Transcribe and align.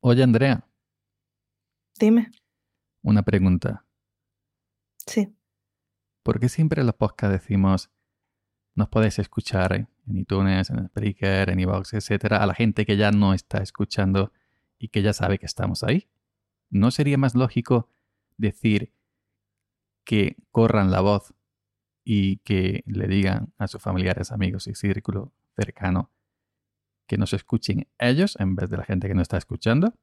Oye, 0.00 0.22
Andrea, 0.22 0.66
Dime. 1.98 2.30
una 3.02 3.22
pregunta. 3.22 3.84
Sí. 5.06 5.34
¿Por 6.22 6.40
qué 6.40 6.48
siempre 6.48 6.80
en 6.80 6.86
los 6.86 6.96
podcasts 6.96 7.32
decimos 7.40 7.90
nos 8.74 8.88
podéis 8.88 9.18
escuchar 9.18 9.72
en 9.74 9.88
iTunes, 10.16 10.68
en 10.70 10.86
Spreaker, 10.88 11.48
en 11.50 11.60
iVoox, 11.60 11.94
etcétera, 11.94 12.42
a 12.42 12.46
la 12.46 12.54
gente 12.54 12.84
que 12.84 12.96
ya 12.96 13.10
no 13.10 13.32
está 13.32 13.58
escuchando 13.62 14.32
y 14.78 14.88
que 14.88 15.02
ya 15.02 15.12
sabe 15.12 15.38
que 15.38 15.46
estamos 15.46 15.82
ahí? 15.82 16.08
¿No 16.68 16.90
sería 16.90 17.16
más 17.16 17.34
lógico 17.34 17.88
decir 18.36 18.92
que 20.04 20.36
corran 20.50 20.90
la 20.90 21.00
voz 21.00 21.34
y 22.04 22.38
que 22.38 22.84
le 22.86 23.08
digan 23.08 23.54
a 23.56 23.66
sus 23.66 23.80
familiares, 23.80 24.30
amigos 24.30 24.66
y 24.66 24.74
círculo 24.74 25.32
cercano 25.56 26.10
que 27.06 27.18
nos 27.18 27.32
escuchen 27.32 27.88
ellos 27.98 28.36
en 28.38 28.56
vez 28.56 28.70
de 28.70 28.76
la 28.76 28.84
gente 28.84 29.08
que 29.08 29.14
no 29.14 29.22
está 29.22 29.36
escuchando? 29.36 29.94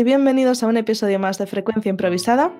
Y 0.00 0.04
bienvenidos 0.04 0.62
a 0.62 0.66
un 0.66 0.78
episodio 0.78 1.18
más 1.18 1.36
de 1.36 1.46
Frecuencia 1.46 1.90
Improvisada. 1.90 2.50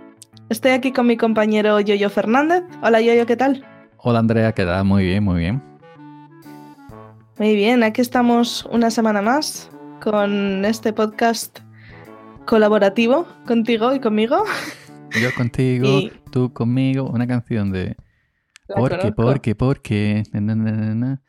Estoy 0.50 0.72
aquí 0.72 0.92
con 0.92 1.06
mi 1.06 1.16
compañero 1.16 1.80
Yoyo 1.80 2.10
Fernández. 2.10 2.64
Hola 2.82 3.00
Yoyo, 3.00 3.24
¿qué 3.24 3.34
tal? 3.36 3.64
Hola 3.96 4.18
Andrea, 4.18 4.52
¿qué 4.52 4.64
tal? 4.64 4.84
Muy 4.84 5.04
bien, 5.04 5.24
muy 5.24 5.38
bien. 5.40 5.62
Muy 7.38 7.54
bien, 7.54 7.82
aquí 7.82 8.02
estamos 8.02 8.66
una 8.70 8.90
semana 8.90 9.22
más 9.22 9.70
con 10.02 10.64
este 10.66 10.92
podcast 10.92 11.60
colaborativo 12.44 13.26
contigo 13.46 13.94
y 13.94 14.00
conmigo. 14.00 14.44
Yo 15.20 15.30
contigo, 15.34 15.86
Y- 16.00 16.12
tú 16.30 16.52
conmigo, 16.52 17.08
una 17.08 17.26
canción 17.26 17.72
de 17.72 17.96
La 18.68 18.76
¿Por 18.76 18.90
qué, 18.90 18.96
conozco. 18.98 19.22
por 19.22 19.40
qué, 19.40 19.54
por 19.54 19.80
qué? 19.80 20.22
Na, 20.32 20.54
na, 20.54 20.94
na. 20.94 21.22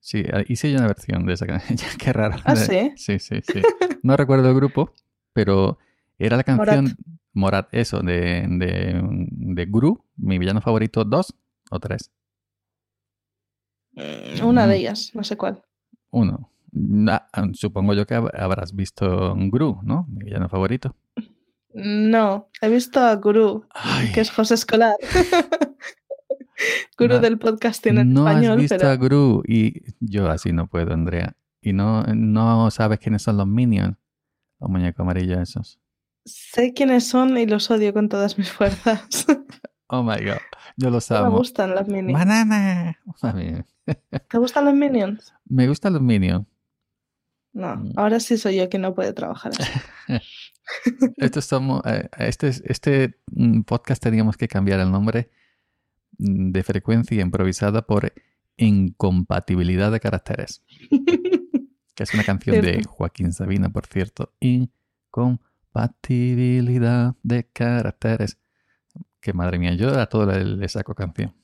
Sí, 0.00 0.22
ah, 0.30 0.42
hice 0.46 0.70
yo 0.70 0.76
una 0.76 0.88
versión 0.88 1.24
de 1.24 1.32
esa 1.32 1.46
canción. 1.46 1.78
Qué 1.98 2.12
raro. 2.12 2.36
¿Ah, 2.44 2.54
sí? 2.56 2.92
Sí, 2.96 3.18
sí, 3.18 3.36
sí. 3.40 3.62
No 4.02 4.18
recuerdo 4.18 4.50
el 4.50 4.54
grupo, 4.54 4.92
pero 5.34 5.76
era 6.18 6.36
la 6.38 6.44
canción 6.44 6.84
Morat. 6.84 6.96
Morat, 7.34 7.68
eso, 7.72 8.00
de, 8.00 8.46
de, 8.48 9.02
de 9.28 9.66
Guru, 9.66 10.04
mi 10.16 10.38
villano 10.38 10.60
favorito, 10.62 11.04
dos 11.04 11.34
o 11.70 11.78
tres. 11.80 12.10
Mm, 13.92 14.44
Una 14.46 14.66
de 14.66 14.76
ellas, 14.76 15.10
no 15.14 15.22
sé 15.24 15.36
cuál. 15.36 15.62
Uno. 16.10 16.50
Ah, 17.08 17.28
supongo 17.52 17.94
yo 17.94 18.06
que 18.06 18.16
hab- 18.16 18.32
habrás 18.36 18.74
visto 18.74 19.34
Guru, 19.36 19.80
¿no? 19.84 20.06
Mi 20.08 20.24
villano 20.24 20.48
favorito. 20.48 20.96
No, 21.72 22.48
he 22.60 22.68
visto 22.68 23.00
a 23.00 23.14
Guru, 23.16 23.66
Ay, 23.70 24.12
que 24.12 24.20
es 24.20 24.30
José 24.30 24.54
Escolar. 24.54 24.94
Guru 26.98 27.14
No- 27.14 27.20
del 27.20 27.38
podcasting 27.38 27.98
en 27.98 28.12
no 28.12 28.26
español, 28.28 28.52
has 28.52 28.58
visto 28.60 28.76
pero 28.76 28.88
a 28.90 28.96
Gru 28.96 29.42
y 29.46 29.82
yo 30.00 30.30
así 30.30 30.52
no 30.52 30.68
puedo, 30.68 30.92
Andrea. 30.92 31.36
Y 31.60 31.72
no, 31.72 32.02
no 32.04 32.70
sabes 32.70 32.98
quiénes 33.00 33.22
son 33.22 33.36
los 33.38 33.46
Minions, 33.46 33.96
los 34.64 34.70
muñecos 34.70 35.00
amarillos 35.00 35.38
esos. 35.38 35.78
sé 36.24 36.72
quiénes 36.74 37.06
son 37.06 37.36
y 37.38 37.46
los 37.46 37.70
odio 37.70 37.92
con 37.92 38.08
todas 38.08 38.36
mis 38.38 38.50
fuerzas. 38.50 39.26
Oh 39.88 40.02
my 40.02 40.16
god, 40.24 40.38
yo 40.78 40.88
los 40.88 41.08
No 41.10 41.20
me 41.20 41.26
amo. 41.26 41.36
gustan 41.38 41.74
los 41.74 41.86
Minions. 41.86 42.18
Banana. 42.18 42.98
¿Te 44.30 44.38
gustan 44.38 44.64
los 44.64 44.74
Minions? 44.74 45.32
me 45.44 45.68
gustan 45.68 45.92
los 45.92 46.02
Minions. 46.02 46.46
No, 47.52 47.76
Mm. 47.76 47.92
ahora 47.96 48.18
sí 48.18 48.38
soy 48.38 48.56
yo 48.56 48.68
quien 48.70 48.82
no 48.82 48.94
puede 48.94 49.12
trabajar 49.12 49.52
así. 49.56 49.70
Estos 51.18 51.44
somos, 51.44 51.82
eh, 51.84 52.08
este, 52.18 52.48
este 52.64 53.18
mm, 53.30 53.60
podcast 53.62 54.02
teníamos 54.02 54.36
que 54.38 54.48
cambiar 54.48 54.80
el 54.80 54.90
nombre 54.90 55.30
mm, 56.18 56.50
de 56.50 56.62
frecuencia 56.64 57.20
improvisada 57.20 57.82
por 57.86 58.12
incompatibilidad 58.56 59.92
de 59.92 60.00
caracteres, 60.00 60.62
que 61.94 62.02
es 62.02 62.12
una 62.14 62.24
canción 62.24 62.60
de. 62.60 62.82
Joaquín 62.84 63.32
Sabina, 63.32 63.68
por 63.70 63.86
cierto. 63.86 64.32
Incompatibilidad 64.40 67.14
de 67.22 67.46
caracteres. 67.48 68.38
Que 69.20 69.32
madre 69.32 69.58
mía, 69.58 69.72
yo 69.74 69.98
a 69.98 70.06
todo 70.06 70.26
le, 70.26 70.44
le 70.44 70.68
saco 70.68 70.94
canción. 70.94 71.34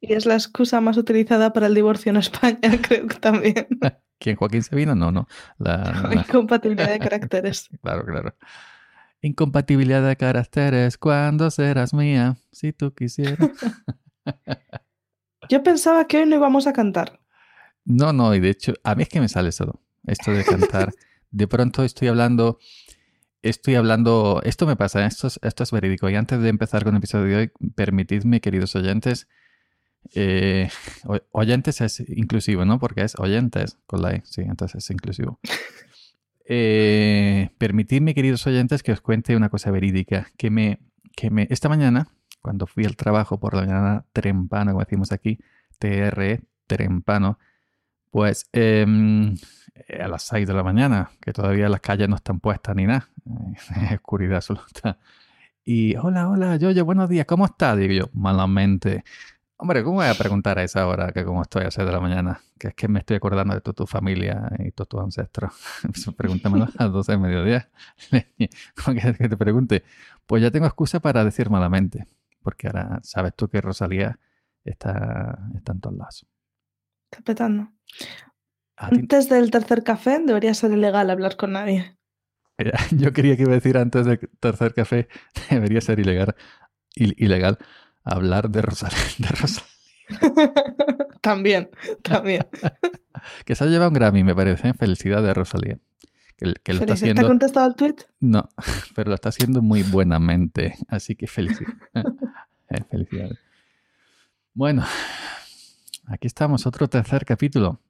Y 0.00 0.12
es 0.14 0.26
la 0.26 0.34
excusa 0.34 0.80
más 0.80 0.96
utilizada 0.96 1.52
para 1.52 1.66
el 1.66 1.74
divorcio 1.74 2.10
en 2.10 2.16
España, 2.18 2.58
creo 2.82 3.06
que 3.08 3.16
también. 3.16 3.66
¿Quién? 4.20 4.36
¿Joaquín 4.36 4.62
Sabina? 4.62 4.94
No, 4.94 5.10
no. 5.12 5.26
La, 5.58 5.76
la- 6.14 6.14
Incompatibilidad 6.14 6.90
de 6.90 6.98
caracteres. 6.98 7.68
claro, 7.82 8.04
claro. 8.04 8.34
Incompatibilidad 9.20 10.06
de 10.06 10.16
caracteres, 10.16 10.96
¿cuándo 10.96 11.50
serás 11.50 11.92
mía? 11.92 12.36
Si 12.52 12.72
tú 12.72 12.94
quisieras. 12.94 13.50
Yo 15.48 15.62
pensaba 15.64 16.06
que 16.06 16.18
hoy 16.18 16.26
no 16.26 16.36
íbamos 16.36 16.68
a 16.68 16.72
cantar. 16.72 17.18
No, 17.88 18.12
no, 18.12 18.34
y 18.34 18.40
de 18.40 18.50
hecho, 18.50 18.74
a 18.84 18.94
mí 18.94 19.04
es 19.04 19.08
que 19.08 19.18
me 19.18 19.30
sale 19.30 19.50
solo 19.50 19.80
esto 20.06 20.30
de 20.30 20.44
cantar. 20.44 20.92
De 21.30 21.48
pronto 21.48 21.84
estoy 21.84 22.08
hablando, 22.08 22.58
estoy 23.40 23.76
hablando, 23.76 24.42
esto 24.44 24.66
me 24.66 24.76
pasa, 24.76 25.06
esto 25.06 25.26
es, 25.26 25.40
esto 25.42 25.62
es 25.62 25.70
verídico. 25.70 26.10
Y 26.10 26.14
antes 26.14 26.38
de 26.40 26.50
empezar 26.50 26.84
con 26.84 26.94
el 26.94 26.98
episodio 26.98 27.24
de 27.24 27.36
hoy, 27.36 27.52
permitidme, 27.74 28.42
queridos 28.42 28.76
oyentes, 28.76 29.26
eh, 30.14 30.68
oyentes 31.32 31.80
es 31.80 32.00
inclusivo, 32.08 32.66
¿no? 32.66 32.78
Porque 32.78 33.02
es 33.02 33.18
oyentes 33.18 33.78
con 33.86 34.02
la 34.02 34.12
E, 34.12 34.22
sí, 34.26 34.42
entonces 34.42 34.84
es 34.84 34.90
inclusivo. 34.90 35.40
Eh, 36.50 37.50
permitidme, 37.58 38.14
queridos 38.14 38.46
oyentes, 38.46 38.82
que 38.82 38.92
os 38.92 39.02
cuente 39.02 39.36
una 39.36 39.50
cosa 39.50 39.70
verídica, 39.70 40.28
que 40.38 40.50
me, 40.50 40.80
que 41.14 41.30
me, 41.30 41.46
esta 41.50 41.68
mañana, 41.68 42.08
cuando 42.40 42.66
fui 42.66 42.86
al 42.86 42.96
trabajo 42.96 43.38
por 43.38 43.52
la 43.52 43.60
mañana 43.66 44.06
trempano, 44.14 44.72
como 44.72 44.82
decimos 44.82 45.12
aquí, 45.12 45.38
TRE, 45.78 46.40
trempano, 46.66 47.38
pues 48.10 48.48
em, 48.52 49.34
eh, 49.74 50.02
a 50.02 50.08
las 50.08 50.22
6 50.24 50.46
de 50.46 50.54
la 50.54 50.62
mañana, 50.62 51.10
que 51.20 51.32
todavía 51.32 51.68
las 51.68 51.80
calles 51.80 52.08
no 52.08 52.16
están 52.16 52.40
puestas 52.40 52.74
ni 52.76 52.86
nada, 52.86 53.08
oscuridad 53.94 54.36
absoluta. 54.36 54.98
Y 55.64 55.96
hola, 55.96 56.28
hola, 56.28 56.56
Yoyo, 56.56 56.84
buenos 56.84 57.08
días, 57.08 57.26
¿cómo 57.26 57.44
estás? 57.44 57.76
Digo 57.76 57.92
yo, 57.92 58.10
malamente. 58.14 59.04
Hombre, 59.58 59.82
¿cómo 59.82 59.96
voy 59.96 60.06
a 60.06 60.14
preguntar 60.14 60.58
a 60.58 60.62
esa 60.62 60.86
hora 60.86 61.12
que 61.12 61.24
cómo 61.24 61.42
estoy 61.42 61.62
a 61.62 61.64
las 61.64 61.74
6 61.74 61.86
de 61.86 61.92
la 61.92 62.00
mañana? 62.00 62.40
Que 62.58 62.68
es 62.68 62.74
que 62.74 62.88
me 62.88 63.00
estoy 63.00 63.16
acordando 63.16 63.54
de 63.54 63.60
toda 63.60 63.74
tu 63.74 63.86
familia 63.86 64.50
y 64.60 64.70
todos 64.70 64.88
tus 64.88 65.00
ancestros. 65.00 65.52
Pregúntamelo 66.16 66.64
a 66.64 66.84
las 66.84 66.92
12 66.92 67.12
del 67.12 67.20
mediodía. 67.20 67.68
¿Cómo 68.84 68.96
que 68.96 69.28
te 69.28 69.36
pregunte? 69.36 69.84
Pues 70.26 70.42
ya 70.42 70.50
tengo 70.50 70.66
excusa 70.66 71.00
para 71.00 71.24
decir 71.24 71.50
malamente, 71.50 72.06
porque 72.42 72.68
ahora 72.68 73.00
sabes 73.02 73.34
tú 73.34 73.48
que 73.48 73.60
Rosalía 73.60 74.18
está, 74.64 75.38
está 75.56 75.72
en 75.72 75.80
todos 75.80 75.96
lados. 75.96 76.26
Está 77.10 77.24
petando. 77.24 77.77
Antes 78.76 79.28
del 79.28 79.50
tercer 79.50 79.82
café 79.82 80.20
debería 80.24 80.54
ser 80.54 80.72
ilegal 80.72 81.10
hablar 81.10 81.36
con 81.36 81.52
nadie. 81.52 81.96
Yo 82.92 83.12
quería 83.12 83.36
que 83.36 83.42
iba 83.42 83.52
a 83.52 83.56
decir 83.56 83.76
antes 83.78 84.06
del 84.06 84.18
tercer 84.40 84.74
café, 84.74 85.08
debería 85.50 85.80
ser 85.80 85.98
ilegal, 86.00 86.34
il- 86.94 87.14
ilegal 87.18 87.58
hablar 88.04 88.50
de 88.50 88.62
Rosalía. 88.62 88.98
De 89.18 89.28
Rosalía. 89.28 90.52
también, 91.20 91.70
también. 92.02 92.46
Que 93.44 93.54
se 93.54 93.64
ha 93.64 93.66
llevado 93.66 93.90
un 93.90 93.94
Grammy, 93.94 94.24
me 94.24 94.34
parece. 94.34 94.72
Felicidades 94.74 95.24
de 95.26 95.34
Rosalía. 95.34 95.78
Que, 96.36 96.54
que 96.62 96.72
lo 96.72 96.80
está 96.80 96.86
Feliz. 96.86 96.86
¿Te 96.86 96.92
ha 96.92 96.94
haciendo. 96.94 97.26
contestado 97.28 97.66
el 97.68 97.74
tweet? 97.74 97.96
No, 98.20 98.48
pero 98.94 99.08
lo 99.10 99.14
está 99.16 99.28
haciendo 99.30 99.60
muy 99.60 99.82
buenamente. 99.82 100.76
Así 100.88 101.14
que 101.16 101.26
felicidades. 101.26 101.76
Eh, 102.70 102.84
felicidades. 102.90 103.38
Bueno, 104.54 104.84
aquí 106.06 106.26
estamos, 106.26 106.64
otro 106.66 106.88
tercer 106.88 107.24
capítulo. 107.24 107.80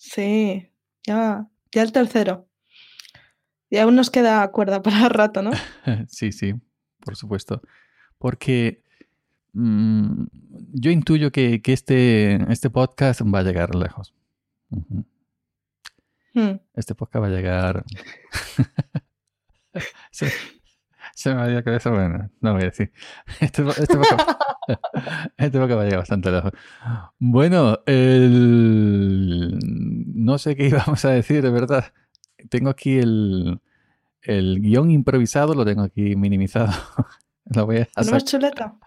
Sí, 0.00 0.72
ya, 1.06 1.46
ya 1.70 1.82
el 1.82 1.92
tercero. 1.92 2.48
Y 3.68 3.76
aún 3.76 3.96
nos 3.96 4.08
queda 4.08 4.50
cuerda 4.50 4.82
para 4.82 5.10
rato, 5.10 5.42
¿no? 5.42 5.50
Sí, 6.08 6.32
sí, 6.32 6.54
por 7.04 7.16
supuesto. 7.16 7.60
Porque 8.16 8.82
mm, 9.52 10.24
yo 10.72 10.90
intuyo 10.90 11.30
que, 11.30 11.60
que 11.60 11.74
este, 11.74 12.50
este 12.50 12.70
podcast 12.70 13.20
va 13.22 13.40
a 13.40 13.42
llegar 13.42 13.74
lejos. 13.74 14.14
Hmm. 16.32 16.56
Este 16.74 16.94
podcast 16.94 17.22
va 17.22 17.26
a 17.26 17.30
llegar. 17.30 17.84
se, 20.10 20.32
se 21.20 21.34
me 21.34 21.42
ha 21.42 21.46
ido 21.48 21.56
la 21.56 21.62
cabeza, 21.62 21.90
bueno, 21.90 22.30
no 22.40 22.52
voy 22.54 22.62
a 22.62 22.66
decir. 22.66 22.92
Este, 23.40 23.62
este 23.68 23.94
podcast, 23.94 24.30
este 25.36 25.58
podcast 25.58 25.78
va 25.78 25.82
a 25.82 25.84
llegar 25.84 25.98
bastante 25.98 26.30
lejos. 26.30 26.52
Bueno, 27.18 27.78
el- 27.84 29.58
no 30.14 30.38
sé 30.38 30.56
qué 30.56 30.68
íbamos 30.68 31.04
a 31.04 31.10
decir, 31.10 31.42
de 31.42 31.50
verdad. 31.50 31.92
Tengo 32.48 32.70
aquí 32.70 32.96
el, 32.98 33.60
el 34.22 34.60
guion 34.62 34.90
improvisado 34.90 35.52
lo 35.52 35.66
tengo 35.66 35.82
aquí 35.82 36.16
minimizado. 36.16 36.72
lo 37.44 37.66
voy 37.66 37.78
a 37.80 37.84
¿Tenemos 37.84 38.24
chuleta? 38.24 38.78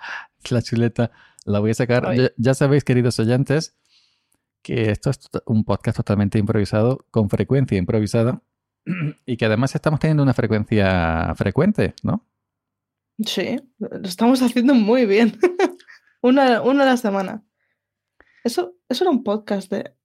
La 0.49 0.61
chuleta 0.63 1.11
la 1.45 1.59
voy 1.59 1.69
a 1.69 1.75
sacar. 1.75 2.15
Ya, 2.15 2.31
ya, 2.35 2.55
sabéis, 2.55 2.83
queridos 2.83 3.19
oyentes, 3.19 3.75
que 4.63 4.89
esto 4.89 5.11
es 5.11 5.19
un 5.45 5.65
podcast 5.65 5.97
totalmente 5.97 6.39
improvisado, 6.39 7.05
con 7.11 7.29
frecuencia 7.29 7.77
improvisada, 7.77 8.41
y 9.25 9.37
que 9.37 9.45
además 9.45 9.75
estamos 9.75 9.99
teniendo 9.99 10.23
una 10.23 10.33
frecuencia 10.33 11.33
frecuente, 11.35 11.93
¿no? 12.03 12.25
Sí, 13.25 13.59
lo 13.79 14.07
estamos 14.07 14.41
haciendo 14.41 14.73
muy 14.73 15.05
bien. 15.05 15.37
una, 16.21 16.57
a 16.57 16.73
la 16.73 16.97
semana. 16.97 17.43
Eso, 18.43 18.75
eso 18.89 19.03
era 19.03 19.11
un 19.11 19.23
podcast 19.23 19.71
de 19.71 19.95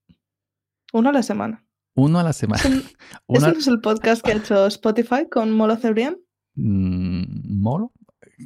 uno 0.92 1.08
a 1.08 1.12
la 1.12 1.22
semana. 1.22 1.64
Uno 1.94 2.18
a 2.20 2.22
la 2.22 2.32
semana. 2.32 2.62
¿Ese 3.28 3.50
es 3.58 3.66
el 3.66 3.80
podcast 3.80 4.24
que 4.24 4.32
ha 4.32 4.36
hecho 4.36 4.66
Spotify 4.66 5.28
con 5.28 5.50
Molo 5.52 5.76
Cebrián? 5.76 6.18
Mm, 6.54 7.60
¿Molo? 7.60 7.92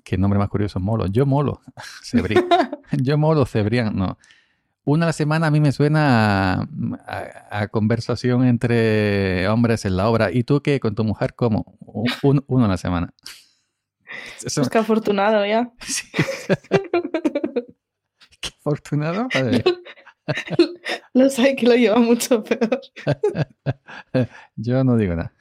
Qué 0.04 0.16
nombre 0.16 0.38
más 0.38 0.48
curioso, 0.48 0.80
Molo. 0.80 1.06
Yo 1.06 1.26
Molo. 1.26 1.60
Cebrián. 2.02 2.46
Yo 2.92 3.18
Molo 3.18 3.44
Cebrián, 3.44 3.94
no. 3.96 4.18
Una 4.84 5.06
a 5.06 5.08
la 5.08 5.12
semana 5.12 5.46
a 5.46 5.50
mí 5.50 5.60
me 5.60 5.70
suena 5.70 6.68
a, 7.06 7.68
conversación 7.68 8.44
entre 8.44 9.46
hombres 9.48 9.84
en 9.84 9.96
la 9.96 10.08
obra. 10.08 10.32
¿Y 10.32 10.42
tú 10.42 10.60
qué? 10.60 10.80
¿Con 10.80 10.96
tu 10.96 11.04
mujer 11.04 11.34
cómo? 11.34 11.78
uno 12.22 12.64
a 12.64 12.68
la 12.68 12.76
semana. 12.76 13.14
Eso... 14.44 14.62
Es 14.62 14.68
que 14.68 14.78
afortunado 14.78 15.46
ya. 15.46 15.70
Qué 18.40 18.50
afortunado. 18.58 19.28
Lo 21.14 21.30
sé 21.30 21.54
que 21.56 21.66
lo 21.66 21.74
lleva 21.74 21.98
mucho 21.98 22.42
peor. 22.42 22.80
yo 24.56 24.82
no 24.82 24.96
digo 24.96 25.14
nada. 25.14 25.32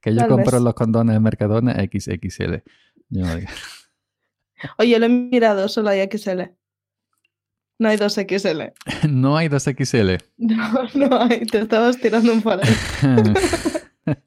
Que 0.00 0.14
yo 0.14 0.28
compro 0.28 0.60
los 0.60 0.74
condones 0.74 1.14
de 1.14 1.20
Mercadona 1.20 1.74
XXL. 1.74 2.62
Yo 3.08 3.24
no 3.24 3.36
digo. 3.36 3.48
Oye, 4.78 4.98
lo 4.98 5.06
he 5.06 5.08
mirado, 5.08 5.68
solo 5.68 5.90
hay 5.90 6.08
XL. 6.10 6.42
No 7.82 7.88
hay 7.88 7.96
2XL. 7.96 8.72
No 9.10 9.36
hay 9.36 9.48
2XL. 9.48 10.22
No, 10.38 10.88
no 10.94 11.20
hay. 11.20 11.40
Te 11.46 11.58
estabas 11.58 11.98
tirando 11.98 12.32
un 12.32 12.40
palo. 12.40 12.62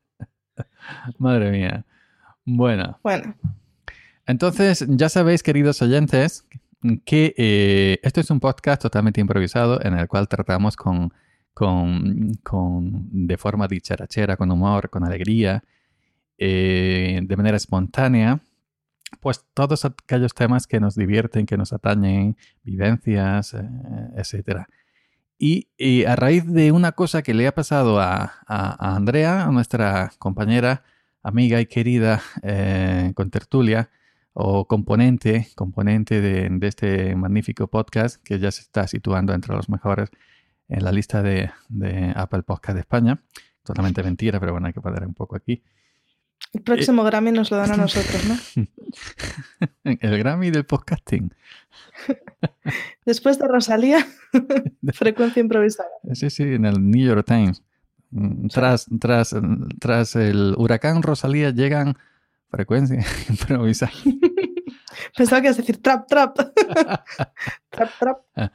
Madre 1.19 1.51
mía. 1.51 1.85
Bueno. 2.43 2.99
Bueno. 3.01 3.33
Entonces, 4.27 4.85
ya 4.89 5.07
sabéis, 5.07 5.41
queridos 5.41 5.81
oyentes, 5.81 6.45
que 7.05 7.33
eh, 7.37 7.99
esto 8.03 8.19
es 8.19 8.29
un 8.29 8.41
podcast 8.41 8.81
totalmente 8.81 9.21
improvisado 9.21 9.81
en 9.81 9.97
el 9.97 10.09
cual 10.09 10.27
tratamos 10.27 10.75
con, 10.75 11.13
con, 11.53 12.33
con 12.43 13.07
de 13.27 13.37
forma 13.37 13.69
dicharachera, 13.69 14.35
con 14.35 14.51
humor, 14.51 14.89
con 14.89 15.05
alegría, 15.05 15.63
eh, 16.37 17.21
de 17.23 17.37
manera 17.37 17.55
espontánea, 17.55 18.41
pues 19.19 19.45
todos 19.53 19.85
aquellos 19.85 20.33
temas 20.33 20.67
que 20.67 20.79
nos 20.79 20.95
divierten, 20.95 21.45
que 21.45 21.57
nos 21.57 21.73
atañen, 21.73 22.37
vivencias, 22.63 23.53
eh, 23.53 23.67
etc. 24.17 24.65
Y, 25.37 26.05
a 26.05 26.15
raíz 26.15 26.45
de 26.45 26.71
una 26.71 26.93
cosa 26.93 27.21
que 27.21 27.33
le 27.33 27.47
ha 27.47 27.53
pasado 27.53 27.99
a, 27.99 28.33
Andrea, 28.47 29.45
a 29.45 29.51
nuestra 29.51 30.11
compañera, 30.19 30.83
amiga 31.23 31.59
y 31.59 31.65
querida 31.65 32.21
eh, 32.43 33.11
con 33.15 33.29
tertulia, 33.31 33.89
o 34.33 34.67
componente, 34.67 35.47
componente 35.55 36.19
de, 36.21 36.49
de, 36.49 36.67
este 36.67 37.15
magnífico 37.15 37.67
podcast 37.67 38.21
que 38.21 38.37
ya 38.37 38.51
se 38.51 38.61
está 38.61 38.85
situando 38.85 39.33
entre 39.33 39.55
los 39.55 39.69
mejores 39.69 40.09
en 40.67 40.83
la 40.83 40.91
lista 40.91 41.21
de, 41.21 41.51
de 41.69 42.11
Apple 42.15 42.43
Podcast 42.43 42.75
de 42.75 42.81
España. 42.81 43.21
Totalmente 43.63 44.03
mentira, 44.03 44.39
pero 44.39 44.51
bueno, 44.51 44.67
hay 44.67 44.73
que 44.73 44.81
parar 44.81 45.07
un 45.07 45.13
poco 45.13 45.35
aquí. 45.35 45.63
El 46.53 46.61
próximo 46.61 47.01
eh, 47.01 47.05
Grammy 47.05 47.31
nos 47.31 47.51
lo 47.51 47.57
dan 47.57 47.71
a 47.71 47.77
nosotros, 47.77 48.23
¿no? 48.25 48.65
El 49.83 50.17
Grammy 50.17 50.51
del 50.51 50.65
podcasting. 50.65 51.33
Después 53.05 53.37
de 53.39 53.47
Rosalía, 53.47 54.05
frecuencia 54.93 55.41
improvisada. 55.41 55.89
Sí, 56.13 56.29
sí, 56.29 56.43
en 56.43 56.65
el 56.65 56.89
New 56.89 57.05
York 57.05 57.25
Times. 57.25 57.61
Mm, 58.11 58.47
tras, 58.47 58.87
tras, 58.99 59.35
tras 59.79 60.15
el 60.15 60.55
huracán 60.57 61.03
Rosalía 61.03 61.49
llegan 61.49 61.97
frecuencia 62.49 63.03
improvisada. 63.29 63.91
Pensaba 65.17 65.41
que 65.41 65.47
ibas 65.47 65.57
a 65.57 65.61
decir 65.61 65.81
trap, 65.81 66.07
trap. 66.07 66.35
trap, 67.69 67.89
trap. 67.99 68.17
Ah, 68.35 68.51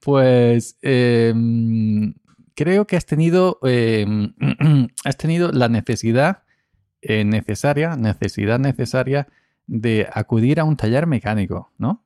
pues 0.00 0.78
eh, 0.82 1.32
creo 2.54 2.86
que 2.86 2.96
has 2.96 3.06
tenido, 3.06 3.58
eh, 3.64 4.06
has 5.04 5.16
tenido 5.16 5.52
la 5.52 5.68
necesidad 5.68 6.42
eh, 7.02 7.24
necesaria, 7.24 7.96
necesidad 7.96 8.58
necesaria 8.58 9.28
de 9.66 10.08
acudir 10.12 10.60
a 10.60 10.64
un 10.64 10.76
taller 10.76 11.06
mecánico, 11.06 11.70
¿no? 11.78 12.02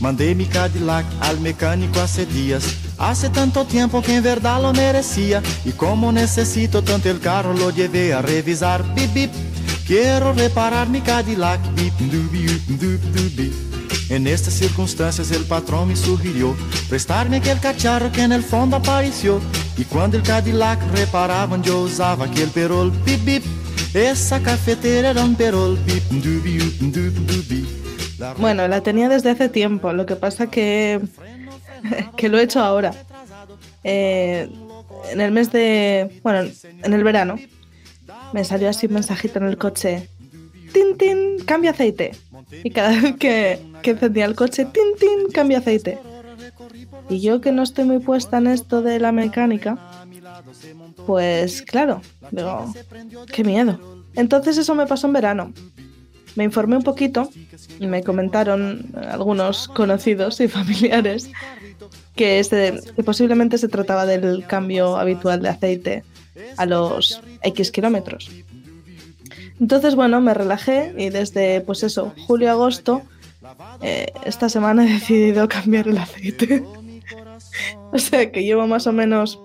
Mandei 0.00 0.34
mi 0.34 0.44
Cadillac 0.46 1.04
al 1.20 1.40
mecánico 1.40 2.00
hace 2.00 2.24
días, 2.26 2.76
hace 2.98 3.30
tanto 3.30 3.64
tiempo 3.64 4.00
que 4.00 4.16
en 4.16 4.22
verdad 4.22 4.62
lo 4.62 4.72
merecía. 4.72 5.42
Y 5.64 5.72
como 5.72 6.12
necesito 6.12 6.82
tanto 6.82 7.10
el 7.10 7.18
carro, 7.18 7.52
lo 7.52 7.70
llevé 7.70 8.12
a 8.12 8.22
revisar. 8.22 8.84
Bip, 8.94 9.12
bip, 9.12 9.30
quiero 9.86 10.32
reparar 10.32 10.88
mi 10.88 11.00
Cadillac. 11.00 11.60
Bip, 11.74 11.94
En 14.10 14.26
estas 14.26 14.54
circunstancias 14.54 15.30
el 15.30 15.44
patrón 15.44 15.88
me 15.88 15.96
sugirió 15.96 16.56
prestarme 16.88 17.36
aquel 17.36 17.60
cacharro 17.60 18.10
que 18.10 18.22
en 18.22 18.32
el 18.32 18.42
fondo 18.42 18.76
apareció. 18.76 19.40
Y 19.76 19.84
cuando 19.84 20.16
el 20.16 20.22
Cadillac 20.22 20.80
reparaban 20.92 21.62
yo 21.62 21.82
usaba 21.82 22.24
aquel 22.24 22.48
perol, 22.48 22.90
bip 23.04 23.24
bip. 23.24 23.44
Esa 23.94 24.40
cafetera 24.40 25.10
era 25.10 25.24
un 25.24 25.34
perol, 25.34 25.78
bip 25.84 26.02
dubi, 26.10 26.58
dubi, 26.80 27.66
Bueno, 28.38 28.66
la 28.68 28.80
tenía 28.82 29.08
desde 29.08 29.30
hace 29.30 29.48
tiempo, 29.48 29.92
lo 29.92 30.06
que 30.06 30.16
pasa 30.16 30.48
que, 30.48 31.00
que 32.16 32.28
lo 32.28 32.38
he 32.38 32.42
hecho 32.42 32.60
ahora. 32.60 32.92
Eh, 33.84 34.48
en 35.10 35.20
el 35.20 35.32
mes 35.32 35.52
de... 35.52 36.20
bueno, 36.22 36.50
en 36.82 36.92
el 36.92 37.04
verano, 37.04 37.36
me 38.32 38.44
salió 38.44 38.68
así 38.68 38.86
un 38.86 38.94
mensajito 38.94 39.38
en 39.38 39.46
el 39.46 39.56
coche. 39.56 40.08
Tin, 40.72 40.96
tin, 40.96 41.44
cambia 41.44 41.70
aceite. 41.70 42.12
Y 42.64 42.70
cada 42.70 43.00
vez 43.00 43.16
que, 43.16 43.58
que 43.82 43.90
encendía 43.90 44.24
el 44.24 44.34
coche, 44.34 44.64
tin, 44.66 44.94
tin, 44.98 45.30
cambia 45.32 45.58
aceite. 45.58 45.98
Y 47.08 47.20
yo 47.20 47.40
que 47.40 47.52
no 47.52 47.62
estoy 47.62 47.84
muy 47.84 48.00
puesta 48.00 48.38
en 48.38 48.48
esto 48.48 48.82
de 48.82 49.00
la 49.00 49.12
mecánica, 49.12 49.78
pues 51.06 51.62
claro, 51.62 52.02
digo, 52.30 52.72
qué 53.32 53.44
miedo. 53.44 54.04
Entonces 54.14 54.58
eso 54.58 54.74
me 54.74 54.86
pasó 54.86 55.06
en 55.06 55.12
verano. 55.14 55.52
Me 56.34 56.44
informé 56.44 56.76
un 56.76 56.82
poquito 56.82 57.30
y 57.80 57.86
me 57.86 58.02
comentaron 58.02 58.92
algunos 59.10 59.68
conocidos 59.68 60.40
y 60.40 60.48
familiares 60.48 61.30
que, 62.14 62.38
este, 62.38 62.78
que 62.94 63.02
posiblemente 63.02 63.58
se 63.58 63.68
trataba 63.68 64.06
del 64.06 64.44
cambio 64.46 64.96
habitual 64.96 65.40
de 65.40 65.48
aceite 65.48 66.04
a 66.56 66.66
los 66.66 67.20
X 67.42 67.70
kilómetros. 67.70 68.30
Entonces, 69.60 69.94
bueno, 69.94 70.20
me 70.20 70.34
relajé 70.34 70.94
y 70.96 71.10
desde, 71.10 71.60
pues 71.62 71.82
eso, 71.82 72.14
julio-agosto, 72.26 73.02
eh, 73.82 74.06
esta 74.24 74.48
semana 74.48 74.84
he 74.88 74.92
decidido 74.92 75.48
cambiar 75.48 75.88
el 75.88 75.98
aceite. 75.98 76.64
o 77.92 77.98
sea 77.98 78.30
que 78.30 78.44
llevo 78.44 78.66
más 78.66 78.86
o 78.86 78.92
menos 78.92 79.40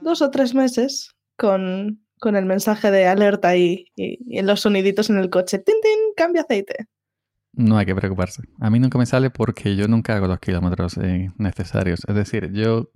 dos 0.00 0.22
o 0.22 0.30
tres 0.30 0.54
meses 0.54 1.14
con, 1.36 2.02
con 2.18 2.36
el 2.36 2.46
mensaje 2.46 2.90
de 2.90 3.06
alerta 3.06 3.56
y, 3.56 3.86
y, 3.96 4.42
los 4.42 4.60
soniditos 4.60 5.10
en 5.10 5.18
el 5.18 5.30
coche. 5.30 5.58
¡Tin, 5.58 5.76
tin! 5.82 5.98
¡Cambia 6.16 6.42
aceite! 6.42 6.86
No 7.54 7.76
hay 7.76 7.84
que 7.84 7.94
preocuparse. 7.94 8.42
A 8.60 8.70
mí 8.70 8.78
nunca 8.78 8.98
me 8.98 9.04
sale 9.04 9.28
porque 9.28 9.76
yo 9.76 9.86
nunca 9.86 10.16
hago 10.16 10.26
los 10.26 10.40
kilómetros 10.40 10.96
eh, 10.96 11.30
necesarios. 11.36 12.00
Es 12.08 12.14
decir, 12.14 12.50
yo 12.52 12.88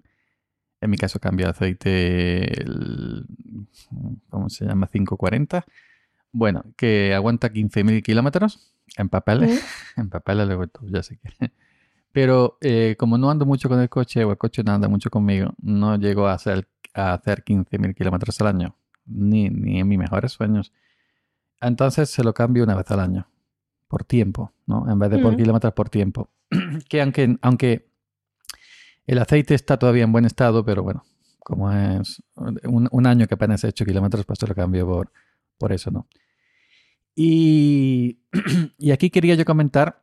en 0.80 0.90
mi 0.90 0.96
caso 0.96 1.18
cambio 1.18 1.48
aceite, 1.48 2.62
el, 2.62 3.26
¿cómo 4.30 4.48
se 4.48 4.64
llama? 4.64 4.88
540 4.88 5.66
bueno, 6.36 6.64
que 6.76 7.14
aguanta 7.14 7.50
15.000 7.50 8.02
kilómetros 8.02 8.70
en 8.96 9.08
papeles. 9.08 9.64
en 9.96 10.10
papeles 10.10 10.46
luego 10.46 10.66
ya 10.82 11.02
sé 11.02 11.18
que. 11.18 11.50
Pero 12.12 12.58
eh, 12.60 12.94
como 12.98 13.16
no 13.16 13.30
ando 13.30 13.46
mucho 13.46 13.70
con 13.70 13.80
el 13.80 13.88
coche 13.88 14.22
o 14.22 14.30
el 14.30 14.38
coche 14.38 14.62
no 14.62 14.72
anda 14.72 14.88
mucho 14.88 15.08
conmigo, 15.10 15.54
no 15.62 15.96
llego 15.96 16.26
a 16.26 16.34
hacer, 16.34 16.68
a 16.94 17.14
hacer 17.14 17.42
15.000 17.42 17.94
kilómetros 17.94 18.38
al 18.42 18.48
año. 18.48 18.76
Ni, 19.06 19.48
ni 19.48 19.80
en 19.80 19.88
mis 19.88 19.98
mejores 19.98 20.32
sueños. 20.32 20.72
Entonces 21.60 22.10
se 22.10 22.22
lo 22.22 22.34
cambio 22.34 22.64
una 22.64 22.74
vez 22.74 22.90
al 22.90 23.00
año. 23.00 23.28
Por 23.88 24.04
tiempo, 24.04 24.52
¿no? 24.66 24.90
En 24.90 24.98
vez 24.98 25.10
de 25.10 25.18
por 25.18 25.36
kilómetros, 25.36 25.72
por 25.72 25.88
tiempo. 25.88 26.30
que 26.88 27.00
aunque, 27.00 27.38
aunque 27.40 27.88
el 29.06 29.18
aceite 29.18 29.54
está 29.54 29.78
todavía 29.78 30.04
en 30.04 30.12
buen 30.12 30.26
estado, 30.26 30.64
pero 30.64 30.82
bueno, 30.82 31.04
como 31.38 31.72
es 31.72 32.22
un, 32.34 32.88
un 32.90 33.06
año 33.06 33.26
que 33.26 33.34
apenas 33.34 33.64
he 33.64 33.68
hecho 33.68 33.86
kilómetros, 33.86 34.26
pues 34.26 34.38
se 34.38 34.46
lo 34.46 34.54
cambio 34.54 34.86
por, 34.86 35.12
por 35.56 35.72
eso, 35.72 35.90
¿no? 35.90 36.06
Y, 38.78 38.92
aquí 38.92 39.08
quería 39.08 39.34
yo 39.34 39.46
comentar 39.46 40.00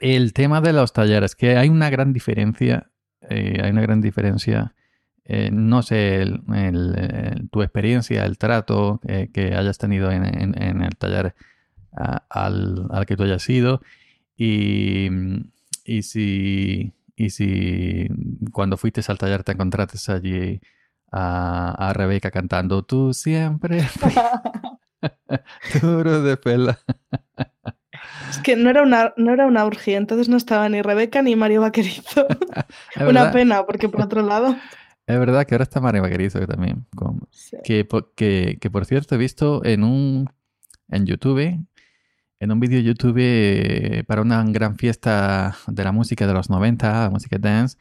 el 0.00 0.32
tema 0.32 0.60
de 0.60 0.72
los 0.72 0.92
talleres, 0.92 1.36
que 1.36 1.56
hay 1.56 1.68
una 1.68 1.90
gran 1.90 2.12
diferencia, 2.12 2.90
eh, 3.30 3.60
hay 3.62 3.70
una 3.70 3.82
gran 3.82 4.00
diferencia 4.00 4.74
eh, 5.26 5.50
no 5.50 5.82
sé 5.82 6.26
tu 7.50 7.62
experiencia, 7.62 8.26
el 8.26 8.36
trato 8.36 9.00
eh, 9.06 9.30
que 9.32 9.54
hayas 9.54 9.78
tenido 9.78 10.10
en, 10.10 10.82
el 10.82 10.96
taller 10.96 11.34
al, 11.92 12.86
al, 12.90 13.06
que 13.06 13.16
tú 13.16 13.22
hayas 13.22 13.48
ido. 13.48 13.80
Y, 14.36 15.08
y, 15.84 16.02
si, 16.02 16.92
y 17.16 17.30
si 17.30 18.08
cuando 18.52 18.76
fuiste 18.76 19.00
al 19.08 19.18
taller 19.18 19.44
te 19.44 19.52
encontraste 19.52 20.12
allí 20.12 20.60
a, 21.12 21.88
a 21.90 21.92
Rebeca 21.92 22.30
cantando 22.32 22.82
Tú 22.84 23.14
siempre 23.14 23.86
duro 25.82 26.22
de 26.22 26.36
pela. 26.36 26.78
Es 28.30 28.38
que 28.38 28.56
no 28.56 28.70
era 28.70 28.82
una, 28.82 29.14
no 29.16 29.32
era 29.32 29.46
una 29.46 29.64
urgía, 29.64 29.96
entonces 29.96 30.28
no 30.28 30.36
estaba 30.36 30.68
ni 30.68 30.82
Rebeca 30.82 31.22
ni 31.22 31.36
Mario 31.36 31.60
Vaquerizo. 31.60 32.26
una 33.08 33.32
pena, 33.32 33.64
porque 33.64 33.88
por 33.88 34.02
otro 34.02 34.22
lado. 34.22 34.56
Es 35.06 35.18
verdad 35.18 35.44
que 35.46 35.54
ahora 35.54 35.64
está 35.64 35.80
Mario 35.80 36.02
Vaquerizo 36.02 36.46
también. 36.46 36.86
que, 37.62 37.86
que, 38.16 38.58
que, 38.60 38.70
por 38.70 38.86
cierto 38.86 39.14
he 39.14 39.18
visto 39.18 39.64
en 39.64 39.84
un 39.84 40.30
en 40.88 41.06
YouTube, 41.06 41.66
en 42.40 42.52
un 42.52 42.60
vídeo 42.60 42.80
YouTube 42.80 43.18
eh, 43.18 44.04
para 44.06 44.22
una 44.22 44.42
gran 44.44 44.76
fiesta 44.76 45.56
de 45.66 45.84
la 45.84 45.92
música 45.92 46.26
de 46.26 46.32
los 46.32 46.50
90, 46.50 47.10
música 47.10 47.38
dance, 47.38 47.78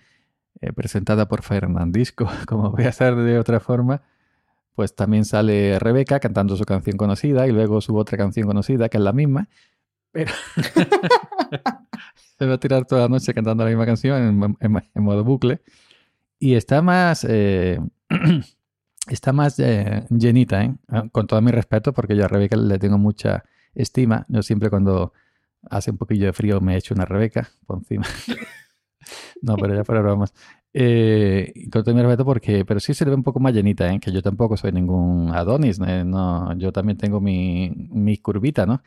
eh, 0.61 0.73
presentada 0.73 1.27
por 1.27 1.43
Fernandisco, 1.43 2.29
como 2.47 2.71
voy 2.71 2.85
a 2.85 2.89
hacer 2.89 3.15
de 3.15 3.39
otra 3.39 3.59
forma, 3.59 4.01
pues 4.75 4.95
también 4.95 5.25
sale 5.25 5.79
Rebeca 5.79 6.19
cantando 6.19 6.55
su 6.55 6.63
canción 6.65 6.97
conocida 6.97 7.47
y 7.47 7.51
luego 7.51 7.81
su 7.81 7.95
otra 7.95 8.17
canción 8.17 8.47
conocida, 8.47 8.89
que 8.89 8.97
es 8.97 9.03
la 9.03 9.13
misma, 9.13 9.49
pero 10.11 10.31
se 12.37 12.45
va 12.45 12.53
a 12.53 12.59
tirar 12.59 12.85
toda 12.85 13.01
la 13.03 13.09
noche 13.09 13.33
cantando 13.33 13.63
la 13.63 13.69
misma 13.69 13.85
canción 13.85 14.57
en, 14.59 15.03
modo 15.03 15.23
bucle. 15.23 15.61
Y 16.39 16.55
está 16.55 16.81
más, 16.81 17.25
eh, 17.27 17.79
está 19.07 19.33
más 19.33 19.59
eh, 19.59 20.05
llenita, 20.09 20.63
¿eh? 20.63 20.75
Ah, 20.87 21.05
con 21.11 21.27
todo 21.27 21.41
mi 21.41 21.51
respeto, 21.51 21.93
porque 21.93 22.15
yo 22.15 22.25
a 22.25 22.27
Rebeca 22.27 22.55
le 22.55 22.79
tengo 22.79 22.97
mucha 22.97 23.43
estima. 23.73 24.25
Yo 24.29 24.43
siempre 24.43 24.69
cuando 24.69 25.13
hace 25.69 25.91
un 25.91 25.97
poquillo 25.97 26.27
de 26.27 26.33
frío 26.33 26.61
me 26.61 26.77
echo 26.77 26.93
una 26.93 27.05
Rebeca 27.05 27.49
por 27.65 27.77
encima. 27.79 28.05
no, 29.41 29.55
pero 29.55 29.75
ya 29.75 29.83
fuera 29.83 30.01
bromas. 30.01 30.33
Con 30.73 31.83
todo 31.83 31.93
mi 31.93 32.01
respeto, 32.01 32.25
porque, 32.25 32.65
pero 32.65 32.79
sí 32.79 32.93
se 32.93 33.05
le 33.05 33.11
ve 33.11 33.15
un 33.15 33.23
poco 33.23 33.39
más 33.39 33.53
llenita, 33.53 33.93
¿eh? 33.93 33.99
que 33.99 34.11
yo 34.11 34.21
tampoco 34.21 34.57
soy 34.57 34.71
ningún 34.71 35.31
Adonis, 35.33 35.79
no, 35.79 36.57
yo 36.57 36.71
también 36.71 36.97
tengo 36.97 37.21
mi, 37.21 37.71
mi 37.91 38.17
curvita, 38.17 38.65
¿no? 38.65 38.81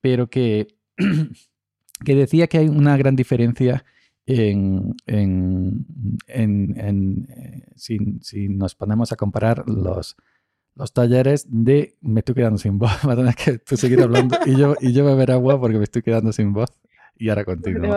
pero 0.00 0.28
que, 0.28 0.68
que 2.04 2.14
decía 2.14 2.46
que 2.46 2.58
hay 2.58 2.68
una 2.68 2.96
gran 2.96 3.16
diferencia 3.16 3.84
en, 4.26 4.94
en, 5.06 5.86
en, 6.26 7.26
eh, 7.30 7.62
si, 7.76 7.98
si, 8.20 8.48
nos 8.48 8.74
ponemos 8.74 9.10
a 9.10 9.16
comparar 9.16 9.64
los, 9.68 10.16
los 10.74 10.92
talleres 10.92 11.46
de 11.48 11.96
me 12.02 12.20
estoy 12.20 12.34
quedando 12.34 12.58
sin 12.58 12.78
voz, 12.78 12.90
va 13.08 13.14
a 13.14 13.16
tener 13.16 13.34
que 13.34 13.76
seguir 13.76 14.02
hablando 14.02 14.36
y 14.44 14.56
yo, 14.56 14.74
y 14.80 14.92
yo 14.92 15.04
beber 15.04 15.30
agua 15.30 15.58
porque 15.58 15.78
me 15.78 15.84
estoy 15.84 16.02
quedando 16.02 16.32
sin 16.32 16.52
voz 16.52 16.70
y 17.16 17.30
ahora 17.30 17.44
continúo. 17.44 17.96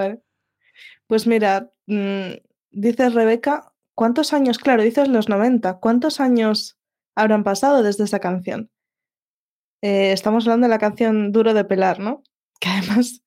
Pues 1.06 1.28
mira, 1.28 1.70
mm, 1.88 2.32
dices 2.72 3.13
Rebeca, 3.13 3.74
¿cuántos 3.96 4.34
años? 4.34 4.58
Claro, 4.58 4.84
dices 4.84 5.08
los 5.08 5.30
90, 5.30 5.80
¿cuántos 5.80 6.20
años 6.20 6.78
habrán 7.16 7.44
pasado 7.44 7.84
desde 7.84 8.06
esa 8.06 8.20
canción? 8.20 8.70
Eh, 9.82 10.12
estamos 10.12 10.46
hablando 10.46 10.66
de 10.66 10.72
la 10.72 10.80
canción 10.80 11.32
Duro 11.32 11.54
de 11.54 11.66
Pelar, 11.66 12.00
¿no? 12.00 12.24
Que 12.60 12.70
además, 12.70 13.24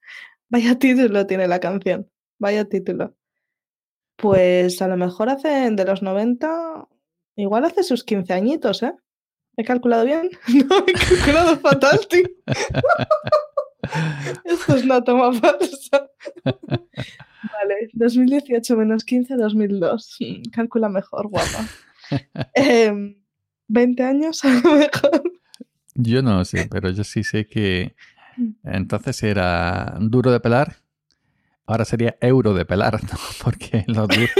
vaya 0.48 0.78
título 0.78 1.26
tiene 1.26 1.48
la 1.48 1.58
canción, 1.58 2.08
vaya 2.38 2.64
título. 2.66 3.16
Pues 4.16 4.80
a 4.80 4.86
lo 4.86 4.96
mejor 4.96 5.28
hace 5.28 5.70
de 5.70 5.84
los 5.84 6.02
90, 6.02 6.86
igual 7.36 7.64
hace 7.64 7.82
sus 7.82 8.04
15 8.04 8.32
añitos, 8.32 8.84
¿eh? 8.84 8.94
¿He 9.56 9.64
calculado 9.64 10.04
bien? 10.04 10.30
No, 10.68 10.84
he 10.86 10.92
calculado 10.92 11.58
fatal, 11.58 12.06
tío. 12.08 12.28
Esto 14.44 14.76
es 14.76 14.84
una 14.84 15.02
toma 15.02 15.32
falsa. 15.32 16.08
Vale, 17.52 17.88
2018 17.92 18.76
menos 18.76 19.04
15, 19.04 19.36
2002. 19.36 20.18
Calcula 20.52 20.88
mejor, 20.88 21.28
guapa. 21.28 21.66
20 23.68 24.02
em, 24.02 24.08
años 24.08 24.44
a 24.44 24.48
lo 24.48 24.74
mejor. 24.74 25.22
Yo 25.94 26.22
no 26.22 26.44
sé, 26.44 26.68
pero 26.70 26.90
yo 26.90 27.04
sí 27.04 27.22
sé 27.22 27.46
que 27.46 27.94
mm. 28.36 28.50
entonces 28.64 29.22
era 29.22 29.96
duro 30.00 30.32
de 30.32 30.40
pelar. 30.40 30.76
Ahora 31.66 31.84
sería 31.84 32.16
euro 32.20 32.52
de 32.52 32.64
pelar, 32.64 33.02
¿no? 33.04 33.18
Porque 33.42 33.84
los 33.86 34.08
duros. 34.08 34.30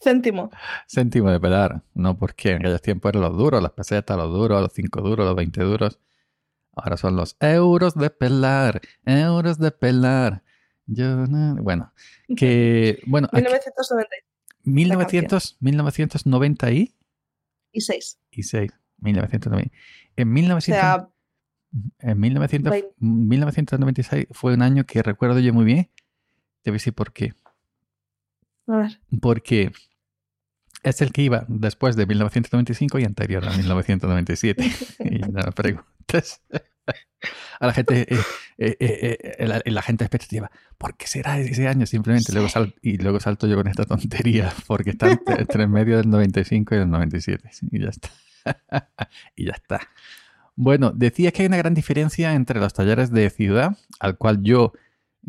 Céntimo. 0.00 0.50
Céntimo 0.86 1.30
de 1.30 1.40
pelar, 1.40 1.82
no 1.94 2.16
porque 2.16 2.52
en 2.52 2.58
aquellos 2.58 2.82
tiempos 2.82 3.10
eran 3.10 3.22
los 3.22 3.36
duros, 3.36 3.60
las 3.60 3.72
pesetas, 3.72 4.16
los 4.16 4.32
duros, 4.32 4.62
los 4.62 4.72
5 4.72 5.00
duros, 5.00 5.26
los 5.26 5.34
20 5.34 5.60
duros. 5.62 5.98
Ahora 6.76 6.96
son 6.96 7.16
los 7.16 7.36
euros 7.40 7.94
de 7.94 8.08
pelar, 8.08 8.80
euros 9.04 9.58
de 9.58 9.72
pelar. 9.72 10.44
Yo 10.88 11.26
no... 11.26 11.62
Bueno, 11.62 11.92
que. 12.36 13.00
Bueno. 13.06 13.28
1990. 13.32 14.10
1900, 14.64 15.56
1990 15.60 16.72
y. 16.72 16.94
Y 17.72 17.80
6. 17.80 18.18
Y 18.32 18.42
6. 18.42 18.72
1990. 18.98 19.74
En, 20.16 20.32
1900, 20.32 21.08
en 22.00 22.20
1996 22.20 24.26
fue 24.32 24.54
un 24.54 24.62
año 24.62 24.84
que 24.84 25.02
recuerdo 25.02 25.38
yo 25.38 25.52
muy 25.52 25.64
bien. 25.64 25.90
Te 26.62 26.70
voy 26.70 26.76
a 26.76 26.78
decir 26.78 26.94
por 26.94 27.12
qué. 27.12 27.34
A 28.66 28.78
ver. 28.78 29.00
Porque 29.20 29.70
es 30.82 31.02
el 31.02 31.12
que 31.12 31.22
iba 31.22 31.44
después 31.48 31.96
de 31.96 32.06
1995 32.06 32.98
y 32.98 33.04
anterior 33.04 33.46
a 33.46 33.56
1997. 33.56 34.64
y 35.04 35.18
no 35.18 35.42
me 35.44 35.52
preguntes. 35.52 36.42
A 37.60 37.66
la 37.66 37.72
gente, 37.72 38.06
eh, 38.12 38.18
eh, 38.58 38.76
eh, 39.38 39.46
la, 39.46 39.62
la, 39.64 39.82
gente 39.82 40.04
expectativa, 40.04 40.50
¿por 40.76 40.96
qué 40.96 41.06
será 41.06 41.38
ese 41.38 41.68
año? 41.68 41.86
Simplemente 41.86 42.32
luego 42.32 42.48
y 42.82 42.98
luego 42.98 43.20
salto 43.20 43.46
yo 43.46 43.56
con 43.56 43.68
esta 43.68 43.84
tontería, 43.84 44.52
porque 44.66 44.90
está 44.90 45.08
entre 45.38 45.66
medio 45.66 45.96
del 45.96 46.10
95 46.10 46.74
y 46.74 46.78
del 46.78 46.90
97. 46.90 47.50
Y 47.70 47.80
ya 47.80 47.88
está. 47.88 48.10
y 49.36 49.46
ya 49.46 49.52
está. 49.52 49.80
Bueno, 50.54 50.92
decía 50.92 51.30
que 51.30 51.42
hay 51.42 51.46
una 51.46 51.56
gran 51.56 51.74
diferencia 51.74 52.34
entre 52.34 52.60
los 52.60 52.74
talleres 52.74 53.12
de 53.12 53.30
ciudad, 53.30 53.76
al 54.00 54.16
cual 54.16 54.42
yo 54.42 54.72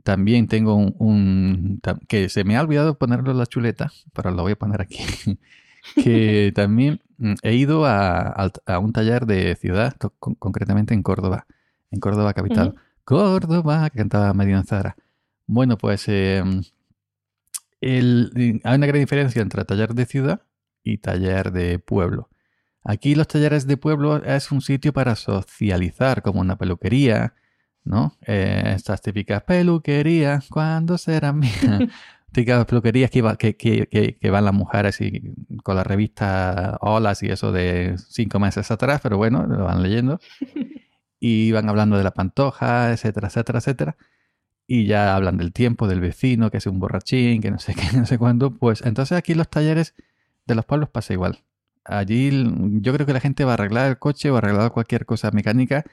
también 0.04 0.48
tengo 0.48 0.75
un, 0.75 1.82
que 2.08 2.30
se 2.30 2.44
me 2.44 2.56
ha 2.56 2.62
olvidado 2.62 2.98
ponerlo 2.98 3.32
en 3.32 3.38
la 3.38 3.46
chuleta, 3.46 3.92
pero 4.13 4.32
lo 4.32 4.44
voy 4.44 4.54
a 4.54 4.56
poner 4.58 4.82
aquí. 4.82 5.00
Que 5.96 6.52
también 6.56 7.02
mm, 7.18 7.34
he 7.42 7.56
ido 7.56 7.86
a, 7.86 8.52
un 8.82 8.94
taller 8.94 9.26
de 9.26 9.56
ciudad, 9.56 9.96
concretamente 10.20 10.94
en 10.94 11.04
Córdoba, 11.04 11.46
en 11.92 12.00
Córdoba 12.00 12.34
capital. 12.34 12.76
Córdoba, 13.04 13.90
que 13.90 13.98
cantaba 13.98 14.34
Medina 14.34 14.64
Zara. 14.64 14.96
Bueno, 15.48 15.78
pues 15.78 16.08
em, 16.08 16.62
hay 17.82 18.60
una 18.64 18.86
gran 18.86 19.00
diferencia 19.00 19.42
entre 19.42 19.66
taller 19.66 19.94
de 19.94 20.06
ciudad 20.06 20.42
y 20.84 21.00
taller 21.00 21.52
de 21.52 21.80
pueblo. 21.80 22.30
Aquí 22.84 23.16
los 23.16 23.28
talleres 23.28 23.68
de 23.68 23.78
pueblo 23.78 24.18
es 24.24 24.52
un 24.52 24.62
sitio 24.62 24.94
para 24.94 25.16
socializar, 25.16 26.22
como 26.22 26.40
una 26.40 26.58
peluquería, 26.58 27.34
¿no? 27.84 28.18
Eh, 28.26 28.74
estas 28.76 29.02
típicas 29.02 29.44
peluquerías, 29.44 30.48
¿cuándo 30.50 30.98
será 30.98 31.34
mía? 31.34 31.50
típicas 32.32 32.66
peluquerías 32.66 33.12
que, 33.12 33.56
que, 33.56 34.18
que, 34.20 34.30
van 34.30 34.46
las 34.46 34.54
mujeres 34.54 35.02
y 35.02 35.34
con 35.64 35.76
la 35.76 35.84
revista 35.84 36.78
Olas 36.82 37.24
y 37.24 37.28
eso 37.28 37.52
de 37.52 37.96
cinco 37.98 38.40
meses 38.40 38.70
atrás, 38.72 39.02
pero 39.02 39.18
bueno, 39.18 39.46
lo 39.46 39.66
van 39.66 39.84
leyendo. 39.84 40.20
Y 41.22 41.52
van 41.52 41.68
hablando 41.68 41.98
de 41.98 42.04
la 42.06 42.12
pantoja, 42.12 42.94
etcétera, 42.94 43.28
etcétera, 43.28 43.60
etcétera. 43.60 43.98
Y 44.68 44.86
ya 44.86 45.18
hablan 45.18 45.36
del 45.36 45.52
tiempo, 45.52 45.86
del 45.90 46.00
vecino, 46.00 46.50
que 46.50 46.60
es 46.60 46.66
un 46.66 46.80
borrachín, 46.80 47.42
que 47.42 47.52
no 47.52 47.60
sé 47.60 47.76
qué, 47.92 47.98
no 47.98 48.06
sé 48.06 48.18
cuándo. 48.18 48.52
Pues 48.52 48.82
entonces 48.86 49.18
aquí 49.18 49.34
los 49.34 49.50
talleres 49.50 49.96
de 50.46 50.56
los 50.56 50.64
pueblos 50.64 50.90
pasa 50.90 51.12
igual 51.12 51.44
allí 51.90 52.30
yo 52.82 52.94
creo 52.94 53.06
que 53.06 53.14
la 53.14 53.20
gente 53.20 53.44
va 53.44 53.52
a 53.52 53.54
arreglar 53.56 53.90
el 53.90 54.00
coche 54.00 54.30
o 54.30 54.36
a 54.36 54.38
arreglar 54.40 54.72
cualquier 54.72 55.06
cosa 55.06 55.32
mecánica 55.32 55.84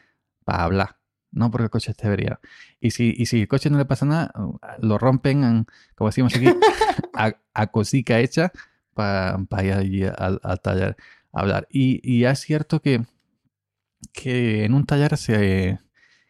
para 0.45 0.65
hablar, 0.65 0.97
no 1.37 1.51
porque 1.51 1.65
el 1.65 1.71
coche 1.71 1.91
esté 1.93 2.07
averiado. 2.07 2.41
Y 2.81 2.91
si, 2.93 3.15
y 3.17 3.27
si 3.27 3.43
el 3.43 3.49
coche 3.49 3.71
no 3.71 3.79
le 3.79 3.85
pasa 3.85 4.07
nada, 4.07 4.33
lo 4.81 4.99
rompen, 4.99 5.67
como 5.95 6.09
decimos 6.09 6.35
aquí, 6.35 6.47
a, 7.55 7.67
cosica 7.69 8.19
hecha 8.19 8.53
para 8.95 9.65
ir 9.65 9.73
allí 9.73 10.05
al, 10.05 10.41
taller 10.63 10.97
a 11.33 11.41
hablar. 11.41 11.69
Y, 11.71 12.01
y, 12.03 12.25
es 12.25 12.41
cierto 12.41 12.81
que, 12.81 13.05
que 14.13 14.65
en 14.65 14.75
un 14.75 14.87
taller, 14.87 15.17
se, 15.17 15.79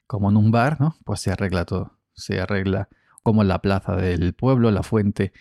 como 0.07 0.31
en 0.31 0.37
un 0.37 0.51
bar, 0.51 0.81
¿no? 0.81 0.97
pues 1.05 1.21
se 1.21 1.31
arregla 1.31 1.65
todo. 1.65 1.93
Se 2.13 2.41
arregla 2.41 2.89
como 3.23 3.43
en 3.43 3.49
la 3.49 3.61
plaza 3.61 3.97
del 3.97 4.35
pueblo, 4.35 4.71
la 4.71 4.83
fuente 4.83 5.33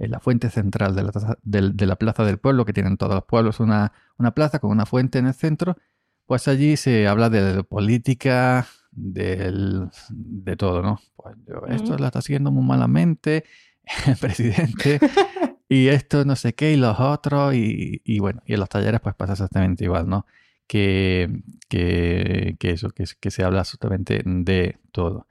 en 0.00 0.10
la 0.12 0.20
fuente 0.20 0.48
central 0.48 0.96
de 0.96 1.86
la, 1.86 1.96
plaza 1.96 2.24
del 2.24 2.38
pueblo, 2.38 2.64
que 2.64 2.72
tienen 2.72 2.96
todos 2.96 3.14
los 3.14 3.24
pueblos 3.24 3.60
una, 3.60 3.92
una, 4.16 4.32
plaza 4.32 4.58
con 4.58 4.70
una 4.70 4.86
fuente 4.86 5.18
en 5.18 5.26
el 5.26 5.34
centro, 5.34 5.76
pues 6.24 6.48
allí 6.48 6.78
se 6.78 7.06
habla 7.06 7.28
de 7.28 7.62
política, 7.64 8.66
del, 9.00 9.88
de 10.10 10.56
todo, 10.56 10.82
¿no? 10.82 11.00
Pues 11.16 11.36
esto 11.70 11.96
la 11.98 12.06
está 12.08 12.20
siguiendo 12.22 12.50
muy 12.50 12.64
malamente, 12.64 13.44
el 14.06 14.16
presidente 14.16 15.00
y 15.68 15.88
esto 15.88 16.24
no 16.24 16.36
sé 16.36 16.54
qué, 16.54 16.72
y 16.72 16.76
los 16.76 17.00
otros, 17.00 17.54
y, 17.54 18.00
y 18.04 18.18
bueno, 18.18 18.42
y 18.46 18.54
en 18.54 18.60
los 18.60 18.68
talleres 18.68 19.00
pues 19.00 19.14
pasa 19.14 19.32
exactamente 19.32 19.84
igual, 19.84 20.08
¿no? 20.08 20.26
Que, 20.66 21.42
que, 21.68 22.56
que 22.60 22.70
eso, 22.70 22.90
que, 22.90 23.04
que 23.18 23.30
se 23.30 23.42
habla 23.42 23.60
absolutamente 23.60 24.22
de 24.24 24.78
todo. 24.92 25.26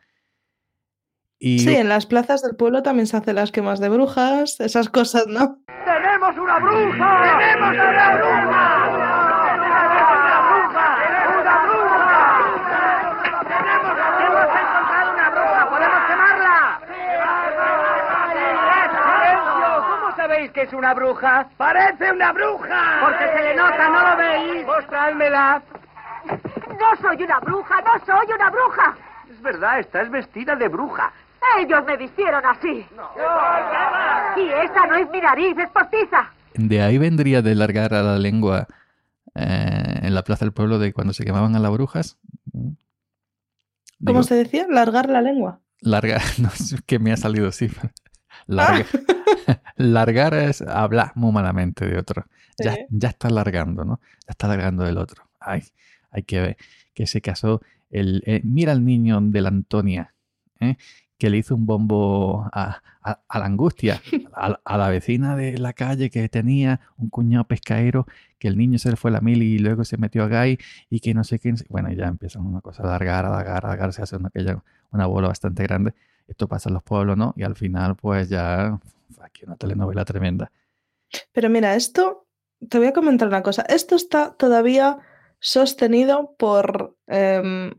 Y 1.41 1.59
Sí, 1.59 1.73
en 1.73 1.87
las 1.87 2.05
plazas 2.05 2.41
del 2.41 2.57
pueblo 2.57 2.83
también 2.83 3.07
se 3.07 3.15
hacen 3.15 3.35
las 3.35 3.53
quemas 3.53 3.79
de 3.79 3.87
brujas, 3.87 4.59
esas 4.59 4.89
cosas, 4.89 5.27
¿no? 5.27 5.59
¡Tenemos 5.85 6.37
una 6.37 6.59
bruja! 6.59 7.21
¡Tenemos 7.39 7.69
una 7.69 8.15
bruja! 8.17 8.75
¡Una 11.39 11.55
bruja! 11.63 12.09
¡Tenemos 13.47 13.95
¡Hemos 14.19 14.47
encontrado 14.59 15.13
una 15.13 15.29
bruja! 15.29 15.69
¡Podemos 15.69 16.01
quemarla! 16.09 16.81
¡Silencio! 19.15 20.28
¿Cómo 20.39 20.47
sabéis 20.47 20.51
que 20.51 20.61
es 20.61 20.73
una 20.73 20.93
bruja? 20.93 21.49
¡Parece 21.57 22.11
una 22.13 22.31
bruja! 22.31 22.99
Porque 23.01 23.25
se 23.35 23.43
le 23.43 23.55
nota, 23.55 23.89
¿no 23.89 24.09
lo 24.09 24.17
veis? 24.17 24.65
Mostrádmela. 24.65 25.61
No 26.29 27.01
soy 27.01 27.23
una 27.23 27.39
bruja, 27.41 27.81
no 27.81 28.05
soy 28.05 28.25
una 28.33 28.49
bruja. 28.49 28.97
Es 29.29 29.41
verdad, 29.41 29.79
estás 29.79 30.09
vestida 30.09 30.55
de 30.55 30.69
bruja. 30.69 31.11
Ellos 31.59 31.83
me 31.85 31.97
vistieron 31.97 32.41
así. 32.45 32.85
Y 34.37 34.47
esa 34.49 34.87
no 34.87 34.95
es 34.95 35.09
mi 35.09 35.19
nariz, 35.19 35.57
es 35.57 35.69
postiza. 35.71 36.31
de 36.53 36.81
ahí 36.81 36.97
vendría 36.97 37.41
de 37.41 37.55
largar 37.55 37.93
a 37.93 38.01
la 38.01 38.17
lengua 38.17 38.67
eh, 39.35 39.99
en 40.03 40.15
la 40.15 40.23
plaza 40.23 40.45
del 40.45 40.53
pueblo 40.53 40.79
de 40.79 40.93
cuando 40.93 41.11
se 41.11 41.25
quemaban 41.25 41.53
a 41.57 41.59
las 41.59 41.71
brujas. 41.71 42.17
¿Cómo 42.53 42.77
Digo, 43.99 44.23
se 44.23 44.35
decía? 44.35 44.65
Largar 44.69 45.09
la 45.09 45.21
lengua. 45.21 45.59
Largar, 45.81 46.21
no 46.37 46.49
sé 46.51 46.77
qué 46.85 46.97
me 46.97 47.11
ha 47.11 47.17
salido 47.17 47.49
así. 47.49 47.69
Larga- 48.49 48.85
largar 49.77 50.33
es 50.33 50.61
hablar 50.61 51.11
muy 51.15 51.31
malamente 51.31 51.85
de 51.87 51.97
otro. 51.97 52.25
Ya, 52.57 52.73
Sí. 52.73 52.79
ya 52.89 53.09
está 53.09 53.29
largando, 53.29 53.85
¿no? 53.85 53.99
Ya 54.27 54.31
está 54.31 54.47
largando 54.47 54.85
el 54.85 54.97
otro. 54.97 55.29
Ay, 55.39 55.63
hay 56.11 56.23
que 56.23 56.39
ver 56.41 56.57
que 56.93 57.07
se 57.07 57.21
casó 57.21 57.61
el... 57.89 58.21
eh, 58.25 58.41
mira 58.43 58.71
al 58.73 58.83
niño 58.83 59.19
de 59.21 59.41
la 59.41 59.49
Antonia, 59.49 60.13
¿eh? 60.59 60.75
que 61.17 61.29
le 61.29 61.37
hizo 61.37 61.53
un 61.55 61.65
bombo 61.65 62.49
a, 62.53 62.81
a- 63.01 63.21
a 63.27 63.39
la 63.39 63.45
angustia, 63.45 64.01
a, 64.33 64.59
a 64.63 64.77
la 64.77 64.89
vecina 64.89 65.35
de 65.35 65.57
la 65.57 65.73
calle 65.73 66.09
que 66.09 66.27
tenía 66.29 66.79
un 66.97 67.09
cuñado 67.09 67.45
pescaero, 67.45 68.05
que 68.37 68.47
el 68.47 68.57
niño 68.57 68.77
se 68.79 68.89
le 68.89 68.95
fue 68.95 69.11
a 69.11 69.13
la 69.15 69.21
mil 69.21 69.41
y 69.43 69.59
luego 69.59 69.83
se 69.85 69.97
metió 69.97 70.23
a 70.23 70.27
gay 70.27 70.57
y 70.89 70.99
que 71.01 71.13
no 71.13 71.23
sé 71.25 71.39
qué. 71.39 71.53
Bueno, 71.69 71.91
ya 71.91 72.07
empiezan 72.07 72.45
una 72.45 72.61
cosa 72.61 72.83
a 72.83 72.87
alargar, 72.87 73.25
a 73.25 73.29
alargar, 73.29 73.65
a 73.65 73.67
alargar, 73.69 73.93
se 73.93 74.01
hace 74.01 74.15
una, 74.17 74.27
aquella- 74.29 74.63
una 74.91 75.05
bola 75.07 75.27
bastante 75.29 75.63
grande. 75.63 75.93
Esto 76.29 76.47
pasa 76.47 76.69
en 76.69 76.75
los 76.75 76.83
pueblos, 76.83 77.17
¿no? 77.17 77.33
Y 77.35 77.43
al 77.43 77.55
final, 77.55 77.95
pues 77.95 78.29
ya, 78.29 78.79
aquí 79.19 79.45
una 79.45 79.55
telenovela 79.55 80.05
tremenda. 80.05 80.51
Pero 81.31 81.49
mira, 81.49 81.75
esto, 81.75 82.27
te 82.69 82.77
voy 82.77 82.87
a 82.87 82.93
comentar 82.93 83.27
una 83.27 83.43
cosa. 83.43 83.63
Esto 83.63 83.95
está 83.95 84.33
todavía 84.35 84.99
sostenido 85.39 86.35
por 86.37 86.95
em, 87.07 87.71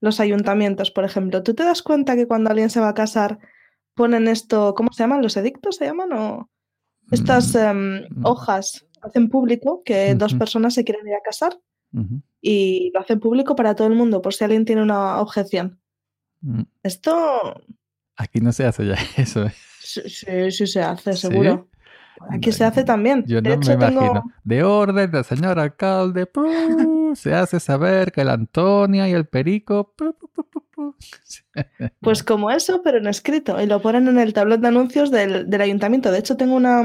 los 0.00 0.20
ayuntamientos, 0.20 0.90
por 0.90 1.04
ejemplo. 1.04 1.42
¿Tú 1.42 1.54
te 1.54 1.64
das 1.64 1.82
cuenta 1.82 2.16
que 2.16 2.26
cuando 2.26 2.50
alguien 2.50 2.70
se 2.70 2.80
va 2.80 2.90
a 2.90 2.94
casar 2.94 3.38
ponen 3.94 4.28
esto, 4.28 4.74
¿cómo 4.74 4.92
se 4.92 5.02
llaman? 5.02 5.22
¿Los 5.22 5.36
edictos 5.36 5.76
se 5.76 5.86
llaman? 5.86 6.12
¿O 6.12 6.50
estas 7.10 7.54
Mm, 7.54 7.58
em, 7.58 8.06
mm. 8.08 8.26
hojas 8.26 8.86
hacen 9.02 9.28
público 9.28 9.82
que 9.84 10.14
dos 10.14 10.34
personas 10.34 10.74
se 10.74 10.84
quieren 10.84 11.06
ir 11.08 11.14
a 11.14 11.22
casar 11.22 11.58
y 12.40 12.92
lo 12.94 13.00
hacen 13.00 13.18
público 13.18 13.56
para 13.56 13.74
todo 13.74 13.88
el 13.88 13.94
mundo, 13.94 14.22
por 14.22 14.32
si 14.32 14.44
alguien 14.44 14.64
tiene 14.64 14.82
una 14.82 15.20
objeción. 15.20 15.80
mm. 16.42 16.62
Esto 16.82 17.60
Aquí 18.20 18.40
no 18.40 18.52
se 18.52 18.64
hace 18.66 18.86
ya 18.86 18.96
eso. 19.16 19.44
¿eh? 19.46 19.52
sí, 19.80 20.02
sí, 20.50 20.66
se 20.66 20.82
hace, 20.82 21.14
¿Sí? 21.14 21.28
seguro. 21.28 21.68
Aquí 22.30 22.52
se 22.52 22.64
hace 22.64 22.84
también. 22.84 23.24
Yo 23.26 23.40
de 23.40 23.48
no 23.48 23.56
hecho, 23.56 23.70
me 23.70 23.76
tengo... 23.86 24.00
imagino. 24.02 24.24
De 24.44 24.62
orden 24.62 25.10
del 25.10 25.24
señor 25.24 25.58
alcalde, 25.58 26.26
¡pru! 26.26 27.12
se 27.16 27.32
hace 27.32 27.58
saber 27.60 28.12
que 28.12 28.22
la 28.24 28.34
Antonia 28.34 29.08
y 29.08 29.12
el 29.12 29.26
Perico. 29.26 29.94
¡pu, 29.96 30.12
pu, 30.12 30.28
pu, 30.28 30.44
pu, 30.44 30.60
pu! 30.70 30.94
Pues 32.00 32.22
como 32.22 32.50
eso, 32.50 32.82
pero 32.84 32.98
en 32.98 33.06
escrito. 33.06 33.60
Y 33.60 33.66
lo 33.66 33.80
ponen 33.80 34.06
en 34.08 34.18
el 34.18 34.34
tablón 34.34 34.60
de 34.60 34.68
anuncios 34.68 35.10
del, 35.10 35.48
del 35.48 35.60
ayuntamiento. 35.62 36.12
De 36.12 36.18
hecho, 36.18 36.36
tengo 36.36 36.54
una, 36.56 36.82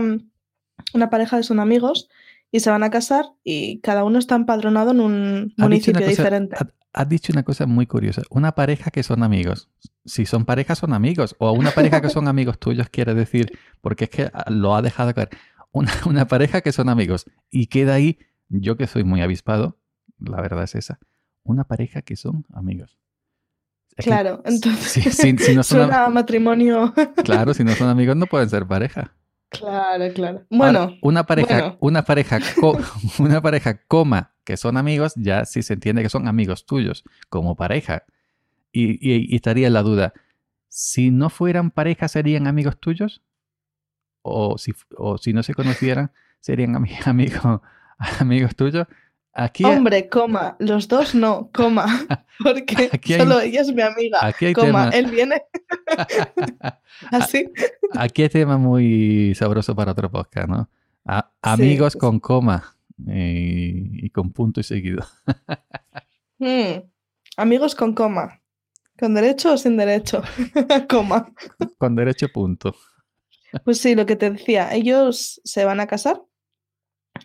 una 0.93 1.09
pareja 1.09 1.35
que 1.37 1.43
son 1.43 1.59
amigos 1.59 2.09
y 2.51 2.61
se 2.61 2.69
van 2.69 2.83
a 2.83 2.89
casar 2.89 3.25
y 3.43 3.79
cada 3.81 4.05
uno 4.05 4.19
está 4.19 4.35
empadronado 4.35 4.91
en 4.91 4.99
un 5.01 5.53
municipio 5.57 5.99
cosa- 5.99 6.09
diferente. 6.09 6.55
Ha- 6.95 7.01
Has 7.01 7.09
dicho 7.09 7.33
una 7.33 7.43
cosa 7.43 7.65
muy 7.65 7.85
curiosa. 7.87 8.21
Una 8.29 8.53
pareja 8.53 8.91
que 8.91 9.03
son 9.03 9.23
amigos. 9.23 9.69
Si 10.05 10.25
son 10.25 10.45
parejas, 10.45 10.79
son 10.79 10.93
amigos. 10.93 11.35
O 11.39 11.51
una 11.51 11.71
pareja 11.71 12.01
que 12.01 12.09
son 12.09 12.27
amigos 12.27 12.57
tuyos, 12.59 12.87
quiere 12.89 13.13
decir, 13.13 13.57
porque 13.81 14.05
es 14.05 14.09
que 14.09 14.31
ah, 14.33 14.45
lo 14.49 14.75
ha 14.75 14.81
dejado 14.81 15.13
caer. 15.13 15.29
Una, 15.71 15.91
una 16.07 16.27
pareja 16.27 16.61
que 16.61 16.71
son 16.71 16.89
amigos. 16.89 17.25
Y 17.51 17.67
queda 17.67 17.95
ahí, 17.95 18.19
yo 18.49 18.77
que 18.77 18.87
soy 18.87 19.03
muy 19.03 19.21
avispado, 19.21 19.77
la 20.19 20.41
verdad 20.41 20.63
es 20.63 20.75
esa. 20.75 20.99
Una 21.43 21.63
pareja 21.65 22.01
que 22.01 22.15
son 22.15 22.45
amigos. 22.53 22.97
Es 23.97 24.05
que 24.05 24.11
Claro, 24.11 24.41
entonces 24.45 24.91
si- 24.91 25.01
si- 25.11 25.37
si 25.37 25.55
no 25.55 25.63
son 25.63 25.81
am- 25.81 25.87
suena 25.87 26.05
a 26.05 26.09
matrimonio. 26.09 26.93
Claro, 27.23 27.53
si 27.53 27.63
no 27.63 27.73
son 27.75 27.89
amigos 27.89 28.15
no 28.15 28.25
pueden 28.25 28.49
ser 28.49 28.65
pareja. 28.67 29.13
claro, 29.49 30.13
claro. 30.13 30.37
Ahora, 30.37 30.47
Bueno, 30.49 30.97
una 31.01 31.23
pareja, 31.25 31.53
bueno. 31.59 31.77
una 31.81 32.03
pareja, 32.03 32.39
co- 32.59 32.77
una 33.19 33.41
pareja, 33.41 33.79
coma, 33.87 34.34
que 34.45 34.55
son 34.57 34.77
amigos, 34.77 35.13
ya 35.17 35.43
sí 35.43 35.61
se 35.63 35.73
entiende 35.73 36.01
que 36.03 36.09
son 36.09 36.27
amigos 36.29 36.65
tuyos 36.65 37.03
como 37.29 37.55
pareja. 37.57 38.03
Y, 38.71 38.91
y- 39.01 39.27
y 39.31 39.35
estaría 39.35 39.69
la 39.69 39.81
duda, 39.81 40.13
si 40.69 41.11
no 41.11 41.29
fueran 41.29 41.71
pareja, 41.71 42.07
¿serían 42.07 42.47
amigos 42.47 42.79
tuyos? 42.79 43.21
O 44.21 44.57
si, 44.57 44.73
o 44.97 45.17
si 45.17 45.33
no 45.33 45.43
se 45.43 45.53
conocieran, 45.53 46.11
¿serían 46.39 46.73
ami- 46.75 46.97
amigos, 47.07 47.61
amigos 48.19 48.55
tuyos? 48.55 48.87
Aquí, 49.37 49.65
hombre, 49.65 50.07
coma. 50.07 50.55
Los 50.59 50.87
dos 50.87 51.13
no, 51.13 51.49
coma. 51.53 51.85
Porque 52.43 52.89
hay- 53.03 53.19
solo 53.19 53.39
ella 53.41 53.61
es 53.61 53.73
mi 53.73 53.81
amiga. 53.81 54.19
aquí 54.21 54.45
hay 54.45 54.53
Coma, 54.53 54.67
tema, 54.67 54.89
él 54.91 55.07
viene 55.11 55.41
así. 57.11 57.49
aquí 57.93 58.23
hay 58.23 58.29
tema 58.29 58.57
muy 58.57 59.33
sabroso 59.35 59.75
para 59.75 59.91
otro 59.91 60.09
podcast, 60.11 60.47
¿no? 60.49 60.69
A- 61.05 61.29
Sí, 61.31 61.49
amigos 61.51 61.93
sí. 61.93 61.99
con 61.99 62.19
coma 62.19 62.74
y, 62.97 64.05
y 64.05 64.09
con 64.11 64.31
punto 64.31 64.59
y 64.59 64.63
seguido. 64.63 65.03
Mm, 66.37 66.81
Amigos 67.37 67.75
con 67.75 67.93
coma. 67.93 68.41
¿Con 68.99 69.13
derecho 69.13 69.53
o 69.53 69.57
sin 69.57 69.77
derecho? 69.77 70.21
coma. 70.89 71.33
Con 71.77 71.95
derecho 71.95 72.27
punto. 72.27 72.75
Pues 73.63 73.77
sí, 73.79 73.95
lo 73.95 74.05
que 74.05 74.17
te 74.17 74.31
decía, 74.31 74.73
ellos 74.73 75.39
se 75.45 75.63
van 75.63 75.79
a 75.79 75.87
casar 75.87 76.21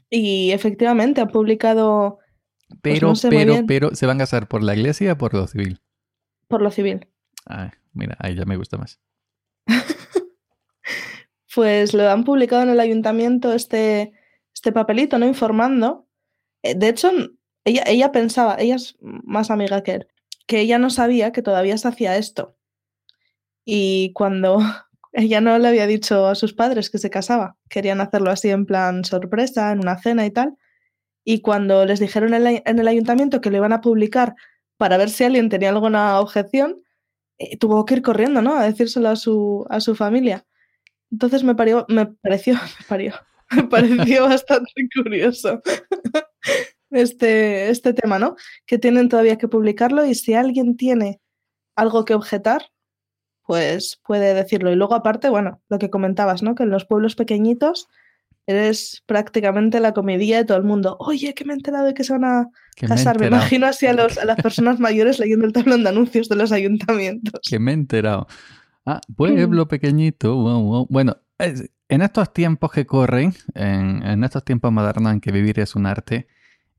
y 0.08 0.52
efectivamente 0.52 1.20
han 1.20 1.28
publicado 1.28 2.18
Pero, 2.82 3.08
no 3.08 3.16
sé 3.16 3.28
muy 3.28 3.36
pero, 3.38 3.52
bien. 3.54 3.66
pero, 3.66 3.94
¿se 3.96 4.06
van 4.06 4.18
a 4.18 4.22
casar 4.22 4.46
por 4.46 4.62
la 4.62 4.76
iglesia 4.76 5.14
o 5.14 5.18
por 5.18 5.34
lo 5.34 5.46
civil? 5.48 5.80
por 6.46 6.62
lo 6.62 6.70
civil. 6.70 7.08
Ay, 7.46 7.70
mira, 7.92 8.16
ahí 8.20 8.36
ya 8.36 8.44
me 8.44 8.56
gusta 8.56 8.76
más. 8.78 9.00
Pues 11.54 11.94
lo 11.94 12.08
han 12.08 12.24
publicado 12.24 12.62
en 12.62 12.70
el 12.70 12.78
ayuntamiento 12.80 13.52
este, 13.52 14.12
este 14.60 14.72
papelito, 14.72 15.18
¿no? 15.18 15.26
Informando. 15.26 16.06
Eh, 16.62 16.74
De 16.74 16.88
hecho, 16.88 17.10
ella, 17.64 17.82
ella 17.86 18.12
pensaba, 18.12 18.56
ella 18.58 18.76
es 18.76 18.96
más 19.00 19.50
amiga 19.50 19.82
que 19.82 19.92
él, 19.92 20.08
que 20.46 20.60
ella 20.60 20.78
no 20.78 20.90
sabía 20.90 21.32
que 21.32 21.42
todavía 21.42 21.78
se 21.78 21.88
hacía 21.88 22.16
esto. 22.16 22.56
Y 23.64 24.12
cuando 24.14 24.58
ella 25.12 25.40
no 25.40 25.58
le 25.58 25.68
había 25.68 25.86
dicho 25.86 26.26
a 26.26 26.34
sus 26.34 26.52
padres 26.52 26.90
que 26.90 26.98
se 26.98 27.10
casaba, 27.10 27.56
querían 27.70 28.00
hacerlo 28.00 28.30
así 28.30 28.50
en 28.50 28.66
plan 28.66 29.04
sorpresa, 29.04 29.72
en 29.72 29.80
una 29.80 29.98
cena 29.98 30.26
y 30.26 30.30
tal. 30.30 30.56
Y 31.24 31.40
cuando 31.42 31.84
les 31.86 32.00
dijeron 32.00 32.34
en, 32.34 32.78
el 32.78 32.88
ayuntamiento 32.88 33.40
que 33.40 33.50
lo 33.50 33.58
iban 33.58 33.72
a 33.72 33.80
publicar 33.80 34.34
para 34.76 34.96
ver 34.98 35.10
si 35.10 35.24
alguien 35.24 35.48
tenía 35.50 35.70
alguna 35.70 36.20
objeción, 36.20 36.82
eh, 37.38 37.56
tuvo 37.58 37.84
que 37.86 37.94
ir 37.94 38.02
corriendo, 38.02 38.42
¿no? 38.42 38.56
A 38.56 38.64
decírselo 38.64 39.08
a 39.10 39.16
su, 39.16 39.66
a 39.70 39.80
su 39.80 39.94
familia. 39.94 40.46
Entonces 41.10 41.44
me, 41.44 41.54
parió, 41.54 41.86
me 41.88 42.06
pareció, 42.06 42.54
me 42.80 42.86
parió, 42.88 43.14
me 43.56 43.64
pareció 43.64 44.24
bastante 44.28 44.72
curioso 44.94 45.60
este, 46.90 47.70
este 47.70 47.92
tema, 47.92 48.18
¿no? 48.18 48.36
Que 48.66 48.78
tienen 48.78 49.08
todavía 49.08 49.38
que 49.38 49.48
publicarlo 49.48 50.04
y 50.04 50.14
si 50.14 50.34
alguien 50.34 50.76
tiene 50.76 51.20
algo 51.76 52.04
que 52.04 52.14
objetar, 52.14 52.66
pues 53.46 54.00
puede 54.04 54.34
decirlo. 54.34 54.70
Y 54.72 54.76
luego 54.76 54.94
aparte, 54.94 55.28
bueno, 55.28 55.60
lo 55.68 55.78
que 55.78 55.90
comentabas, 55.90 56.42
¿no? 56.42 56.54
Que 56.54 56.64
en 56.64 56.70
los 56.70 56.84
pueblos 56.84 57.16
pequeñitos 57.16 57.88
eres 58.46 59.02
prácticamente 59.06 59.80
la 59.80 59.92
comidilla 59.92 60.38
de 60.38 60.44
todo 60.44 60.58
el 60.58 60.64
mundo. 60.64 60.96
Oye, 60.98 61.34
que 61.34 61.44
me 61.44 61.52
he 61.52 61.56
enterado 61.56 61.86
de 61.86 61.94
que 61.94 62.04
se 62.04 62.12
van 62.12 62.24
a 62.24 62.48
me 62.82 62.88
casar. 62.88 63.20
Me, 63.20 63.28
imagino 63.28 63.66
así 63.66 63.86
a, 63.86 63.92
los, 63.92 64.18
a 64.18 64.24
las 64.24 64.36
personas 64.42 64.80
mayores 64.80 65.18
leyendo 65.18 65.46
el 65.46 65.52
tablón 65.52 65.82
de 65.84 65.90
anuncios 65.90 66.28
de 66.28 66.36
los 66.36 66.50
ayuntamientos. 66.52 67.40
que 67.48 67.58
me 67.58 67.70
he 67.70 67.74
enterado. 67.74 68.26
Ah, 68.84 69.00
pueblo 69.16 69.68
pequeñito. 69.68 70.34
wow, 70.34 70.62
wow. 70.62 70.86
Bueno, 70.90 71.16
es- 71.38 71.70
en 71.90 72.02
estos 72.02 72.32
tiempos 72.32 72.72
que 72.72 72.86
corren, 72.86 73.34
en, 73.54 74.02
en 74.06 74.24
estos 74.24 74.44
tiempos 74.44 74.72
modernos 74.72 75.12
en 75.12 75.20
que 75.20 75.32
vivir 75.32 75.60
es 75.60 75.74
un 75.76 75.86
arte, 75.86 76.26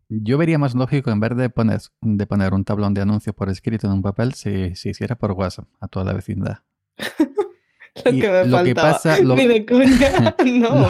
yo 0.09 0.37
vería 0.37 0.57
más 0.57 0.73
lógico 0.75 1.11
en 1.11 1.19
vez 1.19 1.35
de 1.37 1.49
poner, 1.49 1.79
de 2.01 2.25
poner 2.27 2.53
un 2.53 2.65
tablón 2.65 2.93
de 2.93 3.01
anuncios 3.01 3.35
por 3.35 3.49
escrito 3.49 3.87
en 3.87 3.93
un 3.93 4.01
papel, 4.01 4.33
si 4.33 4.75
se 4.75 4.89
hiciera 4.89 5.15
por 5.15 5.31
WhatsApp 5.31 5.67
a 5.79 5.87
toda 5.87 6.05
la 6.05 6.13
vecindad. 6.13 6.59
Lo 8.05 8.11
Y 8.13 8.21
que 8.21 8.29
me 8.29 8.45
lo 8.45 8.63
que 8.63 8.73
faltaba. 8.73 8.91
pasa- 8.93 9.19
lo- 9.23 9.35
Ni 9.35 9.47
de 9.47 9.65
coña, 9.65 10.35
no. 10.45 10.89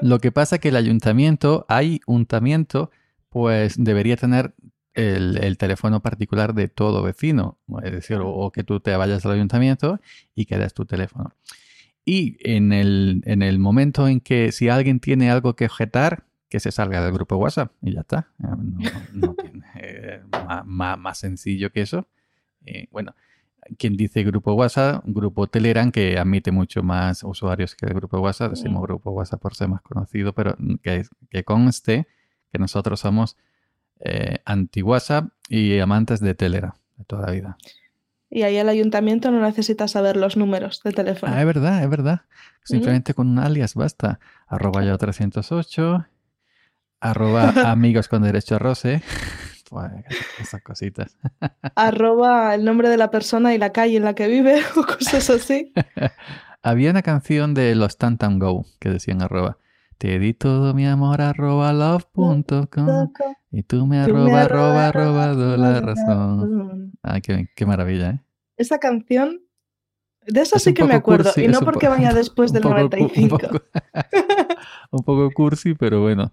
Lo 0.00 0.18
que 0.20 0.32
pasa 0.32 0.56
es 0.56 0.60
que 0.62 0.68
el 0.70 0.76
ayuntamiento, 0.76 1.66
hay 1.68 2.00
ayuntamiento, 2.08 2.90
pues 3.28 3.74
debería 3.76 4.16
tener 4.16 4.54
el, 4.94 5.38
el 5.44 5.58
teléfono 5.58 6.00
particular 6.00 6.54
de 6.54 6.68
todo 6.68 7.02
vecino. 7.02 7.58
Es 7.84 7.92
decir, 7.92 8.16
o, 8.16 8.28
o 8.30 8.50
que 8.52 8.64
tú 8.64 8.80
te 8.80 8.96
vayas 8.96 9.24
al 9.26 9.32
ayuntamiento 9.32 10.00
y 10.34 10.46
que 10.46 10.56
des 10.58 10.72
tu 10.74 10.86
teléfono. 10.86 11.34
Y 12.10 12.36
en 12.40 12.72
el, 12.72 13.22
en 13.24 13.42
el 13.42 13.58
momento 13.60 14.08
en 14.08 14.20
que 14.20 14.50
si 14.52 14.68
alguien 14.68 14.98
tiene 14.98 15.30
algo 15.30 15.54
que 15.54 15.66
objetar, 15.66 16.24
que 16.48 16.58
se 16.58 16.72
salga 16.72 17.04
del 17.04 17.12
grupo 17.12 17.36
WhatsApp 17.36 17.70
y 17.82 17.92
ya 17.92 18.00
está. 18.00 18.28
Eh, 18.40 18.46
No, 18.48 19.28
no 19.28 19.34
tiene, 19.34 19.64
eh, 19.80 20.20
más, 20.32 20.66
más- 20.66 20.98
más 20.98 21.18
sencillo 21.18 21.70
que 21.70 21.82
eso. 21.82 22.08
Eh, 22.66 22.88
bueno, 22.90 23.14
quien 23.78 23.96
dice 23.96 24.24
grupo 24.24 24.54
WhatsApp, 24.54 25.04
grupo 25.06 25.46
Telegram, 25.46 25.92
que 25.92 26.18
admite 26.18 26.50
mucho 26.50 26.82
más 26.82 27.22
usuarios 27.22 27.76
que 27.76 27.86
el 27.86 27.94
grupo 27.94 28.18
WhatsApp. 28.18 28.50
Decimos 28.54 28.82
grupo 28.82 29.12
WhatsApp 29.12 29.40
por 29.40 29.54
ser 29.54 29.68
más 29.68 29.82
conocido, 29.82 30.32
pero 30.34 30.56
que, 30.82 31.04
que 31.30 31.44
conste 31.44 32.08
que 32.52 32.58
nosotros 32.58 32.98
somos 32.98 33.36
eh, 34.00 34.38
anti-WhatsApp 34.44 35.28
y 35.48 35.78
amantes 35.78 36.18
de 36.20 36.34
Telegram 36.34 36.72
de 36.96 37.04
toda 37.04 37.26
la 37.26 37.32
vida. 37.32 37.56
Y 38.30 38.42
ahí 38.42 38.56
el 38.56 38.68
ayuntamiento 38.68 39.30
no 39.32 39.40
necesita 39.40 39.88
saber 39.88 40.16
los 40.16 40.36
números 40.36 40.82
de 40.84 40.92
teléfono. 40.92 41.32
Ah, 41.34 41.40
es 41.40 41.46
verdad, 41.46 41.82
es 41.82 41.90
verdad. 41.90 42.20
Simplemente 42.62 43.12
con 43.12 43.28
un 43.28 43.38
alias 43.40 43.74
basta. 43.74 44.20
Arroba 44.46 44.84
yo 44.84 44.96
308, 44.96 46.06
arroba 47.00 47.48
amigos 47.70 48.06
con 48.06 48.22
derecho 48.22 48.54
a 48.54 48.58
roce. 48.58 49.02
Esas 50.40 50.62
cositas. 50.62 51.16
Arroba 51.76 52.54
el 52.54 52.64
nombre 52.64 52.88
de 52.88 52.96
la 52.96 53.10
persona 53.10 53.54
y 53.54 53.58
la 53.58 53.70
calle 53.70 53.96
en 53.96 54.04
la 54.04 54.14
que 54.14 54.26
vive 54.26 54.60
o 54.76 54.82
cosas 54.84 55.30
así. 55.30 55.72
Había 56.62 56.90
una 56.90 57.02
canción 57.02 57.54
de 57.54 57.74
los 57.74 57.96
Tantam 57.96 58.38
Go 58.38 58.66
que 58.78 58.90
decían 58.90 59.22
arroba. 59.22 59.58
Te 59.98 60.18
di 60.18 60.34
todo 60.34 60.74
mi 60.74 60.86
amor 60.86 61.20
arroba 61.20 61.72
love.com 61.72 63.12
y 63.50 63.62
tú 63.62 63.86
me 63.86 64.04
Tú 64.06 64.14
me 64.14 64.20
arroba 64.32 64.44
arroba 64.44 64.86
arroba, 64.88 65.26
robado 65.34 65.56
la 65.56 65.80
razón. 65.80 66.92
Ay, 67.02 67.20
qué, 67.20 67.48
qué 67.54 67.66
maravilla, 67.66 68.10
¿eh? 68.10 68.20
Esa 68.56 68.78
canción, 68.78 69.40
de 70.26 70.40
esa 70.42 70.56
Es 70.56 70.62
sí 70.64 70.74
que 70.74 70.84
me 70.84 70.94
acuerdo. 70.94 71.24
cursi, 71.24 71.44
y 71.44 71.48
no 71.48 71.60
porque 71.60 71.86
po- 71.86 71.92
vaya 71.92 72.12
después 72.14 72.50
un 72.50 72.54
del 72.54 72.62
poco 72.62 72.74
cu- 72.74 72.80
95. 72.82 73.34
Un 73.34 73.40
poco, 73.40 73.64
un 74.90 75.02
poco 75.04 75.30
cursi, 75.32 75.74
pero 75.74 76.00
bueno. 76.02 76.32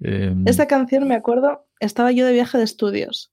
Em, 0.00 0.46
Esta 0.46 0.66
canción 0.66 1.06
me 1.08 1.14
acuerdo, 1.14 1.66
estaba 1.80 2.12
yo 2.12 2.26
de 2.26 2.32
viaje 2.32 2.58
de 2.58 2.64
estudios. 2.64 3.32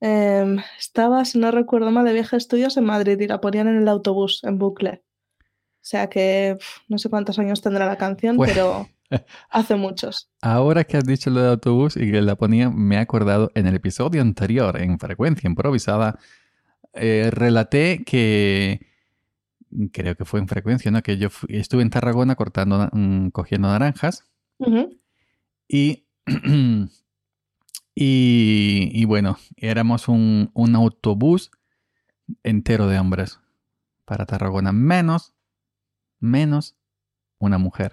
Em, 0.00 0.58
estaba, 0.78 1.24
si 1.24 1.38
no 1.38 1.50
recuerdo 1.50 1.90
mal, 1.90 2.04
de 2.04 2.12
viaje 2.14 2.36
de 2.36 2.38
estudios 2.38 2.76
en 2.76 2.84
Madrid 2.84 3.18
y 3.20 3.26
la 3.26 3.40
ponían 3.40 3.68
en 3.68 3.76
el 3.76 3.88
autobús, 3.88 4.42
en 4.44 4.58
bucle. 4.58 5.02
O 5.42 5.82
sea 5.82 6.08
que 6.08 6.58
no 6.88 6.98
sé 6.98 7.08
cuántos 7.10 7.38
años 7.38 7.60
tendrá 7.62 7.86
la 7.86 7.96
canción, 7.96 8.36
Pues- 8.36 8.52
pero 8.52 8.86
hace 9.50 9.76
muchos. 9.76 10.30
Ahora 10.42 10.84
que 10.84 10.96
has 10.96 11.04
dicho 11.04 11.30
lo 11.30 11.40
de 11.42 11.48
autobús 11.50 11.96
y 11.96 12.10
que 12.10 12.20
la 12.22 12.36
ponía, 12.36 12.70
me 12.70 12.96
he 12.96 12.98
acordado 12.98 13.50
en 13.54 13.66
el 13.66 13.74
episodio 13.76 14.20
anterior, 14.22 14.80
en 14.80 14.98
Frecuencia 14.98 15.48
Improvisada, 15.48 16.18
eh, 16.94 17.30
relaté 17.32 18.02
que, 18.04 18.86
creo 19.92 20.16
que 20.16 20.24
fue 20.24 20.40
en 20.40 20.48
Frecuencia, 20.48 20.90
¿no? 20.90 21.02
Que 21.02 21.18
yo 21.18 21.30
fui- 21.30 21.56
estuve 21.56 21.82
en 21.82 21.90
Tarragona 21.90 22.34
cortando, 22.34 22.88
mm, 22.92 23.28
cogiendo 23.28 23.68
naranjas 23.68 24.24
y, 25.68 26.04
y, 27.94 28.90
y 28.92 29.04
bueno, 29.04 29.38
éramos 29.56 30.08
un, 30.08 30.50
un 30.54 30.74
autobús 30.74 31.50
entero 32.42 32.86
de 32.88 32.98
hombres 32.98 33.40
para 34.04 34.26
Tarragona, 34.26 34.72
menos, 34.72 35.34
menos 36.20 36.76
una 37.38 37.58
mujer 37.58 37.92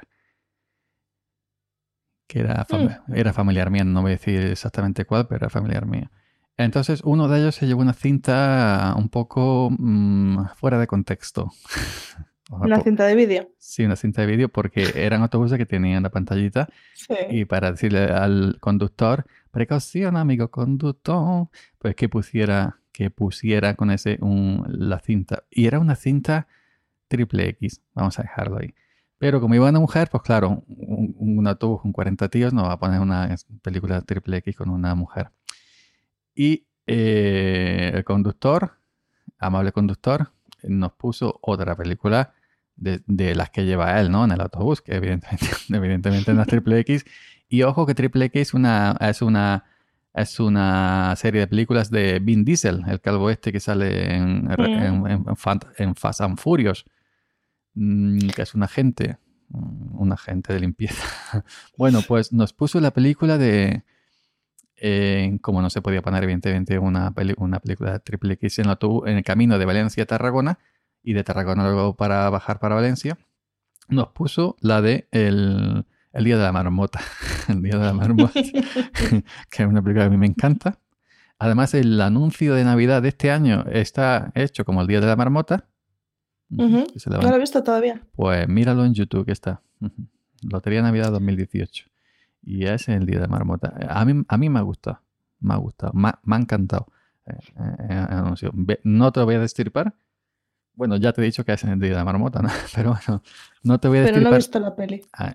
que 2.28 2.40
era, 2.42 2.66
fam- 2.68 3.02
era 3.14 3.34
familiar 3.34 3.70
mía, 3.72 3.84
no 3.84 4.02
voy 4.02 4.12
a 4.12 4.16
decir 4.16 4.40
exactamente 4.42 5.06
cuál, 5.06 5.28
pero 5.28 5.46
era 5.46 5.50
familiar 5.50 5.86
mío. 5.86 6.10
Entonces 6.58 7.02
uno 7.04 7.28
de 7.28 7.40
ellos 7.40 7.56
se 7.56 7.68
llevó 7.68 7.82
una 7.82 7.94
cinta 7.94 8.94
un 8.98 9.10
poco 9.10 9.70
mm, 9.78 10.46
fuera 10.56 10.78
de 10.80 10.88
contexto. 10.88 11.52
Una 12.50 12.80
cinta 12.82 13.06
de 13.06 13.14
vídeo. 13.16 13.50
Sí, 13.58 13.84
una 13.84 13.98
cinta 13.98 14.22
de 14.22 14.28
vídeo 14.28 14.48
porque 14.48 14.86
eran 14.96 15.22
autobuses 15.22 15.58
que 15.58 15.66
tenían 15.66 16.04
la 16.04 16.12
pantallita 16.12 16.70
Sí. 16.94 17.14
y 17.30 17.44
para 17.46 17.72
decirle 17.72 18.06
al 18.06 18.58
conductor, 18.62 19.26
precaución 19.52 20.16
amigo 20.16 20.50
conductor, 20.50 21.50
pues 21.78 21.96
que 21.96 22.08
pusiera, 22.08 22.80
que 22.94 23.10
pusiera 23.12 23.74
con 23.76 23.92
ese 23.92 24.18
un, 24.22 24.64
la 24.70 25.00
cinta. 25.00 25.44
Y 25.52 25.68
era 25.68 25.80
una 25.80 25.96
cinta 25.98 26.48
triple 27.10 27.50
X, 27.50 27.82
vamos 27.94 28.18
a 28.18 28.22
dejarlo 28.22 28.60
ahí. 28.60 28.74
Pero 29.18 29.42
como 29.42 29.56
iba 29.56 29.70
una 29.70 29.80
mujer, 29.80 30.10
pues 30.12 30.24
claro, 30.24 30.64
un, 30.68 31.16
un 31.18 31.48
autobús 31.48 31.82
con 31.82 31.92
40 31.92 32.30
tíos 32.30 32.54
no 32.54 32.64
va 32.64 32.74
a 32.74 32.80
poner 32.80 33.00
una 33.00 33.36
película 33.62 34.02
triple 34.02 34.38
X 34.38 34.56
con 34.56 34.70
una 34.70 34.94
mujer. 34.94 35.32
Y 36.36 36.68
eh, 36.86 37.92
el 37.94 38.04
conductor, 38.04 38.74
amable 39.40 39.72
conductor, 39.72 40.32
nos 40.64 40.94
puso 40.94 41.40
otra 41.42 41.76
película 41.76 42.34
de, 42.76 43.02
de 43.08 43.36
las 43.36 43.50
que 43.50 43.66
lleva 43.66 44.00
él, 44.00 44.12
¿no? 44.12 44.24
En 44.24 44.32
el 44.32 44.42
autobús, 44.42 44.82
que 44.82 44.96
evidentemente, 44.96 45.48
evidentemente 45.70 46.34
no 46.34 46.42
es 46.42 46.48
triple 46.48 46.80
X. 46.80 47.06
Y 47.50 47.64
ojo 47.64 47.86
que 47.86 47.96
triple 47.96 48.26
X 48.26 48.42
es 48.50 48.54
una, 48.54 48.96
es 49.00 49.22
una, 49.22 49.66
es 50.14 50.40
una 50.40 51.16
serie 51.16 51.42
de 51.42 51.48
películas 51.48 51.90
de 51.90 52.20
Vin 52.20 52.46
Diesel, 52.46 52.84
el 52.88 53.02
calvo 53.02 53.30
este 53.30 53.52
que 53.52 53.60
sale 53.60 54.16
en, 54.16 54.50
en, 54.58 54.66
en, 54.66 55.06
en 55.08 55.26
en 55.78 55.96
Fast 55.96 56.22
and 56.22 56.38
Furious, 56.38 56.86
mm, 56.86 56.97
que 58.36 58.42
es 58.42 58.54
un 58.56 58.64
agente, 58.64 59.18
mm, 59.50 60.00
un 60.00 60.12
agente 60.12 60.54
de 60.54 60.60
limpieza. 60.60 61.04
bueno, 61.78 62.02
pues 62.08 62.34
nos 62.34 62.54
puso 62.54 62.80
la 62.80 62.92
película 62.92 63.38
de, 63.38 63.84
eh, 64.78 65.38
como 65.42 65.62
no 65.62 65.70
se 65.70 65.82
podía 65.82 66.02
poner 66.02 66.24
evidentemente 66.24 66.80
una, 66.80 67.12
peli- 67.12 67.36
una 67.38 67.60
película 67.60 67.94
de 67.94 68.00
triple 68.00 68.34
X 68.36 68.60
en 68.60 68.68
en 68.70 69.18
el 69.18 69.24
camino 69.24 69.58
de 69.58 69.66
Valencia 69.66 70.04
a 70.04 70.06
Tarragona 70.06 70.60
y 71.04 71.14
de 71.14 71.24
Tarragona 71.24 71.64
luego 71.64 71.96
para 71.96 72.30
bajar 72.30 72.60
para 72.60 72.76
Valencia, 72.76 73.18
nos 73.90 74.10
puso 74.10 74.58
la 74.60 74.82
de 74.82 75.08
el, 75.12 75.86
el 76.14 76.24
Día 76.24 76.38
de 76.38 76.44
la 76.44 76.52
Marmota. 76.52 77.00
el 77.48 77.62
Día 77.62 77.78
de 77.78 77.86
la 77.86 77.94
Marmota, 77.94 78.34
que 79.50 79.64
es 79.64 79.68
una 79.68 79.82
película 79.82 80.04
que 80.04 80.08
a 80.08 80.10
mí 80.10 80.18
me 80.18 80.28
encanta. 80.28 80.80
Además, 81.40 81.74
el 81.76 82.02
anuncio 82.02 82.56
de 82.56 82.64
Navidad 82.66 83.02
de 83.04 83.10
este 83.10 83.30
año 83.32 83.64
está 83.72 84.32
hecho 84.36 84.66
como 84.66 84.82
el 84.82 84.88
Día 84.88 85.00
de 85.00 85.06
la 85.08 85.16
Marmota. 85.16 85.70
Que 86.50 87.00
se 87.00 87.10
No 87.10 87.22
lo 87.22 87.36
he 87.36 87.40
visto 87.40 87.64
todavía. 87.64 88.02
Pues 88.16 88.48
míralo 88.48 88.86
en 88.86 88.94
YouTube 88.94 89.26
que 89.26 89.32
está. 89.34 89.62
Lotería 90.44 90.82
Navidad 90.82 91.12
2018. 91.12 91.86
Y 92.44 92.64
ese 92.66 92.74
es 92.94 93.00
el 93.02 93.06
día 93.06 93.20
de 93.20 93.28
marmota. 93.28 93.74
A 93.90 94.06
mí, 94.06 94.24
a 94.28 94.38
mí 94.38 94.50
me 94.50 94.60
ha 94.60 94.62
gustado. 94.62 95.02
Me 95.40 95.54
ha 95.54 95.58
gustado. 95.58 95.92
Me, 95.94 96.10
ha- 96.10 96.20
me 96.24 96.36
ha 96.36 96.40
encantado. 96.40 96.88
eh, 97.26 97.34
eh. 97.90 98.50
Ve- 98.54 98.80
No 98.84 99.12
te 99.12 99.20
lo 99.20 99.26
voy 99.26 99.36
a 99.36 99.40
destripar. 99.40 99.94
Bueno, 100.74 100.96
ya 100.96 101.12
te 101.12 101.22
he 101.22 101.26
dicho 101.26 101.44
que 101.44 101.54
es 101.54 101.64
el 101.64 101.80
día 101.80 101.90
de 101.90 101.96
la 101.96 102.06
marmota, 102.06 102.42
¿no? 102.42 102.50
Pero 102.76 102.92
bueno, 103.06 103.24
no 103.64 103.80
te 103.80 103.88
voy 103.88 103.98
a 104.00 104.04
Pero 104.06 104.22
no 104.22 104.30
destripar. 104.32 104.34
he 104.34 104.38
visto 104.38 104.60
la 104.60 104.76
peli. 104.76 105.02
Ah, 105.14 105.34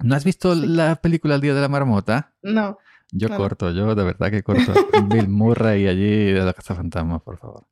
¿No 0.00 0.14
has 0.14 0.24
visto 0.24 0.54
Sí. 0.54 0.66
la 0.66 0.96
película 0.96 1.34
El 1.34 1.40
día 1.40 1.54
de 1.54 1.60
la 1.60 1.68
marmota? 1.68 2.32
No. 2.42 2.78
Yo 3.10 3.28
corto, 3.30 3.72
yo 3.72 3.94
de 3.94 4.04
verdad 4.04 4.30
que 4.30 4.42
corto. 4.44 4.72
Bill 5.08 5.28
Murray 5.28 5.88
allí 5.88 6.32
de 6.32 6.44
la 6.44 6.52
Casa 6.52 6.74
Fantasma, 6.74 7.18
por 7.18 7.38
favor. 7.38 7.64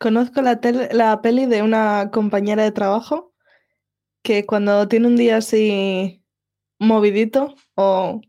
Conozco 0.00 0.40
la, 0.42 0.58
la 0.92 1.20
peli 1.20 1.44
de 1.46 1.62
una 1.62 2.10
compañera 2.10 2.62
de 2.64 2.72
trabajo 2.72 3.34
que 4.22 4.46
cuando 4.46 4.88
tiene 4.88 5.06
un 5.06 5.16
día 5.16 5.36
así 5.36 6.24
movidito 6.78 7.54
o 7.74 8.20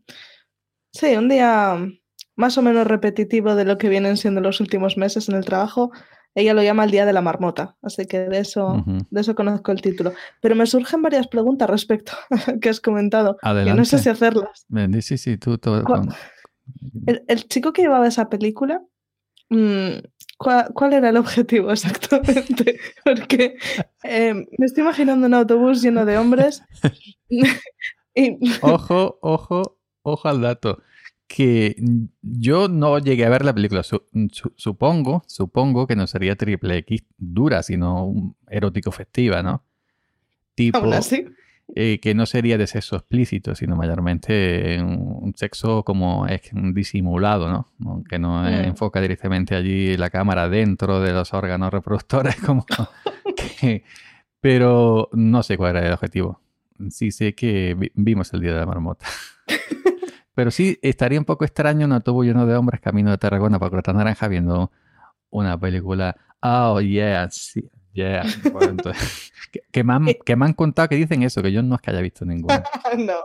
sí, 0.92 1.16
un 1.16 1.28
día 1.30 1.78
más 2.36 2.58
o 2.58 2.62
menos 2.62 2.86
repetitivo 2.86 3.54
de 3.54 3.64
lo 3.64 3.78
que 3.78 3.88
vienen 3.88 4.16
siendo 4.18 4.40
los 4.42 4.60
últimos 4.60 4.96
meses 4.98 5.28
en 5.30 5.34
el 5.36 5.44
trabajo, 5.46 5.90
ella 6.34 6.54
lo 6.54 6.62
llama 6.62 6.84
el 6.84 6.90
día 6.90 7.04
de 7.06 7.12
la 7.14 7.20
marmota, 7.22 7.76
así 7.82 8.06
que 8.06 8.20
de 8.20 8.38
eso, 8.38 8.84
de 9.10 9.20
eso 9.20 9.34
conozco 9.34 9.70
el 9.72 9.80
título. 9.82 10.12
Pero 10.40 10.54
me 10.54 10.66
surgen 10.66 11.00
varias 11.02 11.26
preguntas 11.28 11.68
respecto 11.70 12.12
a 12.30 12.58
que 12.58 12.68
has 12.68 12.80
comentado, 12.80 13.36
que 13.36 13.46
no 13.46 13.50
Adelante. 13.50 13.84
sé 13.86 13.98
si 13.98 14.08
hacerlas. 14.10 14.66
Sí, 15.00 15.16
sí, 15.18 15.36
tú. 15.38 15.58
¿Cuál- 15.58 15.84
con- 15.84 16.08
El, 17.06 17.22
el 17.28 17.48
chico 17.48 17.72
que 17.72 17.82
llevaba 17.82 18.06
esa 18.06 18.28
película, 18.30 18.82
mm, 19.50 19.98
¿cuál, 20.38 20.72
cuál 20.74 20.92
era 20.94 21.08
el 21.10 21.16
objetivo 21.16 21.70
exactamente? 21.72 22.78
Porque 23.04 23.56
eh, 24.04 24.34
me 24.58 24.66
estoy 24.66 24.82
imaginando 24.82 25.26
un 25.26 25.34
autobús 25.34 25.82
lleno 25.82 26.04
de 26.04 26.18
hombres. 26.18 26.62
y, 28.14 28.38
Ojo, 28.62 29.18
ojo, 29.22 29.78
ojo 30.02 30.28
al 30.28 30.40
dato. 30.42 30.82
Que 31.26 31.76
yo 32.20 32.68
no 32.68 32.98
llegué 32.98 33.24
a 33.24 33.30
ver 33.30 33.44
la 33.44 33.54
película. 33.54 33.82
Su- 33.82 34.02
su- 34.32 34.52
supongo, 34.56 35.22
supongo 35.26 35.86
que 35.86 35.96
no 35.96 36.06
sería 36.06 36.36
triple 36.36 36.76
X 36.78 37.04
dura, 37.16 37.62
sino 37.62 38.04
un 38.04 38.36
erótico 38.50 38.92
festiva, 38.92 39.42
¿no? 39.42 39.64
Tipo, 40.54 40.76
aún 40.78 40.92
así, 40.92 41.24
eh, 41.74 41.98
que 42.00 42.14
no 42.14 42.26
sería 42.26 42.58
de 42.58 42.66
sexo 42.66 42.96
explícito, 42.96 43.54
sino 43.54 43.76
mayormente 43.76 44.78
un, 44.82 45.32
sexo 45.36 45.82
como 45.84 46.26
es 46.26 46.42
disimulado, 46.52 47.48
¿no? 47.78 48.04
Que 48.08 48.18
no 48.18 48.42
Mm. 48.42 48.46
enfoca 48.66 49.00
directamente 49.00 49.54
allí 49.54 49.96
la 49.96 50.10
cámara 50.10 50.48
dentro 50.50 51.00
de 51.00 51.12
los 51.12 51.32
órganos 51.32 51.72
reproductores, 51.72 52.36
como 52.46 52.66
que- 53.36 53.84
pero 54.40 55.08
no 55.12 55.42
sé 55.42 55.56
cuál 55.56 55.76
era 55.76 55.86
el 55.86 55.92
objetivo. 55.94 56.40
Sí 56.90 57.10
sé 57.12 57.34
que 57.34 57.74
vi- 57.78 57.92
vimos 57.94 58.32
el 58.34 58.40
Día 58.40 58.52
de 58.52 58.58
la 58.60 58.66
Marmota. 58.66 59.06
Pero 60.34 60.50
sí, 60.50 60.78
estaría 60.82 61.18
un 61.18 61.26
poco 61.26 61.44
extraño 61.44 61.84
un 61.86 61.92
autobús 61.92 62.24
lleno 62.26 62.46
de 62.46 62.56
hombres 62.56 62.80
camino 62.80 63.10
de 63.10 63.18
Tarragona 63.18 63.58
para 63.58 63.70
Crota 63.70 63.92
Naranja 63.92 64.28
viendo 64.28 64.72
una 65.30 65.58
película. 65.60 66.16
Oh, 66.40 66.80
yeah, 66.80 67.28
sí, 67.30 67.68
yeah. 67.92 68.24
Bueno, 68.52 68.70
entonces, 68.70 69.32
que, 69.52 69.62
que 69.70 69.84
me 69.84 69.92
han, 69.92 70.06
que 70.24 70.36
me 70.36 70.46
han 70.46 70.52
contado 70.52 70.88
que 70.88 70.96
dicen 70.96 71.22
eso, 71.22 71.42
que 71.42 71.52
yo 71.52 71.62
no 71.62 71.76
es 71.76 71.80
que 71.80 71.90
haya 71.90 72.00
visto 72.00 72.24
ninguna. 72.24 72.64
no. 72.98 73.18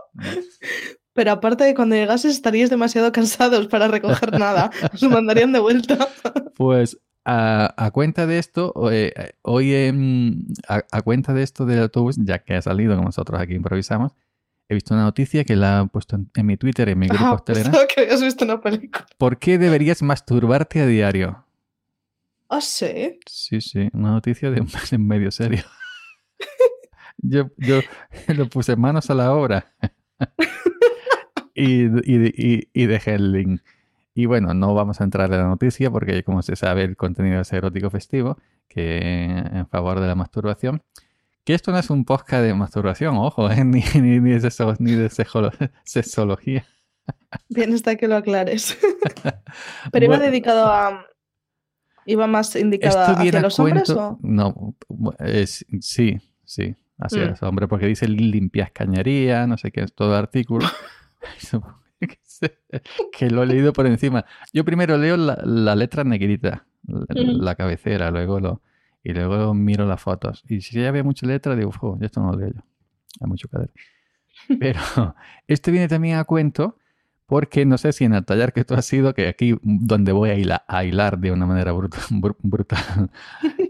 Pero 1.12 1.32
aparte 1.32 1.64
de 1.64 1.74
cuando 1.74 1.96
llegases 1.96 2.32
estaríais 2.32 2.70
demasiado 2.70 3.10
cansados 3.10 3.66
para 3.66 3.88
recoger 3.88 4.32
nada. 4.38 4.70
Os 4.92 5.02
mandarían 5.02 5.52
de 5.52 5.58
vuelta. 5.58 6.08
Pues 6.54 6.98
a, 7.24 7.74
a 7.76 7.90
cuenta 7.90 8.26
de 8.26 8.38
esto, 8.38 8.72
eh, 8.92 9.32
hoy 9.42 9.74
em, 9.74 10.46
a, 10.68 10.84
a 10.90 11.02
cuenta 11.02 11.34
de 11.34 11.42
esto 11.42 11.66
del 11.66 11.80
autobús, 11.80 12.16
ya 12.18 12.38
que 12.38 12.54
ha 12.54 12.62
salido, 12.62 12.94
como 12.94 13.08
nosotros 13.08 13.40
aquí 13.40 13.54
improvisamos, 13.54 14.12
he 14.68 14.74
visto 14.74 14.94
una 14.94 15.02
noticia 15.02 15.44
que 15.44 15.56
la 15.56 15.82
he 15.84 15.88
puesto 15.88 16.16
en, 16.16 16.30
en 16.36 16.46
mi 16.46 16.56
Twitter, 16.56 16.88
en 16.88 16.98
mi 16.98 17.08
grupo 17.08 17.24
Ah, 17.24 17.44
pensaba 17.44 17.86
que 17.86 18.02
habías 18.02 18.22
visto 18.22 18.44
una 18.44 18.60
película. 18.60 19.06
¿Por 19.16 19.38
qué 19.38 19.58
deberías 19.58 20.02
masturbarte 20.02 20.80
a 20.80 20.86
diario? 20.86 21.44
Ah, 22.48 22.60
sí. 22.60 23.18
Sí, 23.26 23.60
sí, 23.60 23.88
una 23.92 24.10
noticia 24.12 24.50
de 24.50 24.60
un 24.60 24.68
en 24.90 25.06
medio 25.06 25.30
serio. 25.30 25.62
Yo, 27.20 27.50
yo 27.56 27.80
lo 28.28 28.48
puse 28.48 28.76
manos 28.76 29.10
a 29.10 29.14
la 29.14 29.32
obra 29.34 29.74
y, 31.54 31.84
y- 31.86 32.32
y- 32.36 32.68
y 32.72 32.86
dejé 32.86 33.14
el 33.14 33.32
link. 33.32 33.60
Y 34.14 34.26
bueno, 34.26 34.54
no 34.54 34.72
vamos 34.74 35.00
a 35.00 35.04
entrar 35.04 35.32
en 35.32 35.38
la 35.40 35.46
noticia 35.48 35.90
porque 35.90 36.22
como 36.22 36.42
se 36.42 36.54
sabe 36.56 36.84
el 36.84 36.96
contenido 36.96 37.40
es 37.40 37.52
erótico 37.52 37.90
festivo, 37.90 38.38
que 38.68 39.26
en 39.26 39.66
favor 39.68 40.00
de 40.00 40.06
la 40.06 40.14
masturbación. 40.14 40.82
Que 41.44 41.54
esto 41.54 41.72
no 41.72 41.78
es 41.78 41.88
un 41.90 42.04
podcast 42.04 42.42
de 42.44 42.54
masturbación, 42.54 43.16
ojo, 43.16 43.50
¿eh? 43.50 43.64
ni, 43.64 43.82
ni, 43.94 44.20
ni 44.20 44.30
de, 44.30 44.40
sexo- 44.40 44.76
ni 44.78 44.92
de 44.92 45.08
sexolo- 45.08 45.52
sexología. 45.84 46.66
Bien 47.48 47.72
está 47.72 47.96
que 47.96 48.06
lo 48.06 48.16
aclares. 48.16 48.78
Pero 49.92 50.04
iba 50.04 50.16
Bueno. 50.16 50.30
dedicado 50.30 50.66
a. 50.66 51.04
¿Iba 52.10 52.26
más 52.26 52.56
indicado 52.56 52.98
Esto 53.00 53.12
hacia 53.20 53.40
los 53.42 53.58
hombres 53.60 53.84
cuento. 53.84 54.08
o.? 54.08 54.18
No, 54.22 54.74
es- 55.18 55.64
sí, 55.80 56.18
sí, 56.44 56.74
así 56.98 57.18
Mm. 57.18 57.22
es, 57.34 57.42
hombre, 57.42 57.68
porque 57.68 57.86
dice 57.86 58.08
limpias 58.08 58.70
cañería, 58.72 59.46
no 59.46 59.56
sé 59.58 59.70
qué, 59.70 59.82
es 59.82 59.92
todo 59.94 60.14
artículo. 60.16 60.66
Que 63.12 63.28
lo 63.30 63.42
he 63.42 63.46
leído 63.46 63.72
por 63.72 63.86
encima. 63.86 64.24
Yo 64.52 64.64
primero 64.64 64.96
leo 64.96 65.16
la, 65.16 65.36
la 65.44 65.74
letra 65.74 66.04
negrita, 66.04 66.66
la, 66.86 67.00
Ujú. 67.00 67.32
la 67.42 67.54
cabecera, 67.56 68.10
luego 68.10 68.38
lo. 68.40 68.62
Y 69.02 69.12
luego 69.12 69.54
miro 69.54 69.86
las 69.86 70.00
fotos. 70.00 70.44
Y 70.48 70.60
si 70.60 70.80
ya 70.80 70.88
había 70.88 71.02
mucha 71.04 71.26
letra, 71.26 71.56
digo, 71.56 71.72
"Fu, 71.72 71.98
esto 72.00 72.20
no 72.20 72.32
lo 72.32 72.38
leo 72.38 72.50
yo. 72.54 72.60
Hay 73.20 73.28
mucho 73.28 73.48
leer. 73.52 73.70
Pero 74.60 74.80
esto 75.46 75.70
viene 75.72 75.88
también 75.88 76.18
a 76.18 76.24
cuento 76.24 76.78
porque 77.28 77.64
no 77.66 77.76
sé 77.78 77.92
si 77.92 78.04
en 78.06 78.14
el 78.14 78.24
taller 78.24 78.52
que 78.52 78.64
tú 78.64 78.74
has 78.74 78.90
ido, 78.92 79.14
que 79.14 79.28
aquí 79.28 79.56
donde 79.62 80.12
voy 80.12 80.30
a 80.30 80.34
hilar, 80.34 80.64
a 80.66 80.82
hilar 80.84 81.18
de 81.18 81.30
una 81.30 81.44
manera 81.46 81.72
bruta- 81.72 81.98
br- 82.10 82.36
brutal, 82.42 83.10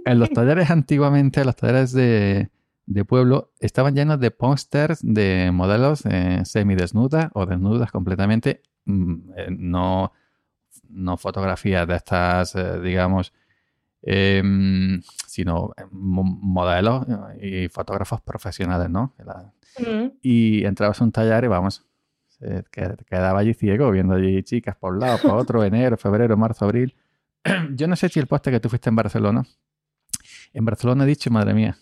en 0.06 0.18
los 0.18 0.30
talleres 0.30 0.70
antiguamente, 0.70 1.44
los 1.44 1.56
talleres 1.56 1.92
de, 1.92 2.50
de 2.86 3.04
pueblo, 3.04 3.50
estaban 3.58 3.94
llenos 3.96 4.20
de 4.20 4.30
pósters 4.30 5.00
de 5.02 5.50
modelos 5.52 6.04
eh, 6.06 6.40
semidesnudas 6.44 7.30
o 7.34 7.46
desnudas 7.46 7.90
completamente, 7.90 8.62
mm, 8.84 9.14
eh, 9.36 9.46
no, 9.50 10.12
no 10.88 11.16
fotografías 11.16 11.86
de 11.88 11.96
estas, 11.96 12.54
eh, 12.54 12.80
digamos, 12.80 13.32
em, 14.02 15.02
sino 15.26 15.72
eh, 15.76 15.82
mo- 15.90 16.22
modelos 16.24 17.06
eh, 17.40 17.64
y 17.64 17.68
fotógrafos 17.68 18.20
profesionales, 18.20 18.88
¿no? 18.88 19.14
La- 19.24 19.52
Mm. 19.80 20.12
y 20.22 20.64
entrabas 20.64 21.00
a 21.00 21.04
un 21.04 21.12
taller 21.12 21.44
y 21.44 21.46
vamos, 21.48 21.84
se 22.38 22.64
qued- 22.70 23.04
quedaba 23.04 23.40
allí 23.40 23.54
ciego, 23.54 23.90
viendo 23.90 24.14
allí 24.14 24.42
chicas 24.42 24.76
por 24.76 24.92
un 24.94 25.00
lado, 25.00 25.18
por 25.22 25.32
otro, 25.38 25.62
enero, 25.64 25.96
febrero, 25.96 26.36
marzo, 26.36 26.64
abril. 26.64 26.94
Yo 27.74 27.86
no 27.88 27.96
sé 27.96 28.08
si 28.08 28.18
el 28.20 28.26
poste 28.26 28.50
que 28.50 28.60
tú 28.60 28.68
fuiste 28.68 28.88
en 28.90 28.96
Barcelona. 28.96 29.44
En 30.52 30.64
Barcelona 30.64 31.04
he 31.04 31.06
dicho, 31.06 31.30
madre 31.30 31.54
mía. 31.54 31.76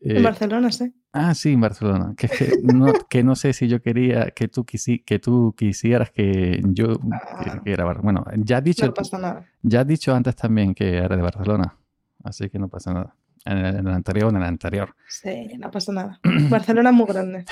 En 0.00 0.18
Eh, 0.18 0.22
Barcelona, 0.22 0.70
sí. 0.70 0.94
ah, 1.12 1.34
sí, 1.34 1.52
en 1.54 1.60
Barcelona. 1.60 2.14
Que, 2.16 2.28
que, 2.28 2.52
no, 2.62 2.92
que 3.10 3.24
no 3.24 3.34
sé 3.34 3.52
si 3.52 3.66
yo 3.68 3.82
quería 3.82 4.30
que 4.30 4.46
tú, 4.48 4.64
quisi- 4.64 5.02
que 5.04 5.18
tú 5.18 5.54
quisieras 5.56 6.10
que 6.12 6.60
yo 6.64 6.98
que- 7.00 7.60
que 7.64 7.72
grabara. 7.72 8.00
Bueno, 8.00 8.24
ya 8.36 8.58
has 8.58 8.64
dicho, 8.64 8.86
No 8.86 8.94
pasa 8.94 9.18
nada. 9.18 9.44
ya 9.62 9.80
has 9.80 9.86
dicho 9.86 10.14
antes 10.14 10.36
también 10.36 10.74
que 10.74 10.96
era 10.98 11.16
de 11.16 11.22
Barcelona. 11.22 11.76
Así 12.22 12.48
que 12.48 12.58
no 12.58 12.68
pasa 12.68 12.92
nada. 12.92 13.14
En 13.44 13.58
el, 13.58 13.76
en 13.76 13.86
el 13.88 13.94
anterior, 13.94 14.30
en 14.30 14.36
el 14.36 14.42
anterior. 14.44 14.94
Sí, 15.08 15.48
no 15.58 15.70
pasa 15.70 15.92
nada. 15.92 16.20
Barcelona 16.50 16.90
es 16.90 16.96
muy 16.96 17.06
grande. 17.06 17.44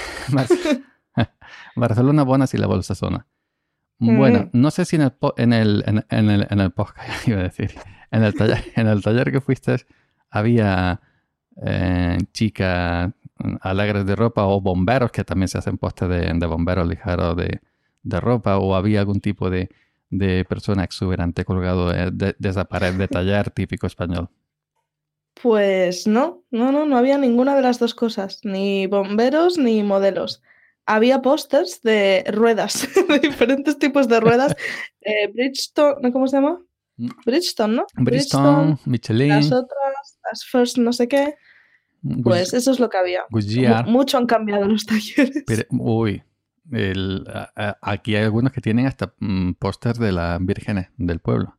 Bar- 1.74 1.88
Barcelona 1.90 2.22
buena 2.24 2.46
si 2.46 2.58
la 2.58 2.66
bolsa 2.66 2.94
zona. 2.94 3.26
Mm. 3.98 4.16
Bueno, 4.18 4.50
no 4.52 4.70
sé 4.70 4.84
si 4.84 4.96
en 4.96 5.02
el, 5.02 5.12
en 5.36 5.52
el, 5.52 5.84
en, 5.86 6.04
en 6.10 6.30
el, 6.30 6.46
en 6.50 6.60
el 6.60 6.70
podcast, 6.70 7.08
iba 7.28 7.40
a 7.40 7.44
decir, 7.44 7.72
en 8.10 8.22
el 8.24 8.34
taller, 8.34 8.62
en 8.76 8.86
el 8.88 9.02
taller 9.02 9.32
que 9.32 9.40
fuiste 9.40 9.76
había 10.30 11.00
eh, 11.64 12.18
chicas 12.32 13.10
mm, 13.38 13.54
alegres 13.62 14.04
de 14.06 14.14
ropa 14.16 14.44
o 14.44 14.60
bomberos 14.60 15.10
que 15.10 15.24
también 15.24 15.48
se 15.48 15.58
hacen 15.58 15.78
postes 15.78 16.08
de, 16.08 16.32
de 16.34 16.46
bomberos 16.46 16.86
ligeros 16.86 17.36
de, 17.36 17.60
de 18.02 18.20
ropa 18.20 18.58
o 18.58 18.74
había 18.74 19.00
algún 19.00 19.20
tipo 19.20 19.48
de, 19.48 19.70
de 20.10 20.44
persona 20.44 20.84
exuberante 20.84 21.44
colgado 21.46 21.88
de, 21.90 22.10
de- 22.10 22.36
de 22.38 22.48
esa 22.48 22.64
pared 22.66 22.92
de 22.94 23.08
taller 23.08 23.50
típico 23.50 23.86
español. 23.86 24.28
Pues 25.42 26.06
no, 26.06 26.42
no, 26.50 26.72
no, 26.72 26.86
no 26.86 26.96
había 26.96 27.18
ninguna 27.18 27.54
de 27.54 27.62
las 27.62 27.78
dos 27.78 27.94
cosas, 27.94 28.40
ni 28.42 28.86
bomberos 28.86 29.58
ni 29.58 29.82
modelos. 29.82 30.42
Había 30.86 31.20
pósters 31.20 31.82
de 31.82 32.24
ruedas, 32.32 32.88
de 33.08 33.18
diferentes 33.18 33.78
tipos 33.78 34.08
de 34.08 34.20
ruedas. 34.20 34.54
Eh, 35.08 35.28
Bridgestone, 35.32 36.00
¿no? 36.02 36.12
¿cómo 36.12 36.26
se 36.26 36.36
llama? 36.36 36.58
Mm. 36.96 37.08
Bridgestone, 37.24 37.76
¿no? 37.76 37.86
Bridgestone, 37.94 38.76
Michelin, 38.86 39.28
Las 39.28 39.52
otras, 39.52 40.18
las 40.30 40.44
First 40.44 40.78
no 40.78 40.92
sé 40.92 41.06
qué. 41.06 41.36
Pues 42.24 42.52
eso 42.54 42.70
es 42.72 42.80
lo 42.80 42.88
que 42.88 42.98
había. 42.98 43.20
Goodyear. 43.30 43.86
Mucho 43.86 44.18
han 44.18 44.26
cambiado 44.26 44.64
los 44.66 44.84
talleres. 44.86 45.44
Pero, 45.46 45.62
uy, 45.70 46.22
el- 46.72 47.24
a- 47.32 47.52
a- 47.54 47.78
aquí 47.82 48.16
hay 48.16 48.24
algunos 48.24 48.50
que 48.52 48.60
tienen 48.60 48.86
hasta 48.86 49.14
mm, 49.20 49.52
pósters 49.54 49.98
de 50.00 50.10
las 50.12 50.44
vírgenes 50.44 50.88
del 50.96 51.20
pueblo. 51.20 51.56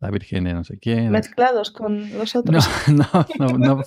La 0.00 0.10
virgen 0.10 0.44
de 0.44 0.52
no 0.52 0.62
sé 0.64 0.78
quién. 0.78 1.10
Mezclados 1.10 1.70
con 1.70 2.12
los 2.18 2.34
No, 2.34 2.40
otros. 2.42 2.68
no, 2.88 3.26
no, 3.38 3.58
no. 3.58 3.82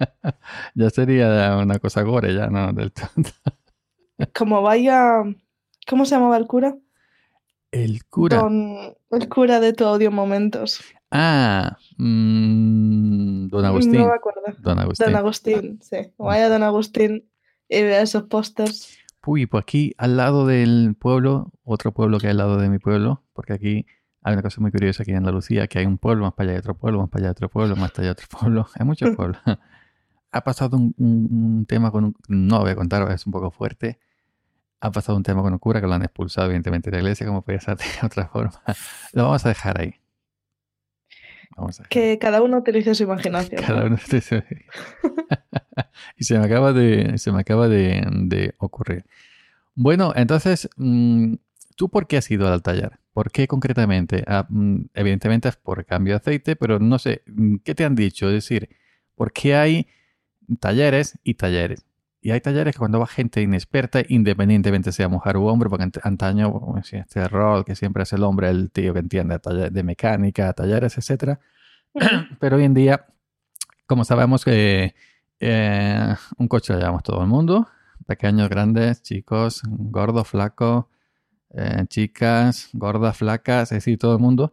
ya 0.74 0.90
sería 0.90 1.56
una 1.56 1.78
cosa 1.78 2.02
gore, 2.02 2.34
ya 2.34 2.48
no 2.48 2.72
del 2.72 2.92
todo. 2.92 3.08
Como 4.34 4.62
vaya. 4.62 5.22
¿Cómo 5.88 6.04
se 6.04 6.14
llamaba 6.14 6.36
el 6.36 6.46
cura? 6.46 6.76
El 7.72 8.04
cura. 8.06 8.38
Don- 8.38 8.94
el 9.10 9.28
cura 9.28 9.60
de 9.60 9.72
tu 9.72 9.84
audio 9.84 10.10
momentos. 10.10 10.80
Ah, 11.10 11.76
mm, 11.96 13.48
don 13.48 13.64
Agustín. 13.64 13.98
No 13.98 14.06
me 14.08 14.14
acuerdo. 14.14 14.42
Don 14.58 14.78
Agustín. 14.78 15.06
Don 15.06 15.16
Agustín, 15.16 15.78
sí. 15.82 15.96
Vaya 16.18 16.48
Don 16.48 16.62
Agustín 16.62 17.28
y 17.68 17.82
vea 17.82 18.02
esos 18.02 18.24
pósters. 18.24 18.96
Uy, 19.26 19.46
pues 19.46 19.62
aquí 19.62 19.94
al 19.98 20.16
lado 20.16 20.46
del 20.46 20.94
pueblo, 20.98 21.52
otro 21.64 21.92
pueblo 21.92 22.18
que 22.18 22.26
hay 22.28 22.30
al 22.32 22.38
lado 22.38 22.56
de 22.56 22.68
mi 22.68 22.78
pueblo, 22.78 23.22
porque 23.32 23.52
aquí 23.52 23.86
hay 24.22 24.32
una 24.32 24.42
cosa 24.42 24.60
muy 24.60 24.70
curiosa 24.70 25.02
aquí 25.02 25.10
en 25.12 25.18
Andalucía, 25.18 25.66
que 25.66 25.78
hay 25.78 25.86
un 25.86 25.98
pueblo, 25.98 26.24
más 26.24 26.34
para 26.34 26.48
allá 26.50 26.52
hay 26.54 26.58
otro 26.60 26.74
pueblo, 26.76 27.00
más 27.00 27.10
para 27.10 27.20
allá 27.22 27.28
hay 27.28 27.32
otro 27.32 27.48
pueblo, 27.48 27.76
más 27.76 27.90
para 27.90 28.02
allá 28.02 28.08
hay 28.10 28.12
otro 28.12 28.38
pueblo, 28.38 28.66
hay 28.78 28.86
muchos 28.86 29.14
pueblos. 29.16 29.40
Ha 30.32 30.42
pasado 30.44 30.76
un, 30.76 30.94
un- 30.98 31.28
un 31.58 31.66
tema 31.66 31.90
con 31.90 32.04
un, 32.04 32.14
no 32.28 32.60
voy 32.60 32.70
a 32.70 32.76
contar, 32.76 33.10
es 33.12 33.26
un 33.26 33.32
poco 33.32 33.50
fuerte. 33.50 33.98
Ha 34.80 34.90
pasado 34.92 35.16
un 35.16 35.22
tema 35.24 35.42
con 35.42 35.52
un 35.52 35.58
cura 35.58 35.80
que 35.80 35.86
lo 35.86 35.92
han 35.94 36.02
expulsado 36.02 36.46
evidentemente 36.46 36.90
de 36.90 36.96
la 36.96 37.02
iglesia, 37.02 37.26
como 37.26 37.42
podía 37.42 37.60
ser 37.60 37.76
de 37.76 37.84
otra 38.06 38.28
forma. 38.28 38.52
Lo 39.12 39.24
vamos 39.24 39.44
a 39.44 39.48
dejar 39.50 39.80
ahí. 39.80 39.94
Vamos 41.56 41.78
a 41.80 41.82
dejar. 41.82 41.88
Que 41.90 42.18
cada 42.18 42.42
uno 42.42 42.58
utilice 42.58 42.94
su 42.94 43.02
imaginación. 43.02 43.60
Cada 43.60 43.80
¿no? 43.80 43.86
uno 43.88 43.96
de 44.10 44.18
esos- 44.18 44.44
y 46.16 46.24
se 46.24 46.38
me 46.38 46.44
acaba 46.46 46.72
de, 46.72 47.18
se 47.18 47.32
me 47.32 47.40
acaba 47.40 47.68
de, 47.68 48.02
de 48.26 48.54
ocurrir. 48.58 49.04
Bueno, 49.74 50.12
entonces, 50.16 50.68
mm, 50.76 51.34
¿tú 51.76 51.88
por 51.88 52.06
qué 52.06 52.16
has 52.18 52.30
ido 52.30 52.50
al 52.52 52.62
taller? 52.62 52.98
¿Por 53.12 53.30
qué 53.32 53.46
concretamente? 53.48 54.24
Ah, 54.26 54.46
mm, 54.48 54.82
evidentemente 54.94 55.48
es 55.48 55.56
por 55.56 55.84
cambio 55.84 56.14
de 56.14 56.18
aceite, 56.18 56.56
pero 56.56 56.78
no 56.78 56.98
sé, 56.98 57.22
mm, 57.26 57.56
¿qué 57.64 57.74
te 57.74 57.84
han 57.84 57.94
dicho? 57.94 58.28
Es 58.28 58.34
decir, 58.34 58.68
¿por 59.14 59.32
qué 59.32 59.56
hay 59.56 59.88
talleres 60.58 61.18
y 61.24 61.34
talleres? 61.34 61.84
Y 62.22 62.32
hay 62.32 62.40
talleres 62.40 62.74
que 62.74 62.78
cuando 62.78 63.00
va 63.00 63.06
gente 63.06 63.40
inexperta, 63.40 64.02
independientemente 64.08 64.92
sea 64.92 65.08
mujer 65.08 65.38
u 65.38 65.46
hombre, 65.46 65.70
porque 65.70 65.84
ant- 65.86 66.00
antaño 66.02 66.52
pues, 66.72 66.92
este 66.92 67.26
rol 67.28 67.64
que 67.64 67.74
siempre 67.74 68.02
es 68.02 68.12
el 68.12 68.22
hombre, 68.24 68.50
el 68.50 68.70
tío 68.70 68.92
que 68.92 68.98
entiende 69.00 69.38
de 69.70 69.82
mecánica, 69.82 70.52
talleres, 70.52 70.98
etcétera. 70.98 71.40
Pero 72.40 72.56
hoy 72.56 72.64
en 72.64 72.74
día, 72.74 73.06
como 73.86 74.04
sabemos 74.04 74.44
que 74.44 74.94
eh, 75.40 76.14
un 76.36 76.48
coche 76.48 76.72
lo 76.74 76.78
llevamos 76.78 77.02
todo 77.02 77.22
el 77.22 77.26
mundo, 77.28 77.68
pequeños, 78.06 78.50
grandes, 78.50 79.02
chicos, 79.02 79.62
gordos, 79.66 80.28
flacos, 80.28 80.84
eh, 81.54 81.84
chicas, 81.88 82.68
gordas, 82.74 83.16
flacas, 83.16 83.72
es 83.72 83.78
decir, 83.78 83.98
todo 83.98 84.12
el 84.12 84.20
mundo. 84.20 84.52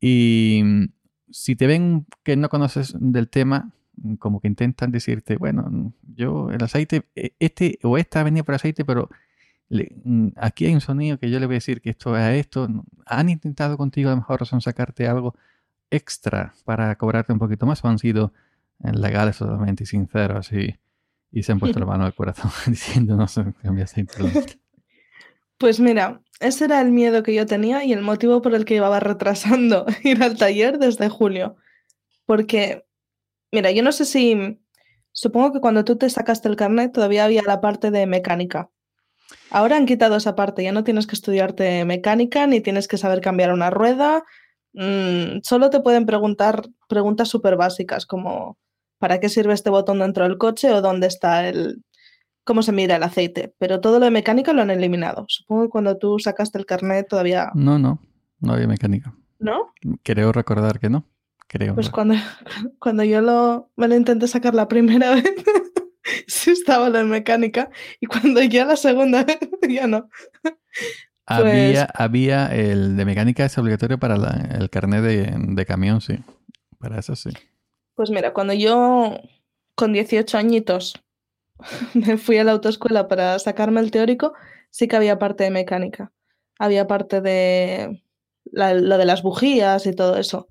Y 0.00 0.62
mm, 0.64 0.84
si 1.30 1.54
te 1.56 1.66
ven 1.66 2.06
que 2.22 2.36
no 2.36 2.48
conoces 2.48 2.94
del 2.98 3.28
tema, 3.28 3.72
como 4.18 4.40
que 4.40 4.48
intentan 4.48 4.90
decirte, 4.90 5.36
bueno, 5.36 5.92
yo 6.14 6.50
el 6.50 6.62
aceite, 6.62 7.04
e, 7.14 7.34
este 7.38 7.78
o 7.82 7.98
esta 7.98 8.20
ha 8.20 8.24
venido 8.24 8.44
por 8.44 8.54
aceite, 8.54 8.84
pero 8.84 9.08
mm, 9.70 10.28
aquí 10.36 10.66
hay 10.66 10.74
un 10.74 10.80
sonido 10.80 11.18
que 11.18 11.30
yo 11.30 11.38
le 11.40 11.46
voy 11.46 11.54
a 11.54 11.56
decir 11.56 11.80
que 11.80 11.90
esto 11.90 12.16
es 12.16 12.40
esto. 12.40 12.68
¿Han 13.06 13.28
intentado 13.28 13.76
contigo 13.76 14.08
a 14.08 14.12
lo 14.12 14.18
mejor 14.18 14.40
razón 14.40 14.60
sacarte 14.60 15.06
algo 15.06 15.34
extra 15.90 16.54
para 16.64 16.94
cobrarte 16.96 17.32
un 17.32 17.38
poquito 17.38 17.66
más 17.66 17.84
o 17.84 17.88
han 17.88 17.98
sido 17.98 18.32
legales 18.80 19.38
totalmente 19.38 19.86
sinceros 19.86 20.52
y, 20.52 20.76
y 21.30 21.42
se 21.42 21.52
han 21.52 21.60
puesto 21.60 21.78
la 21.80 21.86
mano 21.92 22.04
al 22.04 22.14
corazón 22.14 22.50
diciendo 22.66 23.16
no 23.16 23.28
se 23.28 23.44
cambia 23.62 23.84
aceite? 23.84 24.14
Pues 25.58 25.80
mira, 25.80 26.20
ese 26.40 26.64
era 26.64 26.80
el 26.80 26.90
miedo 26.90 27.22
que 27.22 27.34
yo 27.34 27.46
tenía 27.46 27.84
y 27.84 27.92
el 27.92 28.02
motivo 28.02 28.42
por 28.42 28.54
el 28.54 28.64
que 28.64 28.76
iba 28.76 29.00
retrasando 29.00 29.86
ir 30.02 30.22
al 30.22 30.36
taller 30.36 30.78
desde 30.78 31.08
julio. 31.08 31.56
Porque, 32.26 32.84
mira, 33.54 33.70
yo 33.70 33.82
no 33.82 33.92
sé 33.92 34.04
si, 34.04 34.60
supongo 35.12 35.52
que 35.52 35.60
cuando 35.60 35.84
tú 35.84 35.96
te 35.96 36.10
sacaste 36.10 36.48
el 36.48 36.56
carnet 36.56 36.92
todavía 36.92 37.24
había 37.24 37.42
la 37.42 37.60
parte 37.60 37.90
de 37.90 38.06
mecánica. 38.06 38.70
Ahora 39.50 39.76
han 39.76 39.86
quitado 39.86 40.16
esa 40.16 40.34
parte, 40.34 40.62
ya 40.62 40.72
no 40.72 40.84
tienes 40.84 41.06
que 41.06 41.14
estudiarte 41.14 41.84
mecánica 41.84 42.46
ni 42.46 42.60
tienes 42.60 42.88
que 42.88 42.98
saber 42.98 43.20
cambiar 43.20 43.52
una 43.52 43.70
rueda. 43.70 44.24
Mm, 44.72 45.40
solo 45.42 45.70
te 45.70 45.80
pueden 45.80 46.04
preguntar 46.04 46.68
preguntas 46.88 47.28
súper 47.28 47.56
básicas 47.56 48.06
como 48.06 48.58
¿para 48.98 49.20
qué 49.20 49.28
sirve 49.28 49.54
este 49.54 49.70
botón 49.70 50.00
dentro 50.00 50.24
del 50.24 50.38
coche 50.38 50.72
o 50.72 50.82
dónde 50.82 51.06
está 51.06 51.48
el, 51.48 51.82
cómo 52.44 52.62
se 52.62 52.72
mira 52.72 52.96
el 52.96 53.02
aceite, 53.02 53.54
pero 53.58 53.80
todo 53.80 53.98
lo 53.98 54.04
de 54.04 54.10
mecánica 54.10 54.52
lo 54.52 54.62
han 54.62 54.70
eliminado. 54.70 55.24
Supongo 55.28 55.64
que 55.64 55.68
cuando 55.70 55.96
tú 55.96 56.18
sacaste 56.18 56.58
el 56.58 56.66
carnet 56.66 57.08
todavía... 57.08 57.50
No, 57.54 57.78
no, 57.78 58.00
no 58.40 58.52
había 58.52 58.66
mecánica. 58.66 59.14
¿No? 59.38 59.72
Creo 60.02 60.32
recordar 60.32 60.78
que 60.78 60.90
no. 60.90 61.04
Creo. 61.46 61.74
Pues 61.74 61.90
cuando, 61.90 62.14
cuando 62.78 63.04
yo 63.04 63.20
lo, 63.20 63.70
me 63.76 63.88
lo 63.88 63.96
intenté 63.96 64.28
sacar 64.28 64.54
la 64.54 64.68
primera 64.68 65.10
vez, 65.14 65.34
sí 66.26 66.50
estaba 66.50 66.90
de 66.90 67.04
mecánica, 67.04 67.70
y 68.00 68.06
cuando 68.06 68.42
ya 68.42 68.64
la 68.64 68.76
segunda 68.76 69.24
vez, 69.24 69.38
ya 69.68 69.86
no. 69.86 70.08
Había, 71.26 71.86
pues 71.86 71.86
había 71.94 72.54
el 72.54 72.96
de 72.96 73.04
mecánica 73.06 73.46
es 73.46 73.56
obligatorio 73.56 73.98
para 73.98 74.16
el 74.58 74.68
carnet 74.68 75.02
de, 75.02 75.34
de 75.36 75.66
camión, 75.66 76.00
sí. 76.00 76.18
Para 76.78 76.98
eso 76.98 77.16
sí. 77.16 77.30
Pues 77.94 78.10
mira, 78.10 78.34
cuando 78.34 78.52
yo 78.52 79.18
con 79.74 79.92
18 79.92 80.36
añitos 80.36 81.02
me 81.94 82.18
fui 82.18 82.38
a 82.38 82.44
la 82.44 82.52
autoescuela 82.52 83.08
para 83.08 83.38
sacarme 83.38 83.80
el 83.80 83.90
teórico, 83.90 84.34
sí 84.70 84.88
que 84.88 84.96
había 84.96 85.18
parte 85.18 85.44
de 85.44 85.50
mecánica. 85.50 86.12
Había 86.58 86.86
parte 86.86 87.20
de 87.20 88.02
lo 88.52 88.98
de 88.98 89.04
las 89.04 89.22
bujías 89.22 89.86
y 89.86 89.94
todo 89.94 90.18
eso. 90.18 90.48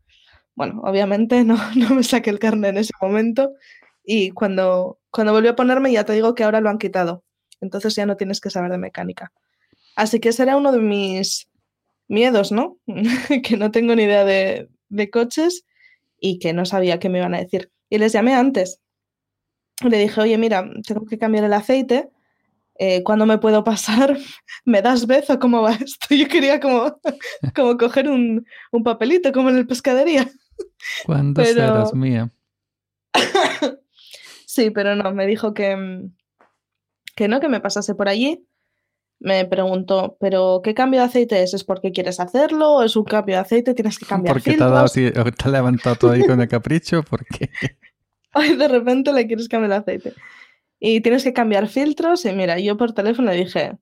Bueno, 0.56 0.82
obviamente 0.84 1.44
no, 1.44 1.58
no 1.76 1.96
me 1.96 2.04
saqué 2.04 2.30
el 2.30 2.40
carnet 2.40 2.72
en 2.72 2.78
ese 2.78 2.94
momento 3.02 3.54
y 4.04 4.32
cuando, 4.32 5.00
cuando 5.12 5.34
volví 5.34 5.48
a 5.48 5.56
ponerme 5.56 5.92
ya 5.92 6.04
te 6.04 6.14
digo 6.14 6.36
que 6.36 6.44
ahora 6.44 6.62
lo 6.62 6.70
han 6.70 6.78
quitado. 6.78 7.24
Entonces 7.62 7.96
ya 7.96 8.06
no 8.06 8.18
tienes 8.18 8.42
que 8.42 8.50
saber 8.50 8.72
de 8.72 8.78
mecánica. 8.78 9.32
Así 9.96 10.20
que 10.20 10.30
ese 10.30 10.44
era 10.44 10.58
uno 10.58 10.72
de 10.72 10.80
mis 10.80 11.50
miedos, 12.08 12.52
¿no? 12.52 12.78
que 13.44 13.58
no 13.58 13.72
tengo 13.72 13.96
ni 13.96 14.04
idea 14.04 14.26
de, 14.26 14.70
coches 15.12 15.66
y 16.20 16.40
que 16.40 16.54
no 16.54 16.66
sabía 16.66 17.00
qué 17.00 17.10
me 17.10 17.20
iban 17.20 17.34
a 17.34 17.40
decir. 17.40 17.72
Y 17.90 17.98
les 17.98 18.14
llamé 18.14 18.34
antes 18.34 18.80
le 19.90 19.98
dije, 19.98 20.22
oye, 20.22 20.38
mira, 20.38 20.70
tengo 20.88 21.06
que 21.06 21.18
cambiar 21.18 21.44
el 21.44 21.54
aceite. 21.54 22.10
Eh, 22.80 23.04
¿Cuándo 23.04 23.26
me 23.26 23.38
puedo 23.38 23.64
pasar? 23.64 24.18
¿Me 24.66 24.82
das 24.82 25.08
beso? 25.08 25.40
¿Cómo 25.40 25.62
va 25.62 25.74
esto? 25.74 26.16
Yo 26.16 26.28
quería 26.28 26.60
como, 26.60 27.00
como 27.56 27.78
coger 27.78 28.10
un 28.10 28.46
papelito, 28.84 29.32
como 29.32 29.50
en 29.50 29.58
el 29.58 29.68
pescadería. 29.68 30.30
¿Cuándo 31.06 31.42
pero... 31.42 31.54
serás 31.54 31.94
mía? 31.94 32.32
sí, 34.46 34.72
pero 34.72 34.96
no, 34.96 35.14
me 35.14 35.26
dijo 35.28 35.54
que, 35.54 36.10
que 37.16 37.28
no, 37.28 37.40
que 37.40 37.50
me 37.50 37.62
pasase 37.62 37.96
por 37.96 38.10
allí. 38.10 38.48
Me 39.20 39.46
preguntó, 39.46 40.18
¿pero 40.20 40.62
qué 40.64 40.74
cambio 40.74 41.00
de 41.00 41.06
aceite 41.06 41.42
es? 41.44 41.54
¿Es 41.54 41.64
porque 41.64 41.92
quieres 41.92 42.20
hacerlo? 42.20 42.74
¿O 42.74 42.84
es 42.84 42.96
un 42.96 43.06
cambio 43.06 43.36
de 43.36 43.42
aceite? 43.42 43.74
¿Tienes 43.74 43.98
que 43.98 44.06
cambiar 44.06 44.36
Porque 44.36 44.58
te, 44.58 44.64
ha 44.64 44.68
dado, 44.68 44.88
te 44.90 45.14
ha 45.14 45.48
levantado 45.48 45.96
todo 45.96 46.12
ahí 46.12 46.26
con 46.26 46.42
el 46.42 46.48
capricho. 46.50 47.04
¿Por 47.04 47.26
qué? 47.26 47.50
Ay, 48.34 48.58
de 48.58 48.68
repente 48.68 49.14
le 49.14 49.26
quieres 49.26 49.48
cambiar 49.48 49.72
el 49.72 49.78
aceite. 49.78 50.14
Y 50.80 51.00
tienes 51.00 51.24
que 51.24 51.32
cambiar 51.32 51.70
filtros. 51.70 52.26
Y 52.26 52.34
mira, 52.34 52.60
yo 52.60 52.76
por 52.76 52.92
teléfono 52.94 53.32
le 53.32 53.38
dije, 53.38 53.78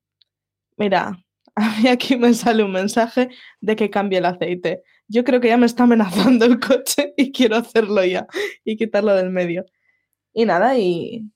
mira, 0.77 1.23
a 1.55 1.79
mí 1.79 1.87
aquí 1.87 2.17
me 2.17 2.33
sale 2.33 2.63
un 2.63 2.71
mensaje 2.71 3.29
de 3.61 3.75
que 3.75 3.89
cambie 3.89 4.19
el 4.19 4.25
aceite. 4.25 4.83
Yo 5.11 5.23
creo 5.23 5.41
que 5.41 5.49
ya 5.49 5.57
me 5.57 5.65
está 5.65 5.83
amenazando 5.83 6.45
el 6.45 6.59
coche 6.59 7.13
y 7.17 7.31
quiero 7.31 7.57
hacerlo 7.57 8.03
ya 8.05 8.27
y 8.63 8.77
quitarlo 8.77 9.13
del 9.15 9.29
medio. 9.29 9.65
Y 10.33 10.45
nada, 10.45 10.77
y, 10.77 11.29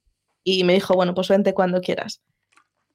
y 0.44 0.64
me 0.64 0.74
dijo, 0.74 0.96
bueno, 0.96 1.14
pues 1.14 1.28
vente 1.28 1.54
cuando 1.54 1.82
quieras. 1.82 2.22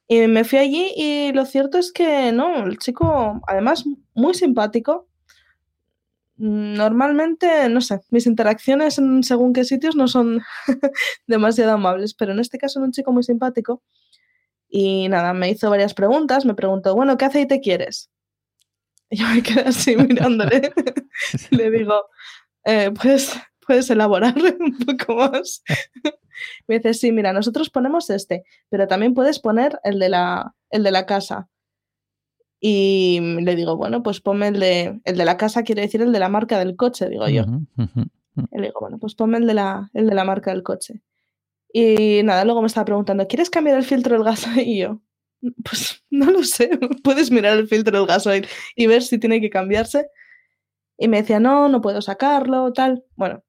Y 0.08 0.26
me 0.26 0.44
fui 0.44 0.58
allí 0.58 0.92
y 0.96 1.32
lo 1.32 1.44
cierto 1.44 1.78
es 1.78 1.92
que 1.92 2.32
no, 2.32 2.64
el 2.66 2.78
chico, 2.78 3.40
además, 3.46 3.84
muy 4.14 4.34
simpático, 4.34 5.10
Normalmente, 6.42 7.68
no 7.68 7.82
sé, 7.82 8.00
mis 8.08 8.26
interacciones 8.26 8.96
en 8.96 9.22
según 9.24 9.52
qué 9.52 9.62
sitios 9.64 9.94
no 9.94 10.08
son 10.08 10.40
demasiado 11.26 11.72
amables, 11.72 12.14
pero 12.14 12.32
en 12.32 12.40
este 12.40 12.56
caso 12.56 12.78
era 12.78 12.86
un 12.86 12.92
chico 12.92 13.12
muy 13.12 13.22
simpático 13.22 13.82
y 14.66 15.10
nada, 15.10 15.34
me 15.34 15.50
hizo 15.50 15.68
varias 15.68 15.92
preguntas, 15.92 16.46
me 16.46 16.54
preguntó, 16.54 16.94
bueno, 16.94 17.18
¿qué 17.18 17.26
aceite 17.26 17.60
quieres? 17.60 18.08
Y 19.10 19.16
yo 19.18 19.26
me 19.28 19.42
quedé 19.42 19.62
así 19.62 19.96
mirándole, 19.96 20.72
le 21.50 21.70
digo, 21.70 22.00
eh, 22.64 22.90
pues 23.00 23.38
puedes 23.66 23.90
elaborar 23.90 24.34
un 24.60 24.78
poco 24.78 25.16
más. 25.16 25.62
me 26.66 26.76
dice, 26.76 26.94
sí, 26.94 27.12
mira, 27.12 27.32
nosotros 27.32 27.70
ponemos 27.70 28.08
este, 28.10 28.44
pero 28.68 28.86
también 28.86 29.14
puedes 29.14 29.40
poner 29.40 29.78
el 29.84 29.98
de 29.98 30.08
la, 30.08 30.54
el 30.70 30.82
de 30.82 30.90
la 30.92 31.06
casa. 31.06 31.48
Y 32.62 33.18
le 33.20 33.56
digo, 33.56 33.76
bueno, 33.76 34.02
pues 34.02 34.20
ponme 34.20 34.48
el 34.48 34.60
de, 34.60 35.00
el 35.04 35.16
de 35.16 35.24
la 35.24 35.38
casa, 35.38 35.62
quiere 35.62 35.80
decir 35.80 36.02
el 36.02 36.12
de 36.12 36.18
la 36.18 36.28
marca 36.28 36.58
del 36.58 36.76
coche, 36.76 37.08
digo 37.08 37.26
yo. 37.26 37.44
Y 38.52 38.58
le 38.58 38.66
digo, 38.66 38.80
bueno, 38.80 38.98
pues 38.98 39.14
ponme 39.14 39.38
el 39.38 39.46
de, 39.46 39.54
la, 39.54 39.90
el 39.94 40.06
de 40.06 40.14
la 40.14 40.24
marca 40.24 40.50
del 40.50 40.62
coche. 40.62 41.00
Y 41.72 42.22
nada, 42.22 42.44
luego 42.44 42.60
me 42.60 42.66
estaba 42.66 42.84
preguntando, 42.84 43.26
¿quieres 43.26 43.48
cambiar 43.48 43.78
el 43.78 43.84
filtro 43.84 44.14
del 44.14 44.24
gasoil? 44.24 44.68
Y 44.68 44.78
yo, 44.80 45.00
pues 45.64 46.04
no 46.10 46.30
lo 46.30 46.44
sé, 46.44 46.70
puedes 47.04 47.30
mirar 47.30 47.58
el 47.58 47.68
filtro 47.68 47.98
del 47.98 48.06
gasoil 48.06 48.46
y 48.76 48.86
ver 48.86 49.02
si 49.02 49.18
tiene 49.18 49.40
que 49.40 49.50
cambiarse. 49.50 50.06
Y 50.98 51.08
me 51.08 51.22
decía, 51.22 51.40
no, 51.40 51.68
no 51.68 51.80
puedo 51.80 52.02
sacarlo, 52.02 52.72
tal. 52.72 53.04
Bueno, 53.16 53.42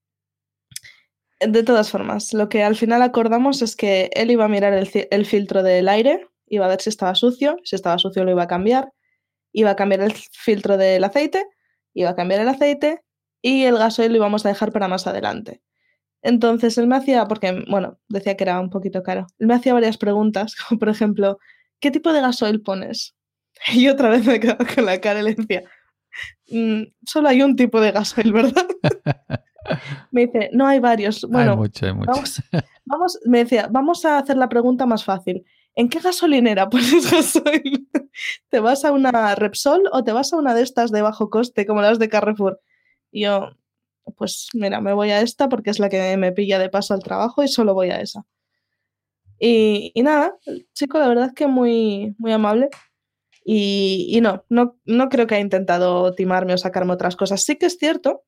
de 1.42 1.64
todas 1.64 1.90
formas, 1.92 2.34
lo 2.34 2.50
que 2.50 2.64
al 2.64 2.76
final 2.76 3.02
acordamos 3.02 3.62
es 3.62 3.76
que 3.76 4.10
él 4.14 4.32
iba 4.32 4.46
a 4.46 4.48
mirar 4.48 4.74
el, 4.74 5.26
filtro 5.26 5.64
del 5.64 5.90
aire, 5.90 6.28
iba 6.48 6.66
a 6.66 6.70
ver 6.70 6.82
si 6.82 6.90
estaba 6.90 7.16
sucio, 7.16 7.58
si 7.64 7.76
estaba 7.76 7.98
sucio 7.98 8.24
lo 8.24 8.32
iba 8.32 8.44
a 8.44 8.48
cambiar 8.48 8.92
iba 9.54 9.72
a 9.72 9.76
cambiar 9.76 10.02
el 10.02 10.14
filtro 10.14 10.78
del 10.78 11.04
aceite, 11.04 11.46
iba 11.94 12.12
a 12.12 12.16
cambiar 12.16 12.42
el 12.42 12.50
aceite 12.50 13.04
y 13.42 13.64
el 13.64 13.78
gasoil 13.78 14.12
lo 14.12 14.18
íbamos 14.18 14.46
a 14.46 14.50
dejar 14.50 14.72
para 14.72 14.88
más 14.88 15.08
adelante. 15.08 15.62
Entonces 16.22 16.78
él 16.78 16.88
me 16.88 16.96
hacía, 16.98 17.26
porque, 17.28 17.64
bueno, 17.70 18.00
decía 18.08 18.38
que 18.38 18.44
era 18.44 18.60
un 18.60 18.70
poquito 18.70 19.04
caro, 19.04 19.28
él 19.40 19.48
me 19.48 19.56
hacía 19.56 19.74
varias 19.74 19.98
preguntas, 19.98 20.56
como 20.70 20.80
por 20.80 20.90
ejemplo, 20.90 21.40
¿qué 21.82 21.92
tipo 21.92 22.14
de 22.14 22.22
gasoil 22.22 22.62
pones? 22.62 23.16
Y 23.74 23.90
otra 23.90 24.10
vez 24.10 24.26
me 24.26 24.40
quedaba 24.40 24.66
con 24.66 24.86
la 24.86 25.00
cara 25.00 25.20
y 25.20 25.24
le 25.24 25.36
decía, 25.36 25.64
mm, 26.50 26.84
solo 27.06 27.30
hay 27.30 27.42
un 27.42 27.56
tipo 27.56 27.80
de 27.80 27.92
gasoil, 27.92 28.34
¿verdad? 28.34 28.66
me 30.12 30.28
dice, 30.28 30.50
no 30.54 30.68
hay 30.68 30.80
varios. 30.80 31.22
Bueno, 31.30 31.58
Vamos, 32.08 32.42
vamos, 32.86 33.20
me 33.26 33.40
decía, 33.40 33.68
vamos 33.70 34.06
a 34.06 34.18
hacer 34.18 34.38
la 34.38 34.50
pregunta 34.50 34.86
más 34.86 35.04
fácil. 35.04 35.46
¿En 35.76 35.90
qué 35.90 36.00
gasolinera 36.00 36.70
pones 36.70 37.12
gasoil? 37.12 37.88
¿Te 38.50 38.60
vas 38.60 38.84
a 38.84 38.92
una 38.92 39.36
Repsol 39.36 39.84
o 39.92 40.04
te 40.04 40.12
vas 40.12 40.34
a 40.34 40.38
una 40.38 40.54
de 40.54 40.64
estas 40.64 40.92
de 40.92 41.02
bajo 41.02 41.30
coste 41.30 41.66
como 41.66 41.82
las 41.82 42.00
de 42.00 42.10
Carrefour? 42.10 42.60
Y 43.12 43.24
yo, 43.24 43.52
pues 44.18 44.50
mira, 44.54 44.82
me 44.82 44.94
voy 44.94 45.12
a 45.12 45.22
esta 45.22 45.50
porque 45.50 45.70
es 45.70 45.80
la 45.80 45.90
que 45.90 46.18
me 46.18 46.32
pilla 46.32 46.60
de 46.60 46.70
paso 46.70 46.94
al 46.94 47.04
trabajo 47.04 47.44
y 47.44 47.48
solo 47.48 47.74
voy 47.74 47.90
a 47.90 48.02
esa. 48.02 48.26
Y, 49.44 49.92
nada, 50.04 50.36
el 50.46 50.68
chico 50.74 51.00
la 51.00 51.08
verdad 51.08 51.26
es 51.28 51.34
que 51.34 51.48
muy, 51.48 52.16
muy 52.20 52.32
amable. 52.32 52.70
Y, 53.44 54.08
y 54.12 54.22
no, 54.22 54.46
no, 54.50 54.78
no 54.86 55.10
creo 55.10 55.26
que 55.26 55.34
haya 55.36 55.44
intentado 55.44 56.14
timarme 56.14 56.54
o 56.54 56.58
sacarme 56.58 56.94
otras 56.94 57.16
cosas. 57.16 57.42
Sí 57.42 57.58
que 57.58 57.66
es 57.66 57.78
cierto 57.78 58.24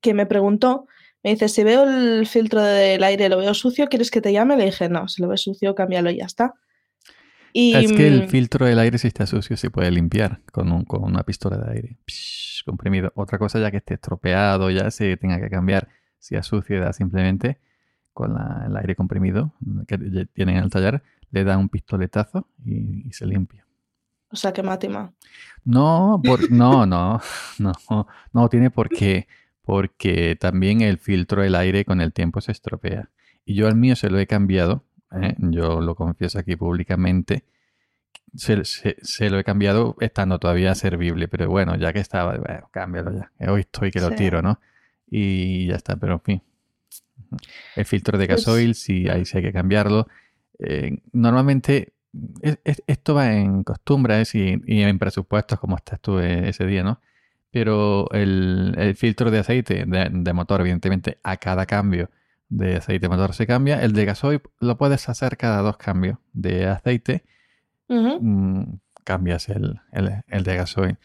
que 0.00 0.14
me 0.14 0.24
preguntó 0.24 0.86
me 1.24 1.30
dice, 1.30 1.48
si 1.48 1.64
veo 1.64 1.84
el 1.84 2.26
filtro 2.26 2.62
del 2.62 3.02
aire, 3.02 3.30
lo 3.30 3.38
veo 3.38 3.54
sucio, 3.54 3.88
¿quieres 3.88 4.10
que 4.10 4.20
te 4.20 4.30
llame? 4.30 4.58
Le 4.58 4.66
dije, 4.66 4.90
no, 4.90 5.08
si 5.08 5.22
lo 5.22 5.28
ves 5.28 5.40
sucio, 5.40 5.74
cámbialo 5.74 6.10
y 6.10 6.18
ya 6.18 6.26
está. 6.26 6.52
Y, 7.54 7.74
es 7.74 7.92
que 7.92 8.06
el 8.06 8.24
mm, 8.24 8.28
filtro 8.28 8.66
del 8.66 8.78
aire, 8.78 8.98
si 8.98 9.08
está 9.08 9.26
sucio, 9.26 9.56
se 9.56 9.70
puede 9.70 9.90
limpiar 9.90 10.42
con, 10.52 10.84
una 10.86 11.22
pistola 11.22 11.56
de 11.56 11.72
aire 11.72 11.96
comprimido. 12.66 13.10
Otra 13.14 13.38
cosa 13.38 13.58
ya 13.58 13.70
que 13.70 13.78
esté 13.78 13.94
estropeado, 13.94 14.70
ya 14.70 14.90
se 14.90 15.16
tenga 15.16 15.40
que 15.40 15.48
cambiar, 15.48 15.88
si 16.18 16.36
es 16.36 16.44
sucio, 16.44 16.78
da 16.78 16.92
simplemente 16.92 17.58
con 18.14 18.36
el 18.66 18.76
aire 18.76 18.96
comprimido 18.96 19.52
que 19.86 19.98
tienen 20.32 20.56
en 20.56 20.64
el 20.64 20.70
taller, 20.70 21.02
le 21.30 21.44
da 21.44 21.58
un 21.58 21.68
pistoletazo 21.68 22.48
y, 22.64 23.12
se 23.12 23.26
limpia. 23.26 23.66
O 24.30 24.36
sea, 24.36 24.52
que 24.52 24.62
mátima. 24.62 25.12
No, 25.64 26.20
no, 26.50 26.86
no, 26.86 27.20
no, 27.58 28.06
no 28.32 28.48
tiene 28.48 28.70
por 28.70 28.88
qué 28.88 29.26
porque 29.62 30.36
también 30.38 30.82
el 30.82 30.98
filtro 30.98 31.42
del 31.42 31.54
aire 31.54 31.84
con 31.84 32.00
el 32.00 32.12
tiempo 32.12 32.40
se 32.40 32.52
estropea. 32.52 33.10
Y 33.46 33.54
yo 33.54 33.66
al 33.66 33.74
mío 33.76 33.96
se 33.96 34.10
lo 34.10 34.18
he 34.18 34.26
cambiado, 34.26 34.84
¿eh? 35.12 35.34
yo 35.38 35.80
lo 35.80 35.94
confieso 35.94 36.38
aquí 36.38 36.54
públicamente, 36.56 37.44
se, 38.34 38.64
se- 38.64 38.96
se 39.02 39.30
lo 39.30 39.38
he 39.38 39.44
cambiado 39.44 39.96
estando 40.00 40.38
todavía 40.38 40.74
servible, 40.74 41.28
pero 41.28 41.48
bueno, 41.48 41.76
ya 41.76 41.92
que 41.92 42.00
estaba, 42.00 42.36
bueno, 42.36 42.68
cámbialo 42.72 43.12
ya. 43.12 43.50
Hoy 43.50 43.60
estoy 43.60 43.90
que 43.90 44.00
lo 44.00 44.10
Sí. 44.10 44.16
tiro, 44.16 44.42
¿no? 44.42 44.60
Y 45.10 45.66
ya 45.68 45.76
está, 45.76 45.96
pero 45.96 46.14
en 46.14 46.20
fin. 46.20 46.42
El 47.76 47.84
filtro 47.84 48.18
de 48.18 48.26
Pues- 48.26 48.44
gasoil, 48.44 48.74
sí, 48.74 49.08
ahí 49.08 49.24
sí 49.24 49.38
hay 49.38 49.42
que 49.44 49.52
cambiarlo. 49.52 50.06
Eh, 50.58 50.98
normalmente 51.12 51.92
es- 52.42 52.58
es- 52.64 52.82
esto 52.86 53.14
va 53.14 53.32
en 53.34 53.64
costumbres 53.64 54.34
y, 54.34 54.60
y 54.66 54.82
en 54.82 54.98
presupuestos, 54.98 55.58
como 55.58 55.76
estás 55.76 56.00
tú 56.00 56.18
eh, 56.20 56.48
ese 56.48 56.64
día, 56.66 56.82
¿no? 56.84 57.00
Pero 57.50 58.10
el, 58.12 58.74
el 58.78 58.94
filtro 58.96 59.30
de 59.30 59.38
aceite 59.38 59.84
de, 59.86 60.08
de 60.12 60.32
motor, 60.32 60.60
evidentemente, 60.60 61.18
a 61.22 61.36
cada 61.36 61.66
cambio 61.66 62.10
de 62.48 62.76
aceite 62.76 63.04
de 63.06 63.08
motor 63.08 63.32
se 63.34 63.46
cambia. 63.46 63.82
El 63.82 63.92
de 63.92 64.04
gasoil 64.04 64.40
lo 64.60 64.76
puedes 64.76 65.08
hacer 65.08 65.36
cada 65.36 65.60
dos 65.62 65.76
cambios 65.76 66.18
de 66.32 66.66
aceite 66.66 67.24
mm, 68.20 68.62
cambias 69.04 69.48
el, 69.48 69.80
el- 69.92 70.22
el 70.28 70.42
de 70.44 70.56
gasoil. 70.56 70.96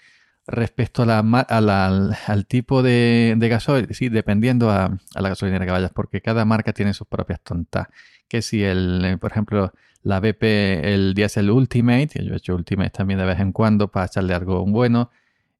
Respecto 0.51 1.03
a 1.03 1.05
la 1.05 1.19
a 1.19 2.13
al, 2.27 2.45
tipo 2.47 2.81
de, 2.81 3.35
de 3.37 3.49
gasoil, 3.49 3.87
sí, 3.93 4.09
dependiendo 4.09 4.71
a, 4.71 4.97
la 5.13 5.29
gasolinera 5.29 5.65
que 5.65 5.71
vayas, 5.71 5.91
porque 5.93 6.21
cada 6.21 6.43
marca 6.43 6.73
tiene 6.73 6.93
sus 6.93 7.07
propias 7.07 7.39
tontas. 7.41 7.87
Que 8.27 8.41
si 8.41 8.63
el, 8.63 9.03
eh, 9.05 9.17
por 9.17 9.31
ejemplo, 9.31 9.73
la 10.01 10.19
BP, 10.19 10.43
el 10.43 11.13
Diesel 11.13 11.51
Ultimate, 11.51 12.09
yo 12.23 12.33
he 12.33 12.37
hecho 12.37 12.55
Ultimate 12.55 12.89
también 12.89 13.19
de 13.19 13.25
vez 13.25 13.39
en 13.39 13.51
cuando 13.51 13.89
para 13.89 14.07
echarle 14.07 14.33
algo 14.33 14.65
bueno. 14.65 15.11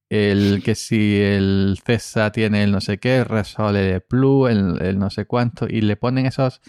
El 0.10 0.64
que 0.64 0.74
si 0.74 1.20
el 1.22 1.80
CESA 1.86 2.32
tiene 2.32 2.64
el 2.64 2.72
no 2.72 2.82
sé 2.82 2.98
qué, 2.98 3.18
el 3.18 3.26
Repsol 3.26 3.76
el 3.76 4.02
Plus, 4.02 4.50
el, 4.50 4.98
no 4.98 5.12
sé 5.12 5.26
cuánto, 5.26 5.68
y 5.68 5.82
le 5.82 5.98
ponen 5.98 6.26
esos 6.26 6.62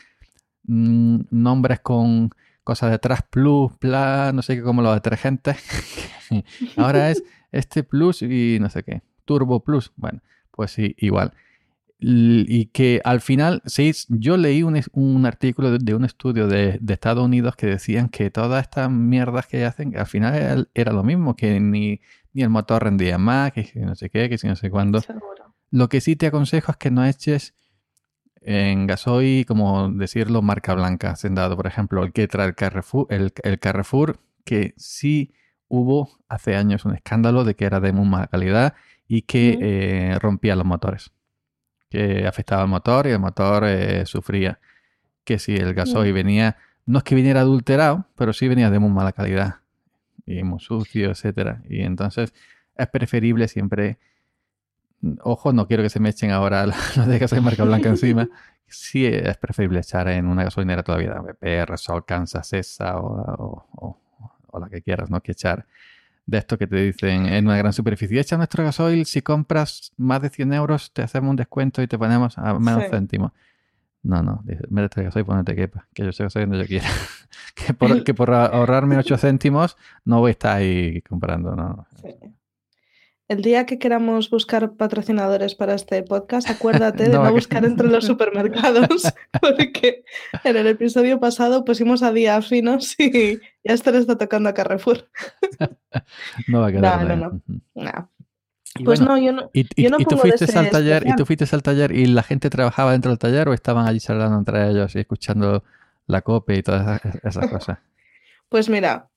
mm, 0.64 1.20
nombres 1.30 1.80
con 1.80 2.30
cosas 2.64 2.90
detrás, 2.90 3.22
Plus, 3.30 3.72
Pla, 3.78 4.32
no 4.34 4.42
sé 4.42 4.56
qué, 4.56 4.62
como 4.62 4.82
los 4.82 4.94
detergentes. 4.94 5.56
Ahora 6.76 7.10
es 7.10 7.22
este 7.52 7.82
Plus 7.82 8.22
y 8.22 8.58
no 8.60 8.70
sé 8.70 8.82
qué, 8.82 9.02
Turbo 9.24 9.60
Plus. 9.64 9.92
Bueno, 9.96 10.20
pues 10.50 10.72
sí, 10.72 10.94
igual. 10.98 11.32
Y 12.02 12.66
que 12.66 13.02
al 13.04 13.20
final, 13.20 13.62
sí, 13.66 13.92
yo 14.08 14.38
leí 14.38 14.62
un, 14.62 14.80
un 14.92 15.26
artículo 15.26 15.70
de, 15.70 15.78
de 15.78 15.94
un 15.94 16.06
estudio 16.06 16.48
de, 16.48 16.78
de 16.80 16.94
Estados 16.94 17.22
Unidos 17.22 17.56
que 17.56 17.66
decían 17.66 18.08
que 18.08 18.30
todas 18.30 18.62
estas 18.62 18.90
mierdas 18.90 19.46
que 19.46 19.66
hacen, 19.66 19.94
al 19.98 20.06
final 20.06 20.34
era, 20.34 20.64
era 20.72 20.92
lo 20.94 21.02
mismo, 21.02 21.36
que 21.36 21.60
ni, 21.60 22.00
ni 22.32 22.42
el 22.42 22.48
motor 22.48 22.84
rendía 22.84 23.18
más, 23.18 23.52
que 23.52 23.64
si 23.64 23.80
no 23.80 23.94
sé 23.94 24.08
qué, 24.08 24.30
que 24.30 24.38
si 24.38 24.46
no 24.46 24.56
sé 24.56 24.70
cuándo. 24.70 25.00
Seguro. 25.00 25.54
Lo 25.70 25.90
que 25.90 26.00
sí 26.00 26.16
te 26.16 26.28
aconsejo 26.28 26.72
es 26.72 26.78
que 26.78 26.90
no 26.90 27.04
eches 27.04 27.54
en 28.40 28.86
gasoil, 28.86 29.44
como 29.44 29.90
decirlo, 29.90 30.40
marca 30.40 30.74
blanca, 30.74 31.14
sendado, 31.16 31.54
por 31.54 31.66
ejemplo, 31.66 32.02
el 32.02 32.12
que 32.12 32.26
trae 32.28 32.48
el 32.48 32.54
Carrefour, 32.54 33.06
el, 33.10 33.32
el 33.42 33.58
Carrefour, 33.58 34.18
que 34.44 34.72
sí 34.78 35.34
hubo 35.70 36.10
hace 36.28 36.56
años 36.56 36.84
un 36.84 36.94
escándalo 36.94 37.44
de 37.44 37.56
que 37.56 37.64
era 37.66 37.80
de 37.80 37.92
muy 37.94 38.06
mala 38.08 38.28
calidad 38.28 38.74
y 39.08 39.22
que 39.22 39.58
eh, 39.62 40.18
rompía 40.20 40.56
los 40.56 40.66
motores, 40.66 41.12
que 41.90 42.26
afectaba 42.26 42.62
al 42.62 42.68
motor 42.68 43.06
y 43.06 43.10
el 43.10 43.20
motor 43.20 43.64
eh, 43.66 44.06
sufría. 44.06 44.60
Que 45.24 45.38
si 45.38 45.56
el 45.56 45.74
gasoil 45.74 46.12
venía, 46.14 46.56
no 46.86 46.98
es 46.98 47.04
que 47.04 47.14
viniera 47.16 47.40
adulterado, 47.42 48.06
pero 48.16 48.32
sí 48.32 48.48
venía 48.48 48.70
de 48.70 48.78
muy 48.80 48.90
mala 48.90 49.12
calidad 49.12 49.56
y 50.26 50.42
muy 50.44 50.60
sucio, 50.60 51.10
etcétera. 51.10 51.62
Y 51.68 51.82
entonces 51.82 52.34
es 52.76 52.88
preferible 52.88 53.48
siempre 53.48 53.98
Ojo, 55.22 55.52
no 55.54 55.66
quiero 55.66 55.82
que 55.82 55.88
se 55.88 55.98
me 56.00 56.10
echen 56.10 56.30
ahora 56.30 56.66
los 56.96 57.06
de 57.06 57.18
gasoil 57.18 57.42
marca 57.42 57.64
blanca 57.64 57.88
encima. 57.88 58.28
Sí 58.72 59.04
es 59.04 59.36
preferible 59.36 59.80
echar 59.80 60.06
en 60.06 60.28
una 60.28 60.44
gasolinera 60.44 60.84
todavía, 60.84 61.14
BP, 61.14 61.66
Repsol, 61.66 62.04
Kansas, 62.04 62.52
esa 62.52 62.98
o, 63.00 63.16
o- 63.18 63.66
o- 63.74 63.99
o 64.52 64.60
la 64.60 64.68
que 64.68 64.82
quieras, 64.82 65.10
¿no? 65.10 65.20
Que 65.20 65.32
echar 65.32 65.66
de 66.26 66.38
esto 66.38 66.56
que 66.58 66.66
te 66.66 66.76
dicen 66.76 67.26
en 67.26 67.46
una 67.46 67.56
gran 67.56 67.72
superficie. 67.72 68.20
Echa 68.20 68.36
nuestro 68.36 68.62
gasoil, 68.62 69.04
si 69.06 69.20
compras 69.22 69.92
más 69.96 70.22
de 70.22 70.28
100 70.30 70.52
euros 70.52 70.92
te 70.92 71.02
hacemos 71.02 71.30
un 71.30 71.36
descuento 71.36 71.82
y 71.82 71.86
te 71.88 71.98
ponemos 71.98 72.38
a 72.38 72.58
menos 72.58 72.84
Sí. 72.84 72.90
céntimos. 72.90 73.32
No, 74.02 74.22
no, 74.22 74.42
métete 74.70 75.02
gasoil, 75.02 75.26
ponete 75.26 75.54
quepa, 75.54 75.86
que 75.92 76.04
yo 76.04 76.12
sé 76.12 76.22
gasoil 76.24 76.48
donde 76.48 76.64
yo 76.64 76.68
quiera. 76.68 76.86
que, 77.54 77.74
por, 77.74 78.02
que 78.04 78.14
por 78.14 78.30
ahorrarme 78.32 78.96
8 78.98 79.18
céntimos 79.18 79.76
no 80.04 80.20
voy 80.20 80.30
a 80.30 80.32
estar 80.32 80.56
ahí 80.56 81.02
comprando, 81.02 81.54
no. 81.56 81.86
Sí. 82.00 82.08
El 83.30 83.42
día 83.42 83.64
que 83.64 83.78
queramos 83.78 84.28
buscar 84.28 84.72
patrocinadores 84.72 85.54
para 85.54 85.74
este 85.74 86.02
podcast, 86.02 86.50
acuérdate 86.50 87.04
de 87.04 87.10
No, 87.16 87.30
buscar 87.30 87.64
entre 87.64 87.86
los 87.86 88.04
supermercados, 88.06 89.04
porque 89.40 90.02
en 90.42 90.56
el 90.56 90.66
episodio 90.66 91.20
pasado 91.20 91.64
pusimos 91.64 92.02
a 92.02 92.10
día 92.10 92.42
finos 92.42 92.98
y 92.98 93.38
ya 93.62 93.72
esto 93.72 93.92
le 93.92 93.98
está 93.98 94.18
tocando 94.18 94.48
a 94.48 94.54
Carrefour. 94.54 95.08
No 96.48 96.62
va 96.62 96.66
a 96.66 96.72
quedar 96.72 97.06
No, 97.06 97.16
no, 97.16 97.40
no. 97.76 98.10
Pues 98.84 98.98
bueno, 98.98 99.14
no, 99.14 99.22
yo 99.22 99.32
no. 99.32 99.50
¿Y, 99.52 99.80
Yo 99.80 99.90
no 99.90 99.98
y 100.00 100.06
tú 100.06 100.16
fuiste 100.16 100.58
al 100.58 100.70
taller 100.70 101.06
y 101.06 101.14
tú 101.14 101.24
fuiste 101.24 101.44
al 101.52 101.62
taller 101.62 101.92
y 101.92 102.06
la 102.06 102.24
gente 102.24 102.50
trabajaba 102.50 102.90
dentro 102.90 103.12
del 103.12 103.18
taller 103.20 103.48
o 103.48 103.54
estaban 103.54 103.86
allí 103.86 104.00
charlando 104.00 104.38
entre 104.38 104.70
ellos 104.70 104.96
y 104.96 104.98
escuchando 104.98 105.62
la 106.08 106.22
cope 106.22 106.56
y 106.56 106.62
todas 106.64 107.00
esas, 107.00 107.24
esas 107.24 107.48
cosas? 107.48 107.78
Pues 108.48 108.68
mira, 108.68 109.09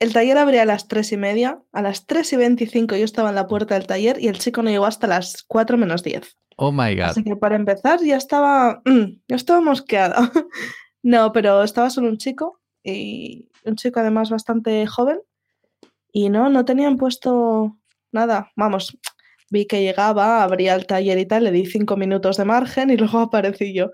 el 0.00 0.12
taller 0.12 0.38
abría 0.38 0.62
a 0.62 0.66
las 0.66 0.88
3 0.88 1.12
y 1.12 1.16
media, 1.16 1.60
a 1.72 1.82
las 1.82 2.06
3 2.06 2.32
y 2.32 2.36
25 2.36 2.96
yo 2.96 3.04
estaba 3.04 3.30
en 3.30 3.34
la 3.34 3.46
puerta 3.46 3.74
del 3.74 3.86
taller 3.86 4.18
y 4.20 4.28
el 4.28 4.38
chico 4.38 4.62
no 4.62 4.70
llegó 4.70 4.86
hasta 4.86 5.06
las 5.06 5.42
4 5.46 5.76
menos 5.76 6.02
10. 6.02 6.36
Oh 6.56 6.72
my 6.72 6.94
god. 6.94 7.10
Así 7.10 7.24
que 7.24 7.36
para 7.36 7.56
empezar 7.56 8.00
ya 8.02 8.16
estaba, 8.16 8.82
mm, 8.84 9.20
ya 9.28 9.36
estaba 9.36 9.60
mosqueada. 9.60 10.16
No, 11.00 11.32
pero 11.32 11.62
estaba 11.62 11.90
solo 11.90 12.08
un 12.08 12.18
chico 12.18 12.60
y 12.82 13.48
un 13.64 13.76
chico 13.76 14.00
además 14.00 14.30
bastante 14.30 14.84
joven 14.88 15.20
y 16.12 16.28
no, 16.28 16.50
no 16.50 16.64
tenían 16.64 16.96
puesto 16.96 17.78
nada. 18.10 18.50
Vamos, 18.56 18.98
vi 19.48 19.66
que 19.66 19.80
llegaba, 19.80 20.42
abría 20.42 20.74
el 20.74 20.86
taller 20.86 21.18
y 21.18 21.24
tal, 21.24 21.44
le 21.44 21.52
di 21.52 21.66
cinco 21.66 21.96
minutos 21.96 22.36
de 22.36 22.44
margen 22.44 22.90
y 22.90 22.96
luego 22.96 23.20
aparecí 23.20 23.72
yo. 23.72 23.90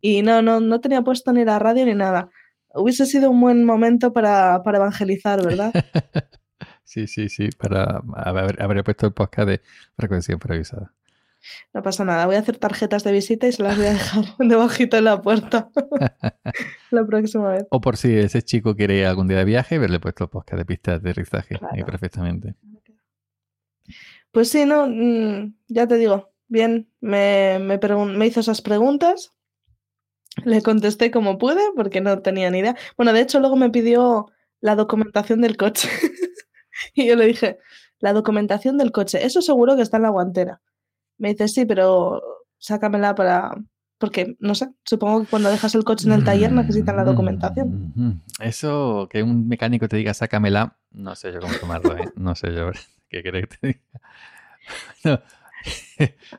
Y 0.00 0.22
no, 0.22 0.42
no, 0.42 0.58
no 0.58 0.80
tenía 0.80 1.02
puesto 1.02 1.32
ni 1.32 1.44
la 1.44 1.60
radio 1.60 1.86
ni 1.86 1.94
nada. 1.94 2.28
Hubiese 2.74 3.06
sido 3.06 3.30
un 3.30 3.40
buen 3.40 3.64
momento 3.64 4.12
para, 4.12 4.62
para 4.62 4.78
evangelizar, 4.78 5.44
¿verdad? 5.44 5.72
Sí, 6.84 7.06
sí, 7.06 7.30
sí, 7.30 7.48
para 7.56 8.02
haber, 8.16 8.60
haber 8.60 8.84
puesto 8.84 9.06
el 9.06 9.14
podcast 9.14 9.48
de 9.48 9.62
frecuencia 9.96 10.34
improvisada. 10.34 10.92
No 11.72 11.82
pasa 11.82 12.04
nada, 12.04 12.26
voy 12.26 12.36
a 12.36 12.40
hacer 12.40 12.58
tarjetas 12.58 13.02
de 13.02 13.12
visita 13.12 13.46
y 13.46 13.52
se 13.52 13.62
las 13.62 13.76
voy 13.76 13.86
a 13.86 13.92
dejar 13.92 14.24
debajito 14.38 14.96
de 14.96 15.02
la 15.02 15.20
puerta 15.20 15.70
la 16.90 17.06
próxima 17.06 17.52
vez. 17.52 17.66
O 17.70 17.80
por 17.80 17.96
si 17.96 18.14
ese 18.14 18.42
chico 18.42 18.76
quiere 18.76 18.98
ir 18.98 19.06
algún 19.06 19.26
día 19.26 19.38
de 19.38 19.44
viaje, 19.44 19.78
verle 19.78 20.00
puesto 20.00 20.24
el 20.24 20.30
podcast 20.30 20.58
de 20.58 20.64
pista 20.64 20.90
de 20.92 20.96
aterrizaje. 20.98 21.58
Ahí 21.70 21.82
perfectamente. 21.82 22.54
Pues 24.30 24.48
sí, 24.50 24.64
no, 24.64 24.86
mm, 24.86 25.54
ya 25.68 25.86
te 25.86 25.96
digo, 25.96 26.32
bien, 26.48 26.90
me, 27.00 27.58
me 27.58 28.26
hizo 28.26 28.40
esas 28.40 28.62
preguntas, 28.62 29.32
le 30.44 30.62
contesté 30.62 31.10
como 31.10 31.38
pude 31.38 31.60
porque 31.76 32.00
no 32.00 32.20
tenía 32.20 32.50
ni 32.50 32.58
idea. 32.58 32.76
Bueno, 32.96 33.12
de 33.12 33.20
hecho 33.20 33.40
luego 33.40 33.56
me 33.56 33.70
pidió 33.70 34.26
la 34.60 34.76
documentación 34.76 35.40
del 35.40 35.56
coche 35.56 35.88
y 36.94 37.06
yo 37.06 37.16
le 37.16 37.26
dije, 37.26 37.58
la 37.98 38.12
documentación 38.12 38.78
del 38.78 38.92
coche, 38.92 39.24
eso 39.24 39.42
seguro 39.42 39.76
que 39.76 39.82
está 39.82 39.96
en 39.98 40.04
la 40.04 40.08
guantera. 40.10 40.60
Me 41.18 41.30
dice, 41.30 41.48
sí, 41.48 41.64
pero 41.64 42.22
sácamela 42.58 43.14
para... 43.14 43.54
Porque, 43.98 44.34
no 44.40 44.56
sé, 44.56 44.68
supongo 44.84 45.20
que 45.20 45.28
cuando 45.28 45.48
dejas 45.48 45.76
el 45.76 45.84
coche 45.84 46.08
en 46.08 46.14
el 46.14 46.24
taller 46.24 46.50
necesitan 46.50 46.96
la 46.96 47.04
documentación. 47.04 47.92
Mm, 47.94 48.20
Eso, 48.40 49.06
que 49.08 49.22
un 49.22 49.46
mecánico 49.46 49.86
te 49.86 49.96
diga 49.96 50.12
sácamela, 50.12 50.76
no 50.90 51.14
sé 51.14 51.32
yo 51.32 51.38
cómo 51.38 51.54
tomarlo, 51.54 51.96
¿eh? 51.96 52.10
No 52.16 52.34
sé 52.34 52.52
yo 52.52 52.72
qué 53.08 53.22
querés 53.22 53.46
que 53.46 53.56
te 53.56 53.66
diga. 53.68 53.80
No. 55.04 55.20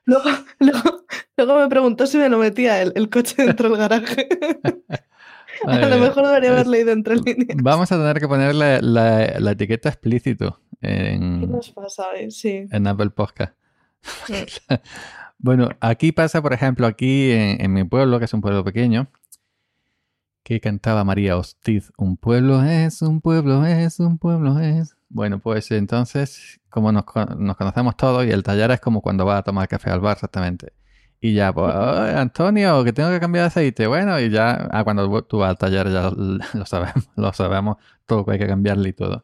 Luego, 0.06 0.30
luego, 0.60 1.03
luego 1.38 1.59
me 1.59 1.67
preguntó 1.69 2.05
si 2.07 2.17
me 2.17 2.29
lo 2.29 2.38
metía 2.38 2.81
el, 2.81 2.91
el 2.95 3.09
coche 3.09 3.36
dentro 3.45 3.69
del 3.69 3.77
garaje. 3.77 4.27
A 5.65 5.77
lo 5.77 5.97
mejor 5.99 6.25
debería 6.27 6.49
haber 6.51 6.67
leído 6.67 6.91
entre 6.91 7.15
líneas. 7.15 7.57
Vamos 7.61 7.91
a 7.91 7.95
tener 7.97 8.19
que 8.19 8.27
poner 8.27 8.53
la, 8.55 8.81
la- 8.81 9.39
la 9.39 9.51
etiqueta 9.51 9.88
explícito 9.89 10.59
¿Qué 10.81 11.13
en, 11.13 11.49
nos 11.49 11.69
pasa 11.71 12.05
hoy? 12.13 12.31
Sí. 12.31 12.65
en 12.69 12.88
Apple 12.88 13.11
Podcast. 13.11 13.53
Bueno, 15.38 15.69
aquí 15.81 16.13
pasa, 16.13 16.41
por 16.41 16.53
ejemplo, 16.53 16.88
aquí 16.88 17.31
en, 17.31 17.59
en 17.61 17.73
mi 17.73 17.84
pueblo, 17.84 18.17
que 18.17 18.25
es 18.25 18.34
un 18.34 18.39
pueblo 18.39 18.63
pequeño, 18.63 19.07
que 20.43 20.61
cantaba 20.61 21.03
María 21.03 21.36
Hostiz, 21.38 21.91
un 21.97 22.15
pueblo 22.15 22.63
es, 22.63 23.01
un 23.01 23.19
pueblo 23.19 23.65
es, 23.65 23.99
un 23.99 24.17
pueblo 24.17 24.59
es. 24.59 24.95
Bueno, 25.09 25.39
pues 25.39 25.69
entonces, 25.71 26.61
como 26.69 26.93
nos, 26.93 27.03
nos 27.38 27.57
conocemos 27.57 27.97
todos 27.97 28.25
y 28.25 28.31
el 28.31 28.41
taller 28.43 28.71
es 28.71 28.79
como 28.79 29.01
cuando 29.01 29.25
vas 29.25 29.39
a 29.39 29.43
tomar 29.43 29.67
café 29.67 29.89
al 29.89 29.99
bar, 29.99 30.13
exactamente. 30.15 30.71
Y 31.26 31.34
ya, 31.36 31.53
pues, 31.53 31.74
"Oye, 31.74 32.11
Antonio, 32.17 32.84
que 32.84 32.91
tengo 32.91 33.09
que 33.09 33.19
cambiar 33.21 33.43
de 33.43 33.47
aceite. 33.47 33.88
Bueno, 33.88 34.19
y 34.19 34.30
ya, 34.30 34.67
ah, 34.71 34.84
cuando 34.84 35.24
tú 35.24 35.38
vas 35.38 35.51
al 35.51 35.57
taller 35.57 35.89
ya 35.89 36.09
lo 36.53 36.65
sabemos, 36.65 37.09
lo 37.15 37.32
sabemos, 37.32 37.78
todo 38.05 38.26
que 38.26 38.34
hay 38.34 38.39
que 38.39 38.47
cambiarle 38.47 38.89
y 38.89 38.93
todo. 38.93 39.24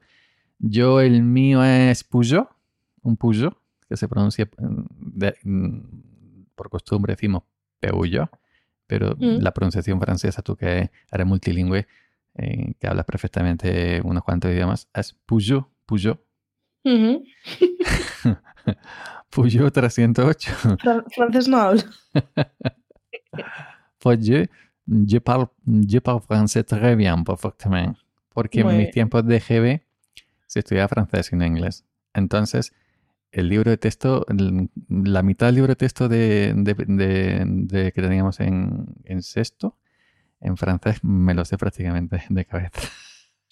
Yo, 0.60 1.02
el 1.02 1.22
mío 1.24 1.62
es 1.62 2.06
Peugeot, 2.06 2.48
un 3.02 3.18
Peugeot, 3.18 3.54
que 3.90 3.98
se 3.98 4.08
pronuncia 4.08 4.48
mm, 4.58 4.84
de- 5.20 5.36
mm, 5.44 5.80
por 6.56 6.70
costumbre 6.70 7.14
decimos 7.16 7.44
Peugeot, 7.82 8.30
pero 8.88 9.16
Mm. 9.18 9.40
la 9.42 9.52
pronunciación 9.54 10.00
francesa, 10.00 10.42
tú 10.42 10.56
que 10.56 10.92
eres 11.12 11.28
multilingüe, 11.28 11.86
eh, 12.36 12.76
que 12.80 12.88
hablas 12.88 13.04
perfectamente 13.06 14.00
unos 14.06 14.24
cuantos 14.24 14.52
idiomas, 14.52 14.88
es 14.94 15.18
Peugeot, 15.26 15.68
Peugeot, 15.86 16.18
Ujú. 16.86 17.24
Peugeot 19.30 19.72
308. 19.72 20.52
Fran- 20.80 21.04
francés 21.16 21.48
no 21.48 21.58
hablo. 21.58 21.82
Pues 24.00 24.26
yo, 24.26 24.38
yo, 24.86 25.22
parle, 25.22 25.48
yo 25.66 26.02
parle 26.02 26.22
français 26.22 26.64
très 26.66 26.96
bien, 26.96 27.24
perfectamente. 27.24 28.00
Porque 28.34 28.64
Muy 28.64 28.74
en 28.74 28.80
mis 28.80 28.92
tiempos 28.92 29.26
de 29.26 29.40
GB 29.40 29.82
se 30.48 30.60
estudiaba 30.60 30.88
francés 30.88 31.30
y 31.34 31.36
no 31.36 31.46
inglés. 31.46 31.84
Entonces, 32.14 32.74
el 33.32 33.50
libro 33.50 33.70
de 33.72 33.78
texto, 33.78 34.26
la 34.90 35.22
mitad 35.22 35.48
del 35.48 35.56
libro 35.56 35.70
de 35.72 35.76
texto 35.76 36.08
de, 36.08 36.54
de- 36.56 36.74
de- 36.88 37.44
de 37.46 37.92
que 37.92 38.02
teníamos 38.02 38.40
en, 38.40 38.86
en 39.04 39.22
sexto, 39.22 39.76
en 40.40 40.56
francés, 40.56 41.00
me 41.04 41.34
lo 41.34 41.44
sé 41.44 41.58
prácticamente 41.58 42.24
de 42.30 42.46
cabeza. 42.46 42.80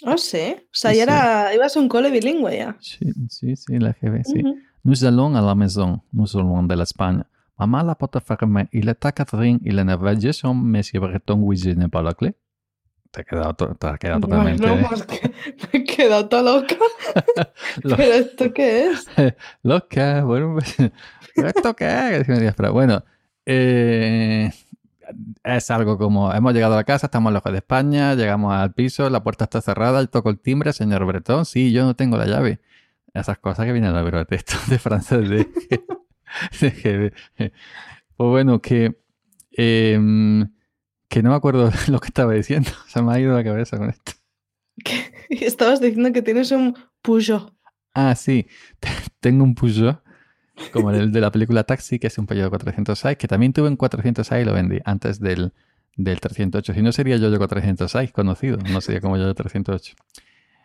Oh, 0.05 0.17
sí. 0.17 0.55
O 0.57 0.63
sea, 0.71 0.91
Sí, 0.91 0.97
ya 0.99 1.03
sí. 1.05 1.09
era, 1.11 1.53
ibas 1.55 1.75
a 1.75 1.79
un 1.81 1.89
cole 1.89 2.09
bilingüe 2.09 2.55
ya. 2.57 2.77
Sí, 2.79 3.11
sí, 3.29 3.55
sí, 3.57 3.79
la 3.79 3.91
GB, 3.93 4.23
sí. 4.23 4.39
Ujú. 4.39 4.57
Nous 4.85 5.03
allons 5.05 5.35
à 5.35 5.41
la 5.41 5.55
maison, 5.55 5.99
nous 6.13 6.27
allons 6.37 6.63
de 6.63 6.75
l'Espagne. 6.75 7.23
Maman 7.59 7.83
la 7.83 7.95
porte 7.95 8.19
fermée, 8.19 8.67
il 8.71 8.87
est 8.87 9.03
à 9.05 9.11
Catherine, 9.11 9.59
il 9.63 9.79
pas 9.79 10.31
son 10.31 10.53
monsieur 10.53 10.99
Breton, 10.99 11.39
oui, 11.41 11.57
je 11.57 11.71
n'ai 11.71 11.87
pas 11.87 12.01
la 12.03 12.13
clé. 12.13 12.35
Te 13.11 13.21
ha 13.21 13.23
quedado, 13.23 13.53
te 13.75 13.87
ha 13.87 13.97
quedado 13.97 14.19
totalmente. 14.21 14.67
Bueno, 14.69 14.89
es 14.93 15.03
que 15.03 15.29
me 15.73 15.79
he 15.79 15.83
quedado 15.83 16.27
toda 16.29 16.43
loca. 16.59 16.75
Lo- 17.83 17.95
¿Pero 17.95 18.13
esto 18.13 18.53
qué 18.53 18.87
es? 18.91 19.07
loca, 19.63 20.23
bueno, 20.23 20.57
¿esto 21.35 21.73
qué 21.75 22.17
es? 22.17 22.55
Fra. 22.55 22.69
Bueno, 22.69 23.03
eh, 23.45 24.51
es 25.43 25.71
algo 25.71 25.97
como, 25.97 26.31
hemos 26.33 26.53
llegado 26.53 26.73
a 26.73 26.77
la 26.77 26.83
casa, 26.83 27.07
estamos 27.07 27.33
lejos 27.33 27.51
de 27.51 27.57
España, 27.59 28.13
llegamos 28.13 28.53
al 28.53 28.73
piso, 28.73 29.09
la 29.09 29.23
puerta 29.23 29.45
está 29.45 29.61
cerrada, 29.61 30.01
yo 30.01 30.09
toco 30.09 30.29
el 30.29 30.37
timbre, 30.39 30.73
señor 30.73 31.05
Bretón, 31.05 31.45
sí, 31.45 31.71
yo 31.71 31.85
no 31.85 31.95
tengo 31.95 32.17
la 32.17 32.25
llave. 32.27 32.59
Esas 33.17 33.37
cosas 33.39 33.65
que 33.65 33.71
vienen 33.73 33.91
en 33.91 33.97
el 33.97 34.03
libro 34.03 34.19
de 34.19 34.25
texto 34.25 34.55
de 34.67 34.79
francés 34.79 35.27
de, 35.29 35.47
de 36.61 36.69
GB. 36.71 37.51
Pues 38.15 38.29
bueno, 38.29 38.61
que, 38.61 38.99
em, 39.51 40.49
que 41.09 41.23
no 41.23 41.29
me 41.31 41.35
acuerdo 41.35 41.71
lo 41.89 41.99
que 41.99 42.07
estaba 42.07 42.33
diciendo, 42.33 42.69
se 42.87 43.01
me 43.01 43.13
ha 43.13 43.19
ido 43.19 43.33
la 43.35 43.43
cabeza 43.43 43.77
con 43.77 43.89
esto. 43.89 44.13
Que- 44.83 45.11
Estabas 45.29 45.81
diciendo 45.81 46.11
que 46.13 46.21
tienes 46.21 46.51
un 46.51 46.75
Peugeot. 47.01 47.53
Ah, 47.93 48.15
sí. 48.15 48.47
Tengo 49.19 49.43
un 49.43 49.55
Peugeot, 49.55 50.01
como 50.71 50.91
el 50.91 51.11
de 51.11 51.19
la 51.21 51.31
película 51.31 51.63
Taxi, 51.63 51.99
que 51.99 52.07
es 52.07 52.17
un 52.17 52.27
Peugeot 52.27 52.49
406, 52.49 53.17
que 53.17 53.27
también 53.27 53.53
tuve 53.53 53.67
un 53.67 53.75
406 53.75 54.41
y 54.41 54.45
lo 54.45 54.53
vendí 54.53 54.79
antes 54.85 55.19
del, 55.19 55.51
del 55.95 56.19
308. 56.19 56.73
Si 56.73 56.81
no 56.81 56.91
sería 56.91 57.17
yo 57.17 57.35
406 57.35 58.11
conocido, 58.11 58.57
no 58.71 58.79
sería 58.81 59.01
como 59.01 59.17
yo 59.17 59.33
308. 59.33 59.95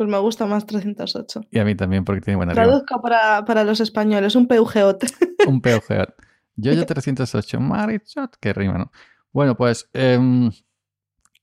Pues 0.03 0.11
me 0.11 0.19
gusta 0.19 0.47
más 0.47 0.67
308. 0.67 1.43
Y 1.51 1.59
a 1.59 1.65
mí 1.65 1.75
también, 1.75 2.05
porque 2.05 2.21
tiene 2.21 2.37
buena. 2.37 2.53
Traduzco 2.55 3.01
para, 3.01 3.45
para 3.45 3.63
los 3.65 3.81
españoles, 3.81 4.35
un 4.35 4.47
Peugeot. 4.49 5.05
Un 5.47 5.61
Peugeot. 5.61 6.15
Yo 6.57 6.85
308. 6.87 7.61
Marichot, 7.61 8.37
qué 8.41 8.53
rima, 8.53 8.79
¿no? 8.79 8.93
Bueno, 9.33 9.57
pues... 9.57 9.89
em, 9.93 10.51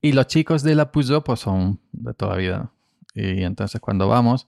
y 0.01 0.12
los 0.14 0.28
chicos 0.28 0.64
de 0.64 0.76
la 0.76 0.91
Peugeot, 0.91 1.24
pues 1.24 1.39
son 1.41 1.80
de 1.91 2.14
toda 2.14 2.36
vida. 2.38 2.72
Y 3.14 3.43
entonces 3.43 3.82
cuando 3.82 4.07
vamos, 4.07 4.47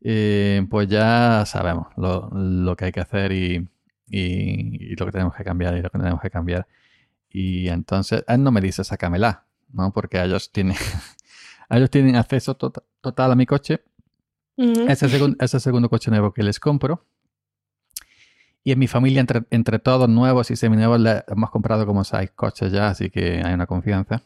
eh, 0.00 0.64
pues 0.70 0.88
ya 0.88 1.44
sabemos 1.46 1.88
lo, 1.96 2.28
lo 2.32 2.76
que 2.76 2.86
hay 2.86 2.92
que 2.92 3.00
hacer 3.00 3.32
y, 3.32 3.68
y- 4.08 4.92
y 4.92 4.96
lo 4.96 5.06
que 5.06 5.12
tenemos 5.12 5.34
que 5.34 5.42
cambiar 5.44 5.76
y 5.76 5.82
lo 5.82 5.90
que 5.90 5.98
tenemos 5.98 6.20
que 6.20 6.30
cambiar. 6.30 6.66
Y 7.30 7.68
entonces 7.68 8.24
él 8.28 8.42
no 8.42 8.50
me 8.52 8.60
dice 8.60 8.84
sácamela, 8.84 9.44
¿no? 9.72 9.92
Porque 9.92 10.22
ellos 10.22 10.52
tienen, 10.52 10.76
ellos 11.70 11.90
tienen 11.90 12.16
acceso 12.16 12.54
tota- 12.56 12.82
total 13.00 13.32
a 13.32 13.34
mi 13.34 13.46
coche 13.46 13.82
Ujú. 14.56 14.86
ese, 14.88 15.08
segun- 15.08 15.36
ese 15.40 15.60
segundo 15.60 15.88
coche 15.88 16.10
nuevo 16.10 16.32
que 16.32 16.42
les 16.42 16.58
compro. 16.60 17.06
Y 18.64 18.72
en 18.72 18.78
mi 18.78 18.86
familia, 18.88 19.20
entre, 19.20 19.44
entre 19.50 19.78
todos 19.78 20.08
nuevos 20.08 20.50
y 20.50 20.56
seminuevos, 20.56 21.00
le 21.00 21.24
hemos 21.28 21.50
comprado 21.50 21.86
como 21.86 22.04
seis 22.04 22.30
coches 22.34 22.70
ya, 22.72 22.88
así 22.88 23.08
que 23.10 23.40
hay 23.44 23.54
una 23.54 23.66
confianza. 23.66 24.22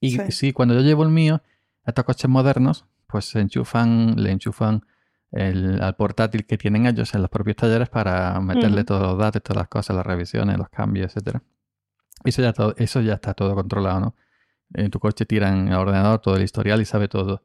Y 0.00 0.10
Sí. 0.12 0.32
sí, 0.32 0.52
cuando 0.52 0.74
yo 0.74 0.80
llevo 0.80 1.02
el 1.04 1.10
mío, 1.10 1.40
estos 1.86 2.04
coches 2.04 2.28
modernos, 2.28 2.84
pues 3.06 3.26
se 3.26 3.40
enchufan, 3.40 4.16
le 4.16 4.32
enchufan 4.32 4.84
el, 5.30 5.80
al 5.82 5.94
portátil 5.94 6.46
que 6.46 6.56
tienen 6.58 6.86
ellos 6.86 7.14
en 7.14 7.20
los 7.22 7.30
propios 7.30 7.56
talleres 7.56 7.88
para 7.88 8.40
meterle 8.40 8.78
Ujú. 8.78 8.84
todos 8.86 9.02
los 9.02 9.18
datos, 9.18 9.42
todas 9.42 9.56
las 9.58 9.68
cosas, 9.68 9.94
las 9.96 10.06
revisiones, 10.06 10.58
los 10.58 10.68
cambios, 10.68 11.06
etcétera. 11.08 11.42
Eso 12.24 12.42
ya, 12.42 12.52
todo, 12.52 12.74
eso 12.78 13.00
ya 13.02 13.14
está 13.14 13.34
todo 13.34 13.54
controlado, 13.54 14.00
¿no? 14.00 14.14
En 14.74 14.90
tu 14.90 14.98
coche 15.00 15.24
tiran 15.26 15.68
el 15.68 15.74
ordenador 15.74 16.20
todo 16.20 16.36
el 16.36 16.42
historial 16.42 16.80
y 16.80 16.84
sabe 16.84 17.08
todo. 17.08 17.42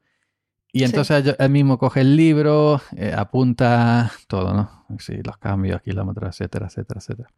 Y 0.72 0.80
Sí. 0.80 0.86
entonces 0.86 1.24
yo- 1.24 1.34
él 1.40 1.50
mismo 1.50 1.78
coge 1.78 2.02
el 2.02 2.16
libro, 2.16 2.82
eh, 2.96 3.14
apunta 3.18 4.12
todo, 4.28 4.54
¿no? 4.54 4.86
Sí, 5.00 5.14
los 5.24 5.38
cambios, 5.38 5.82
kilómetros, 5.82 6.30
etcétera, 6.36 6.68
etcétera, 6.68 7.00
etcétera. 7.00 7.30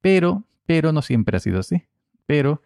Pero, 0.00 0.44
pero 0.66 0.92
no 0.92 1.00
siempre 1.02 1.36
ha 1.36 1.40
sido 1.40 1.60
así. 1.60 1.82
Pero 2.26 2.62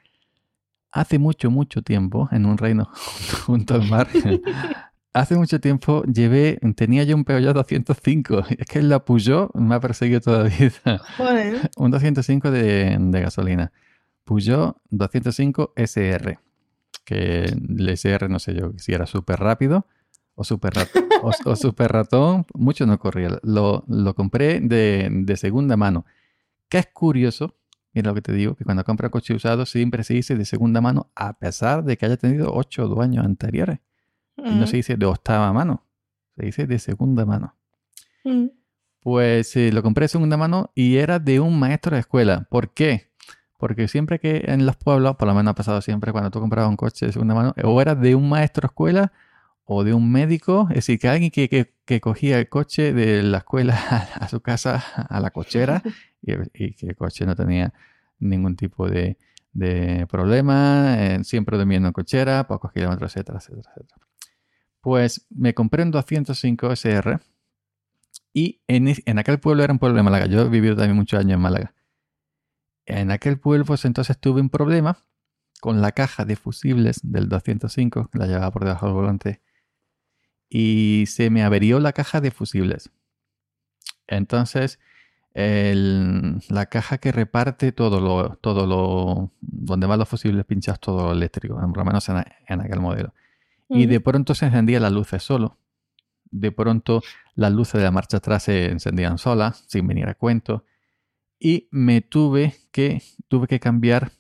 hace 0.91 1.19
mucho, 1.19 1.51
mucho 1.51 1.83
tiempo, 1.83 2.29
en 2.33 2.47
un 2.47 2.59
reino 2.59 2.89
junto 3.47 3.75
al 3.75 3.89
mar, 3.89 4.09
hace 5.13 5.37
mucho 5.37 5.61
tiempo 5.61 6.03
llevé, 6.05 6.59
tenía 6.77 7.05
yo 7.05 7.15
un 7.17 7.25
Peugeot 7.25 7.55
205. 7.55 8.45
Es 8.59 8.67
que 8.67 8.83
la 8.83 9.05
Peugeot 9.05 9.55
me 9.55 9.75
ha 9.77 9.81
perseguido 9.81 10.21
toda 10.21 10.45
la 10.45 10.49
vida. 10.51 11.01
Joder. 11.17 11.71
Un 11.77 11.91
205 11.91 12.51
de, 12.51 12.97
de 12.99 13.21
gasolina. 13.21 13.73
Peugeot 14.25 14.77
205 14.91 15.73
SR. 15.77 16.39
Que 17.05 17.45
el 17.45 17.89
SR 17.89 18.29
no 18.29 18.39
sé 18.39 18.55
yo 18.55 18.73
si 18.79 18.93
era 18.93 19.07
súper 19.07 19.41
rápido 19.41 19.87
o 20.35 20.45
súper 20.45 20.73
o, 21.23 21.31
o 21.45 21.57
súper 21.57 21.93
ratón. 21.93 22.47
Mucho 22.55 22.87
no 22.87 22.99
corría. 22.99 23.39
Lo, 23.43 23.85
lo 23.89 24.15
compré 24.15 24.61
de, 24.61 25.09
de 25.11 25.37
segunda 25.37 25.77
mano. 25.77 26.05
Que 26.69 26.79
es 26.79 26.87
curioso, 26.87 27.57
mira 27.93 28.11
lo 28.11 28.15
que 28.15 28.23
te 28.23 28.33
digo, 28.33 28.55
que 28.55 28.65
cuando 28.65 28.85
compra 28.85 29.11
coche 29.11 29.35
usado 29.35 29.67
siempre 29.67 30.05
se 30.05 30.15
dice 30.15 30.37
de 30.37 30.45
segunda 30.45 30.81
mano 30.81 31.11
a 31.15 31.39
pesar 31.39 31.85
de 31.85 31.97
que 31.99 32.07
haya 32.07 32.17
tenido 32.17 32.53
ocho 32.55 32.89
dueños 32.89 33.25
anteriores. 33.27 33.81
Y 34.39 34.55
no 34.55 34.67
se 34.67 34.79
dice 34.79 34.97
de 34.97 35.05
octava 35.07 35.53
mano. 35.53 35.85
Se 36.37 36.47
dice 36.47 36.67
de 36.67 36.79
segunda 36.79 37.27
mano. 37.27 37.55
Ujú. 38.25 38.55
Pues 39.01 39.55
eh, 39.57 39.71
lo 39.73 39.83
compré 39.83 40.05
de 40.05 40.09
segunda 40.09 40.37
mano 40.37 40.71
y 40.75 40.97
era 40.97 41.19
de 41.19 41.41
un 41.41 41.59
maestro 41.59 41.95
de 41.97 42.01
escuela. 42.01 42.47
¿Por 42.49 42.73
qué? 42.73 43.12
Porque 43.63 43.87
siempre 43.87 44.19
que 44.19 44.43
en 44.49 44.67
los 44.67 44.75
pueblos, 44.75 45.15
por 45.15 45.29
lo 45.29 45.35
menos 45.35 45.53
ha 45.53 45.55
pasado 45.55 45.81
siempre 45.83 46.11
cuando 46.11 46.33
tú 46.33 46.41
comprabas 46.41 46.69
un 46.69 46.77
coche 46.77 47.07
de 47.07 47.13
segunda 47.13 47.33
mano, 47.33 47.55
o 47.63 47.81
era 47.81 47.95
de 47.95 48.17
un 48.17 48.29
maestro 48.29 48.67
escuela 48.67 49.13
o 49.65 49.85
de 49.85 49.95
un 49.95 50.11
médico, 50.11 50.67
es 50.71 50.75
decir, 50.75 50.99
que 50.99 51.07
alguien 51.07 51.31
que, 51.31 51.49
que- 51.49 52.01
cogía 52.01 52.41
el 52.41 52.49
coche 52.49 52.93
de 52.93 53.23
la 53.23 53.39
escuela 53.39 53.77
a, 54.19 54.27
su 54.27 54.41
casa, 54.41 54.79
a 55.09 55.21
la 55.21 55.31
cochera, 55.31 55.81
y, 56.21 56.73
que 56.73 56.89
el 56.89 56.97
coche 56.97 57.25
no 57.25 57.37
tenía 57.37 57.73
ningún 58.19 58.57
tipo 58.57 58.91
de, 58.91 59.17
problema, 60.11 60.97
eh, 60.99 61.23
siempre 61.23 61.57
durmiendo 61.57 61.87
en 61.87 61.93
cochera, 61.93 62.49
pocos 62.49 62.73
kilómetros, 62.73 63.15
etcétera, 63.15 63.39
etcétera, 63.39 63.71
etcétera. 63.77 64.09
Pues 64.81 65.25
me 65.31 65.55
compré 65.55 65.85
un 65.85 65.93
205 65.93 66.73
SR 66.73 67.21
y 68.33 68.61
en, 68.67 68.93
en 69.07 69.19
aquel 69.21 69.39
pueblo 69.39 69.63
era 69.63 69.73
un 69.73 69.79
pueblo 69.79 69.99
de 69.99 70.03
Málaga. 70.03 70.27
Yo 70.27 70.41
he 70.41 70.49
vivido 70.49 70.75
también 70.75 70.97
muchos 70.97 71.21
años 71.21 71.35
en 71.35 71.41
Málaga. 71.41 71.73
En 72.87 73.11
aquel 73.11 73.39
pueblo, 73.41 73.65
pues 73.65 73.85
entonces 73.85 74.19
tuve 74.19 74.41
un 74.41 74.51
problema 74.51 74.99
con 75.61 75.81
la 75.81 75.93
caja 75.93 76.25
de 76.25 76.37
fusibles 76.37 77.01
del 77.03 77.29
205, 77.29 78.09
que 78.09 78.19
la 78.19 78.27
llevaba 78.27 78.51
por 78.51 78.65
debajo 78.65 78.87
del 78.87 78.95
volante, 78.95 79.41
y 80.49 81.05
se 81.09 81.31
me 81.31 81.43
averió 81.43 81.81
la 81.81 81.93
caja 81.93 82.21
de 82.21 82.31
fusibles. 82.31 82.91
Entonces, 84.07 84.79
el- 85.35 86.41
la 86.49 86.67
caja 86.67 86.99
que 86.99 87.13
reparte 87.13 87.73
todo 87.73 88.01
lo, 88.01 88.37
todo 88.37 88.67
lo, 88.67 89.31
donde 89.41 89.87
van 89.87 89.99
los 89.99 90.09
fusibles 90.09 90.45
pinchados, 90.45 90.81
todo 90.81 91.07
lo 91.09 91.13
eléctrico, 91.13 91.57
por 91.57 91.77
lo 91.79 91.85
menos 91.85 92.09
en, 92.09 92.25
en 92.49 92.61
aquel 92.61 92.81
modelo. 92.81 93.15
Y 93.69 93.87
de 93.87 94.01
pronto 94.01 94.35
se 94.35 94.47
encendían 94.47 94.83
las 94.83 94.93
luces 94.93 95.23
solo. 95.23 95.59
De 96.31 96.53
pronto 96.53 97.03
las 97.37 97.53
luces 97.53 97.75
de 97.75 97.85
la 97.85 97.91
marcha 97.93 98.19
atrás 98.19 98.45
se 98.45 98.67
encendían 98.71 99.19
solas, 99.19 99.65
sin 99.69 99.87
venir 99.87 100.09
a 100.09 100.15
cuento. 100.15 100.65
Y 101.45 101.67
me 101.73 102.03
tuve 102.03 102.55
que, 102.71 103.03
tuve 103.27 103.49
que 103.49 103.59
cambiar 103.59 104.13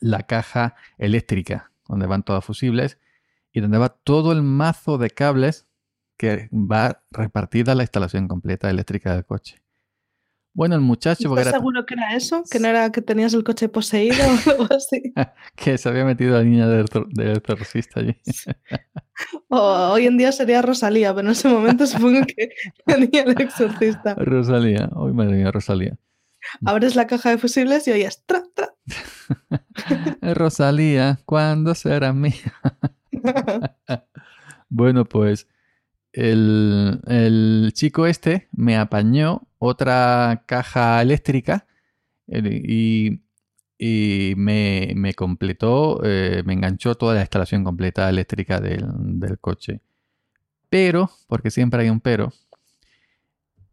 la 0.00 0.24
caja 0.24 0.76
eléctrica, 0.98 1.72
donde 1.88 2.06
van 2.06 2.24
todos 2.24 2.36
los 2.36 2.44
fusibles, 2.44 2.98
y 3.52 3.60
donde 3.60 3.78
va 3.78 3.88
todo 3.88 4.32
el 4.32 4.42
mazo 4.42 4.98
de 4.98 5.08
cables 5.08 5.66
que 6.18 6.50
va 6.52 7.04
repartida 7.10 7.74
la 7.74 7.84
instalación 7.84 8.28
completa 8.28 8.68
eléctrica 8.68 9.14
del 9.14 9.24
coche. 9.24 9.62
Bueno, 10.58 10.74
el 10.74 10.80
muchacho, 10.80 11.28
¿Estás 11.28 11.46
era 11.46 11.58
seguro 11.58 11.86
que 11.86 11.94
era 11.94 12.16
eso? 12.16 12.42
¿Que 12.50 12.58
no 12.58 12.66
era 12.66 12.90
que 12.90 13.00
tenías 13.00 13.32
el 13.32 13.44
coche 13.44 13.68
poseído 13.68 14.16
o 14.26 14.50
algo 14.50 14.74
así? 14.74 15.14
que 15.54 15.78
se 15.78 15.88
había 15.88 16.04
metido 16.04 16.36
la 16.36 16.42
niña 16.42 16.66
del, 16.66 16.88
exorcista 17.36 18.00
allí. 18.00 18.16
Hoy 19.50 20.06
en 20.06 20.18
día 20.18 20.32
sería 20.32 20.60
Rosalía, 20.60 21.14
pero 21.14 21.28
en 21.28 21.32
ese 21.34 21.48
momento 21.48 21.86
supongo 21.86 22.26
que 22.26 22.50
tenía 22.84 23.22
el 23.22 23.40
exorcista. 23.40 24.16
Rosalía, 24.16 24.90
hoy 24.96 25.12
madre 25.12 25.36
mía, 25.36 25.52
Rosalía. 25.52 25.96
Abres 26.64 26.96
la 26.96 27.06
caja 27.06 27.30
de 27.30 27.38
fusibles 27.38 27.86
y 27.86 27.92
oyes 27.92 28.24
tra, 28.26 28.42
tra. 28.52 28.74
Rosalía, 30.34 31.20
¿cuándo 31.24 31.72
será 31.76 32.12
mía? 32.12 32.52
bueno, 34.68 35.04
pues 35.04 35.46
el, 36.12 37.00
el 37.06 37.70
chico 37.74 38.08
este 38.08 38.48
me 38.50 38.76
apañó 38.76 39.47
otra 39.58 40.44
caja 40.46 41.00
eléctrica 41.02 41.66
y, 42.26 43.20
y 43.78 44.34
me, 44.36 44.92
me 44.94 45.14
completó, 45.14 46.00
eh, 46.04 46.42
me 46.44 46.52
enganchó 46.54 46.94
toda 46.96 47.14
la 47.14 47.20
instalación 47.20 47.64
completa 47.64 48.08
eléctrica 48.08 48.60
del, 48.60 48.86
del 49.18 49.38
coche. 49.38 49.80
Pero, 50.68 51.10
porque 51.28 51.50
siempre 51.50 51.82
hay 51.82 51.90
un 51.90 52.00
pero, 52.00 52.32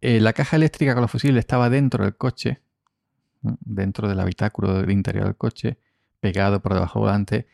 eh, 0.02 0.20
la 0.20 0.34
caja 0.34 0.56
eléctrica 0.56 0.94
con 0.94 1.02
los 1.02 1.12
fusibles 1.12 1.40
estaba 1.40 1.70
dentro 1.70 2.04
del 2.04 2.16
coche, 2.16 2.62
dentro 3.42 4.08
del 4.08 4.20
habitáculo 4.20 4.74
del 4.80 4.92
interior 4.92 5.26
del 5.26 5.36
coche, 5.36 5.78
pegado 6.20 6.62
por 6.62 6.74
debajo 6.74 7.00
volante. 7.00 7.48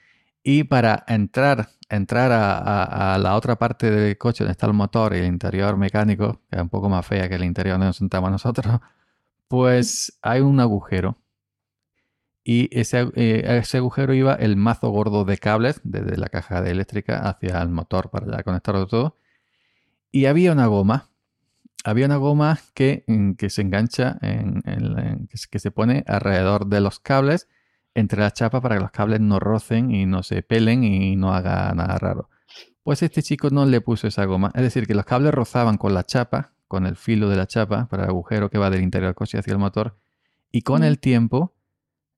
Y 0.43 0.63
para 0.63 1.03
entrar, 1.07 1.69
entrar 1.89 2.31
a, 2.33 3.17
la 3.19 3.35
otra 3.35 3.57
parte 3.57 3.91
del 3.91 4.17
coche 4.17 4.43
donde 4.43 4.53
está 4.53 4.65
el 4.65 4.73
motor 4.73 5.13
y 5.13 5.19
el 5.19 5.25
interior 5.25 5.77
mecánico, 5.77 6.41
que 6.49 6.57
es 6.57 6.61
un 6.61 6.69
poco 6.69 6.89
más 6.89 7.05
fea 7.05 7.29
que 7.29 7.35
el 7.35 7.43
interior 7.43 7.75
donde 7.75 7.87
nos 7.87 7.97
sentamos 7.97 8.31
nosotros, 8.31 8.79
pues 9.47 10.17
hay 10.21 10.41
un 10.41 10.59
agujero. 10.59 11.17
Y 12.43 12.75
ese, 12.77 13.11
eh, 13.15 13.59
ese 13.61 13.77
agujero 13.77 14.15
iba 14.15 14.33
el 14.33 14.55
mazo 14.55 14.89
gordo 14.89 15.25
de 15.25 15.37
cables 15.37 15.79
desde 15.83 16.17
la 16.17 16.27
caja 16.29 16.67
eléctrica 16.67 17.19
hacia 17.19 17.61
el 17.61 17.69
motor 17.69 18.09
para 18.09 18.37
ya 18.37 18.43
conectarlo 18.43 18.87
todo. 18.87 19.17
Y 20.11 20.25
había 20.25 20.51
una 20.51 20.65
goma. 20.65 21.09
Había 21.83 22.07
una 22.07 22.17
goma 22.17 22.59
que, 22.73 23.03
mm, 23.07 23.33
que 23.33 23.49
se 23.49 23.61
engancha, 23.61 24.17
en, 24.21 24.61
que 25.49 25.59
se 25.59 25.71
pone 25.71 26.03
alrededor 26.07 26.67
de 26.67 26.81
los 26.81 26.99
cables, 26.99 27.47
entre 27.93 28.21
la 28.21 28.31
chapa 28.31 28.61
para 28.61 28.75
que 28.75 28.81
los 28.81 28.91
cables 28.91 29.19
no 29.19 29.39
rocen 29.39 29.91
y 29.91 30.05
no 30.05 30.23
se 30.23 30.41
pelen 30.43 30.83
y 30.83 31.15
no 31.15 31.33
haga 31.33 31.73
nada 31.73 31.97
raro. 31.97 32.29
Pues 32.83 33.03
este 33.03 33.21
chico 33.21 33.49
no 33.49 33.65
le 33.65 33.81
puso 33.81 34.07
esa 34.07 34.25
goma. 34.25 34.51
Es 34.55 34.61
decir, 34.61 34.87
que 34.87 34.95
los 34.95 35.05
cables 35.05 35.33
rozaban 35.33 35.77
con 35.77 35.93
la 35.93 36.03
chapa, 36.03 36.53
con 36.67 36.85
el 36.85 36.95
filo 36.95 37.29
de 37.29 37.35
la 37.35 37.47
chapa, 37.47 37.87
para 37.87 38.03
el 38.03 38.09
agujero 38.09 38.49
que 38.49 38.57
va 38.57 38.69
del 38.69 38.81
interior 38.81 39.09
del 39.09 39.15
coche 39.15 39.37
hacia 39.37 39.51
el 39.53 39.59
motor. 39.59 39.97
Y 40.51 40.63
con 40.63 40.83
el 40.83 40.99
tiempo, 40.99 41.53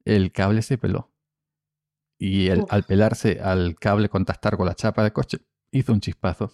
el 0.06 0.32
cable 0.32 0.62
se 0.62 0.78
peló. 0.78 1.12
Y 2.18 2.48
el- 2.48 2.64
al 2.70 2.84
pelarse 2.84 3.42
al 3.42 3.76
cable 3.76 4.10
contactar 4.10 4.56
con 4.58 4.66
la 4.68 4.76
chapa 4.76 5.04
del 5.04 5.12
coche, 5.12 5.40
hizo 5.72 5.92
un 5.92 6.00
chispazo. 6.00 6.54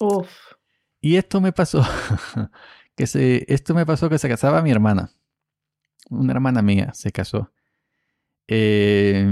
Uf. 0.00 0.30
Y 1.00 1.16
esto 1.16 1.40
me 1.40 1.52
pasó, 1.52 1.82
que 2.96 3.06
se, 3.06 3.44
esto 3.52 3.74
me 3.74 3.86
pasó 3.86 4.08
que 4.10 4.18
se 4.18 4.28
casaba 4.28 4.60
mi 4.62 4.70
hermana. 4.70 5.12
Una 6.10 6.32
hermana 6.32 6.60
mía 6.60 6.90
se 6.92 7.10
casó. 7.12 7.52
Eh, 8.52 9.24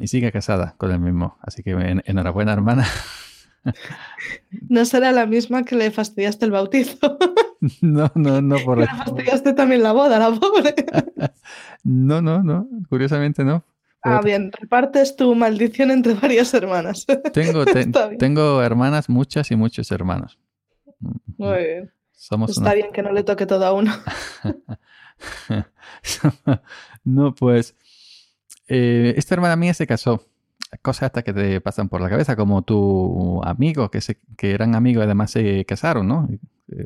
y 0.00 0.06
sigue 0.08 0.32
casada 0.32 0.74
con 0.78 0.90
el 0.90 0.98
mismo. 1.00 1.38
Así 1.42 1.62
que 1.62 1.70
en- 1.70 2.02
enhorabuena, 2.06 2.52
hermana. 2.52 2.86
No 4.68 4.84
será 4.86 5.12
la 5.12 5.26
misma 5.26 5.64
que 5.64 5.74
le 5.76 5.90
fastidiaste 5.90 6.44
el 6.46 6.50
bautizo. 6.52 7.18
No, 7.82 8.08
no, 8.14 8.40
no, 8.40 8.56
por 8.64 8.78
le 8.78 8.86
fastidiaste 8.86 9.52
también 9.52 9.82
la 9.82 9.92
boda, 9.92 10.16
la 10.20 10.30
pobre. 10.38 10.76
No, 11.82 12.22
no, 12.22 12.40
no. 12.42 12.68
Curiosamente 12.88 13.42
no. 13.44 13.64
Ah, 14.04 14.20
bien, 14.24 14.52
repartes 14.52 15.16
tu 15.16 15.34
maldición 15.34 15.90
entre 15.90 16.14
varias 16.14 16.54
hermanas. 16.54 17.04
Tengo, 17.32 17.64
te- 17.66 17.90
tengo 18.16 18.62
hermanas, 18.62 19.08
muchas 19.08 19.50
y 19.50 19.56
muchos 19.56 19.90
hermanos. 19.90 20.38
Muy 21.36 21.58
bien. 21.58 21.92
Somos 22.12 22.50
Está 22.50 22.60
una 22.62 22.74
bien 22.74 22.92
que 22.92 23.02
no 23.02 23.10
le 23.12 23.24
toque 23.24 23.44
todo 23.44 23.66
a 23.66 23.72
uno. 23.72 23.92
no, 27.04 27.34
pues 27.34 27.74
eh, 28.68 29.14
esta 29.16 29.34
hermana 29.34 29.56
mía 29.56 29.74
se 29.74 29.86
casó. 29.86 30.24
Cosas 30.82 31.04
hasta 31.04 31.22
que 31.22 31.32
te 31.32 31.60
pasan 31.60 31.88
por 31.88 32.00
la 32.02 32.10
cabeza, 32.10 32.36
como 32.36 32.62
tu 32.62 33.40
amigo, 33.44 33.90
que, 33.90 34.00
se, 34.02 34.18
que 34.36 34.52
eran 34.52 34.74
amigos 34.74 35.02
y 35.02 35.04
además 35.06 35.30
se 35.30 35.64
casaron, 35.64 36.06
¿no? 36.08 36.28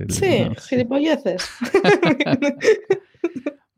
Sí, 0.09 0.41
no, 0.49 0.55
gilipolleces. 0.55 1.49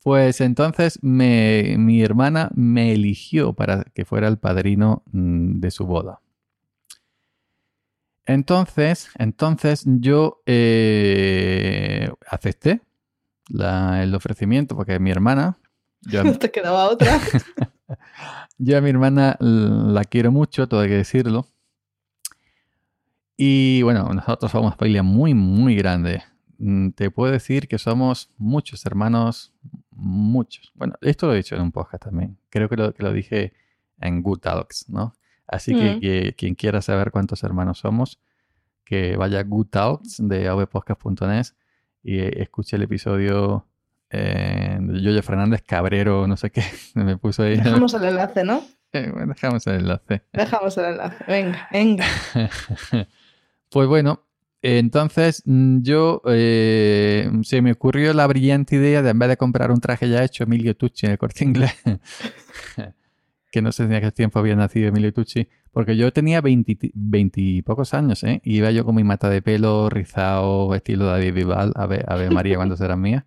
Pues 0.03 0.43
entonces 0.43 0.99
me- 1.03 1.77
mi 1.79 2.03
hermana 2.03 2.51
me 2.55 2.93
eligió 2.93 3.55
para 3.55 3.85
que 3.95 4.05
fuera 4.05 4.29
el 4.29 4.37
padrino 4.37 5.03
mm, 5.13 5.61
de 5.61 5.71
su 5.71 5.87
boda. 5.87 6.21
Entonces, 8.27 9.09
entonces 9.19 9.85
yo 9.87 10.43
eh, 10.47 12.11
acepté 12.29 12.81
la- 13.49 14.03
el 14.03 14.15
ofrecimiento 14.15 14.77
porque 14.77 14.99
mi 14.99 15.11
hermana, 15.11 15.59
yo, 16.03 16.23
No 16.25 16.39
te 16.39 16.51
quedaba 16.51 16.89
otra. 16.91 17.19
Yo 18.59 18.79
a 18.79 18.81
mi 18.81 18.91
hermana 18.91 19.37
la 19.41 20.05
quiero 20.05 20.31
mucho, 20.33 20.67
todo 20.69 20.81
hay 20.81 20.89
que 20.89 20.97
decirlo. 20.97 21.47
Y 23.37 23.83
bueno, 23.83 24.09
nosotros 24.15 24.53
somos 24.53 24.69
una 24.69 24.77
familia 24.77 25.03
muy, 25.03 25.35
muy 25.35 25.75
grande. 25.75 26.23
Mm, 26.59 26.91
Te 26.91 27.11
puedo 27.11 27.33
decir 27.33 27.67
que 27.67 27.79
somos 27.79 28.31
muchos 28.39 28.87
hermanos, 28.87 29.53
muchos. 29.91 30.71
Bueno, 30.75 30.95
esto 31.01 31.27
lo 31.27 31.35
he 31.35 31.39
dicho 31.39 31.57
en 31.57 31.63
un 31.63 31.73
podcast 31.73 32.05
también. 32.05 32.39
Creo 32.51 32.69
que 32.69 32.77
lo, 32.77 32.95
que 32.95 33.03
lo 33.03 33.13
dije 33.13 33.53
en 34.01 34.23
Good 34.23 34.39
Talks, 34.39 34.89
¿no? 34.89 35.15
Así 35.47 35.75
que, 35.75 35.97
Mm. 35.97 36.01
que 36.01 36.35
quien 36.37 36.55
quiera 36.55 36.81
saber 36.81 37.11
cuántos 37.11 37.43
hermanos 37.43 37.79
somos, 37.79 38.21
que 38.85 39.17
vaya 39.17 39.41
a 39.41 39.43
Good 39.43 39.67
Talks 39.67 40.17
de 40.27 40.49
avpodcast.net 40.49 41.47
y 42.03 42.19
escuche 42.41 42.77
el 42.77 42.83
episodio 42.83 43.67
eh, 44.15 44.79
Yoyo 44.81 45.23
Fernández 45.23 45.62
Cabrero, 45.62 46.27
no 46.27 46.37
sé 46.37 46.51
qué, 46.51 46.62
me 46.95 47.17
puso 47.17 47.43
ahí. 47.43 47.57
Dejamos 47.57 47.95
el 47.95 48.05
enlace, 48.05 48.45
¿no? 48.45 48.62
Eh, 48.93 49.11
bueno, 49.12 49.35
dejamos 49.35 49.67
el 49.67 49.81
enlace. 49.81 50.23
Dejamos 50.33 50.79
el 50.79 50.85
enlace. 50.85 51.25
Venga, 51.27 51.69
venga. 51.73 52.07
Pues 53.71 53.89
bueno, 53.89 54.25
entonces 54.62 55.43
mm, 55.47 55.83
yo 55.83 56.23
eh, 56.27 57.29
se 57.43 57.61
me 57.61 57.73
ocurrió 57.73 58.15
la 58.15 58.25
brillante 58.29 58.77
idea 58.77 59.03
de 59.03 59.11
en 59.11 59.19
vez 59.19 59.29
de 59.29 59.37
comprar 59.37 59.73
un 59.73 59.81
traje 59.81 60.09
ya 60.09 60.23
hecho 60.23 60.45
Emilio 60.45 60.77
Tucci 60.77 61.07
en 61.07 61.12
el 61.12 61.19
corte 61.19 61.43
inglés, 61.43 61.75
que 63.51 63.62
no 63.62 63.73
sé 63.73 63.83
si 63.83 63.91
en 63.91 63.97
aquel 63.97 64.12
tiempo 64.12 64.39
había 64.39 64.55
nacido 64.55 64.87
Emilio 64.89 65.12
Tucci, 65.12 65.49
porque 65.73 65.97
yo 65.97 66.12
tenía 66.12 66.41
20, 66.41 66.93
y 67.35 67.62
pocos 67.62 67.95
años, 67.95 68.23
¿eh? 68.23 68.41
Y 68.45 68.59
iba 68.59 68.71
yo 68.71 68.85
con 68.85 68.95
mi 68.95 69.03
mata 69.03 69.29
de 69.29 69.43
pelo 69.43 69.91
rizado, 69.91 70.73
estilo 70.73 71.07
David 71.07 71.35
Vival, 71.35 71.73
a 71.75 71.87
ver, 71.87 72.05
a 72.07 72.15
ver 72.15 72.31
María 72.31 72.55
cuando 72.55 72.77
será 72.77 72.95
mía. 72.95 73.27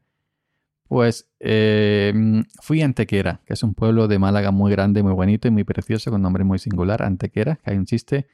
Pues 0.88 1.30
eh, 1.40 2.14
fui 2.62 2.82
a 2.82 2.86
Antequera, 2.86 3.42
que 3.46 3.54
es 3.54 3.64
un 3.64 3.74
pueblo 3.74 4.08
de 4.08 4.20
Málaga 4.20 4.52
muy 4.52 4.72
grande, 4.72 5.04
muy 5.04 5.14
bonito 5.14 5.48
y 5.48 5.52
muy 5.52 5.64
precioso, 5.66 6.12
con 6.12 6.22
nombre 6.22 6.44
muy 6.44 6.60
singular, 6.60 7.04
Antequera, 7.04 7.58
que 7.58 7.72
hay 7.72 7.78
un 7.78 7.86
chiste. 7.86 8.28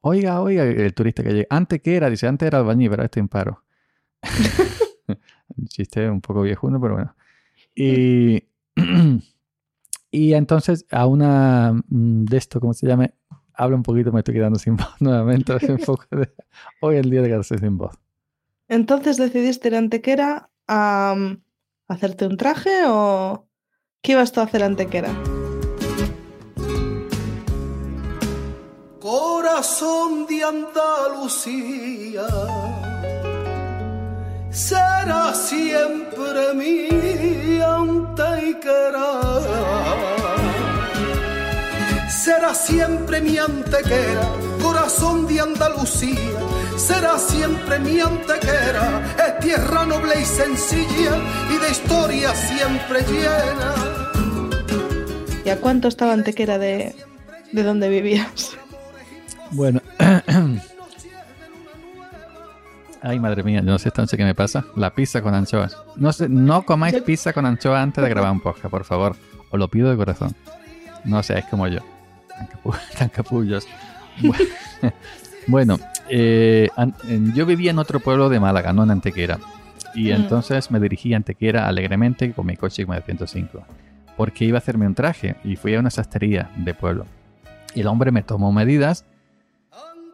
Oiga, 0.00 0.40
oiga, 0.40 0.62
el 0.64 0.94
turista 0.94 1.24
que 1.24 1.32
llega. 1.32 1.46
Antequera, 1.50 2.08
dice, 2.08 2.28
antes 2.28 2.46
era 2.46 2.58
albañil, 2.58 2.90
pero 2.90 3.02
estoy 3.02 3.20
en 3.20 3.28
paro. 3.28 3.64
un 5.56 5.66
chiste 5.66 6.08
un 6.08 6.20
poco 6.20 6.42
viejuno, 6.42 6.80
pero 6.80 6.94
bueno. 6.94 7.14
Y, 7.74 8.44
y 10.10 10.32
entonces 10.34 10.86
a 10.90 11.06
una 11.06 11.72
mm, 11.72 12.24
de 12.24 12.36
esto, 12.36 12.60
¿cómo 12.60 12.74
se 12.74 12.86
llama? 12.86 13.10
Habla 13.54 13.76
un 13.76 13.82
poquito, 13.82 14.12
me 14.12 14.20
estoy 14.20 14.34
quedando 14.34 14.58
sin 14.60 14.76
voz 14.76 14.94
nuevamente. 15.00 15.52
Hoy 16.80 16.96
es 16.96 17.04
el 17.04 17.10
día 17.10 17.22
de 17.22 17.28
quedarse 17.28 17.58
sin 17.58 17.76
voz. 17.76 17.96
Entonces 18.68 19.16
decidiste 19.16 19.68
ir 19.68 19.74
a 19.74 19.78
Antequera 19.78 20.50
a 20.68 21.16
hacerte 21.88 22.26
un 22.26 22.36
traje 22.36 22.84
o 22.86 23.46
qué 24.02 24.12
ibas 24.12 24.32
tú 24.32 24.40
a 24.40 24.44
hacer 24.44 24.62
Antequera? 24.62 25.10
Corazón 29.00 30.26
de 30.26 30.44
Andalucía, 30.44 32.26
será 34.50 35.32
siempre 35.34 36.54
mi 36.54 37.60
antequera. 37.60 39.08
Será 42.08 42.52
siempre 42.54 43.20
mi 43.22 43.38
antequera, 43.38 44.28
corazón 44.62 45.26
de 45.26 45.40
Andalucía, 45.40 46.40
será 46.78 47.18
siempre 47.18 47.78
mi 47.78 48.00
antequera. 48.00 49.02
Es 49.26 49.38
tierra 49.40 49.84
noble 49.86 50.20
y 50.20 50.24
sencilla 50.24 51.18
y 51.50 51.58
de 51.58 51.70
historia 51.70 52.34
siempre 52.34 53.00
llena. 53.02 53.74
¿Y 55.44 55.50
a 55.50 55.60
cuánto 55.60 55.88
estaba 55.88 56.12
Antequera 56.12 56.58
de, 56.58 56.94
de 57.52 57.62
donde 57.62 57.88
vivías? 57.88 58.56
Bueno. 59.50 59.80
Ay, 63.00 63.20
madre 63.20 63.42
mía, 63.44 63.60
yo 63.60 63.66
no 63.70 63.78
sé 63.78 63.88
esta 63.88 64.02
noche 64.02 64.16
qué 64.16 64.24
me 64.24 64.34
pasa. 64.34 64.64
La 64.76 64.92
pizza 64.94 65.22
con 65.22 65.32
anchoas. 65.34 65.76
No 65.96 66.12
sé, 66.12 66.28
no 66.28 66.64
comáis 66.64 66.94
Yo- 66.94 67.04
pizza 67.04 67.32
con 67.32 67.46
anchoas 67.46 67.80
antes 67.82 68.02
de 68.02 68.10
grabar 68.10 68.32
un 68.32 68.40
podcast, 68.40 68.66
por 68.68 68.84
favor. 68.84 69.14
Os 69.50 69.58
lo 69.58 69.68
pido 69.68 69.88
de 69.90 69.96
corazón. 69.96 70.34
No 71.04 71.22
seáis 71.22 71.44
como 71.46 71.68
yo. 71.68 71.78
Tan, 72.28 72.48
capu- 72.48 72.78
tan 72.98 73.08
capullos. 73.08 73.66
Bu- 74.20 74.34
Bueno, 75.46 75.78
eh, 76.10 76.68
an- 76.76 76.94
yo 77.34 77.46
vivía 77.46 77.70
en 77.70 77.78
otro 77.78 78.00
pueblo 78.00 78.28
de 78.28 78.40
Málaga, 78.40 78.72
no 78.72 78.82
en 78.84 78.90
Antequera. 78.90 79.38
Y 79.94 80.10
Mm. 80.10 80.14
entonces 80.16 80.70
me 80.70 80.80
dirigí 80.80 81.14
a 81.14 81.16
Antequera 81.16 81.66
alegremente 81.68 82.32
con 82.32 82.46
mi 82.46 82.56
coche 82.56 82.84
como 82.84 82.94
de 82.94 83.02
105. 83.02 83.64
Porque 84.16 84.44
iba 84.44 84.56
a 84.56 84.60
hacerme 84.60 84.86
un 84.86 84.94
traje 84.94 85.36
y 85.44 85.56
fui 85.56 85.74
a 85.74 85.80
una 85.80 85.90
sastrería 85.90 86.50
de 86.56 86.74
pueblo. 86.74 87.06
Y 87.74 87.80
el 87.80 87.86
hombre 87.86 88.10
me 88.10 88.22
tomó 88.22 88.52
medidas 88.52 89.04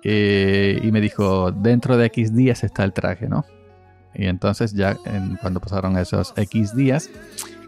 eh, 0.03 0.81
y 0.83 0.93
me 0.93 1.01
dijo, 1.01 1.51
dentro 1.51 1.97
de 1.97 2.07
X 2.07 2.35
días 2.35 2.63
está 2.65 2.85
el 2.85 2.93
traje, 2.93 3.29
¿no? 3.29 3.45
Y 4.15 4.27
entonces 4.27 4.73
ya 4.75 4.97
en- 5.07 5.37
cuando 5.37 5.61
pasaron 5.61 5.97
esos 5.99 6.35
X 6.37 6.77
días, 6.77 7.11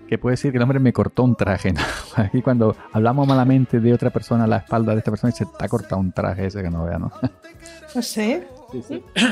que 0.09 0.19
puede 0.19 0.35
decir 0.35 0.53
que 0.53 0.59
el 0.59 0.63
hombre 0.63 0.79
me 0.79 0.93
cortó 0.93 1.25
un 1.25 1.37
traje, 1.37 1.73
¿no? 1.75 1.81
Aquí 2.17 2.43
cuando 2.43 2.77
hablamos 2.93 3.27
malamente 3.27 3.81
de 3.81 3.93
otra 3.93 4.11
persona 4.11 4.45
a 4.45 4.47
la 4.47 4.59
espalda 4.59 4.93
de 4.93 4.99
esta 4.99 5.11
persona, 5.11 5.33
se 5.33 5.47
te 5.47 5.65
ha 5.65 5.69
cortado 5.69 6.01
un 6.01 6.13
traje 6.13 6.47
ese 6.47 6.63
que 6.63 6.71
no 6.71 6.85
vea, 6.85 6.99
¿no? 6.99 7.13
¿Ah, 7.95 8.03
¿Sí? 8.03 8.41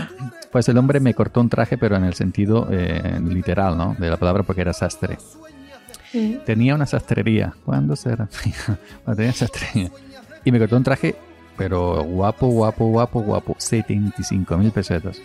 Pues 0.52 0.68
el 0.68 0.78
hombre 0.78 1.00
me 1.00 1.14
cortó 1.14 1.40
un 1.40 1.48
traje, 1.48 1.76
pero 1.76 1.96
en 1.96 2.04
el 2.04 2.14
sentido 2.14 2.68
eh, 2.70 3.20
literal, 3.24 3.76
¿no? 3.76 3.96
De 3.98 4.08
la 4.08 4.16
palabra 4.16 4.44
porque 4.44 4.60
era 4.60 4.72
sastre. 4.72 5.18
Mm. 6.12 6.44
Tenía 6.46 6.76
una 6.76 6.86
sastrería. 6.86 7.54
¿Cuándo 7.64 7.96
será? 7.96 8.28
bueno, 9.04 9.16
tenía 9.16 9.32
sastrería. 9.32 9.90
Y 10.44 10.52
me 10.52 10.60
cortó 10.60 10.76
un 10.76 10.84
traje, 10.84 11.16
pero 11.56 12.04
guapo, 12.04 12.46
guapo, 12.46 12.86
guapo, 12.86 13.20
guapo. 13.20 13.56
75 13.58 14.56
mil 14.56 14.70
pesetas. 14.70 15.20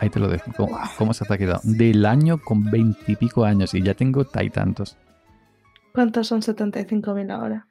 Ahí 0.00 0.10
te 0.10 0.20
lo 0.20 0.28
dejo. 0.28 0.52
¿Cómo, 0.56 0.78
cómo 0.96 1.12
se 1.12 1.24
te 1.24 1.34
ha 1.34 1.38
quedado? 1.38 1.60
Del 1.64 2.06
año 2.06 2.38
con 2.38 2.64
20 2.70 3.00
y 3.12 3.16
pico 3.16 3.44
años 3.44 3.74
y 3.74 3.82
ya 3.82 3.94
tengo 3.94 4.26
y 4.40 4.50
tantos. 4.50 4.96
¿Cuántos 5.92 6.28
son 6.28 6.42
75.000 6.42 7.30
ahora? 7.30 7.66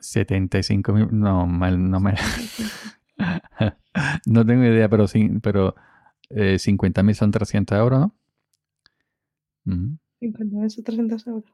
75 0.00 0.92
mil. 0.92 1.08
No, 1.10 1.46
mal, 1.46 1.90
no 1.90 2.00
me. 2.00 2.14
no 4.26 4.46
tengo 4.46 4.64
idea, 4.64 4.88
pero 4.88 5.06
sí, 5.06 5.28
pero 5.42 5.74
eh, 6.30 6.58
50 6.58 7.02
mil 7.02 7.14
son 7.14 7.30
300 7.30 7.78
euros, 7.78 8.00
¿no? 8.00 8.14
Ujú. 9.66 9.98
50.000 10.20 10.78
o 10.78 10.82
300 10.82 11.26
euros. 11.26 11.52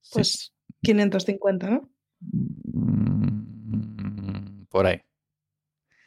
Sí. 0.00 0.10
Pues 0.14 0.52
550, 0.82 1.70
¿no? 1.70 1.88
Mm, 2.72 4.64
por 4.68 4.86
ahí. 4.86 5.00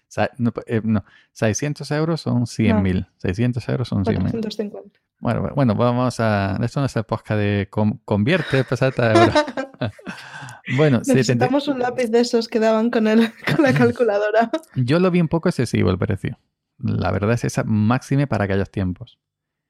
Sa- 0.07 0.31
no, 0.37 0.51
eh, 0.65 0.81
no, 0.83 1.03
600 1.39 1.89
euros 1.91 2.19
son 2.19 2.47
100 2.47 2.81
mil. 2.81 3.07
600 3.19 3.69
euros 3.69 3.87
son 3.87 4.03
100 4.03 4.23
mil. 4.23 4.31
450. 4.31 4.99
Bueno, 5.21 5.49
bueno, 5.55 5.73
vamos 5.73 6.19
a. 6.19 6.59
Esto 6.61 6.81
no 6.81 6.85
es 6.85 6.95
el 6.97 7.05
podcast 7.05 7.39
de 7.39 7.69
convierte 8.03 8.65
peseta 8.65 9.03
a 9.03 9.13
euros. 9.13 9.45
bueno, 10.75 10.97
70 10.97 11.13
Necesitamos 11.13 11.69
un 11.69 11.79
lápiz 11.79 12.11
de 12.11 12.19
esos 12.19 12.49
que 12.49 12.59
daban 12.59 12.89
con, 12.91 13.07
el, 13.07 13.31
con 13.55 13.63
la 13.63 13.71
calculadora. 13.77 14.51
yo 14.75 14.99
lo 14.99 15.11
vi 15.11 15.21
un 15.21 15.29
poco 15.29 15.47
excesivo 15.47 15.89
el 15.89 15.97
precio. 15.97 16.37
La 16.77 17.09
verdad 17.11 17.31
es 17.31 17.45
esa 17.45 17.63
máxime 17.63 18.27
para 18.27 18.43
aquellos 18.43 18.69
tiempos. 18.69 19.17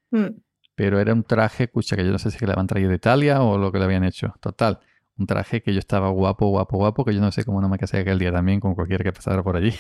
Mm. 0.10 0.40
Pero 0.74 1.00
era 1.00 1.14
un 1.14 1.24
traje, 1.24 1.66
escucha, 1.66 1.96
que 1.96 2.04
yo 2.04 2.12
no 2.12 2.18
sé 2.18 2.32
si 2.32 2.44
le 2.44 2.52
habían 2.54 2.66
traído 2.66 2.90
de 2.90 2.96
Italia 2.96 3.44
o 3.44 3.60
lo 3.60 3.72
que 3.72 3.78
le 3.78 3.86
habían 3.86 4.04
hecho. 4.04 4.34
Total, 4.40 4.80
un 5.20 5.28
traje 5.28 5.62
que 5.62 5.72
yo 5.72 5.80
estaba 5.80 6.10
guapo, 6.10 6.48
guapo, 6.48 6.78
guapo, 6.78 7.06
que 7.06 7.14
yo 7.14 7.22
no 7.22 7.32
sé 7.32 7.46
cómo 7.46 7.62
no 7.62 7.70
me 7.70 7.78
casé 7.78 8.00
aquel 8.00 8.18
día 8.18 8.32
también 8.32 8.60
con 8.60 8.74
cualquiera 8.74 9.04
que 9.04 9.14
pasara 9.14 9.44
por 9.44 9.56
allí. 9.56 9.76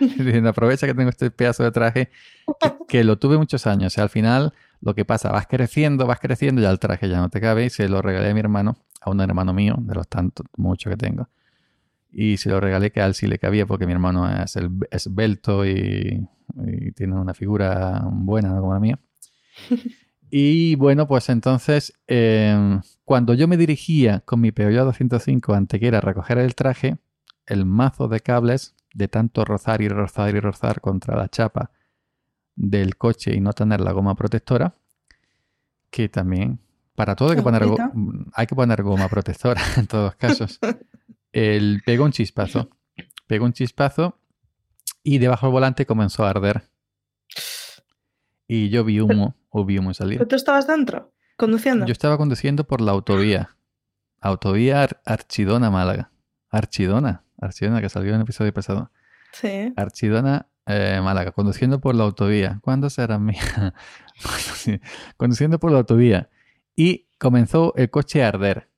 Diciendo, 0.00 0.48
aprovecha 0.50 0.86
que 0.86 0.94
tengo 0.94 1.10
este 1.10 1.30
pedazo 1.30 1.64
de 1.64 1.70
traje, 1.72 2.10
que, 2.60 2.72
que 2.88 3.04
lo 3.04 3.18
tuve 3.18 3.38
muchos 3.38 3.66
años. 3.66 3.92
O 3.92 3.94
sea, 3.94 4.04
al 4.04 4.10
final, 4.10 4.52
lo 4.80 4.94
que 4.94 5.04
pasa, 5.04 5.30
vas 5.32 5.46
creciendo, 5.46 6.06
vas 6.06 6.20
creciendo, 6.20 6.60
ya 6.60 6.70
el 6.70 6.78
traje 6.78 7.08
ya 7.08 7.18
no 7.18 7.30
te 7.30 7.40
cabe 7.40 7.64
y 7.66 7.70
se 7.70 7.88
lo 7.88 8.02
regalé 8.02 8.30
a 8.30 8.34
mi 8.34 8.40
hermano, 8.40 8.76
a 9.00 9.10
un 9.10 9.20
hermano 9.20 9.54
mío, 9.54 9.76
de 9.78 9.94
los 9.94 10.08
tantos, 10.08 10.46
muchos 10.56 10.90
que 10.90 10.96
tengo. 10.96 11.28
Y 12.12 12.36
se 12.36 12.50
lo 12.50 12.60
regalé 12.60 12.92
que 12.92 13.00
a 13.00 13.06
él 13.06 13.14
sí 13.14 13.26
le 13.26 13.38
cabía 13.38 13.66
porque 13.66 13.86
mi 13.86 13.92
hermano 13.92 14.28
es 14.42 14.56
el- 14.56 14.70
esbelto 14.90 15.64
y, 15.66 16.28
y 16.66 16.92
tiene 16.92 17.14
una 17.14 17.34
figura 17.34 18.02
buena, 18.12 18.50
¿no? 18.50 18.60
como 18.60 18.74
la 18.74 18.80
mía. 18.80 18.98
Y 20.34 20.76
bueno, 20.76 21.06
pues 21.06 21.28
entonces, 21.28 21.92
eh, 22.08 22.80
cuando 23.04 23.34
yo 23.34 23.46
me 23.48 23.58
dirigía 23.58 24.20
con 24.20 24.40
mi 24.40 24.50
Peugeot 24.50 24.86
205 24.86 25.52
a 25.52 25.58
Antequera 25.58 25.98
a 25.98 26.00
recoger 26.00 26.38
el 26.38 26.54
traje, 26.54 26.96
el 27.44 27.66
mazo 27.66 28.08
de 28.08 28.20
cables 28.20 28.74
de 28.94 29.08
tanto 29.08 29.44
rozar 29.44 29.80
y 29.82 29.88
rozar 29.88 30.34
y 30.34 30.40
rozar 30.40 30.80
contra 30.80 31.16
la 31.16 31.28
chapa 31.28 31.70
del 32.54 32.96
coche 32.96 33.34
y 33.34 33.40
no 33.40 33.52
tener 33.52 33.80
la 33.80 33.92
goma 33.92 34.14
protectora, 34.14 34.74
que 35.90 36.08
también, 36.08 36.60
para 36.94 37.16
todo 37.16 37.30
hay 37.30 37.36
que 37.36 37.42
poner, 37.42 37.62
Ojita. 37.64 37.92
hay 38.34 38.46
que 38.46 38.54
poner 38.54 38.82
goma 38.82 39.08
protectora 39.08 39.60
en 39.76 39.86
todos 39.86 40.04
los 40.04 40.14
casos. 40.16 40.58
El, 41.32 41.82
pegó 41.86 42.04
un 42.04 42.12
chispazo, 42.12 42.68
pegó 43.26 43.46
un 43.46 43.52
chispazo 43.54 44.18
y 45.02 45.18
debajo 45.18 45.46
del 45.46 45.52
volante 45.52 45.86
comenzó 45.86 46.24
a 46.24 46.30
arder. 46.30 46.68
Y 48.46 48.68
yo 48.68 48.84
vi 48.84 49.00
humo, 49.00 49.34
o 49.48 49.64
vi 49.64 49.78
humo 49.78 49.94
salir. 49.94 50.18
¿Pero 50.18 50.28
tú 50.28 50.36
estabas 50.36 50.66
dentro? 50.66 51.12
¿Conduciendo? 51.36 51.86
Yo 51.86 51.92
estaba 51.92 52.18
conduciendo 52.18 52.64
por 52.64 52.80
la 52.82 52.92
autovía. 52.92 53.56
Autovía 54.20 54.82
Ar- 54.82 55.00
Archidona, 55.06 55.70
Málaga. 55.70 56.10
Archidona. 56.50 57.24
Archidona, 57.42 57.80
que 57.80 57.88
salió 57.88 58.10
en 58.10 58.16
el 58.16 58.22
episodio 58.22 58.52
pasado. 58.54 58.90
Sí. 59.32 59.72
Archidona, 59.76 60.46
eh, 60.66 61.00
Málaga. 61.02 61.32
Conduciendo 61.32 61.80
por 61.80 61.94
la 61.94 62.04
autovía. 62.04 62.58
¿Cuándo 62.62 62.88
será 62.90 63.18
mía? 63.18 63.74
conduciendo 65.16 65.58
por 65.58 65.72
la 65.72 65.78
autovía. 65.78 66.30
Y 66.76 67.08
comenzó 67.18 67.74
el 67.76 67.90
coche 67.90 68.24
a 68.24 68.28
arder. 68.28 68.68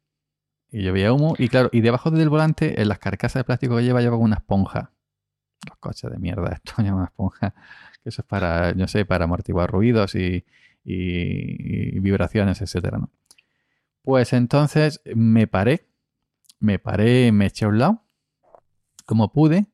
Y 0.71 0.83
yo 0.83 0.93
veía 0.93 1.13
humo. 1.13 1.35
Y 1.39 1.49
claro, 1.49 1.69
y 1.73 1.81
debajo 1.81 2.11
del 2.11 2.29
volante, 2.29 2.81
en 2.81 2.89
las 2.89 2.99
carcasas 2.99 3.41
de 3.41 3.45
plástico 3.45 3.77
que 3.77 3.85
lleva, 3.85 4.01
lleva 4.01 4.17
una 4.17 4.37
esponja. 4.37 4.93
Los 5.69 5.79
coches 5.79 6.11
de 6.11 6.19
mierda, 6.19 6.53
esto 6.53 6.75
lleva 6.83 6.97
una 6.97 7.05
esponja. 7.07 7.55
Que 8.03 8.09
eso 8.09 8.23
es 8.23 8.27
para, 8.29 8.73
no 8.75 8.89
sé, 8.89 9.05
para 9.05 9.25
amortiguar 9.25 9.71
ruidos 9.71 10.15
y, 10.15 10.45
y- 10.85 11.97
y 11.97 12.01
vibraciones, 12.01 12.61
etcétera, 12.61 12.99
¿no? 12.99 13.11
Pues 14.03 14.33
entonces 14.35 15.01
me 15.15 15.47
paré, 15.47 15.89
me 16.61 16.79
paré, 16.79 17.33
me 17.33 17.47
eché 17.47 17.65
a 17.65 17.69
un 17.69 17.79
lado, 17.79 18.04
como 19.05 19.33
pude. 19.33 19.67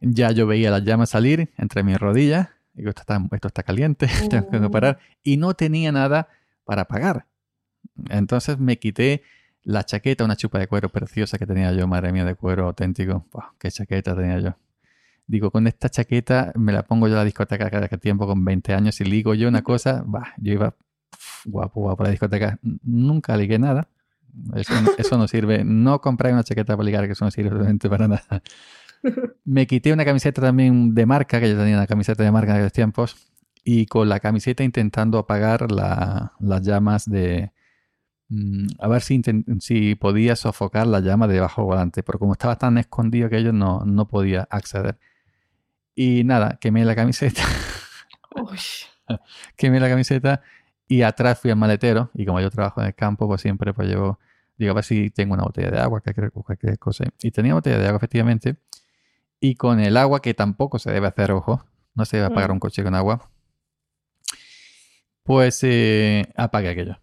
Ya 0.00 0.30
yo 0.30 0.46
veía 0.46 0.70
las 0.70 0.84
llamas 0.84 1.10
salir 1.10 1.50
entre 1.56 1.82
mis 1.82 1.98
rodillas. 1.98 2.48
Digo, 2.74 2.90
esto 2.90 3.02
está, 3.02 3.20
esto 3.32 3.48
está 3.48 3.62
caliente, 3.64 4.06
tengo 4.30 4.48
que 4.50 4.56
Oh. 4.58 4.70
parar. 4.70 4.98
Y 5.22 5.36
no 5.36 5.54
tenía 5.54 5.90
nada 5.92 6.28
para 6.64 6.82
apagar. 6.82 7.26
Entonces 8.08 8.58
me 8.58 8.78
quité 8.78 9.22
la 9.64 9.84
chaqueta, 9.84 10.24
una 10.24 10.36
chupa 10.36 10.58
de 10.58 10.68
cuero 10.68 10.88
preciosa 10.88 11.36
que 11.38 11.46
tenía 11.46 11.72
yo, 11.72 11.86
madre 11.88 12.12
mía, 12.12 12.24
de 12.24 12.34
cuero 12.36 12.66
auténtico. 12.66 13.26
Qué 13.58 13.70
chaqueta 13.70 14.14
tenía 14.14 14.38
yo. 14.38 14.56
Digo, 15.26 15.50
con 15.50 15.66
esta 15.66 15.88
chaqueta 15.90 16.52
me 16.54 16.72
la 16.72 16.84
pongo 16.84 17.06
yo 17.08 17.14
a 17.14 17.18
la 17.18 17.24
discoteca 17.24 17.68
cada 17.68 17.88
tiempo 17.88 18.26
con 18.26 18.44
20 18.44 18.72
años 18.72 19.00
y 19.00 19.04
ligo 19.04 19.34
yo 19.34 19.48
una 19.48 19.62
cosa, 19.62 20.02
bah, 20.06 20.32
yo 20.38 20.52
iba 20.54 20.74
guapo, 21.44 21.80
guapo 21.80 22.02
a 22.02 22.06
la 22.06 22.10
discoteca. 22.12 22.58
Nunca 22.62 23.36
ligué 23.36 23.58
nada. 23.58 23.88
Eso, 24.54 24.80
no- 24.80 24.90
eso 24.96 25.18
no 25.18 25.28
sirve. 25.28 25.64
No 25.64 26.00
compré 26.00 26.32
una 26.32 26.44
chaqueta 26.44 26.76
para 26.76 27.06
que 27.06 27.12
eso 27.12 27.24
no 27.24 27.30
sirve 27.30 27.50
realmente 27.50 27.88
para 27.88 28.08
nada. 28.08 28.42
Me 29.44 29.66
quité 29.66 29.92
una 29.92 30.04
camiseta 30.04 30.42
también 30.42 30.94
de 30.94 31.06
marca, 31.06 31.40
que 31.40 31.48
yo 31.50 31.56
tenía 31.56 31.76
una 31.76 31.86
camiseta 31.86 32.22
de 32.22 32.30
marca 32.32 32.50
en 32.50 32.56
aquellos 32.56 32.72
tiempos, 32.72 33.16
y 33.64 33.86
con 33.86 34.08
la 34.08 34.20
camiseta 34.20 34.64
intentando 34.64 35.18
apagar 35.18 35.70
la- 35.70 36.32
las 36.40 36.62
llamas 36.62 37.08
de... 37.08 37.52
mm, 38.28 38.66
A 38.80 38.88
ver 38.88 39.02
si, 39.02 39.20
si 39.60 39.94
podía 39.94 40.36
sofocar 40.36 40.86
la 40.86 41.00
llama 41.00 41.26
de 41.28 41.34
debajo 41.34 41.62
del 41.62 41.66
volante, 41.68 42.02
pero 42.02 42.18
como 42.18 42.32
estaba 42.32 42.56
tan 42.56 42.78
escondido 42.78 43.28
que 43.28 43.42
yo 43.42 43.52
no, 43.52 43.84
no 43.84 44.08
podía 44.08 44.46
acceder. 44.50 44.98
Y 45.94 46.24
nada, 46.24 46.58
quemé 46.60 46.84
la 46.84 46.94
camiseta, 46.94 47.42
Uy. 48.36 48.58
quemé 49.56 49.80
la 49.80 49.88
camiseta 49.88 50.42
y 50.86 51.02
atrás 51.02 51.38
fui 51.40 51.50
al 51.50 51.56
maletero. 51.56 52.10
Y 52.14 52.24
como 52.24 52.40
yo 52.40 52.50
trabajo 52.50 52.80
en 52.80 52.86
el 52.88 52.94
campo, 52.94 53.26
pues 53.26 53.40
siempre 53.40 53.74
pues 53.74 53.88
llevo, 53.88 54.18
digo, 54.58 54.72
a 54.72 54.74
ver 54.74 54.84
si 54.84 55.10
tengo 55.10 55.34
una 55.34 55.44
botella 55.44 55.70
de 55.70 55.78
agua, 55.78 56.00
cualquier, 56.00 56.32
cualquier 56.32 56.78
cosa. 56.78 57.04
Y 57.22 57.30
tenía 57.30 57.54
botella 57.54 57.78
de 57.78 57.86
agua, 57.86 57.98
efectivamente. 57.98 58.56
Y 59.40 59.54
con 59.54 59.80
el 59.80 59.96
agua, 59.96 60.20
que 60.20 60.34
tampoco 60.34 60.78
se 60.78 60.90
debe 60.90 61.06
hacer, 61.06 61.30
ojo, 61.30 61.64
no 61.94 62.04
se 62.04 62.16
debe 62.16 62.26
apagar 62.26 62.50
un 62.50 62.58
coche 62.58 62.82
con 62.82 62.94
agua, 62.94 63.30
pues 65.22 65.60
eh, 65.62 66.26
apagué 66.36 66.68
aquello. 66.68 66.98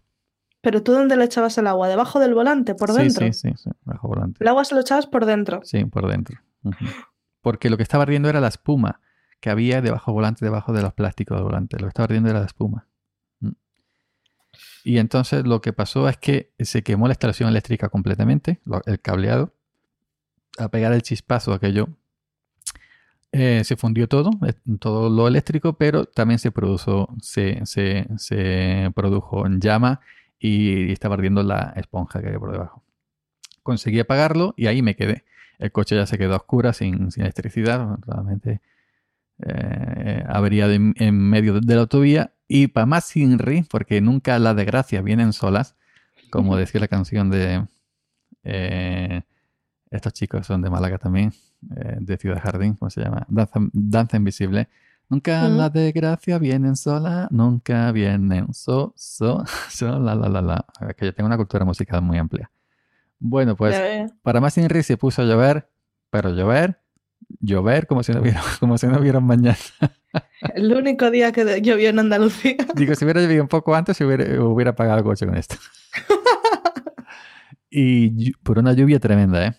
¿Pero 0.60 0.82
tú 0.82 0.92
dónde 0.92 1.16
le 1.16 1.24
echabas 1.24 1.56
el 1.58 1.66
agua? 1.68 1.88
¿Debajo 1.88 2.18
del 2.18 2.34
volante? 2.34 2.74
¿Por 2.74 2.92
dentro? 2.92 3.24
Sí, 3.26 3.32
sí, 3.32 3.50
sí, 3.56 3.70
bajo 3.84 4.08
volante. 4.08 4.42
El 4.42 4.48
agua 4.48 4.64
se 4.64 4.74
lo 4.74 4.80
echabas 4.80 5.06
por 5.06 5.24
dentro. 5.24 5.60
Sí, 5.62 5.84
por 5.84 6.08
dentro. 6.08 6.40
Porque 7.40 7.70
lo 7.70 7.76
que 7.76 7.84
estaba 7.84 8.02
ardiendo 8.02 8.28
era 8.28 8.40
la 8.40 8.48
espuma 8.48 9.00
que 9.40 9.50
había 9.50 9.80
debajo 9.80 10.10
del 10.10 10.16
volante, 10.16 10.44
debajo 10.44 10.72
de 10.72 10.82
los 10.82 10.92
plásticos 10.92 11.36
del 11.36 11.44
volante. 11.44 11.76
Lo 11.76 11.84
que 11.84 11.90
estaba 11.90 12.04
ardiendo 12.04 12.30
era 12.30 12.40
la 12.40 12.46
espuma. 12.46 12.88
Y 14.86 14.98
entonces 14.98 15.44
lo 15.44 15.60
que 15.60 15.72
pasó 15.72 16.08
es 16.08 16.16
que 16.16 16.52
se 16.60 16.84
quemó 16.84 17.08
la 17.08 17.14
instalación 17.14 17.48
eléctrica 17.48 17.88
completamente, 17.88 18.60
el 18.86 19.00
cableado. 19.00 19.52
A 20.58 20.68
pegar 20.68 20.92
el 20.92 21.02
chispazo 21.02 21.52
aquello, 21.52 21.88
eh, 23.32 23.64
se 23.64 23.74
fundió 23.76 24.08
todo, 24.08 24.30
eh, 24.46 24.52
todo 24.78 25.10
lo 25.10 25.26
eléctrico, 25.26 25.72
pero 25.72 26.04
también 26.04 26.38
se 26.38 26.52
produjo, 26.52 27.12
se, 27.20 27.64
produjo 28.94 29.44
en 29.44 29.60
llama 29.60 30.00
y 30.38 30.92
estaba 30.92 31.16
ardiendo 31.16 31.42
la 31.42 31.72
esponja 31.74 32.20
que 32.20 32.28
había 32.28 32.38
por 32.38 32.52
debajo. 32.52 32.84
Conseguí 33.64 33.98
apagarlo 33.98 34.54
y 34.56 34.68
ahí 34.68 34.82
me 34.82 34.94
quedé. 34.94 35.24
El 35.58 35.72
coche 35.72 35.96
ya 35.96 36.06
se 36.06 36.16
quedó 36.16 36.34
a 36.34 36.36
oscuras, 36.36 36.76
sin, 36.76 37.08
electricidad. 37.16 37.98
Realmente 38.06 38.60
eh, 39.44 40.22
averiado 40.28 40.70
en, 40.70 40.94
en 40.96 41.18
medio 41.18 41.60
de 41.60 41.74
la 41.74 41.80
autovía 41.80 42.35
y 42.48 42.68
para 42.68 42.86
más 42.86 43.04
sin 43.04 43.38
ri, 43.38 43.62
porque 43.68 44.00
nunca 44.00 44.38
las 44.38 44.54
desgracias 44.56 45.02
vienen 45.04 45.32
solas, 45.32 45.74
como 46.30 46.56
decía 46.56 46.80
la 46.80 46.88
canción 46.88 47.30
de 47.30 47.66
eh, 48.44 49.22
estos 49.90 50.12
chicos 50.12 50.46
son 50.46 50.62
de 50.62 50.70
Málaga 50.70 50.98
también, 50.98 51.32
eh, 51.76 51.96
de 52.00 52.16
Ciudad 52.16 52.40
Jardín, 52.42 52.74
¿cómo 52.74 52.90
se 52.90 53.02
llama? 53.02 53.24
Danza, 53.28 53.60
Danza 53.72 54.16
Invisible. 54.16 54.68
Nunca 55.08 55.48
Mm. 55.48 55.56
las 55.56 55.72
desgracias 55.72 56.40
vienen 56.40 56.74
solas, 56.76 57.30
nunca 57.30 57.92
vienen 57.92 58.52
so, 58.52 58.92
so, 58.96 59.44
so, 59.70 59.98
la, 60.00 60.14
la, 60.14 60.28
la, 60.28 60.42
la. 60.42 60.66
Es 60.88 60.96
Que 60.96 61.06
yo 61.06 61.14
tengo 61.14 61.26
una 61.26 61.36
cultura 61.36 61.64
musical 61.64 62.02
muy 62.02 62.18
amplia. 62.18 62.50
Bueno, 63.18 63.56
pues 63.56 63.74
para 64.22 64.40
más 64.40 64.54
sin 64.54 64.68
ri 64.68 64.82
se 64.82 64.96
puso 64.96 65.22
a 65.22 65.24
llover, 65.24 65.70
pero 66.10 66.30
llover, 66.30 66.80
llover 67.40 67.86
como 67.86 68.02
si 68.02 68.12
no 68.12 68.20
hubiera, 68.20 68.42
como 68.60 68.78
si 68.78 68.86
no 68.86 68.98
hubiera 68.98 69.20
mañana. 69.20 69.56
El 70.54 70.72
único 70.72 71.10
día 71.10 71.32
que 71.32 71.60
llovió 71.60 71.90
en 71.90 71.98
Andalucía. 71.98 72.56
Digo, 72.74 72.94
si 72.94 73.04
hubiera 73.04 73.20
llovido 73.20 73.42
un 73.42 73.48
poco 73.48 73.74
antes, 73.74 74.00
hubiera, 74.00 74.42
hubiera 74.42 74.74
pagado 74.74 74.98
el 74.98 75.04
coche 75.04 75.26
con 75.26 75.36
esto. 75.36 75.56
y 77.70 78.32
por 78.36 78.58
una 78.58 78.72
lluvia 78.72 79.00
tremenda, 79.00 79.46
¿eh? 79.46 79.54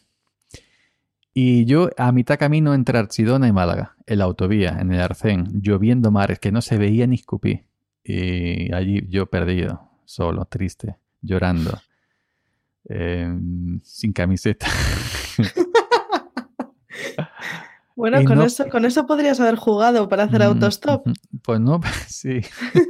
Y 1.33 1.65
yo 1.65 1.89
a 1.97 2.11
mitad 2.11 2.39
camino 2.39 2.73
entre 2.73 2.97
Archidona 2.97 3.47
y 3.47 3.51
Málaga, 3.51 3.95
en 4.07 4.17
la 4.17 4.23
autovía, 4.23 4.77
en 4.79 4.91
el 4.91 4.99
Arcén, 4.99 5.61
lloviendo 5.61 6.09
mares, 6.09 6.39
que 6.39 6.51
no 6.51 6.61
se 6.63 6.79
veía 6.79 7.05
ni 7.05 7.15
escupí. 7.15 7.63
Y 8.03 8.73
allí 8.73 9.05
yo 9.07 9.27
perdido, 9.27 9.87
solo, 10.03 10.45
triste, 10.45 10.97
llorando, 11.21 11.77
eh, 12.89 13.31
sin 13.83 14.13
camiseta. 14.13 14.65
Bueno, 17.97 18.23
con, 18.25 18.37
no- 18.37 18.43
eso, 18.45 18.69
con 18.69 18.85
eso 18.85 19.05
podrías 19.07 19.39
haber 19.39 19.55
jugado 19.55 20.07
para 20.07 20.23
hacer 20.23 20.43
autostop. 20.43 21.07
Mm, 21.07 21.13
Pues 21.43 21.59
no, 21.59 21.81
sí. 22.07 22.41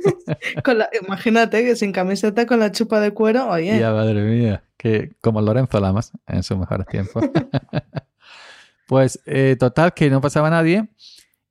Con 0.66 0.78
la- 0.80 0.89
imagínate 1.01 1.64
que 1.64 1.76
sin 1.78 1.93
camiseta 1.93 2.45
con 2.45 2.60
la 2.60 2.72
chupa 2.74 2.99
de 2.99 3.12
cuero, 3.12 3.47
oye. 3.49 3.80
Ya, 3.80 3.93
madre 3.93 4.22
mía. 4.22 4.64
Que 4.76 5.14
como 5.22 5.41
Lorenzo 5.41 5.80
Lamas 5.80 6.12
en 6.28 6.43
sus 6.43 6.58
mejores 6.58 6.86
tiempos. 6.88 7.24
pues 8.88 9.22
eh, 9.26 9.55
total 9.58 9.93
que 9.93 10.10
no 10.10 10.20
pasaba 10.22 10.49
nadie. 10.49 10.89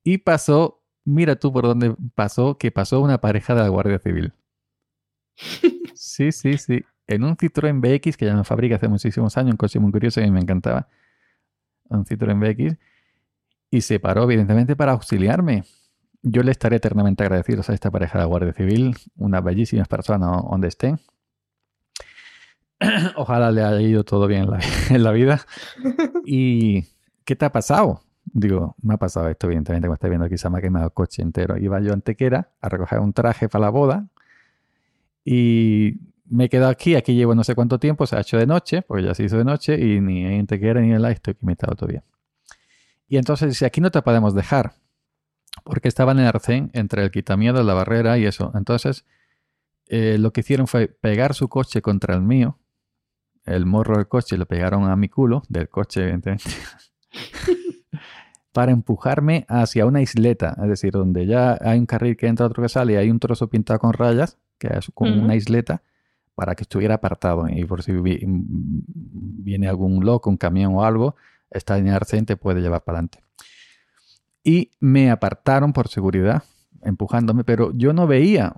Y 0.05 0.19
pasó, 0.19 0.83
mira 1.07 1.37
tú 1.37 1.51
por 1.53 1.65
dónde 1.65 1.97
pasó, 2.15 2.59
que 2.59 2.71
pasó 2.71 3.01
una 3.01 3.19
pareja 3.23 3.55
de 3.55 3.63
la 3.63 3.69
Guardia 3.69 3.99
Civil. 3.99 4.33
Sí, 5.95 6.31
sí, 6.33 6.59
sí. 6.59 6.85
En 7.07 7.25
un 7.25 7.37
Citroën 7.37 7.81
BX 7.81 8.17
que 8.17 8.27
ya 8.27 8.35
no 8.35 8.45
fabrica 8.45 8.77
hace 8.77 8.89
muchísimos 8.89 9.37
años, 9.39 9.53
un 9.53 9.57
coche 9.57 9.79
muy 9.79 9.93
curioso 9.93 10.21
que 10.21 10.31
me 10.31 10.41
encantaba. 10.41 10.89
Un 11.89 12.05
Citroën 12.05 12.39
BX. 12.39 12.77
Y 13.77 13.83
se 13.83 14.01
paró, 14.01 14.23
evidentemente, 14.23 14.75
para 14.75 14.93
auxiliarme. 14.93 15.65
Yo 16.23 16.43
le 16.43 16.51
estaré 16.51 16.77
eternamente 16.77 17.23
agradecido 17.25 17.61
a 17.69 17.75
esta 17.75 17.91
pareja 17.91 18.17
de 18.17 18.25
la 18.25 18.27
Guardia 18.27 18.55
Civil, 18.55 18.97
unas 19.17 19.45
bellísimas 19.45 19.87
personas 19.87 20.43
donde 20.51 20.69
estén. 20.69 20.99
Ojalá 23.17 23.51
le 23.51 23.63
haya 23.63 23.83
ido 23.83 24.03
todo 24.03 24.27
bien 24.29 24.49
en 24.89 25.03
la, 25.03 25.13
vida. 25.13 25.43
¿Y 26.25 26.87
qué 27.27 27.37
te 27.37 27.45
ha 27.45 27.53
pasado? 27.53 28.01
Digo, 28.25 28.77
me 28.81 28.95
ha 28.95 28.97
pasado 28.97 29.29
esto, 29.29 29.47
evidentemente, 29.47 29.89
como 29.89 29.95
estáis 29.97 30.09
viendo 30.09 30.25
aquí, 30.25 30.39
se 30.39 30.49
me 30.49 30.57
ha 30.57 30.63
quemado 30.63 30.87
el 30.87 30.93
coche 30.93 31.21
entero. 31.21 31.59
Iba 31.59 31.79
yo 31.81 31.91
a 31.91 31.95
Antequera 31.97 32.49
a 32.63 32.71
recoger 32.71 33.01
un 33.01 33.13
traje 33.13 33.51
para 33.51 33.67
la 33.67 33.71
boda 33.71 34.07
y 35.23 36.01
me 36.31 36.45
he 36.45 36.49
quedado 36.49 36.71
aquí. 36.71 36.95
Aquí 36.95 37.15
llevo 37.15 37.35
no 37.35 37.45
sé 37.45 37.55
cuánto 37.55 37.79
tiempo, 37.79 38.07
se 38.07 38.17
ha 38.17 38.21
hecho 38.21 38.39
de 38.39 38.47
noche, 38.47 38.81
porque 38.81 39.05
ya 39.05 39.13
se 39.13 39.25
hizo 39.25 39.37
de 39.37 39.45
noche 39.45 39.79
y 39.79 40.01
ni 40.01 40.25
en 40.25 40.41
Antequera 40.41 40.81
ni 40.81 40.95
en 40.95 41.03
la 41.03 41.11
estoy 41.11 41.33
aquí 41.33 41.45
metido 41.45 41.75
todavía. 41.75 42.03
Y 43.09 43.19
entonces 43.19 43.49
dice, 43.51 43.67
aquí 43.67 43.81
no 43.81 43.91
te 43.91 44.03
podemos 44.03 44.35
dejar, 44.35 44.75
porque 45.65 45.89
estaba 45.89 46.13
en 46.13 46.19
el 46.21 46.27
arcén 46.27 46.71
entre 46.73 47.03
el 47.03 47.11
quitamiedo, 47.11 47.63
la 47.63 47.75
barrera 47.75 48.19
y 48.19 48.27
eso. 48.27 48.53
Entonces, 48.55 49.05
eh, 49.89 50.17
lo 50.19 50.33
que 50.33 50.41
hicieron 50.41 50.67
fue 50.67 50.89
pegar 50.89 51.35
su 51.35 51.49
coche 51.49 51.83
contra 51.83 52.15
el 52.15 52.23
mío, 52.23 52.59
el 53.45 53.65
morro 53.65 53.97
del 53.97 54.09
coche 54.09 54.37
lo 54.37 54.47
pegaron 54.47 54.91
a 54.91 54.97
mi 54.97 55.09
culo, 55.09 55.43
del 55.49 55.69
coche, 55.69 56.03
evidentemente, 56.03 56.45
para 58.53 58.73
empujarme 58.73 59.45
hacia 59.49 59.87
una 59.87 60.01
isleta, 60.01 60.57
es 60.63 60.69
decir, 60.69 60.93
donde 60.93 61.27
ya 61.27 61.59
hay 61.61 61.79
un 61.79 61.87
carril 61.87 62.17
que 62.17 62.27
entra, 62.27 62.47
otro 62.47 62.63
que 62.63 62.69
sale, 62.69 62.95
y 62.95 62.97
hay 62.97 63.11
un 63.11 63.21
trozo 63.21 63.49
pintado 63.49 63.79
con 63.79 63.93
rayas, 63.93 64.39
que 64.59 64.69
es 64.69 64.91
como 64.95 65.13
una 65.23 65.37
isleta, 65.37 65.83
para 66.35 66.55
que 66.55 66.63
estuviera 66.63 66.95
apartado. 66.97 67.47
Y 67.49 67.65
por 67.65 67.83
si 67.83 67.93
vi- 67.93 68.21
viene 68.27 69.69
algún 69.69 70.05
loco, 70.05 70.31
un 70.31 70.37
camión 70.39 70.75
o 70.75 70.85
algo, 70.85 71.17
línea 71.77 71.97
arcén 71.97 72.27
te 72.27 72.37
puede 72.37 72.61
llevar 72.61 72.85
para 72.85 72.99
adelante. 72.99 73.21
Y 74.45 74.71
me 74.79 75.11
apartaron 75.11 75.73
por 75.73 75.89
seguridad, 75.89 76.43
empujándome, 76.83 77.45
pero 77.45 77.73
yo 77.73 77.93
no 77.93 78.07
veía, 78.07 78.55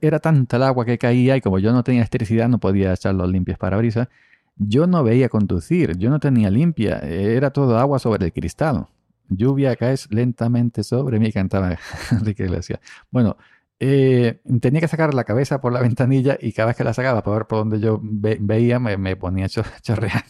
era 0.00 0.18
tanta 0.18 0.56
el 0.56 0.64
agua 0.64 0.84
que 0.84 0.98
caía 0.98 1.36
y 1.36 1.40
como 1.40 1.58
yo 1.58 1.72
no 1.72 1.84
tenía 1.84 2.00
electricidad, 2.00 2.48
no 2.48 2.58
podía 2.58 2.92
echar 2.92 3.14
los 3.14 3.30
limpios 3.30 3.58
parabrisas, 3.58 4.08
yo 4.56 4.86
no 4.86 5.04
veía 5.04 5.28
conducir, 5.28 5.96
yo 5.96 6.10
no 6.10 6.18
tenía 6.20 6.50
limpia, 6.50 6.98
era 6.98 7.50
todo 7.50 7.78
agua 7.78 7.98
sobre 7.98 8.26
el 8.26 8.32
cristal. 8.32 8.86
Lluvia 9.28 9.76
cae 9.76 9.94
lentamente 10.10 10.82
sobre 10.82 11.18
mí, 11.20 11.30
cantaba 11.32 11.78
Enrique 12.10 12.44
Iglesias. 12.44 12.80
Bueno, 13.10 13.36
eh, 13.80 14.40
tenía 14.60 14.80
que 14.80 14.88
sacar 14.88 15.14
la 15.14 15.24
cabeza 15.24 15.60
por 15.60 15.72
la 15.72 15.80
ventanilla 15.80 16.36
y 16.40 16.52
cada 16.52 16.68
vez 16.68 16.76
que 16.76 16.84
la 16.84 16.92
sacaba 16.94 17.22
para 17.22 17.38
ver 17.38 17.46
por 17.46 17.58
donde 17.60 17.80
yo 17.80 17.98
ve- 18.02 18.38
veía, 18.40 18.78
me, 18.78 18.96
me 18.98 19.16
ponía 19.16 19.48
cho- 19.48 19.62
chorreando. 19.82 20.22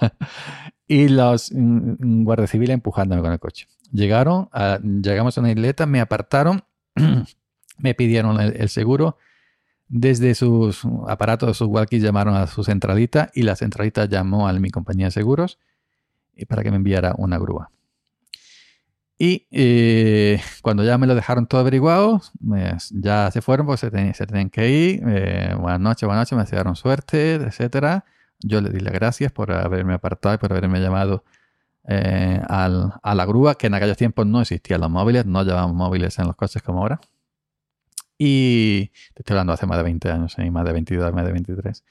y 0.88 1.08
los 1.08 1.52
mm, 1.52 1.94
mm, 1.98 2.24
guardias 2.24 2.50
civiles 2.50 2.74
empujándome 2.74 3.22
con 3.22 3.32
el 3.32 3.38
coche. 3.38 3.68
Llegaron, 3.92 4.48
a- 4.52 4.78
llegamos 4.82 5.38
a 5.38 5.40
una 5.40 5.50
isleta, 5.50 5.86
me 5.86 6.00
apartaron, 6.00 6.64
me 7.78 7.94
pidieron 7.94 8.40
el, 8.40 8.54
el 8.60 8.68
seguro. 8.68 9.16
Desde 9.88 10.34
sus 10.34 10.82
aparatos, 11.06 11.46
de 11.50 11.54
sus 11.54 11.68
walkies, 11.68 12.02
llamaron 12.02 12.34
a 12.34 12.48
su 12.48 12.64
centralita 12.64 13.30
y 13.32 13.42
la 13.42 13.54
centralita 13.54 14.06
llamó 14.06 14.48
a 14.48 14.52
mi 14.54 14.70
compañía 14.70 15.06
de 15.06 15.10
seguros 15.12 15.60
y 16.34 16.44
para 16.46 16.64
que 16.64 16.70
me 16.72 16.76
enviara 16.78 17.14
una 17.16 17.38
grúa. 17.38 17.70
Y 19.18 19.46
eh, 19.50 20.40
cuando 20.62 20.84
ya 20.84 20.98
me 20.98 21.06
lo 21.06 21.14
dejaron 21.14 21.46
todo 21.46 21.60
averiguado, 21.60 22.20
me- 22.40 22.76
ya 22.90 23.30
se 23.30 23.40
fueron 23.42 23.66
porque 23.66 23.78
se, 23.78 23.90
ten- 23.90 24.14
se 24.14 24.26
tenían 24.26 24.50
que 24.50 24.68
ir. 24.70 25.02
eh, 25.06 25.54
buenas 25.58 25.80
noches, 25.80 26.06
buenas 26.06 26.22
noches, 26.22 26.36
me 26.36 26.44
desearon 26.44 26.76
suerte, 26.76 27.34
etcétera. 27.36 28.04
Yo 28.40 28.60
le 28.60 28.70
di 28.70 28.80
las 28.80 28.92
gracias 28.92 29.32
por 29.32 29.50
haberme 29.52 29.94
apartado 29.94 30.34
y 30.34 30.38
por 30.38 30.52
haberme 30.52 30.80
llamado 30.80 31.24
eh, 31.88 32.40
al- 32.48 32.92
a 33.02 33.14
la 33.14 33.24
grúa, 33.26 33.56
que 33.56 33.68
en 33.68 33.74
aquellos 33.74 33.96
tiempos 33.96 34.26
no 34.26 34.40
existían 34.42 34.80
los 34.82 34.90
móviles, 34.90 35.24
no 35.26 35.42
llevábamos 35.44 35.76
móviles 35.76 36.18
en 36.18 36.26
los 36.26 36.36
coches 36.36 36.62
como 36.62 36.80
ahora. 36.80 37.00
Y 38.18 38.86
te 39.14 39.20
estoy 39.22 39.34
hablando 39.34 39.52
hace 39.52 39.66
más 39.66 39.76
de 39.78 39.84
20 39.84 40.10
años, 40.10 40.36
más 40.50 40.64
de 40.64 40.72
22, 40.72 41.12
más 41.12 41.26
de 41.26 41.32
23. 41.32 41.84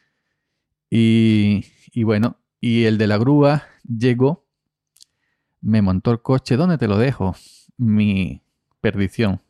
Y, 0.90 1.66
y 1.92 2.04
bueno, 2.04 2.38
y 2.62 2.86
el 2.86 2.98
de 2.98 3.08
la 3.08 3.18
grúa 3.18 3.64
llegó, 3.88 4.45
me 5.66 5.82
montó 5.82 6.12
el 6.12 6.22
coche. 6.22 6.58
¿Dónde 6.58 6.78
te 6.78 6.88
lo 6.88 6.98
dejo? 6.98 7.36
Mi 7.78 8.42
perdición 8.82 9.42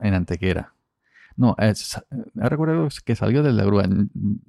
en 0.00 0.14
Antequera. 0.14 0.74
No, 1.36 1.56
es, 1.58 1.98
recuerdo 2.34 2.88
que 3.04 3.16
salió 3.16 3.42
de 3.42 3.52
la 3.52 3.64
grúa. 3.64 3.84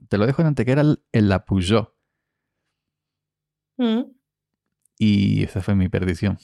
Te 0.09 0.17
lo 0.17 0.27
dejo 0.27 0.41
en 0.41 0.49
Antequera 0.49 0.81
en 0.81 1.29
la 1.29 1.45
Peugeot. 1.45 1.93
Mm. 3.77 4.01
Y 4.97 5.43
esa 5.43 5.61
fue 5.61 5.75
mi 5.75 5.89
perdición. 5.89 6.37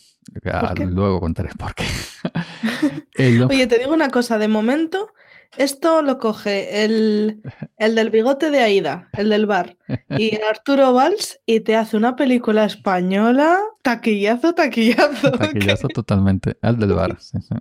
Luego 0.78 1.20
contaré 1.20 1.50
por 1.58 1.76
qué. 1.76 1.86
Oye, 3.50 3.68
te 3.68 3.80
digo 3.80 3.94
una 3.94 4.10
cosa, 4.10 4.38
de 4.38 4.48
momento, 4.48 5.14
esto 5.58 6.02
lo 6.02 6.18
coge 6.18 6.84
el, 6.86 7.42
el 7.78 7.96
del 7.96 8.10
bigote 8.10 8.52
de 8.52 8.60
Aida, 8.62 9.10
el 9.14 9.30
del 9.30 9.46
bar, 9.46 9.78
y 10.18 10.38
Arturo 10.50 10.94
Valls, 10.94 11.40
y 11.46 11.60
te 11.62 11.76
hace 11.76 11.98
una 11.98 12.16
película 12.16 12.66
española, 12.66 13.60
taquillazo, 13.82 14.54
taquillazo. 14.54 15.32
Taquillazo 15.38 15.88
totalmente. 15.90 16.58
Al 16.62 16.78
del 16.80 16.94
bar. 16.94 17.18
sí, 17.20 17.38
sí. 17.42 17.56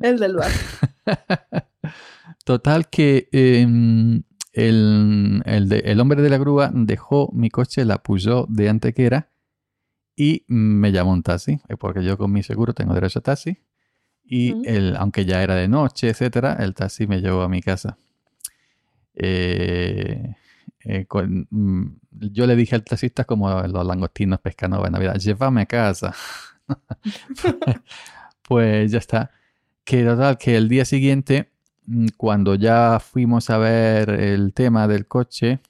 El 0.00 0.18
del 0.18 0.36
bar. 0.36 0.50
Total 2.44 2.88
que 2.88 3.28
em, 3.32 4.22
el, 4.52 5.42
el 5.44 5.68
de- 5.68 5.78
el 5.86 6.00
hombre 6.00 6.22
de 6.22 6.30
la 6.30 6.38
grúa 6.38 6.70
dejó 6.72 7.30
mi 7.32 7.50
coche, 7.50 7.84
la 7.84 8.02
Peugeot 8.02 8.48
de 8.48 8.68
Antequera, 8.68 9.30
y 10.14 10.44
me 10.48 10.92
llamó 10.92 11.12
un 11.12 11.22
taxi, 11.22 11.60
eh, 11.68 11.76
porque 11.78 12.02
yo 12.04 12.16
con 12.16 12.32
mi 12.32 12.42
seguro 12.42 12.72
tengo 12.72 12.94
derecho 12.94 13.18
a 13.18 13.22
taxi. 13.22 13.58
Y 14.28 14.66
el, 14.68 14.96
aunque 14.96 15.24
ya 15.24 15.42
era 15.42 15.54
de 15.54 15.68
noche, 15.68 16.08
etcétera, 16.08 16.54
el 16.60 16.74
taxi 16.74 17.06
me 17.06 17.20
llevó 17.20 17.42
a 17.42 17.48
mi 17.48 17.62
casa. 17.62 17.96
Eh, 19.14 20.34
eh, 20.80 21.06
con- 21.06 21.46
mm, 21.50 21.86
yo 22.32 22.46
le 22.46 22.56
dije 22.56 22.74
al 22.74 22.84
taxista 22.84 23.24
como 23.24 23.50
los 23.62 23.86
langostinos 23.86 24.40
pescanova 24.40 24.86
en 24.86 24.92
Navidad, 24.92 25.16
llévame 25.16 25.62
a 25.62 25.66
casa. 25.66 26.14
pues 28.42 28.90
ya 28.92 28.98
está. 28.98 29.30
Que 29.84 30.04
total, 30.04 30.38
que 30.38 30.56
el 30.56 30.68
día 30.68 30.84
siguiente, 30.84 31.50
mm, 31.86 32.08
cuando 32.16 32.54
ya 32.56 32.98
fuimos 33.00 33.50
a 33.50 33.58
ver 33.58 34.10
el 34.10 34.52
tema 34.52 34.88
del 34.88 35.06
coche, 35.06 35.60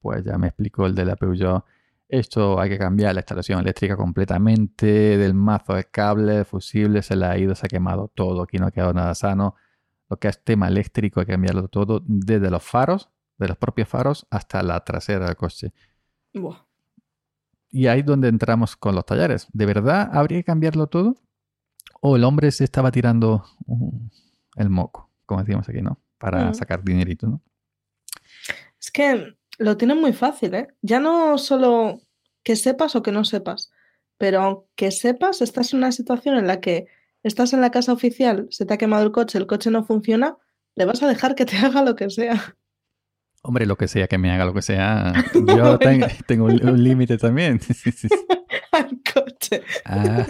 pues 0.00 0.24
ya 0.24 0.38
me 0.38 0.48
explicó 0.48 0.86
el 0.86 0.94
de 0.94 1.04
la 1.04 1.16
Peugeot 1.16 1.64
Esto 2.12 2.60
hay 2.60 2.68
que 2.70 2.78
cambiar 2.78 3.14
la 3.14 3.20
instalación 3.20 3.60
eléctrica 3.60 3.96
completamente, 3.96 4.86
del 5.16 5.32
mazo 5.32 5.74
de 5.74 5.84
cable, 5.84 6.44
fusible, 6.44 7.02
se 7.02 7.14
le 7.14 7.26
ha 7.26 7.38
ido, 7.38 7.54
se 7.54 7.66
ha 7.66 7.68
quemado 7.68 8.08
todo, 8.08 8.42
aquí 8.42 8.58
no 8.58 8.66
ha 8.66 8.72
quedado 8.72 8.92
nada 8.92 9.14
sano. 9.14 9.54
Lo 10.08 10.18
que 10.18 10.26
es 10.26 10.42
tema 10.42 10.66
eléctrico 10.66 11.20
hay 11.20 11.26
que 11.26 11.32
cambiarlo 11.32 11.68
todo, 11.68 12.02
desde 12.04 12.50
los 12.50 12.64
faros, 12.64 13.10
de 13.38 13.46
los 13.46 13.56
propios 13.56 13.88
faros, 13.88 14.26
hasta 14.28 14.60
la 14.64 14.82
trasera 14.84 15.26
del 15.26 15.36
coche. 15.36 15.72
Buah. 16.34 16.56
Y 17.70 17.86
ahí 17.86 18.00
es 18.00 18.06
donde 18.06 18.26
entramos 18.26 18.74
con 18.74 18.96
los 18.96 19.06
talleres. 19.06 19.46
¿De 19.52 19.64
verdad 19.66 20.10
habría 20.12 20.38
que 20.40 20.44
cambiarlo 20.44 20.88
todo? 20.88 21.14
¿O 22.00 22.16
el 22.16 22.24
hombre 22.24 22.50
se 22.50 22.64
estaba 22.64 22.90
tirando 22.90 23.44
el 24.56 24.68
moco, 24.68 25.10
como 25.26 25.40
decíamos 25.42 25.68
aquí, 25.68 25.80
¿no? 25.80 26.00
Para 26.18 26.50
Mm. 26.50 26.54
sacar 26.54 26.82
dinerito, 26.82 27.28
¿no? 27.28 27.40
Es 28.80 28.90
que 28.90 29.36
lo 29.60 29.76
tienen 29.76 30.00
muy 30.00 30.12
fácil, 30.12 30.54
¿eh? 30.54 30.68
Ya 30.82 30.98
no 31.00 31.38
solo 31.38 32.00
que 32.42 32.56
sepas 32.56 32.96
o 32.96 33.02
que 33.02 33.12
no 33.12 33.24
sepas, 33.24 33.70
pero 34.18 34.40
aunque 34.42 34.90
sepas, 34.90 35.40
estás 35.42 35.72
en 35.72 35.78
una 35.78 35.92
situación 35.92 36.36
en 36.36 36.46
la 36.46 36.60
que 36.60 36.86
estás 37.22 37.52
en 37.52 37.60
la 37.60 37.70
casa 37.70 37.92
oficial, 37.92 38.46
se 38.50 38.64
te 38.66 38.74
ha 38.74 38.78
quemado 38.78 39.04
el 39.04 39.12
coche, 39.12 39.38
el 39.38 39.46
coche 39.46 39.70
no 39.70 39.84
funciona, 39.84 40.36
le 40.74 40.84
vas 40.86 41.02
a 41.02 41.08
dejar 41.08 41.34
que 41.34 41.44
te 41.44 41.56
haga 41.64 41.82
lo 41.84 41.94
que 41.94 42.10
sea. 42.10 42.56
Hombre, 43.42 43.64
lo 43.64 43.76
que 43.76 43.88
sea, 43.88 44.06
que 44.08 44.18
me 44.18 44.30
haga 44.30 44.44
lo 44.44 44.52
que 44.54 44.62
sea. 44.62 45.12
Yo 45.56 45.78
ten- 45.78 46.04
tengo 46.26 46.46
un, 46.46 46.66
un 46.68 46.82
límite 46.82 47.16
también. 47.18 47.60
Al 48.72 49.00
coche. 49.14 49.62
Ah, 49.84 50.26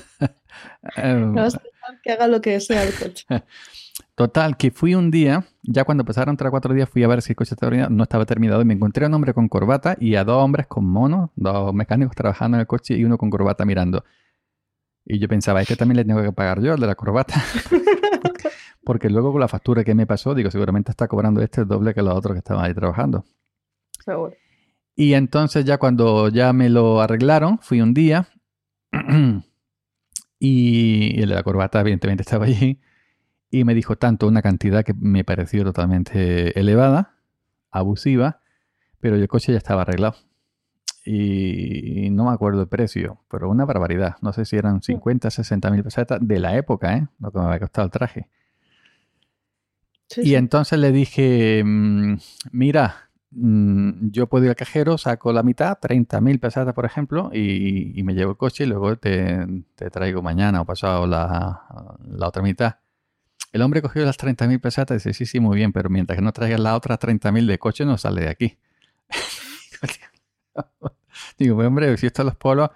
Le 0.96 1.30
vas 1.40 1.54
a 1.56 1.62
dejar 1.62 2.00
que 2.02 2.12
haga 2.12 2.26
lo 2.28 2.40
que 2.40 2.60
sea 2.60 2.82
el 2.84 2.94
coche. 2.94 3.26
Total, 4.20 4.58
que 4.58 4.70
fui 4.70 4.94
un 4.94 5.10
día, 5.10 5.46
ya 5.62 5.84
cuando 5.84 6.04
pasaron 6.04 6.36
3 6.36 6.48
o 6.48 6.50
4 6.50 6.74
días, 6.74 6.90
fui 6.90 7.02
a 7.02 7.08
ver 7.08 7.22
si 7.22 7.32
el 7.32 7.36
coche 7.36 7.54
estaba 7.54 7.70
terminado, 7.70 7.90
no 7.90 8.02
estaba 8.02 8.26
terminado 8.26 8.60
y 8.60 8.66
me 8.66 8.74
encontré 8.74 9.06
a 9.06 9.08
un 9.08 9.14
hombre 9.14 9.32
con 9.32 9.48
corbata 9.48 9.96
y 9.98 10.16
a 10.16 10.24
dos 10.24 10.44
hombres 10.44 10.66
con 10.66 10.84
mono, 10.84 11.32
dos 11.36 11.72
mecánicos 11.72 12.14
trabajando 12.14 12.58
en 12.58 12.60
el 12.60 12.66
coche 12.66 12.98
y 12.98 13.04
uno 13.04 13.16
con 13.16 13.30
corbata 13.30 13.64
mirando. 13.64 14.04
Y 15.06 15.18
yo 15.20 15.26
pensaba, 15.26 15.62
este 15.62 15.74
también 15.74 15.96
le 15.96 16.04
tengo 16.04 16.20
que 16.20 16.32
pagar 16.32 16.60
yo, 16.60 16.74
el 16.74 16.80
de 16.80 16.86
la 16.86 16.96
corbata. 16.96 17.42
Porque 18.84 19.08
luego 19.08 19.32
con 19.32 19.40
la 19.40 19.48
factura 19.48 19.84
que 19.84 19.94
me 19.94 20.06
pasó, 20.06 20.34
digo, 20.34 20.50
seguramente 20.50 20.90
está 20.90 21.08
cobrando 21.08 21.40
este 21.40 21.62
el 21.62 21.68
doble 21.68 21.94
que 21.94 22.02
los 22.02 22.14
otros 22.14 22.34
que 22.34 22.40
estaban 22.40 22.62
ahí 22.62 22.74
trabajando. 22.74 23.24
Seguro. 24.04 24.34
Y 24.96 25.14
entonces 25.14 25.64
ya 25.64 25.78
cuando 25.78 26.28
ya 26.28 26.52
me 26.52 26.68
lo 26.68 27.00
arreglaron, 27.00 27.58
fui 27.60 27.80
un 27.80 27.94
día 27.94 28.28
y 30.38 31.22
el 31.22 31.28
de 31.30 31.34
la 31.34 31.42
corbata 31.42 31.80
evidentemente 31.80 32.20
estaba 32.20 32.44
allí 32.44 32.78
y 33.50 33.64
me 33.64 33.74
dijo 33.74 33.96
tanto 33.96 34.26
una 34.28 34.42
cantidad 34.42 34.84
que 34.84 34.94
me 34.94 35.24
pareció 35.24 35.64
totalmente 35.64 36.58
elevada, 36.58 37.16
abusiva, 37.70 38.40
pero 39.00 39.16
el 39.16 39.28
coche 39.28 39.52
ya 39.52 39.58
estaba 39.58 39.82
arreglado. 39.82 40.16
Y 41.04 42.10
no 42.10 42.26
me 42.26 42.32
acuerdo 42.32 42.62
el 42.62 42.68
precio, 42.68 43.20
pero 43.30 43.50
una 43.50 43.64
barbaridad. 43.64 44.16
No 44.22 44.32
sé 44.32 44.44
si 44.44 44.56
eran 44.56 44.82
50, 44.82 45.30
60 45.30 45.70
mil 45.70 45.82
pesetas 45.82 46.18
de 46.22 46.38
la 46.40 46.56
época, 46.56 46.96
¿eh? 46.96 47.08
Lo 47.20 47.32
que 47.32 47.38
me 47.38 47.46
había 47.46 47.60
costado 47.60 47.86
el 47.86 47.90
traje. 47.92 48.28
Sí, 50.08 50.22
Y 50.22 50.34
sí. 50.34 50.36
entonces 50.36 50.78
le 50.78 50.92
dije, 50.92 51.62
mm, 51.64 52.16
mira, 52.52 53.10
mm, 53.30 54.10
yo 54.10 54.26
puedo 54.28 54.44
ir 54.44 54.50
al 54.50 54.56
cajero, 54.56 54.98
saco 54.98 55.32
la 55.32 55.42
mitad, 55.42 55.78
30 55.80 56.20
mil 56.20 56.38
pesetas, 56.40 56.74
por 56.74 56.84
ejemplo, 56.84 57.30
y, 57.32 57.98
y 57.98 58.02
me 58.02 58.14
llevo 58.14 58.32
el 58.32 58.36
coche 58.36 58.64
y 58.64 58.66
luego 58.66 58.96
te, 58.96 59.46
te 59.76 59.90
traigo 59.90 60.20
mañana 60.22 60.60
o 60.60 60.64
pasado 60.66 61.06
la, 61.06 61.62
la 62.08 62.28
otra 62.28 62.42
mitad. 62.42 62.76
El 63.52 63.62
hombre 63.62 63.82
cogió 63.82 64.04
las 64.04 64.16
30 64.16 64.46
mil 64.46 64.60
pesetas 64.60 65.04
y 65.04 65.08
dice, 65.10 65.14
sí, 65.14 65.26
sí, 65.26 65.40
muy 65.40 65.56
bien, 65.56 65.72
pero 65.72 65.90
mientras 65.90 66.16
que 66.16 66.22
no 66.22 66.32
traigas 66.32 66.60
las 66.60 66.74
otras 66.76 66.98
30 66.98 67.32
mil 67.32 67.46
de 67.46 67.58
coche, 67.58 67.84
no 67.84 67.98
sale 67.98 68.22
de 68.22 68.28
aquí. 68.28 68.58
Digo, 71.38 71.56
"Pues, 71.56 71.66
hombre, 71.68 71.96
si 71.96 72.06
esto 72.06 72.22
es 72.22 72.26
los 72.26 72.36
polos, 72.36 72.70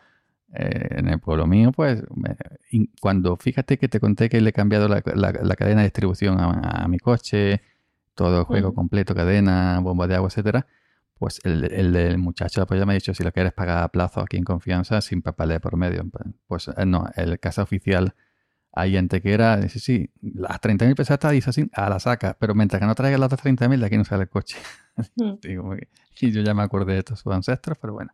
eh, 0.54 0.88
en 0.98 1.08
el 1.08 1.18
pueblo 1.20 1.46
mío, 1.46 1.72
pues, 1.72 2.02
me- 2.14 2.36
cuando 3.00 3.36
fíjate 3.36 3.78
que 3.78 3.88
te 3.88 4.00
conté 4.00 4.28
que 4.28 4.40
le 4.40 4.50
he 4.50 4.52
cambiado 4.52 4.88
la, 4.88 5.02
la- 5.14 5.32
la 5.32 5.56
cadena 5.56 5.80
de 5.82 5.86
distribución 5.88 6.38
a, 6.40 6.84
a 6.84 6.88
mi 6.88 6.98
coche, 6.98 7.62
todo 8.14 8.38
el 8.40 8.44
juego 8.44 8.74
completo, 8.74 9.14
cadena, 9.14 9.80
bomba 9.80 10.06
de 10.06 10.14
agua, 10.16 10.28
etcétera, 10.28 10.66
pues 11.18 11.40
el, 11.44 11.64
el 11.72 12.18
muchacho 12.18 12.66
pues 12.66 12.78
ya 12.80 12.86
me 12.86 12.92
ha 12.92 12.94
dicho 12.94 13.14
si 13.14 13.24
lo 13.24 13.32
quieres 13.32 13.52
pagar 13.52 13.82
a 13.82 13.88
plazo 13.88 14.20
aquí 14.20 14.36
en 14.36 14.44
confianza 14.44 15.00
sin 15.00 15.22
papeleo 15.22 15.60
por 15.60 15.76
medio. 15.76 16.04
Pues 16.46 16.68
eh, 16.76 16.86
no, 16.86 17.08
el 17.16 17.38
casa 17.40 17.62
oficial 17.62 18.14
ahí 18.76 18.96
en 18.96 19.08
Tequera 19.08 19.56
dice, 19.58 19.78
sí, 19.78 20.10
las 20.20 20.60
30.000 20.60 20.94
pesetas 20.96 21.32
dice 21.32 21.50
así, 21.50 21.70
a 21.72 21.88
la 21.88 22.00
saca, 22.00 22.36
pero 22.38 22.54
mientras 22.54 22.80
que 22.80 22.86
no 22.86 22.94
traiga 22.94 23.16
las 23.18 23.26
otras 23.26 23.42
30.000 23.42 23.78
de 23.80 23.86
aquí 23.86 23.96
no 23.96 24.04
sale 24.04 24.24
el 24.24 24.28
coche. 24.28 24.56
Mm. 25.16 25.32
Digo, 25.42 25.74
y 26.20 26.30
yo 26.30 26.42
ya 26.42 26.54
me 26.54 26.62
acordé 26.62 26.92
de 26.92 27.00
estos 27.00 27.18
sus 27.18 27.32
ancestros, 27.32 27.76
pero 27.80 27.94
bueno. 27.94 28.12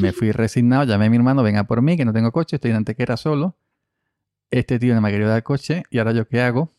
Me 0.00 0.12
fui 0.12 0.30
resignado, 0.30 0.84
llamé 0.84 1.06
a 1.06 1.10
mi 1.10 1.16
hermano, 1.16 1.42
venga 1.42 1.64
por 1.64 1.82
mí, 1.82 1.96
que 1.96 2.04
no 2.04 2.12
tengo 2.12 2.30
coche, 2.30 2.54
estoy 2.56 2.70
en 2.70 2.76
Antequera 2.76 3.16
solo. 3.16 3.56
Este 4.52 4.78
tío 4.78 4.94
no 4.94 5.00
me 5.00 5.10
quería 5.10 5.26
dar 5.26 5.38
el 5.38 5.42
coche, 5.42 5.82
y 5.90 5.98
ahora 5.98 6.12
yo 6.12 6.28
qué 6.28 6.40
hago. 6.40 6.70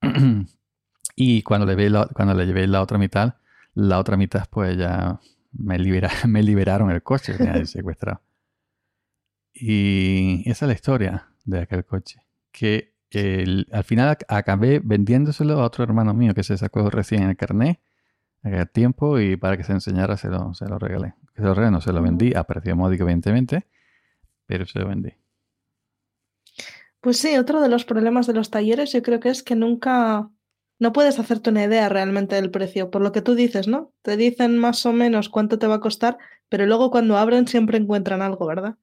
y 1.16 1.42
cuando 1.42 1.66
le, 1.66 1.74
ve 1.74 1.90
la- 1.90 2.08
cuando 2.14 2.32
le 2.32 2.46
llevé 2.46 2.66
la 2.66 2.80
otra 2.80 2.96
mitad, 2.96 3.34
la 3.74 3.98
otra 3.98 4.16
mitad, 4.16 4.46
pues 4.50 4.76
ya 4.78 5.20
me, 5.52 5.78
libera, 5.78 6.08
me 6.26 6.42
liberaron 6.42 6.90
el 6.90 7.02
coche 7.02 7.36
que 7.36 7.48
ahí 7.48 7.66
secuestrado. 7.66 8.22
Y 9.52 10.42
esa 10.50 10.64
es 10.64 10.68
la 10.68 10.74
historia 10.74 11.28
de 11.44 11.60
aquel 11.60 11.84
coche. 11.84 12.20
Que 12.58 12.94
el- 13.10 13.68
al 13.72 13.84
final 13.84 14.16
ac- 14.16 14.24
acabé 14.28 14.80
vendiéndoselo 14.84 15.60
a 15.60 15.64
otro 15.64 15.84
hermano 15.84 16.14
mío 16.14 16.34
que 16.34 16.42
se 16.42 16.56
sacó 16.58 16.90
recién 16.90 17.22
el 17.24 17.36
carnet 17.36 17.80
aquel 18.42 18.70
tiempo 18.70 19.20
y 19.20 19.36
para 19.36 19.56
que 19.56 19.64
se 19.64 19.72
enseñara 19.72 20.16
se 20.16 20.28
lo, 20.28 20.54
se 20.54 20.66
lo 20.68 20.78
regalé. 20.78 21.14
Se 21.36 21.42
lo 21.42 21.54
regalé, 21.54 21.72
no 21.72 21.80
se 21.82 21.92
lo 21.92 22.02
vendí 22.02 22.34
a 22.34 22.44
precio 22.44 22.76
módico, 22.76 23.04
evidentemente, 23.04 23.66
pero 24.46 24.66
se 24.66 24.78
lo 24.80 24.88
vendí. 24.88 25.12
Pues 27.00 27.18
sí, 27.18 27.36
otro 27.36 27.60
de 27.60 27.68
los 27.68 27.84
problemas 27.84 28.26
de 28.26 28.34
los 28.34 28.50
talleres 28.50 28.92
yo 28.92 29.02
creo 29.02 29.20
que 29.20 29.28
es 29.30 29.42
que 29.42 29.54
nunca, 29.54 30.30
no 30.78 30.92
puedes 30.92 31.18
hacerte 31.18 31.50
una 31.50 31.64
idea 31.64 31.88
realmente 31.88 32.34
del 32.36 32.50
precio, 32.50 32.90
por 32.90 33.02
lo 33.02 33.12
que 33.12 33.22
tú 33.22 33.34
dices, 33.34 33.68
¿no? 33.68 33.92
Te 34.02 34.16
dicen 34.16 34.58
más 34.58 34.84
o 34.86 34.92
menos 34.92 35.28
cuánto 35.28 35.58
te 35.58 35.66
va 35.66 35.76
a 35.76 35.80
costar, 35.80 36.18
pero 36.48 36.66
luego 36.66 36.90
cuando 36.90 37.16
abren 37.16 37.46
siempre 37.48 37.78
encuentran 37.78 38.22
algo, 38.22 38.46
¿verdad? 38.46 38.76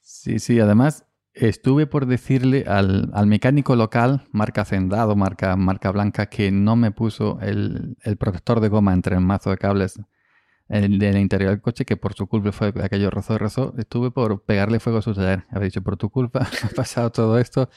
Sí, 0.00 0.38
sí, 0.38 0.60
además 0.60 1.06
estuve 1.34 1.86
por 1.86 2.06
decirle 2.06 2.64
al, 2.66 3.10
al 3.12 3.26
mecánico 3.26 3.76
local, 3.76 4.22
marca 4.32 4.62
Hacendado, 4.62 5.16
marca, 5.16 5.56
marca 5.56 5.90
blanca, 5.90 6.26
que 6.26 6.50
no 6.50 6.76
me 6.76 6.90
puso 6.90 7.38
el, 7.40 7.96
el 8.02 8.16
protector 8.16 8.60
de 8.60 8.68
goma 8.68 8.92
entre 8.92 9.16
el 9.16 9.20
mazo 9.20 9.50
de 9.50 9.58
cables 9.58 10.00
el 10.68 10.98
del 10.98 11.18
interior 11.18 11.50
del 11.50 11.60
coche, 11.60 11.84
que 11.84 11.96
por 11.96 12.14
su 12.14 12.26
culpa 12.26 12.52
fue 12.52 12.72
aquello 12.82 13.10
rozó 13.10 13.38
rozó. 13.38 13.74
Estuve 13.78 14.10
por 14.10 14.42
pegarle 14.44 14.80
fuego 14.80 14.98
a 14.98 15.02
su 15.02 15.14
taller. 15.14 15.44
Había 15.50 15.66
dicho, 15.66 15.82
por 15.82 15.96
tu 15.96 16.10
culpa 16.10 16.40
ha 16.64 16.68
pasado 16.68 17.10
todo 17.10 17.38
esto, 17.38 17.68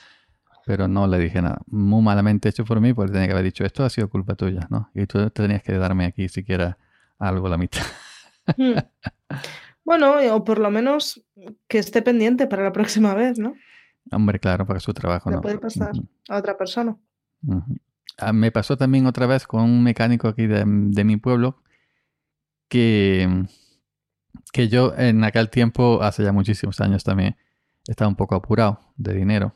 pero 0.65 0.87
no 0.87 1.07
le 1.07 1.19
dije 1.19 1.41
nada. 1.41 1.59
Muy 1.67 2.01
malamente 2.01 2.49
hecho 2.49 2.65
por 2.65 2.79
mí, 2.79 2.93
porque 2.93 3.11
tenía 3.11 3.27
que 3.27 3.33
haber 3.33 3.45
dicho, 3.45 3.65
esto 3.65 3.83
ha 3.83 3.89
sido 3.89 4.09
culpa 4.09 4.35
tuya, 4.35 4.67
¿no? 4.69 4.89
Y 4.93 5.05
tú 5.05 5.29
tenías 5.31 5.63
que 5.63 5.73
darme 5.73 6.05
aquí 6.05 6.29
siquiera 6.29 6.77
algo 7.19 7.49
la 7.49 7.57
mitad. 7.57 7.83
Bueno, 9.87 10.15
o 10.35 10.43
por 10.43 10.59
lo 10.59 10.69
menos 10.69 11.23
que 11.69 11.77
esté 11.77 12.01
pendiente 12.01 12.45
para 12.45 12.61
la 12.61 12.73
próxima 12.73 13.13
vez, 13.13 13.39
¿no? 13.39 13.55
Hombre, 14.11 14.37
claro, 14.37 14.67
para 14.67 14.81
su 14.81 14.93
trabajo, 14.93 15.29
Le 15.29 15.37
¿no? 15.37 15.41
puede 15.41 15.59
pasar. 15.59 15.93
A 16.27 16.37
otra 16.37 16.57
persona. 16.57 16.97
Ah, 18.17 18.33
me 18.33 18.51
pasó 18.51 18.75
también 18.75 19.05
otra 19.05 19.27
vez 19.27 19.47
con 19.47 19.61
un 19.61 19.81
mecánico 19.81 20.27
aquí 20.27 20.45
de, 20.45 20.65
de 20.65 21.03
mi 21.05 21.15
pueblo 21.15 21.61
que, 22.67 23.45
que 24.51 24.67
yo 24.67 24.93
en 24.97 25.23
aquel 25.23 25.49
tiempo, 25.49 26.03
hace 26.03 26.21
ya 26.21 26.33
muchísimos 26.33 26.81
años 26.81 27.05
también, 27.05 27.37
estaba 27.87 28.09
un 28.09 28.17
poco 28.17 28.35
apurado 28.35 28.81
de 28.97 29.13
dinero. 29.13 29.55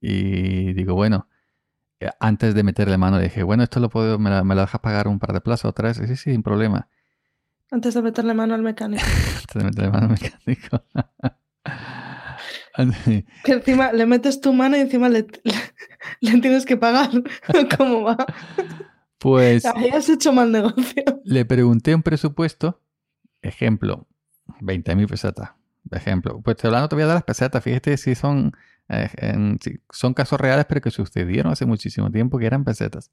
Y 0.00 0.72
digo, 0.72 0.94
bueno, 0.94 1.28
eh, 2.00 2.08
antes 2.20 2.54
de 2.54 2.62
meterle 2.62 2.96
mano 2.96 3.18
le 3.18 3.24
dije, 3.24 3.42
bueno, 3.42 3.62
esto 3.64 3.80
lo 3.80 3.90
puedo, 3.90 4.18
me 4.18 4.30
la, 4.30 4.44
me 4.44 4.54
la 4.54 4.62
dejas 4.62 4.80
pagar 4.80 5.08
un 5.08 5.18
par 5.18 5.34
de 5.34 5.42
plazos 5.42 5.68
otra 5.68 5.88
vez. 5.88 5.98
Sí, 5.98 6.06
sí, 6.06 6.16
sin 6.16 6.42
problema. 6.42 6.88
Antes 7.70 7.94
de 7.94 8.02
meterle 8.02 8.34
mano 8.34 8.54
al 8.54 8.62
mecánico. 8.62 9.04
Antes 9.40 9.54
de 9.54 9.64
meterle 9.64 9.90
mano 9.90 10.06
al 10.06 10.10
mecánico. 10.20 10.82
Que 13.44 13.52
encima 13.52 13.92
le 13.92 14.06
metes 14.06 14.40
tu 14.40 14.52
mano 14.54 14.76
y 14.76 14.80
encima 14.80 15.08
le, 15.10 15.26
le, 16.20 16.40
tienes 16.40 16.64
que 16.64 16.76
pagar. 16.76 17.10
¿Cómo 17.76 18.02
va? 18.02 18.16
Pues 19.18 19.66
Ahí 19.66 19.88
has 19.90 20.08
hecho 20.08 20.32
mal 20.32 20.50
negocio. 20.50 21.02
le 21.24 21.44
pregunté 21.44 21.94
un 21.94 22.02
presupuesto, 22.02 22.80
ejemplo, 23.42 24.06
20.000 24.60 25.06
pesetas, 25.08 25.50
ejemplo. 25.90 26.40
Pues 26.40 26.56
te 26.56 26.68
hablando 26.68 26.88
todavía 26.88 27.08
de 27.08 27.14
las 27.14 27.24
pesetas, 27.24 27.62
fíjate 27.62 27.96
si 27.98 28.14
son, 28.14 28.52
eh, 28.88 29.10
en- 29.18 29.58
si 29.60 29.80
son 29.90 30.14
casos 30.14 30.40
reales, 30.40 30.64
pero 30.66 30.80
que 30.80 30.90
sucedieron 30.90 31.52
hace 31.52 31.66
muchísimo 31.66 32.10
tiempo 32.10 32.38
que 32.38 32.46
eran 32.46 32.64
pesetas. 32.64 33.10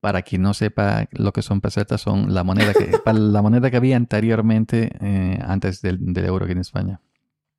Para 0.00 0.22
quien 0.22 0.42
no 0.42 0.54
sepa 0.54 1.08
lo 1.10 1.32
que 1.32 1.42
son 1.42 1.60
pesetas, 1.60 2.00
son 2.00 2.32
la 2.32 2.44
moneda 2.44 2.72
que, 2.72 2.88
la 3.12 3.42
moneda 3.42 3.70
que 3.70 3.76
había 3.76 3.96
anteriormente, 3.96 4.90
eh, 5.00 5.38
antes 5.42 5.82
del, 5.82 5.98
del 6.12 6.24
euro 6.24 6.44
aquí 6.44 6.52
en 6.52 6.58
España. 6.58 7.00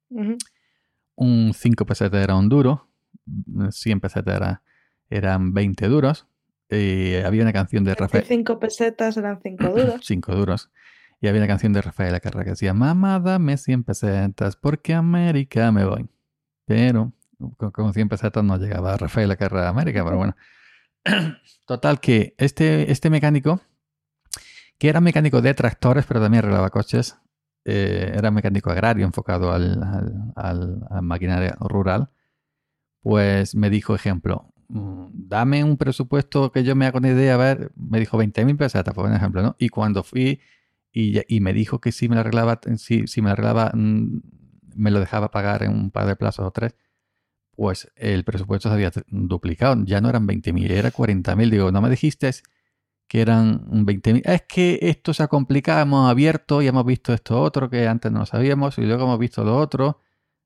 Ujú. 0.09 0.37
Un 1.15 1.53
5 1.53 1.85
pesetas 1.85 2.23
era 2.23 2.35
un 2.35 2.47
duro, 2.47 2.87
100 3.71 3.99
pesetas 3.99 4.35
era, 4.37 4.61
eran 5.09 5.53
20 5.53 5.87
duros. 5.89 6.27
eh, 6.69 7.23
había 7.25 7.41
una 7.41 7.51
canción 7.51 7.83
de 7.83 7.93
Rafael. 7.95 8.23
25 8.23 8.59
pesetas 8.59 9.17
eran 9.17 9.39
5 9.41 9.67
duros. 9.69 9.95
5 10.03 10.35
duros. 10.35 10.69
Y 11.19 11.27
había 11.27 11.41
una 11.41 11.47
canción 11.47 11.73
de 11.73 11.81
Rafael 11.81 12.17
Carrera 12.21 12.45
que 12.45 12.51
decía, 12.51 12.73
mamá, 12.73 13.19
dame 13.19 13.57
100 13.57 13.83
pesetas 13.83 14.55
porque 14.55 14.93
a 14.93 14.99
América 14.99 15.71
me 15.73 15.83
voy. 15.83 16.07
Pero 16.65 17.11
con, 17.57 17.71
con 17.71 17.93
100 17.93 18.07
pesetas 18.07 18.43
no 18.43 18.57
llegaba 18.57 18.95
Rafael 18.95 19.35
Carrera 19.35 19.65
a 19.67 19.69
América, 19.69 20.05
pero 20.05 20.15
bueno. 20.17 20.35
Total 21.65 21.99
que 21.99 22.35
este, 22.37 22.91
este 22.91 23.09
mecánico, 23.09 23.61
que 24.77 24.89
era 24.89 25.01
mecánico 25.01 25.41
de 25.41 25.53
tractores, 25.53 26.05
pero 26.07 26.19
también 26.19 26.43
arreglaba 26.43 26.69
coches, 26.69 27.17
eh, 27.65 28.13
era 28.15 28.31
mecánico 28.31 28.71
agrario 28.71 29.05
enfocado 29.05 29.51
al, 29.51 29.79
al, 30.35 30.81
maquinaria 31.01 31.55
rural, 31.59 32.09
pues 33.01 33.55
me 33.55 33.69
dijo, 33.69 33.95
ejemplo, 33.95 34.53
mm, 34.69 35.07
dame 35.13 35.63
un 35.63 35.77
presupuesto 35.77 36.51
que 36.51 36.63
yo 36.63 36.75
me 36.75 36.85
haga 36.85 36.99
una 36.99 37.09
idea, 37.09 37.35
a 37.35 37.37
ver, 37.37 37.71
me 37.75 37.99
dijo 37.99 38.17
20.000 38.17 38.57
pesetas, 38.57 38.93
por 38.93 39.11
ejemplo, 39.11 39.41
¿no? 39.41 39.55
Y 39.59 39.69
cuando 39.69 40.03
fui 40.03 40.39
y, 40.91 41.21
y 41.27 41.39
me 41.41 41.53
dijo 41.53 41.79
que 41.79 41.91
si 41.91 42.09
me 42.09 42.15
lo 42.15 42.21
arreglaba, 42.21 42.59
me 42.65 43.21
lo 43.21 43.29
arreglaba, 43.29 43.71
mm, 43.73 44.21
me 44.75 44.91
lo 44.91 44.99
dejaba 44.99 45.31
pagar 45.31 45.63
en 45.63 45.71
un 45.71 45.91
par 45.91 46.07
de 46.07 46.15
plazos 46.15 46.45
o 46.45 46.51
tres, 46.51 46.75
pues 47.59 47.91
el 47.97 48.23
presupuesto 48.23 48.69
se 48.69 48.75
había 48.75 48.89
duplicado, 49.09 49.83
ya 49.85 49.99
no 50.01 50.09
eran 50.09 50.25
20.000, 50.27 50.71
era 50.71 50.91
40.000. 50.91 51.49
Digo, 51.51 51.71
no 51.73 51.81
me 51.81 51.89
dijiste 51.89 52.31
que 53.07 53.21
eran 53.21 53.65
20.000. 53.85 54.21
Es 54.25 54.43
que 54.43 54.79
esto 54.81 55.13
se 55.13 55.23
ha 55.23 55.27
complicado, 55.27 55.81
hemos 55.81 56.09
abierto 56.09 56.61
y 56.61 56.67
hemos 56.67 56.85
visto 56.85 57.13
esto 57.13 57.41
otro 57.41 57.69
que 57.69 57.87
antes 57.87 58.11
no 58.11 58.25
sabíamos 58.25 58.77
y 58.77 58.83
luego 58.83 59.03
hemos 59.05 59.19
visto 59.19 59.43
lo 59.43 59.57
otro. 59.57 59.99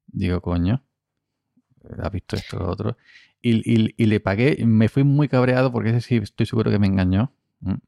Digo, 0.07 0.41
coño, 0.41 0.83
has 2.01 2.11
visto 2.11 2.35
esto 2.35 2.59
lo 2.59 2.69
otro. 2.69 2.97
Y, 3.41 3.61
y- 4.01 4.05
le 4.05 4.19
pagué, 4.19 4.63
me 4.65 4.87
fui 4.89 5.03
muy 5.03 5.27
cabreado 5.27 5.71
porque 5.71 5.89
ese 5.89 6.01
sí 6.01 6.15
estoy 6.17 6.45
seguro 6.45 6.71
que 6.71 6.79
me 6.79 6.87
engañó. 6.87 7.33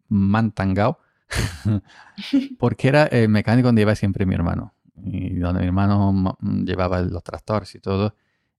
Mantangao. 0.10 1.00
porque 2.60 2.88
era 2.88 3.06
el 3.06 3.30
mecánico 3.30 3.68
donde 3.68 3.82
iba 3.84 3.96
siempre 3.96 4.26
mi 4.26 4.36
hermano. 4.36 4.74
Y 5.04 5.36
donde 5.36 5.62
mi 5.62 5.68
hermano 5.68 6.12
ma- 6.14 6.38
llevaba 6.66 7.02
los 7.02 7.24
tractores 7.24 7.74
y 7.76 7.80
todo. 7.80 8.16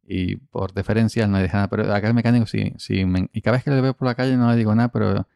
Y 0.09 0.37
por 0.37 0.73
deferencia 0.73 1.25
él 1.25 1.31
no 1.31 1.37
le 1.39 1.45
dije 1.45 1.55
nada. 1.57 1.69
Pero 1.69 1.93
acá 1.93 2.07
el 2.09 2.15
mecánico 2.15 2.47
sí, 2.47 2.73
sí. 2.79 3.05
me- 3.05 3.29
y 3.33 3.41
cada 3.43 3.57
vez 3.57 3.65
que 3.65 3.71
lo 3.71 3.83
veo 3.83 3.95
por 3.95 4.07
la 4.07 4.15
calle 4.15 4.37
no 4.37 4.51
le 4.51 4.57
digo 4.57 4.75
nada, 4.75 4.89
pero 4.89 5.27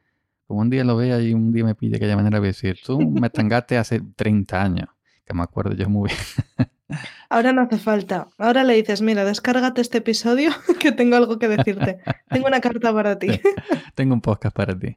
como 0.47 0.61
un 0.61 0.71
día 0.71 0.85
lo 0.85 0.97
vea 0.97 1.21
y 1.21 1.33
un 1.35 1.53
día 1.53 1.65
me 1.65 1.75
pide 1.75 1.91
de 1.93 1.97
aquella 1.97 2.17
manera, 2.17 2.39
voy 2.39 2.47
a 2.49 2.51
decir, 2.51 2.79
tú 2.85 3.01
me 3.01 3.31
tangaste 3.31 3.79
hace 3.79 4.01
30 4.17 4.63
años. 4.63 4.89
Que 5.25 5.35
me 5.35 5.43
acuerdo 5.43 5.75
yo 5.75 5.89
muy 5.89 6.09
bien. 6.11 6.69
Ahora 7.29 7.53
no 7.53 7.63
hace 7.63 7.79
falta. 7.79 8.27
Ahora 8.37 8.65
le 8.65 8.75
dices, 8.75 9.01
mira, 9.01 9.25
descárgate 9.25 9.81
este 9.81 9.99
episodio 9.99 10.51
que 10.81 10.91
tengo 10.91 11.17
algo 11.17 11.39
que 11.39 11.47
decirte. 11.49 12.01
Tengo 12.29 12.49
una 12.49 12.61
carta 12.61 12.93
para 12.93 13.19
ti. 13.19 13.29
Tengo 13.95 14.15
un 14.15 14.21
podcast 14.21 14.57
para 14.57 14.77
ti. 14.79 14.97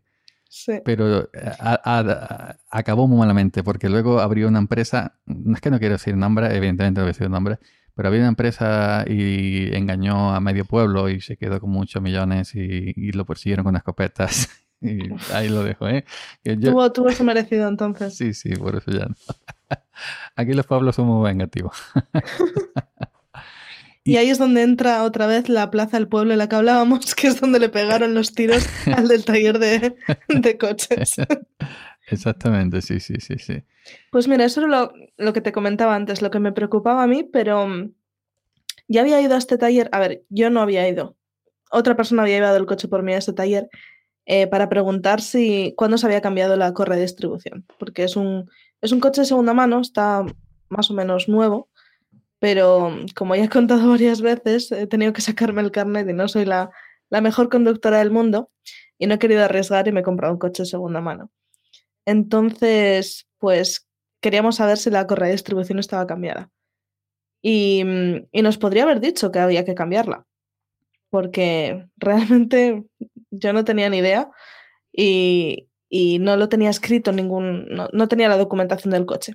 Sí. 0.55 0.74
pero 0.86 1.21
eh, 1.24 1.30
a- 1.59 1.82
a- 1.84 1.99
a- 1.99 2.57
acabó 2.69 3.07
muy 3.07 3.17
malamente 3.17 3.63
porque 3.63 3.89
luego 3.89 4.19
abrió 4.19 4.47
una 4.47 4.59
empresa, 4.59 5.15
no 5.26 5.55
es 5.55 5.61
que 5.61 5.71
no 5.71 5.80
quiero 5.80 5.93
decir 5.95 6.15
nombre, 6.15 6.45
evidentemente 6.55 6.99
no 6.99 7.05
voy 7.05 7.09
a 7.09 7.13
decir 7.13 7.28
nombre, 7.28 7.57
pero 7.95 8.07
abrió 8.07 8.21
una 8.21 8.29
empresa 8.29 9.05
y 9.07 9.75
engañó 9.75 10.33
a 10.33 10.39
medio 10.39 10.65
pueblo 10.65 11.09
y 11.09 11.21
se 11.21 11.37
quedó 11.37 11.59
con 11.59 11.69
muchos 11.71 12.01
millones 12.01 12.55
y, 12.55 12.93
y 12.95 13.11
lo 13.11 13.25
persiguieron 13.25 13.63
con 13.65 13.75
escopetas 13.75 14.49
y 14.81 14.99
ahí 15.33 15.49
lo 15.49 15.63
dejo, 15.63 15.87
¿eh? 15.87 16.05
Yo- 16.43 16.71
Tuvo, 16.71 16.91
tuvo 16.91 17.11
su 17.11 17.23
merecido 17.23 17.67
entonces. 17.67 18.15
Sí, 18.15 18.33
sí, 18.33 18.49
por 18.55 18.75
eso 18.75 18.91
ya 18.91 19.05
no. 19.05 19.15
Aquí 20.35 20.53
los 20.53 20.65
pueblos 20.65 20.95
somos 20.95 21.23
vengativos. 21.23 21.75
Y 24.05 24.17
ahí 24.17 24.29
es 24.29 24.37
donde 24.37 24.63
entra 24.63 25.03
otra 25.03 25.27
vez 25.27 25.47
la 25.47 25.71
plaza 25.71 25.95
del 25.95 26.09
pueblo 26.09 26.33
en 26.33 26.39
la 26.39 26.49
que 26.49 26.57
hablábamos, 26.57 27.15
que 27.15 27.27
es 27.27 27.39
donde 27.39 27.57
le 27.59 27.69
pegaron 27.69 28.13
los 28.13 28.33
tiros 28.33 28.67
al 28.93 29.07
del 29.07 29.23
taller 29.23 29.59
de, 29.59 29.95
de 30.27 30.57
coches. 30.57 31.15
Exactamente, 32.08 32.82
sí, 32.82 32.99
sí, 32.99 33.16
sí, 33.20 33.38
sí. 33.38 33.64
Pues 34.12 34.28
mira, 34.28 34.45
eso 34.45 34.62
era 34.62 34.70
lo, 34.70 34.93
lo 35.18 35.34
que 35.34 35.41
te 35.41 35.51
comentaba 35.51 35.95
antes, 35.95 36.22
lo 36.22 36.32
que 36.32 36.39
me 36.39 36.51
preocupaba 36.51 37.04
a 37.04 37.08
mí, 37.08 37.24
pero 37.24 37.68
mm, 37.68 37.93
ya 38.88 39.01
había 39.01 39.22
ido 39.22 39.36
a 39.36 39.38
este 39.38 39.58
taller. 39.58 39.89
A 39.91 39.99
ver, 39.99 40.24
yo 40.30 40.49
no 40.49 40.62
había 40.62 40.88
ido. 40.88 41.16
Otra 41.72 41.95
persona 41.95 42.24
había 42.24 42.36
llevado 42.36 42.58
el 42.58 42.66
coche 42.66 42.88
por 42.88 43.04
mí 43.04 43.14
a 43.14 43.18
este 43.18 43.34
taller 43.34 43.70
eh, 44.26 44.47
para 44.47 44.70
preguntar 44.70 45.22
si 45.22 45.74
cuándo 45.76 45.97
se 45.97 46.06
había 46.06 46.22
cambiado 46.22 46.56
la 46.56 46.74
correa 46.74 46.97
de 46.97 47.04
distribución. 47.04 47.66
Porque 47.80 48.04
es 48.04 48.16
un, 48.16 48.49
es 48.82 48.91
un 48.91 48.99
coche 48.99 49.22
de 49.22 49.28
segunda 49.28 49.54
mano, 49.54 49.82
está 49.82 50.26
más 50.70 50.91
o 50.91 50.93
menos 50.93 51.30
nuevo, 51.30 51.70
pero 52.39 52.89
mm, 52.89 53.06
como 53.16 53.36
ya 53.36 53.45
he 53.45 53.49
contado 53.49 53.89
varias 53.91 54.22
veces, 54.22 54.72
he 54.72 54.88
tenido 54.88 55.14
que 55.14 55.22
sacarme 55.22 55.62
el 55.62 55.72
carnet 55.72 56.10
y 56.10 56.14
no 56.14 56.28
soy 56.28 56.45
la, 56.45 56.70
la 57.10 57.22
mejor 57.22 57.49
conductora 57.49 57.99
del 57.99 58.12
mundo 58.12 58.51
y 58.97 59.08
no 59.08 59.16
he 59.16 59.20
querido 59.20 59.43
arriesgar 59.43 59.88
y 59.88 59.91
me 59.91 60.01
he 60.01 60.04
comprado 60.04 60.34
un 60.34 60.39
coche 60.39 60.64
de 60.64 60.68
segunda 60.68 61.01
mano. 61.01 61.32
Entonces, 62.06 63.28
pues 63.38 63.88
queríamos 64.22 64.56
saber 64.56 64.78
si 64.78 64.89
la 64.89 65.08
correa 65.08 65.28
de 65.28 65.34
distribución 65.34 65.80
estaba 65.80 66.08
cambiada. 66.08 66.49
Y, 67.41 67.84
mm, 67.84 68.28
y 68.32 68.41
nos 68.41 68.58
podría 68.58 68.84
haber 68.84 68.99
dicho 69.01 69.32
que 69.32 69.39
había 69.39 69.66
que 69.66 69.76
cambiarla, 69.76 70.26
porque 71.10 71.86
realmente 71.97 72.84
yo 73.32 73.54
no 73.54 73.66
tenía 73.66 73.89
ni 73.89 73.97
idea 73.97 74.30
y, 74.91 75.68
y 75.89 76.20
no 76.20 76.38
lo 76.38 76.49
tenía 76.49 76.70
escrito 76.70 77.12
ningún, 77.12 77.66
no, 77.68 77.89
no 77.91 78.08
tenía 78.08 78.30
la 78.30 78.38
documentación 78.38 78.91
del 78.91 79.06
coche. 79.06 79.34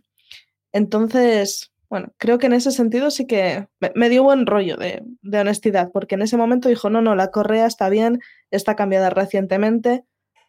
Entonces, 0.73 1.73
bueno, 1.91 2.13
creo 2.19 2.39
que 2.39 2.47
en 2.47 2.55
ese 2.55 2.71
sentido 2.71 3.11
sí 3.11 3.27
que 3.27 3.69
me, 3.81 3.93
me 3.95 4.09
dio 4.09 4.23
buen 4.23 4.47
rollo 4.47 4.77
de, 4.77 5.03
de 5.23 5.41
honestidad, 5.41 5.91
porque 5.93 6.15
en 6.15 6.23
ese 6.23 6.37
momento 6.37 6.69
dijo, 6.69 6.91
no, 6.91 7.01
no, 7.03 7.15
la 7.15 7.31
correa 7.31 7.67
está 7.67 7.89
bien, 7.89 8.21
está 8.51 8.77
cambiada 8.77 9.11
recientemente, 9.11 10.05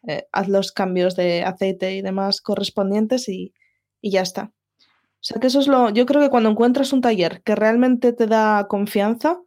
eh, 0.06 0.26
haz 0.32 0.48
los 0.48 0.72
cambios 0.72 1.16
de 1.16 1.42
aceite 1.44 1.94
y 1.94 2.02
demás 2.02 2.40
correspondientes 2.40 3.28
y, 3.28 3.52
y 4.00 4.10
ya 4.10 4.22
está. 4.22 4.52
O 4.82 5.22
sea 5.22 5.38
que 5.40 5.48
eso 5.48 5.60
es 5.60 5.66
lo. 5.66 5.90
Yo 5.90 6.06
creo 6.06 6.20
que 6.22 6.30
cuando 6.30 6.48
encuentras 6.50 6.92
un 6.92 7.00
taller 7.02 7.42
que 7.42 7.54
realmente 7.54 8.12
te 8.12 8.26
da 8.26 8.66
confianza, 8.68 9.38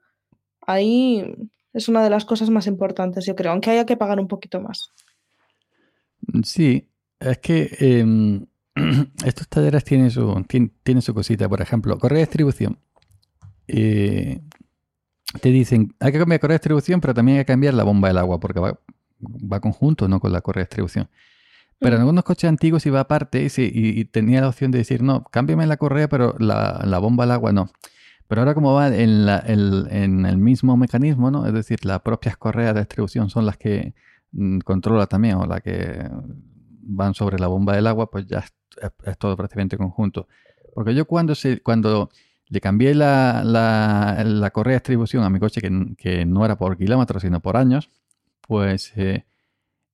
ahí 0.62 1.26
es 1.74 1.88
una 1.90 2.04
de 2.04 2.10
las 2.12 2.26
cosas 2.26 2.50
más 2.52 2.68
importantes, 2.68 3.26
yo 3.26 3.36
creo, 3.36 3.52
aunque 3.52 3.72
haya 3.72 3.86
que 3.86 3.98
pagar 3.98 4.20
un 4.20 4.28
poquito 4.28 4.62
más. 4.62 4.90
Sí, 6.44 6.88
es 7.20 7.38
que 7.40 7.76
em, 7.80 8.46
estos 9.26 9.48
talleres 9.48 9.84
tienen 9.84 10.12
su, 10.12 10.22
tien- 10.48 10.72
tienen 10.84 11.02
su 11.02 11.14
cosita. 11.14 11.50
Por 11.50 11.62
ejemplo, 11.62 11.98
correa 11.98 12.20
de 12.20 12.26
distribución. 12.26 12.78
Eh, 13.68 14.40
te 15.42 15.50
dicen, 15.50 15.96
hay 16.00 16.12
que 16.12 16.20
cambiar 16.20 16.40
correa 16.40 16.56
de 16.56 16.60
distribución, 16.60 17.02
pero 17.02 17.14
también 17.14 17.40
hay 17.40 17.44
que 17.44 17.52
cambiar 17.54 17.74
la 17.74 17.84
bomba 17.84 18.08
del 18.10 18.20
agua, 18.20 18.40
porque 18.40 18.60
va, 18.60 18.80
va 19.52 19.60
conjunto, 19.60 20.08
¿no? 20.08 20.20
Con 20.20 20.32
la 20.34 20.42
correa 20.42 20.62
de 20.64 20.66
distribución. 20.68 21.10
Pero 21.80 21.96
en 21.96 22.02
algunos 22.02 22.24
coches 22.24 22.48
antiguos 22.50 22.86
iba 22.86 23.00
aparte 23.02 23.44
y, 23.44 23.50
sí, 23.50 23.70
y- 23.74 24.00
y 24.00 24.06
tenía 24.06 24.42
la 24.42 24.48
opción 24.50 24.72
de 24.72 24.78
decir, 24.78 25.04
no, 25.04 25.24
cámbiame 25.26 25.66
la 25.68 25.78
correa, 25.78 26.08
pero 26.08 26.36
la, 26.40 26.82
la 26.86 27.00
bomba 27.00 27.26
del 27.26 27.32
agua 27.32 27.52
no. 27.52 27.70
Pero 28.28 28.42
ahora 28.42 28.54
como 28.54 28.74
va 28.74 28.88
en, 28.96 29.26
la- 29.26 29.40
el, 29.40 29.88
en 29.92 30.26
el 30.26 30.38
mismo 30.38 30.78
mecanismo, 30.78 31.30
¿no? 31.30 31.46
Es 31.46 31.54
decir, 31.54 31.84
las 31.86 32.02
propias 32.02 32.38
correas 32.38 32.74
de 32.74 32.82
distribución 32.82 33.30
son 33.30 33.46
las 33.46 33.58
que 33.58 33.94
mm, 34.32 34.60
controla 34.60 35.08
también 35.08 35.36
o 35.36 35.46
las 35.46 35.62
que 35.62 36.08
van 36.86 37.14
sobre 37.14 37.38
la 37.40 37.48
bomba 37.48 37.76
del 37.76 37.88
agua, 37.88 38.10
pues 38.10 38.26
ya 38.28 38.40
es, 38.40 38.54
es- 38.82 38.92
es 39.06 39.18
todo 39.18 39.36
prácticamente 39.36 39.78
conjunto. 39.78 40.28
Porque 40.74 40.96
yo 40.96 41.06
cuando, 41.06 41.36
se, 41.36 41.62
cuando 41.62 42.10
le 42.48 42.62
cambié 42.62 42.96
la, 42.96 43.44
la- 43.44 44.24
la 44.26 44.50
correa 44.52 44.74
de 44.74 44.80
distribución 44.80 45.24
a 45.24 45.30
mi 45.30 45.40
coche, 45.40 45.60
que, 45.62 45.96
que 45.98 46.26
no 46.26 46.46
era 46.46 46.58
por 46.58 46.78
kilómetros, 46.78 47.22
sino 47.24 47.42
por 47.42 47.58
años, 47.58 47.90
pues 48.48 48.94
eh, 48.98 49.26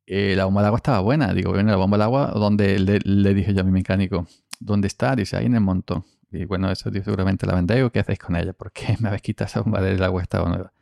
eh, 0.07 0.35
la 0.35 0.45
bomba 0.45 0.61
de 0.61 0.67
agua 0.67 0.77
estaba 0.77 0.99
buena. 1.01 1.33
Digo, 1.33 1.51
bueno, 1.51 1.71
la 1.71 1.77
bomba 1.77 1.97
de 1.97 2.03
agua, 2.03 2.27
donde 2.35 2.79
le, 2.79 3.33
dije 3.33 3.53
yo 3.53 3.61
a 3.61 3.63
mi 3.63 3.71
mecánico, 3.71 4.27
¿dónde 4.59 4.87
está? 4.87 5.15
Dice, 5.15 5.37
ahí 5.37 5.45
en 5.47 5.55
el 5.55 5.61
montón. 5.61 6.05
Y 6.31 6.45
bueno, 6.45 6.71
eso 6.71 6.91
seguramente 6.91 7.47
la 7.47 7.55
vendéis 7.55 7.83
o 7.83 7.91
qué 7.91 7.99
hacéis 7.99 8.19
con 8.19 8.35
ella, 8.35 8.53
porque 8.53 8.97
me 8.99 9.09
habéis 9.09 9.21
quitado 9.23 9.47
esa 9.47 9.61
bomba 9.61 9.81
del 9.81 10.01
agua, 10.03 10.21
estaba 10.21 10.49
nueva. 10.49 10.73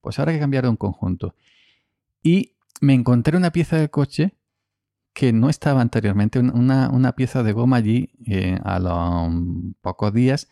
Pues 0.00 0.18
ahora 0.18 0.32
hay 0.32 0.38
que 0.38 0.42
cambiar 0.42 0.68
un 0.68 0.76
conjunto. 0.76 1.34
Y 2.22 2.54
me 2.80 2.94
encontré 2.94 3.36
una 3.36 3.50
pieza 3.52 3.76
del 3.78 3.90
coche 3.90 4.34
que 5.14 5.32
no 5.32 5.48
estaba 5.50 5.80
anteriormente, 5.80 6.38
un- 6.38 6.50
una, 6.56 6.90
una 6.90 7.12
pieza 7.16 7.42
de 7.42 7.52
goma 7.52 7.76
allí, 7.78 8.10
eh, 8.26 8.58
a 8.64 8.78
los 8.80 9.32
pocos 9.80 10.12
días, 10.12 10.48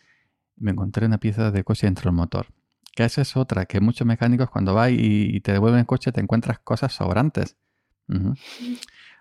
me 0.57 0.71
encontré 0.71 1.05
una 1.05 1.19
pieza 1.19 1.51
de 1.51 1.63
coche 1.63 1.87
dentro 1.87 2.09
del 2.09 2.15
motor. 2.17 2.47
Que 2.95 3.03
esa 3.03 3.21
es 3.21 3.37
otra, 3.37 3.65
que 3.65 3.79
muchos 3.81 4.07
mecánicos 4.07 4.49
cuando 4.49 4.73
vas 4.73 4.89
y, 4.89 5.35
y 5.35 5.41
te 5.41 5.51
devuelven 5.51 5.81
el 5.81 5.85
coche 5.85 6.11
te 6.11 6.21
encuentras 6.21 6.59
cosas 6.59 6.93
sobrantes. 6.93 7.57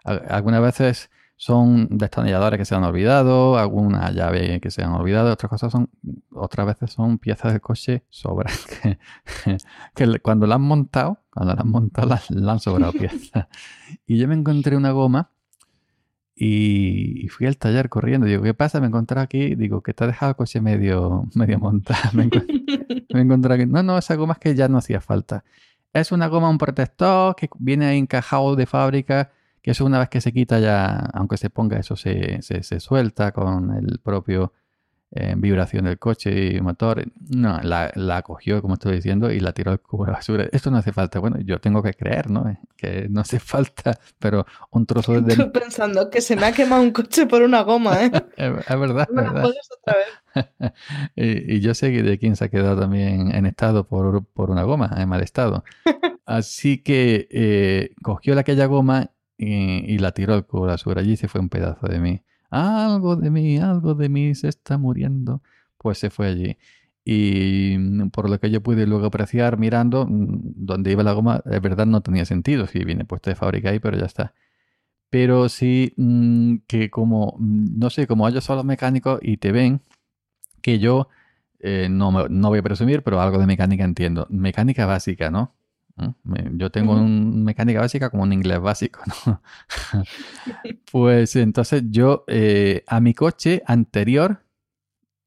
Algunas 0.04 0.62
veces 0.62 1.10
son 1.36 1.88
destornilladores 1.90 2.58
que 2.58 2.64
se 2.64 2.74
han 2.74 2.84
olvidado, 2.84 3.58
alguna 3.58 4.10
llave 4.12 4.60
que 4.60 4.70
se 4.70 4.82
han 4.82 4.92
olvidado, 4.92 5.32
otras 5.32 5.50
cosas 5.50 5.72
son, 5.72 5.90
otras 6.30 6.66
veces 6.66 6.92
son 6.92 7.18
piezas 7.18 7.52
del 7.52 7.60
coche 7.60 8.04
sobras 8.08 8.66
que, 9.94 10.18
cuando 10.20 10.46
la 10.46 10.54
han 10.54 10.62
montado, 10.62 11.18
cuando 11.32 11.54
la 11.54 11.62
han 11.62 11.70
montado, 11.70 12.08
la, 12.08 12.22
la 12.28 12.52
han 12.52 12.60
sobrado 12.60 12.92
piezas. 12.98 13.48
Y 14.06 14.18
yo 14.18 14.28
me 14.28 14.34
encontré 14.34 14.76
una 14.76 14.92
goma 14.92 15.32
y, 16.36 17.28
fui 17.28 17.46
al 17.46 17.56
taller 17.56 17.88
corriendo. 17.88 18.26
Digo, 18.26 18.42
¿qué 18.42 18.54
pasa? 18.54 18.80
Me 18.80 18.88
encontré 18.88 19.20
aquí, 19.20 19.54
digo, 19.54 19.82
que 19.82 19.94
te 19.94 20.04
ha 20.04 20.06
dejado 20.06 20.30
el 20.30 20.36
coche 20.36 20.60
medio, 20.60 21.24
medio 21.34 21.58
montado. 21.58 22.10
Me, 22.12 22.28
me 23.14 23.20
encontré 23.20 23.54
aquí. 23.54 23.66
No, 23.66 23.82
no, 23.82 23.98
esa 23.98 24.16
goma 24.16 24.34
es 24.34 24.38
que 24.40 24.54
ya 24.54 24.68
no 24.68 24.78
hacía 24.78 25.00
falta. 25.00 25.44
Es 25.92 26.10
una 26.12 26.26
goma, 26.26 26.50
un 26.50 26.58
protector 26.58 27.36
que 27.36 27.48
viene 27.58 27.96
encajado 27.96 28.56
de 28.56 28.66
fábrica, 28.66 29.30
que 29.62 29.70
eso 29.70 29.84
una 29.84 30.00
vez 30.00 30.08
que 30.08 30.20
se 30.20 30.32
quita 30.32 30.58
ya, 30.58 30.96
aunque 31.14 31.36
se 31.36 31.50
ponga, 31.50 31.78
eso 31.78 31.96
se, 31.96 32.42
se, 32.42 32.62
se 32.64 32.80
suelta 32.80 33.32
con 33.32 33.72
el 33.76 34.00
propio 34.00 34.52
eh, 35.16 35.34
vibración 35.36 35.84
del 35.84 35.96
coche 35.96 36.56
y 36.56 36.60
motor. 36.60 37.04
No, 37.28 37.60
la, 37.62 37.92
la, 37.94 38.22
cogió, 38.22 38.60
como 38.60 38.74
estoy 38.74 38.96
diciendo, 38.96 39.30
y 39.30 39.38
la 39.38 39.52
tiró 39.52 39.70
al 39.70 39.78
cubo 39.78 40.06
de 40.06 40.10
basura. 40.10 40.48
Esto 40.50 40.72
no 40.72 40.78
hace 40.78 40.92
falta. 40.92 41.20
Bueno, 41.20 41.38
yo 41.40 41.60
tengo 41.60 41.84
que 41.84 41.94
creer, 41.94 42.30
¿no? 42.30 42.44
Que 42.76 43.06
no 43.08 43.20
hace 43.20 43.38
falta, 43.38 43.96
pero 44.18 44.44
un 44.72 44.86
trozo 44.86 45.20
de... 45.20 45.34
Estoy 45.34 45.50
pensando 45.50 46.10
que 46.10 46.20
se 46.20 46.34
me 46.34 46.46
ha 46.46 46.52
quemado 46.52 46.82
un 46.82 46.90
coche 46.90 47.26
por 47.26 47.42
una 47.42 47.62
goma, 47.62 48.04
¿eh? 48.04 48.10
es, 48.36 48.78
verdad. 48.80 49.08
No 49.12 49.22
me 49.22 49.30
verdad. 49.30 49.52
otra 49.80 49.96
vez. 50.34 50.72
y, 51.14 51.54
y, 51.54 51.60
yo 51.60 51.74
sé 51.74 51.92
que 51.92 52.02
de 52.02 52.18
quién 52.18 52.34
se 52.34 52.46
ha 52.46 52.48
quedado 52.48 52.80
también 52.80 53.32
en 53.32 53.46
estado 53.46 53.86
por, 53.86 54.24
por 54.24 54.50
una 54.50 54.64
goma, 54.64 54.90
en 54.96 55.08
mal 55.08 55.22
estado. 55.22 55.62
Así 56.26 56.78
que 56.78 57.28
eh, 57.30 57.90
cogió 58.02 58.36
aquella 58.36 58.66
goma 58.66 59.12
y, 59.38 59.94
y, 59.94 59.98
la 59.98 60.10
tiró 60.10 60.34
al 60.34 60.44
cubo 60.44 60.66
de 60.66 60.72
basura. 60.72 61.02
Allí 61.02 61.16
se 61.16 61.28
fue 61.28 61.40
un 61.40 61.50
pedazo 61.50 61.86
de 61.86 62.00
mí 62.00 62.24
algo 62.54 63.16
de 63.16 63.30
mí, 63.30 63.58
algo 63.58 63.94
de 63.94 64.08
mí 64.08 64.34
se 64.34 64.48
está 64.48 64.78
muriendo, 64.78 65.42
pues 65.78 65.98
se 65.98 66.10
fue 66.10 66.28
allí. 66.28 66.56
Y 67.04 67.76
mm, 67.78 68.10
por 68.10 68.30
lo 68.30 68.38
que 68.40 68.50
yo 68.50 68.62
pude 68.62 68.86
luego 68.86 69.06
apreciar 69.06 69.58
mirando, 69.58 70.06
mm, 70.06 70.54
donde 70.56 70.92
iba 70.92 71.02
la 71.02 71.12
goma, 71.12 71.42
es 71.50 71.60
verdad 71.60 71.86
no 71.86 72.00
tenía 72.02 72.24
sentido, 72.24 72.66
si 72.66 72.84
viene 72.84 73.04
puesto 73.04 73.30
de 73.30 73.36
fábrica 73.36 73.70
ahí, 73.70 73.80
pero 73.80 73.98
ya 73.98 74.06
está. 74.06 74.34
Pero 75.10 75.48
sí 75.48 75.94
mmm, 75.96 76.56
que 76.68 76.90
como, 76.90 77.36
no 77.40 77.90
sé, 77.90 78.06
como 78.06 78.28
ellos 78.28 78.44
son 78.44 78.56
los 78.56 78.64
mecánicos 78.64 79.20
y 79.22 79.38
te 79.38 79.52
ven, 79.52 79.82
que 80.62 80.78
yo, 80.78 81.08
eh, 81.60 81.88
no, 81.90 82.28
no 82.28 82.48
voy 82.50 82.60
a 82.60 82.62
presumir, 82.62 83.02
pero 83.02 83.20
algo 83.20 83.38
de 83.38 83.46
mecánica 83.46 83.84
entiendo. 83.84 84.26
Mecánica 84.30 84.86
básica, 84.86 85.30
¿no? 85.30 85.54
Yo 86.52 86.70
tengo 86.70 86.94
un 86.94 87.44
mecánica 87.44 87.80
básica 87.80 88.10
como 88.10 88.24
un 88.24 88.32
inglés 88.32 88.60
básico, 88.60 89.00
¿no? 89.26 89.40
pues 90.90 91.36
entonces 91.36 91.84
yo 91.90 92.24
eh, 92.26 92.82
a 92.88 93.00
mi 93.00 93.14
coche 93.14 93.62
anterior, 93.66 94.42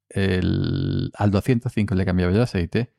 el, 0.09 1.11
al 1.15 1.31
205 1.31 1.95
le 1.95 2.05
cambiaba 2.05 2.31
yo 2.33 2.37
el 2.37 2.43
aceite, 2.43 2.91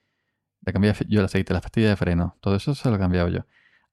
le 0.64 0.72
cambiaba 0.72 0.98
yo 1.08 1.20
el 1.20 1.26
aceite, 1.26 1.52
la 1.52 1.60
pastilla 1.60 1.90
de 1.90 1.96
freno, 1.96 2.36
todo 2.40 2.56
eso 2.56 2.74
se 2.74 2.90
lo 2.90 2.98
cambiaba 2.98 3.28
yo. 3.28 3.44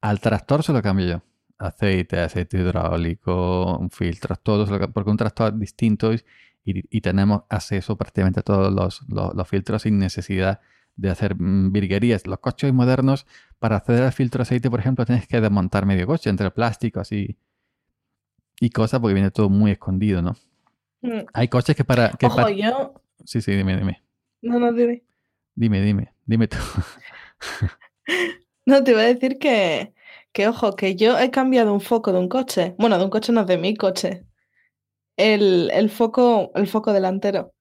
Al 0.01 0.19
tractor 0.19 0.63
se 0.63 0.71
lo 0.71 0.81
cambio 0.81 1.07
yo. 1.07 1.21
Aceite, 1.57 2.19
aceite 2.19 2.57
hidráulico, 2.57 3.87
filtros, 3.91 4.39
todo, 4.41 4.65
porque 4.93 5.09
un 5.09 5.17
tractor 5.17 5.53
es 5.53 5.59
distinto 5.59 6.13
y, 6.13 6.21
y, 6.65 7.01
tenemos 7.01 7.43
acceso 7.49 7.97
prácticamente 7.97 8.41
a 8.41 8.43
todos 8.43 8.73
los, 8.73 9.01
los, 9.07 9.33
los 9.33 9.47
filtros 9.47 9.83
sin 9.83 9.97
necesidad 9.97 10.59
de 10.59 10.74
hacer 11.03 11.35
virguerías. 11.37 12.27
Los 12.27 12.39
coches 12.39 12.73
modernos, 12.73 13.25
para 13.59 13.77
acceder 13.77 14.03
al 14.03 14.13
filtro 14.13 14.39
de 14.39 14.43
aceite, 14.43 14.69
por 14.69 14.79
ejemplo, 14.79 15.05
tienes 15.05 15.27
que 15.27 15.41
desmontar 15.41 15.85
medio 15.85 16.07
coche 16.07 16.29
entre 16.29 16.51
plásticos 16.51 17.11
y, 17.11 17.37
y 18.59 18.69
cosas 18.69 18.99
porque 18.99 19.13
viene 19.13 19.31
todo 19.31 19.49
muy 19.49 19.71
escondido, 19.71 20.21
¿no? 20.21 20.35
Mm. 21.01 21.25
Hay 21.33 21.47
coches 21.47 21.75
que 21.75 21.83
para... 21.83 22.09
Que 22.11 22.27
Ojo, 22.27 22.37
para... 22.37 22.51
yo... 22.51 22.93
Sí, 23.23 23.41
sí, 23.41 23.51
dime, 23.53 23.77
dime. 23.77 24.03
No, 24.41 24.59
no, 24.59 24.71
dime. 24.71 25.03
Dime, 25.55 25.81
dime, 25.81 26.13
dime 26.25 26.47
tú. 26.47 26.57
no, 28.65 28.83
te 28.83 28.91
iba 28.91 29.01
a 29.01 29.05
decir 29.05 29.39
que, 29.39 29.93
que, 30.31 30.47
ojo, 30.47 30.75
que 30.75 30.95
yo 30.95 31.17
he 31.17 31.31
cambiado 31.31 31.73
un 31.73 31.81
foco 31.81 32.11
de 32.11 32.19
un 32.19 32.29
coche. 32.29 32.75
Bueno, 32.77 32.97
de 32.97 33.05
un 33.05 33.09
coche 33.09 33.31
no 33.31 33.41
es 33.41 33.47
de 33.47 33.57
mi 33.57 33.75
coche. 33.75 34.25
El, 35.17 35.71
el, 35.71 35.89
foco, 35.89 36.51
el 36.55 36.67
foco 36.67 36.93
delantero. 36.93 37.53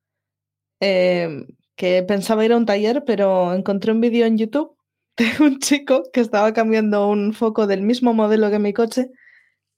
Eh, 0.80 1.46
que 1.76 2.02
pensaba 2.02 2.44
ir 2.44 2.52
a 2.52 2.56
un 2.56 2.66
taller, 2.66 3.04
pero 3.04 3.52
encontré 3.52 3.92
un 3.92 4.00
vídeo 4.00 4.26
en 4.26 4.38
YouTube 4.38 4.76
de 5.16 5.26
un 5.40 5.58
chico 5.58 6.04
que 6.12 6.20
estaba 6.20 6.52
cambiando 6.52 7.08
un 7.08 7.32
foco 7.32 7.66
del 7.66 7.82
mismo 7.82 8.14
modelo 8.14 8.50
que 8.50 8.58
mi 8.58 8.72
coche 8.72 9.10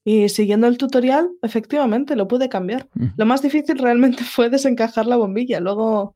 y 0.09 0.29
siguiendo 0.29 0.69
el 0.69 0.79
tutorial, 0.79 1.29
efectivamente, 1.43 2.15
lo 2.15 2.29
pude 2.29 2.49
cambiar. 2.49 2.89
Uh 2.95 3.01
-huh. 3.01 3.15
Lo 3.17 3.27
más 3.27 3.43
difícil 3.43 3.77
realmente 3.77 4.23
fue 4.25 4.51
desencajar 4.51 5.07
la 5.07 5.17
bombilla. 5.17 5.59
Luego, 5.59 6.15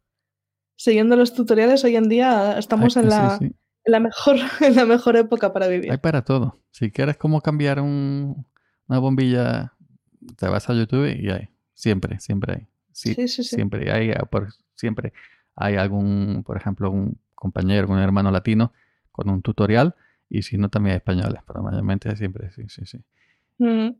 siguiendo 0.76 1.16
los 1.16 1.34
tutoriales, 1.34 1.82
hoy 1.82 1.96
en 1.96 2.08
día 2.08 2.56
estamos 2.56 2.96
Ay, 2.96 3.02
en, 3.02 3.08
la, 3.08 3.38
sí, 3.38 3.46
sí. 3.48 3.54
en, 3.86 3.92
la 3.92 3.98
mejor, 3.98 4.36
en 4.60 4.76
la 4.76 4.84
mejor 4.84 5.16
época 5.16 5.52
para 5.52 5.66
vivir. 5.66 5.90
Hay 5.90 5.98
para 5.98 6.22
todo. 6.22 6.60
Si 6.70 6.92
quieres 6.92 7.16
cómo 7.16 7.40
cambiar 7.40 7.80
un, 7.80 8.46
una 8.86 9.00
bombilla, 9.00 9.74
te 10.36 10.46
vas 10.46 10.70
a 10.70 10.74
YouTube 10.74 11.08
y 11.08 11.28
hay. 11.30 11.48
Siempre, 11.74 12.20
siempre 12.20 12.54
hay. 12.54 12.66
Sí, 12.92 13.14
sí, 13.14 13.26
sí, 13.26 13.42
sí. 13.42 13.56
Siempre 13.56 13.90
hay, 13.90 14.12
por, 14.30 14.52
siempre 14.76 15.12
hay 15.60 15.76
algún, 15.76 16.42
por 16.44 16.56
ejemplo, 16.56 16.90
un 16.90 17.18
compañero, 17.34 17.88
un 17.88 17.98
hermano 17.98 18.30
latino 18.30 18.72
con 19.12 19.28
un 19.28 19.42
tutorial 19.42 19.94
y 20.30 20.42
si 20.42 20.56
no 20.56 20.70
también 20.70 20.92
hay 20.92 20.96
españoles, 20.96 21.42
pero 21.46 21.62
mayormente 21.62 22.16
siempre 22.16 22.50
sí, 22.50 22.64
sí, 22.68 22.86
sí. 22.86 22.98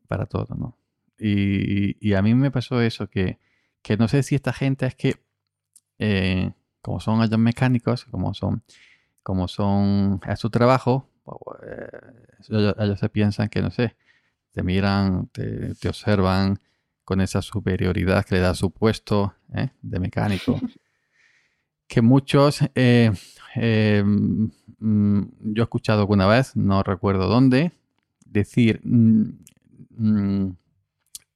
Para 0.08 0.24
todo, 0.24 0.54
¿no? 0.56 0.78
Y, 1.18 1.98
y, 2.00 2.14
a 2.14 2.22
mí 2.22 2.34
me 2.34 2.50
pasó 2.50 2.80
eso, 2.80 3.10
que, 3.10 3.38
que 3.82 3.98
no 3.98 4.08
sé 4.08 4.22
si 4.22 4.34
esta 4.34 4.54
gente 4.54 4.86
es 4.86 4.94
que, 4.94 5.16
eh, 5.98 6.52
como 6.80 6.98
son 6.98 7.22
ellos 7.22 7.38
mecánicos, 7.38 8.06
como 8.06 8.32
son, 8.32 8.62
como 9.22 9.46
son, 9.46 10.22
es 10.26 10.38
su 10.38 10.48
trabajo, 10.48 11.06
pues, 11.24 11.38
ellos, 12.48 12.74
ellos, 12.78 12.98
se 12.98 13.10
piensan 13.10 13.50
que, 13.50 13.60
no 13.60 13.70
sé, 13.70 13.96
te 14.52 14.62
miran, 14.62 15.26
te, 15.26 15.74
te 15.74 15.88
observan 15.90 16.58
con 17.04 17.20
esa 17.20 17.42
superioridad 17.42 18.24
que 18.24 18.36
le 18.36 18.40
da 18.40 18.54
su 18.54 18.70
puesto 18.70 19.34
¿eh? 19.54 19.68
de 19.82 20.00
mecánico. 20.00 20.58
que 21.90 22.02
muchos, 22.02 22.60
eh, 22.76 23.10
eh, 23.56 24.04
mm, 24.04 25.22
yo 25.40 25.62
he 25.62 25.64
escuchado 25.64 26.02
alguna 26.02 26.28
vez, 26.28 26.54
no 26.54 26.84
recuerdo 26.84 27.26
dónde, 27.26 27.72
decir, 28.24 28.80
mm, 28.84 29.30
mm, 29.96 30.56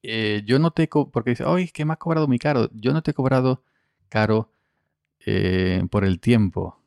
eh, 0.05 0.43
yo 0.47 0.61
no 0.61 0.71
te, 0.71 0.87
porque 0.87 1.31
dice, 1.31 1.45
oye, 1.45 1.69
que 1.75 1.85
me 1.85 1.93
has 1.95 1.99
cobrado 1.99 2.29
muy 2.29 2.39
caro, 2.39 2.71
yo 2.73 2.93
no 2.93 3.03
te 3.03 3.11
he 3.11 3.15
cobrado 3.15 3.65
caro 4.09 4.53
por 5.91 6.05
el 6.05 6.21
tiempo, 6.21 6.79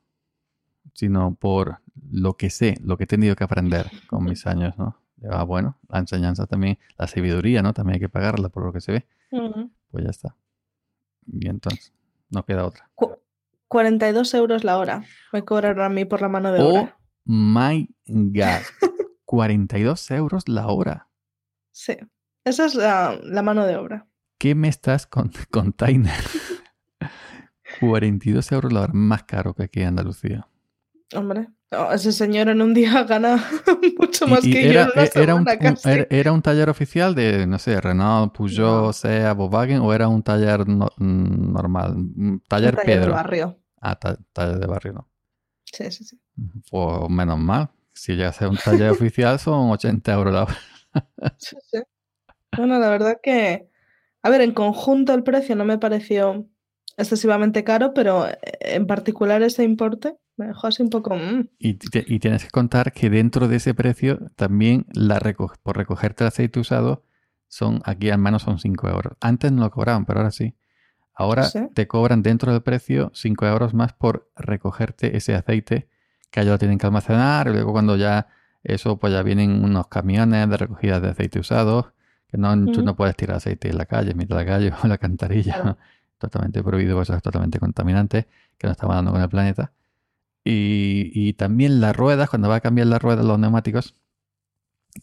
sino 0.94 1.34
por 1.34 1.80
lo 2.12 2.38
que 2.38 2.52
sé, 2.52 2.78
lo 2.84 2.96
que 2.96 3.06
he 3.06 3.08
tenido 3.08 3.36
que 3.36 3.44
aprender 3.44 3.90
con 4.08 4.24
mis 4.24 4.46
años, 4.46 4.78
¿no? 4.78 4.96
Ah, 5.32 5.44
bueno, 5.44 5.78
la 5.90 5.98
enseñanza 6.00 6.46
también, 6.46 6.78
la 6.98 7.08
sabiduría, 7.08 7.64
¿no? 7.64 7.74
También 7.74 7.96
hay 7.96 8.00
que 8.00 8.10
pagarla 8.10 8.50
por 8.50 8.64
lo 8.64 8.72
que 8.72 8.80
se 8.80 8.92
ve. 8.92 9.08
Uh 9.32 9.40
-huh. 9.40 9.72
Pues 9.90 10.04
ya 10.04 10.12
está. 10.12 10.36
Y 11.26 11.50
entonces, 11.50 11.92
no 12.30 12.46
queda 12.46 12.64
otra. 12.64 12.88
Cu 12.94 13.17
42 13.68 14.34
euros 14.34 14.64
la 14.64 14.78
hora. 14.78 15.04
Me 15.34 15.44
cobraron 15.44 15.84
a 15.86 15.90
mí 15.90 16.06
por 16.06 16.22
la 16.22 16.30
mano 16.30 16.52
de 16.52 16.62
oh 16.62 16.70
obra. 16.70 16.98
my 17.26 17.90
God. 18.06 18.62
42 19.26 20.12
euros 20.12 20.48
la 20.48 20.68
hora. 20.68 21.10
Sí. 21.72 21.98
Esa 22.46 22.66
es 22.66 22.76
la, 22.76 23.20
la 23.24 23.42
mano 23.42 23.66
de 23.66 23.76
obra. 23.76 24.08
¿Qué 24.40 24.56
me 24.56 24.70
estás 24.70 25.06
con, 25.08 25.32
container? 25.52 26.14
42 27.80 28.52
euros 28.52 28.72
la 28.74 28.82
hora, 28.82 28.94
más 28.94 29.24
caro 29.24 29.54
que 29.54 29.64
aquí 29.64 29.82
en 29.82 29.90
Andalucía. 29.90 30.48
Hombre, 31.16 31.48
oh, 31.72 31.92
ese 31.92 32.12
señor 32.12 32.50
en 32.50 32.62
un 32.62 32.74
día 32.74 33.04
gana 33.10 33.44
mucho 34.00 34.28
más 34.28 34.44
y, 34.46 34.50
y 34.50 34.54
que 34.54 34.70
era, 34.70 34.88
yo. 34.88 34.92
En 34.94 35.00
una 35.00 35.24
era, 35.24 35.36
un, 35.36 35.46
casi. 35.46 35.90
un, 35.90 36.08
era, 36.10 36.32
un, 36.32 36.42
taller 36.42 36.70
oficial 36.70 37.16
de, 37.16 37.46
no 37.48 37.60
sé, 37.60 37.80
Renault, 37.82 38.36
Peugeot, 38.36 38.86
No. 38.88 38.94
Sea, 38.94 39.34
Volkswagen 39.34 39.80
o 39.82 39.94
era 39.94 40.08
un 40.08 40.24
taller 40.24 40.68
no, 40.68 40.88
mm, 40.98 41.54
normal? 41.54 41.96
Un 41.96 42.42
Taller, 42.48 42.76
taller 42.76 42.86
Pedro. 42.86 43.06
de 43.08 43.12
barrio. 43.12 43.60
Ah, 43.82 43.96
ta- 43.96 44.18
taller 44.34 44.60
de 44.60 44.68
barrio, 44.68 44.94
no. 44.94 45.10
Sí, 45.66 45.92
sí, 45.92 46.04
sí. 46.04 46.20
Pues 46.72 47.10
menos 47.10 47.38
mal. 47.38 47.70
Si 47.94 48.14
llega 48.14 48.30
a 48.30 48.34
ser 48.34 48.48
un 48.48 48.58
taller 48.58 48.92
oficial 48.92 49.38
son 49.40 49.72
80 49.72 50.14
euros 50.14 50.34
la 50.34 50.44
hora. 50.44 50.58
Sí, 51.38 51.56
sí. 51.72 51.80
Bueno, 52.56 52.80
la 52.80 52.90
verdad 52.90 53.18
que, 53.22 53.70
a 54.24 54.30
ver, 54.30 54.42
en 54.42 54.54
conjunto 54.54 55.14
el 55.14 55.22
precio 55.24 55.56
no 55.56 55.64
me 55.66 55.78
pareció 55.78 56.48
excesivamente 56.96 57.64
caro, 57.64 57.94
pero 57.94 58.28
eh, 58.28 58.38
en 58.62 58.88
particular 58.88 59.44
ese 59.44 59.64
importe 59.64 60.16
me 60.38 60.48
dejó 60.48 60.68
así 60.68 60.82
un 60.84 60.90
poco... 60.90 61.16
mm. 61.16 61.50
Y, 61.60 61.74
te- 61.76 62.06
y 62.08 62.20
tienes 62.20 62.44
que 62.46 62.50
contar 62.52 62.92
que 62.94 63.10
dentro 63.10 63.48
de 63.48 63.58
ese 63.58 63.74
precio 63.74 64.30
también 64.36 64.86
la 64.94 65.20
reco- 65.20 65.54
por 65.64 65.78
recogerte 65.78 66.24
el 66.24 66.30
aceite 66.30 66.60
usado 66.60 67.04
son, 67.48 67.82
aquí 67.86 68.10
al 68.10 68.20
menos 68.20 68.44
son 68.44 68.60
5 68.60 68.88
euros. 68.90 69.14
Antes 69.22 69.52
no 69.52 69.64
lo 69.64 69.72
cobraban, 69.72 70.06
pero 70.06 70.20
ahora 70.20 70.32
sí. 70.32 70.56
Ahora 71.14 71.44
¿Sí? 71.46 71.60
te 71.74 71.88
cobran 71.88 72.22
dentro 72.22 72.52
del 72.52 72.62
precio 72.62 73.12
5 73.16 73.46
euros 73.48 73.74
más 73.74 73.94
por 73.94 74.30
recogerte 74.36 75.18
ese 75.18 75.34
aceite 75.34 75.88
que 76.30 76.42
ellos 76.42 76.52
lo 76.52 76.60
tienen 76.60 76.78
que 76.78 76.86
almacenar 76.86 77.48
y 77.48 77.52
luego 77.54 77.72
cuando 77.72 77.96
ya 77.96 78.28
eso 78.64 78.98
pues 78.98 79.14
ya 79.14 79.24
vienen 79.24 79.64
unos 79.64 79.88
camiones 79.88 80.48
de 80.50 80.58
recogida 80.58 81.00
de 81.00 81.10
aceite 81.10 81.40
usado 81.40 81.94
que 82.28 82.38
no, 82.38 82.54
tú 82.72 82.84
no 82.84 82.96
puedes 82.96 83.16
tirar 83.16 83.38
aceite 83.38 83.70
en 83.70 83.78
la 83.78 83.86
calle, 83.86 84.12
en 84.12 84.18
mitad 84.18 84.38
de 84.38 84.44
la 84.46 84.52
calle 84.52 84.72
o 84.74 84.84
en 84.84 84.90
la 84.90 84.98
cantarilla. 84.98 85.54
Claro. 85.56 85.78
Totalmente 86.20 86.62
prohibido, 86.64 87.02
eso 87.02 87.16
es 87.16 87.22
totalmente 87.24 87.60
contaminante 87.60 88.28
que 88.58 88.68
nos 88.68 88.76
estamos 88.76 88.96
dando 88.96 89.12
con 89.12 89.22
el 89.22 89.30
planeta. 89.30 89.72
Y, 90.50 91.12
y 91.14 91.34
también 91.34 91.82
las 91.82 91.94
ruedas, 91.96 92.30
cuando 92.30 92.48
va 92.48 92.56
a 92.56 92.62
cambiar 92.62 92.88
las 92.88 93.02
ruedas, 93.02 93.26
los 93.26 93.38
neumáticos, 93.38 93.96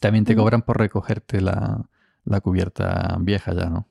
también 0.01 0.25
te 0.25 0.35
cobran 0.35 0.63
por 0.63 0.79
recogerte 0.79 1.41
la, 1.41 1.85
la 2.25 2.41
cubierta 2.41 3.17
vieja 3.21 3.53
ya, 3.53 3.69
¿no? 3.69 3.87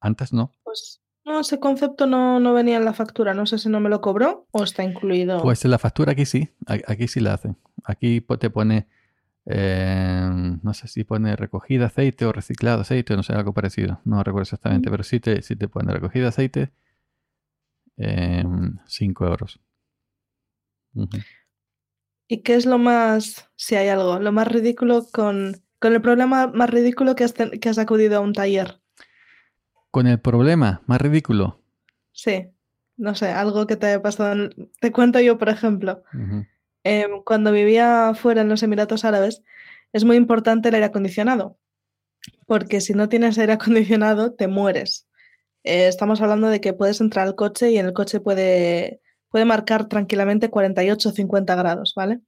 Antes 0.00 0.32
no. 0.32 0.52
Pues 0.62 1.02
no, 1.24 1.40
ese 1.40 1.60
concepto 1.60 2.06
no, 2.06 2.40
no 2.40 2.54
venía 2.54 2.76
en 2.78 2.84
la 2.84 2.94
factura. 2.94 3.34
No 3.34 3.44
sé 3.46 3.58
si 3.58 3.68
no 3.68 3.80
me 3.80 3.90
lo 3.90 4.00
cobró 4.00 4.46
o 4.52 4.64
está 4.64 4.84
incluido. 4.84 5.42
Pues 5.42 5.64
en 5.64 5.70
la 5.70 5.78
factura 5.78 6.12
aquí 6.12 6.24
sí, 6.24 6.48
aquí 6.66 7.08
sí 7.08 7.20
la 7.20 7.34
hacen. 7.34 7.56
Aquí 7.84 8.20
te 8.20 8.48
pone 8.50 8.86
Eh, 9.46 10.30
no 10.62 10.72
sé 10.72 10.88
si 10.88 11.04
pone 11.04 11.36
recogida 11.36 11.86
aceite 11.86 12.24
o 12.24 12.32
reciclado 12.32 12.80
aceite, 12.80 13.14
no 13.14 13.22
sé, 13.22 13.34
algo 13.34 13.52
parecido. 13.52 14.00
No 14.04 14.22
recuerdo 14.24 14.44
exactamente, 14.44 14.90
pero 14.90 15.02
sí 15.02 15.20
te, 15.20 15.42
sí 15.42 15.56
te 15.56 15.68
pone 15.68 15.92
recogida 15.92 16.28
aceite. 16.28 16.72
5 18.86 19.26
euros. 19.26 19.60
¿Y 22.28 22.42
qué 22.42 22.54
es 22.54 22.66
lo 22.66 22.78
más, 22.78 23.48
si 23.56 23.74
hay 23.76 23.88
algo, 23.88 24.18
lo 24.18 24.32
más 24.32 24.48
ridículo 24.48 25.06
con, 25.12 25.62
con 25.78 25.92
el 25.92 26.00
problema 26.00 26.46
más 26.48 26.70
ridículo 26.70 27.14
que 27.14 27.24
has, 27.24 27.34
ten- 27.34 27.58
que 27.60 27.68
has 27.68 27.78
acudido 27.78 28.16
a 28.16 28.20
un 28.20 28.32
taller? 28.32 28.80
Con 29.90 30.06
el 30.06 30.20
problema 30.20 30.82
más 30.86 31.00
ridículo. 31.00 31.60
Sí, 32.12 32.46
no 32.96 33.14
sé, 33.14 33.28
algo 33.28 33.66
que 33.66 33.76
te 33.76 33.86
haya 33.86 34.02
pasado. 34.02 34.32
en- 34.32 34.70
Te 34.80 34.90
cuento 34.92 35.20
yo, 35.20 35.38
por 35.38 35.48
ejemplo. 35.48 36.02
Em, 36.82 37.22
cuando 37.24 37.52
vivía 37.52 38.12
fuera 38.14 38.42
en 38.42 38.48
los 38.48 38.62
Emiratos 38.62 39.04
Árabes, 39.04 39.42
es 39.92 40.04
muy 40.04 40.16
importante 40.16 40.68
el 40.68 40.74
aire 40.74 40.86
acondicionado, 40.86 41.58
porque 42.46 42.80
si 42.80 42.94
no 42.94 43.08
tienes 43.08 43.38
aire 43.38 43.52
acondicionado, 43.98 44.32
te 44.34 44.48
mueres. 44.48 45.06
Eh, 45.62 45.88
estamos 45.88 46.20
hablando 46.20 46.48
de 46.48 46.60
que 46.60 46.72
puedes 46.72 47.00
entrar 47.00 47.26
al 47.26 47.34
coche 47.36 47.70
y 47.70 47.78
en 47.78 47.86
el 47.86 47.92
coche 47.94 48.20
puede, 48.20 49.00
puede 49.34 49.46
marcar 49.46 49.88
tranquilamente 49.88 50.48
48 50.48 51.08
o 51.08 51.12
50 51.12 51.56
grados, 51.56 51.92
¿vale? 51.96 52.20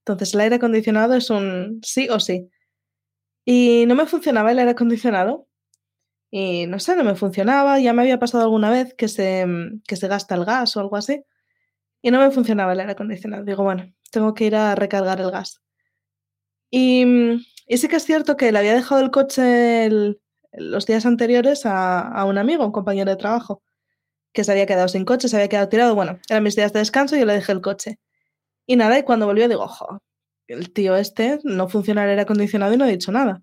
Entonces 0.00 0.34
el 0.34 0.40
aire 0.40 0.56
acondicionado 0.56 1.14
es 1.14 1.30
un 1.30 1.78
sí 1.84 2.08
o 2.10 2.18
sí. 2.18 2.50
Y 3.44 3.84
no 3.86 3.94
me 3.94 4.06
funcionaba 4.06 4.50
el 4.50 4.58
aire 4.58 4.72
acondicionado. 4.72 5.46
Y 6.32 6.66
no 6.66 6.80
sé, 6.80 6.96
no 6.96 7.04
me 7.04 7.14
funcionaba. 7.14 7.78
Ya 7.78 7.92
me 7.92 8.02
había 8.02 8.18
pasado 8.18 8.42
alguna 8.42 8.70
vez 8.70 8.92
que 8.94 9.06
se, 9.06 9.46
que 9.86 9.94
se 9.94 10.08
gasta 10.08 10.34
el 10.34 10.44
gas 10.44 10.76
o 10.76 10.80
algo 10.80 10.96
así. 10.96 11.22
Y 12.02 12.10
no 12.10 12.18
me 12.18 12.32
funcionaba 12.32 12.72
el 12.72 12.80
aire 12.80 12.90
acondicionado. 12.90 13.44
Digo, 13.44 13.62
bueno, 13.62 13.94
tengo 14.10 14.34
que 14.34 14.46
ir 14.46 14.56
a 14.56 14.74
recargar 14.74 15.20
el 15.20 15.30
gas. 15.30 15.62
Y, 16.72 17.04
sí 17.68 17.86
que 17.86 17.96
es 17.96 18.04
cierto 18.04 18.36
que 18.36 18.50
le 18.50 18.58
había 18.58 18.74
dejado 18.74 19.00
el 19.00 19.12
coche 19.12 19.90
los 20.54 20.86
días 20.86 21.06
anteriores 21.06 21.66
a, 21.66 22.00
a 22.00 22.24
un 22.24 22.36
amigo, 22.36 22.66
un 22.66 22.72
compañero 22.72 23.12
de 23.12 23.16
trabajo, 23.16 23.62
que 24.32 24.44
se 24.44 24.52
había 24.52 24.66
quedado 24.66 24.88
sin 24.88 25.04
coche, 25.04 25.28
se 25.28 25.36
había 25.36 25.48
quedado 25.48 25.68
tirado. 25.68 25.94
Bueno, 25.94 26.18
eran 26.28 26.42
mis 26.42 26.56
días 26.56 26.72
de 26.72 26.80
descanso 26.80 27.16
y 27.16 27.20
yo 27.20 27.26
le 27.26 27.34
dejé 27.34 27.52
el 27.52 27.60
coche. 27.60 27.98
Y 28.66 28.76
nada, 28.76 28.98
y 28.98 29.02
cuando 29.02 29.26
volvió 29.26 29.48
digo, 29.48 29.62
ojo, 29.62 30.00
el 30.46 30.72
tío 30.72 30.96
este 30.96 31.40
no 31.44 31.68
funciona 31.68 32.04
el 32.04 32.10
aire 32.10 32.22
acondicionado 32.22 32.72
y 32.72 32.76
no 32.76 32.84
ha 32.84 32.88
dicho 32.88 33.12
nada. 33.12 33.42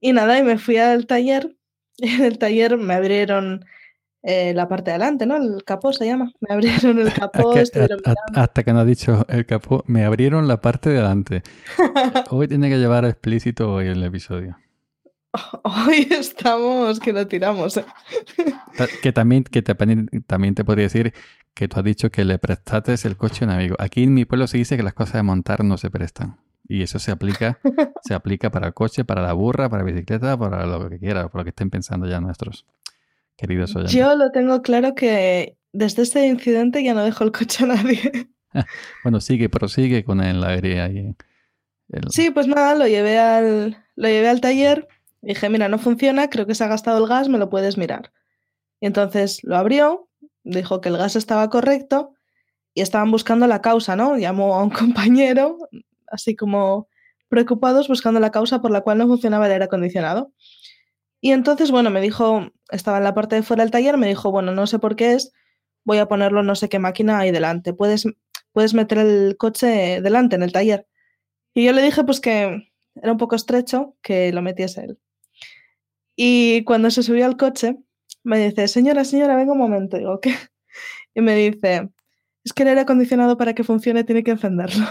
Y 0.00 0.12
nada, 0.12 0.38
y 0.38 0.42
me 0.42 0.58
fui 0.58 0.76
al 0.76 1.06
taller. 1.06 1.56
Y 1.96 2.08
en 2.14 2.24
el 2.24 2.38
taller 2.38 2.76
me 2.76 2.94
abrieron 2.94 3.64
eh, 4.22 4.52
la 4.54 4.68
parte 4.68 4.90
de 4.90 4.96
adelante, 4.96 5.26
¿no? 5.26 5.36
El 5.36 5.64
capó 5.64 5.92
se 5.92 6.06
llama. 6.06 6.32
Me 6.40 6.54
abrieron 6.54 6.98
el 6.98 7.12
capó, 7.14 7.54
que 7.54 7.64
hasta 8.34 8.64
que 8.64 8.72
no 8.72 8.80
ha 8.80 8.84
dicho 8.84 9.24
el 9.28 9.46
capó, 9.46 9.84
me 9.86 10.04
abrieron 10.04 10.48
la 10.48 10.60
parte 10.60 10.90
de 10.90 10.98
adelante. 10.98 11.42
Hoy 12.30 12.48
tiene 12.48 12.68
que 12.68 12.78
llevar 12.78 13.04
explícito 13.04 13.72
hoy 13.72 13.86
el 13.86 14.02
episodio. 14.02 14.56
Hoy 15.64 16.06
estamos 16.10 17.00
que 17.00 17.12
lo 17.12 17.26
tiramos. 17.26 17.76
¿eh? 17.76 17.84
Que 19.02 19.12
también, 19.12 19.44
que 19.44 19.62
te, 19.62 19.74
también 20.26 20.54
te 20.54 20.64
podría 20.64 20.84
decir 20.84 21.12
que 21.54 21.68
tú 21.68 21.78
has 21.78 21.84
dicho 21.84 22.10
que 22.10 22.24
le 22.24 22.38
prestaste 22.38 22.94
el 23.06 23.16
coche 23.16 23.44
a 23.44 23.48
un 23.48 23.54
amigo. 23.54 23.76
Aquí 23.78 24.02
en 24.02 24.14
mi 24.14 24.24
pueblo 24.24 24.46
se 24.46 24.58
dice 24.58 24.76
que 24.76 24.82
las 24.82 24.94
cosas 24.94 25.14
de 25.14 25.22
montar 25.22 25.64
no 25.64 25.78
se 25.78 25.90
prestan. 25.90 26.38
Y 26.68 26.82
eso 26.82 26.98
se 26.98 27.12
aplica, 27.12 27.58
se 28.02 28.12
aplica 28.14 28.50
para 28.50 28.66
el 28.68 28.74
coche, 28.74 29.04
para 29.04 29.22
la 29.22 29.32
burra, 29.32 29.68
para 29.68 29.84
la 29.84 29.90
bicicleta, 29.92 30.36
para 30.36 30.66
lo 30.66 30.90
que 30.90 30.98
quiera, 30.98 31.28
por 31.28 31.40
lo 31.40 31.44
que 31.44 31.50
estén 31.50 31.70
pensando 31.70 32.06
ya 32.08 32.20
nuestros 32.20 32.66
queridos 33.36 33.74
oyentes. 33.76 33.94
Yo 33.94 34.16
lo 34.16 34.30
tengo 34.32 34.62
claro 34.62 34.94
que 34.94 35.56
desde 35.72 36.02
ese 36.02 36.26
incidente 36.26 36.82
ya 36.82 36.92
no 36.94 37.04
dejo 37.04 37.22
el 37.24 37.32
coche 37.32 37.64
a 37.64 37.68
nadie. 37.68 38.28
Bueno, 39.02 39.20
sigue, 39.20 39.50
prosigue 39.50 40.02
con 40.02 40.22
el 40.22 40.42
aire 40.42 40.80
ahí. 40.80 41.14
El- 41.90 42.08
Sí, 42.10 42.30
pues 42.30 42.46
nada, 42.46 42.74
lo 42.74 42.86
llevé 42.88 43.18
al, 43.18 43.76
lo 43.96 44.08
llevé 44.08 44.30
al 44.30 44.40
taller. 44.40 44.88
Dije, 45.26 45.48
mira, 45.48 45.68
no 45.68 45.78
funciona, 45.78 46.30
creo 46.30 46.46
que 46.46 46.54
se 46.54 46.62
ha 46.62 46.68
gastado 46.68 46.98
el 46.98 47.08
gas, 47.08 47.28
me 47.28 47.38
lo 47.38 47.50
puedes 47.50 47.76
mirar. 47.76 48.12
Y 48.80 48.86
entonces 48.86 49.42
lo 49.42 49.56
abrió, 49.56 50.08
dijo 50.44 50.80
que 50.80 50.88
el 50.88 50.96
gas 50.96 51.16
estaba 51.16 51.50
correcto 51.50 52.14
y 52.74 52.80
estaban 52.80 53.10
buscando 53.10 53.48
la 53.48 53.60
causa, 53.60 53.96
¿no? 53.96 54.16
Llamó 54.16 54.54
a 54.54 54.62
un 54.62 54.70
compañero, 54.70 55.58
así 56.06 56.36
como 56.36 56.88
preocupados 57.28 57.88
buscando 57.88 58.20
la 58.20 58.30
causa 58.30 58.62
por 58.62 58.70
la 58.70 58.82
cual 58.82 58.98
no 58.98 59.08
funcionaba 59.08 59.46
el 59.46 59.52
aire 59.52 59.64
acondicionado. 59.64 60.32
Y 61.20 61.32
entonces, 61.32 61.72
bueno, 61.72 61.90
me 61.90 62.00
dijo, 62.00 62.52
estaba 62.70 62.98
en 62.98 63.04
la 63.04 63.14
parte 63.14 63.34
de 63.34 63.42
fuera 63.42 63.64
del 63.64 63.72
taller, 63.72 63.96
me 63.96 64.06
dijo, 64.06 64.30
bueno, 64.30 64.52
no 64.52 64.68
sé 64.68 64.78
por 64.78 64.94
qué 64.94 65.14
es, 65.14 65.32
voy 65.84 65.98
a 65.98 66.06
ponerlo 66.06 66.44
no 66.44 66.54
sé 66.54 66.68
qué 66.68 66.78
máquina 66.78 67.18
ahí 67.18 67.32
delante. 67.32 67.72
Puedes, 67.74 68.06
puedes 68.52 68.74
meter 68.74 68.98
el 68.98 69.36
coche 69.36 70.00
delante 70.00 70.36
en 70.36 70.44
el 70.44 70.52
taller. 70.52 70.86
Y 71.52 71.64
yo 71.64 71.72
le 71.72 71.82
dije, 71.82 72.04
pues 72.04 72.20
que 72.20 72.72
era 72.94 73.10
un 73.10 73.18
poco 73.18 73.34
estrecho, 73.34 73.96
que 74.02 74.32
lo 74.32 74.40
metiese 74.40 74.84
él. 74.84 74.98
Y 76.16 76.64
cuando 76.64 76.90
se 76.90 77.02
subió 77.02 77.26
al 77.26 77.36
coche, 77.36 77.76
me 78.24 78.38
dice, 78.38 78.66
señora, 78.66 79.04
señora, 79.04 79.36
venga 79.36 79.52
un 79.52 79.58
momento. 79.58 79.98
Digo, 79.98 80.18
¿qué? 80.20 80.34
Y 81.14 81.20
me 81.20 81.34
dice, 81.34 81.88
es 82.44 82.52
que 82.52 82.62
el 82.62 82.70
aire 82.70 82.80
acondicionado 82.82 83.36
para 83.36 83.54
que 83.54 83.64
funcione 83.64 84.04
tiene 84.04 84.24
que 84.24 84.32
encenderlo. 84.32 84.86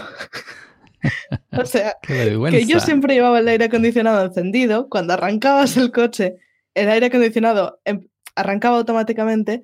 o 1.52 1.64
sea, 1.64 1.96
que 2.02 2.66
yo 2.66 2.80
siempre 2.80 3.14
llevaba 3.14 3.38
el 3.40 3.48
aire 3.48 3.66
acondicionado 3.66 4.24
encendido. 4.24 4.88
Cuando 4.88 5.14
arrancabas 5.14 5.76
el 5.76 5.92
coche, 5.92 6.36
el 6.74 6.88
aire 6.88 7.06
acondicionado 7.06 7.80
em- 7.84 8.08
arrancaba 8.34 8.78
automáticamente. 8.78 9.62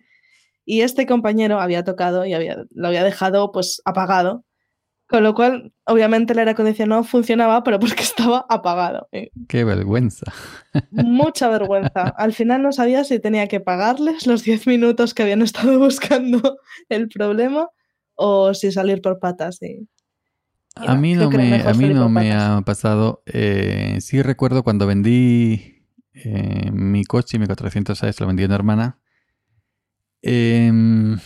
Y 0.64 0.82
este 0.82 1.06
compañero 1.06 1.60
había 1.60 1.84
tocado 1.84 2.24
y 2.24 2.34
había, 2.34 2.64
lo 2.70 2.88
había 2.88 3.04
dejado 3.04 3.52
pues 3.52 3.82
apagado. 3.84 4.44
Con 5.12 5.24
lo 5.24 5.34
cual, 5.34 5.74
obviamente 5.84 6.32
el 6.32 6.38
aire 6.38 6.52
acondicionado 6.52 7.04
funcionaba, 7.04 7.62
pero 7.62 7.78
porque 7.78 8.02
estaba 8.02 8.46
apagado. 8.48 9.08
Y 9.12 9.30
¡Qué 9.46 9.62
vergüenza! 9.62 10.32
mucha 10.90 11.48
vergüenza. 11.48 12.08
Al 12.16 12.32
final 12.32 12.62
no 12.62 12.72
sabía 12.72 13.04
si 13.04 13.18
tenía 13.20 13.46
que 13.46 13.60
pagarles 13.60 14.26
los 14.26 14.42
10 14.42 14.66
minutos 14.66 15.12
que 15.12 15.22
habían 15.22 15.42
estado 15.42 15.78
buscando 15.78 16.58
el 16.88 17.10
problema 17.10 17.68
o 18.14 18.54
si 18.54 18.72
salir 18.72 19.02
por 19.02 19.18
patas. 19.18 19.60
Y, 19.60 19.86
A 20.76 20.94
mí 20.94 21.12
no 21.12 21.30
me, 21.30 21.60
a 21.60 21.74
mí 21.74 21.88
no 21.92 22.08
me 22.08 22.32
ha 22.32 22.62
pasado. 22.64 23.22
eh, 23.26 23.98
sí 24.00 24.22
recuerdo 24.22 24.62
cuando 24.62 24.86
vendí 24.86 25.84
eh, 26.14 26.70
mi 26.72 27.04
coche, 27.04 27.38
mi 27.38 27.44
406, 27.46 28.18
lo 28.18 28.26
vendí 28.28 28.44
a 28.44 28.46
una 28.46 28.54
hermana. 28.54 28.98
Em, 30.22 31.18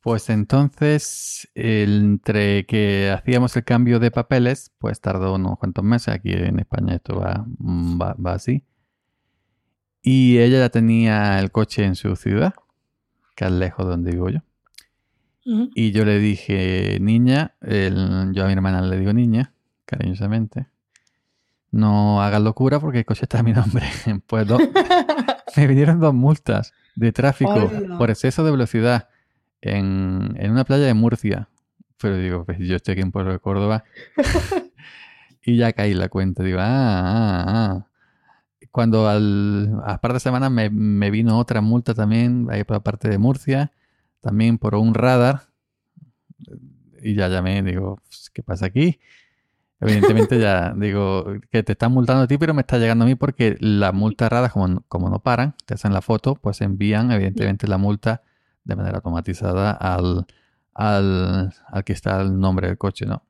pues 0.00 0.30
entonces, 0.30 1.48
entre 1.54 2.64
que 2.66 3.10
hacíamos 3.10 3.54
el 3.56 3.64
cambio 3.64 3.98
de 4.00 4.10
papeles, 4.10 4.72
pues 4.78 5.00
tardó 5.00 5.34
unos 5.34 5.58
cuantos 5.58 5.84
meses. 5.84 6.14
Aquí 6.14 6.32
en 6.32 6.58
España 6.58 6.94
esto 6.94 7.20
va, 7.20 7.44
va, 7.58 8.14
va 8.14 8.32
así. 8.34 8.64
Y 10.02 10.38
ella 10.38 10.58
ya 10.60 10.68
tenía 10.70 11.38
el 11.38 11.50
coche 11.50 11.84
en 11.84 11.94
su 11.94 12.16
ciudad, 12.16 12.54
que 13.36 13.44
es 13.44 13.52
lejos 13.52 13.84
de 13.86 13.90
donde 13.90 14.12
vivo 14.12 14.30
yo. 14.30 14.40
Ujú. 15.44 15.70
Y 15.74 15.90
yo 15.92 16.04
le 16.04 16.18
dije, 16.18 16.98
niña, 17.00 17.54
el- 17.60 18.30
yo 18.32 18.44
a 18.44 18.46
mi 18.46 18.52
hermana 18.54 18.80
le 18.82 18.98
digo 18.98 19.12
niña, 19.12 19.52
cariñosamente, 19.84 20.68
no 21.70 22.22
hagas 22.22 22.40
locura 22.42 22.80
porque 22.80 23.00
el 23.00 23.04
coche 23.04 23.24
está 23.24 23.40
a 23.40 23.42
mi 23.42 23.52
nombre. 23.52 23.84
Pues 24.26 24.46
dos- 24.46 24.62
me 25.56 25.66
vinieron 25.66 26.00
dos 26.00 26.14
multas 26.14 26.72
de 26.96 27.12
tráfico 27.12 27.70
por 27.98 28.10
exceso 28.10 28.44
de 28.44 28.50
velocidad 28.50 29.08
en, 29.62 30.34
en 30.38 30.50
una 30.50 30.64
playa 30.64 30.86
de 30.86 30.94
Murcia. 30.94 31.48
Pero 32.00 32.16
digo, 32.16 32.44
pues 32.44 32.58
yo 32.58 32.76
estoy 32.76 32.92
aquí 32.92 33.02
en 33.02 33.12
Pueblo 33.12 33.32
de 33.32 33.38
Córdoba 33.38 33.84
y 35.44 35.56
ya 35.56 35.72
caí 35.72 35.94
la 35.94 36.08
cuenta. 36.08 36.42
Digo, 36.42 36.58
ah, 36.60 36.64
ah, 36.66 37.44
ah. 37.48 37.86
Cuando 38.70 39.08
al, 39.08 39.80
a 39.84 40.00
par 40.00 40.12
de 40.12 40.20
semanas 40.20 40.50
me, 40.50 40.70
me 40.70 41.10
vino 41.10 41.38
otra 41.38 41.60
multa 41.60 41.92
también, 41.94 42.46
ahí 42.50 42.62
por 42.62 42.76
la 42.76 42.82
parte 42.82 43.08
de 43.08 43.18
Murcia, 43.18 43.72
también 44.20 44.58
por 44.58 44.76
un 44.76 44.94
radar. 44.94 45.42
Y 47.02 47.14
ya 47.14 47.28
llamé, 47.28 47.62
digo, 47.62 47.96
"Pues, 48.06 48.30
¿qué 48.30 48.42
pasa 48.42 48.66
aquí? 48.66 49.00
Evidentemente 49.80 50.38
ya 50.38 50.72
digo 50.76 51.24
que 51.50 51.62
te 51.62 51.72
están 51.72 51.92
multando 51.92 52.22
a 52.22 52.26
ti, 52.26 52.38
pero 52.38 52.54
me 52.54 52.60
está 52.60 52.78
llegando 52.78 53.04
a 53.04 53.08
mí 53.08 53.14
porque 53.14 53.56
la 53.60 53.92
multa 53.92 54.28
radar, 54.28 54.52
como, 54.52 54.82
como 54.88 55.08
no 55.08 55.20
paran, 55.20 55.54
te 55.66 55.74
hacen 55.74 55.92
la 55.92 56.02
foto, 56.02 56.34
pues 56.36 56.60
envían 56.60 57.10
evidentemente 57.10 57.66
la 57.66 57.78
multa 57.78 58.22
de 58.64 58.76
manera 58.76 58.96
automatizada 58.96 59.72
al, 59.72 60.26
al, 60.74 61.52
al 61.66 61.84
que 61.84 61.92
está 61.92 62.20
el 62.20 62.38
nombre 62.38 62.68
del 62.68 62.78
coche, 62.78 63.06
¿no? 63.06 63.24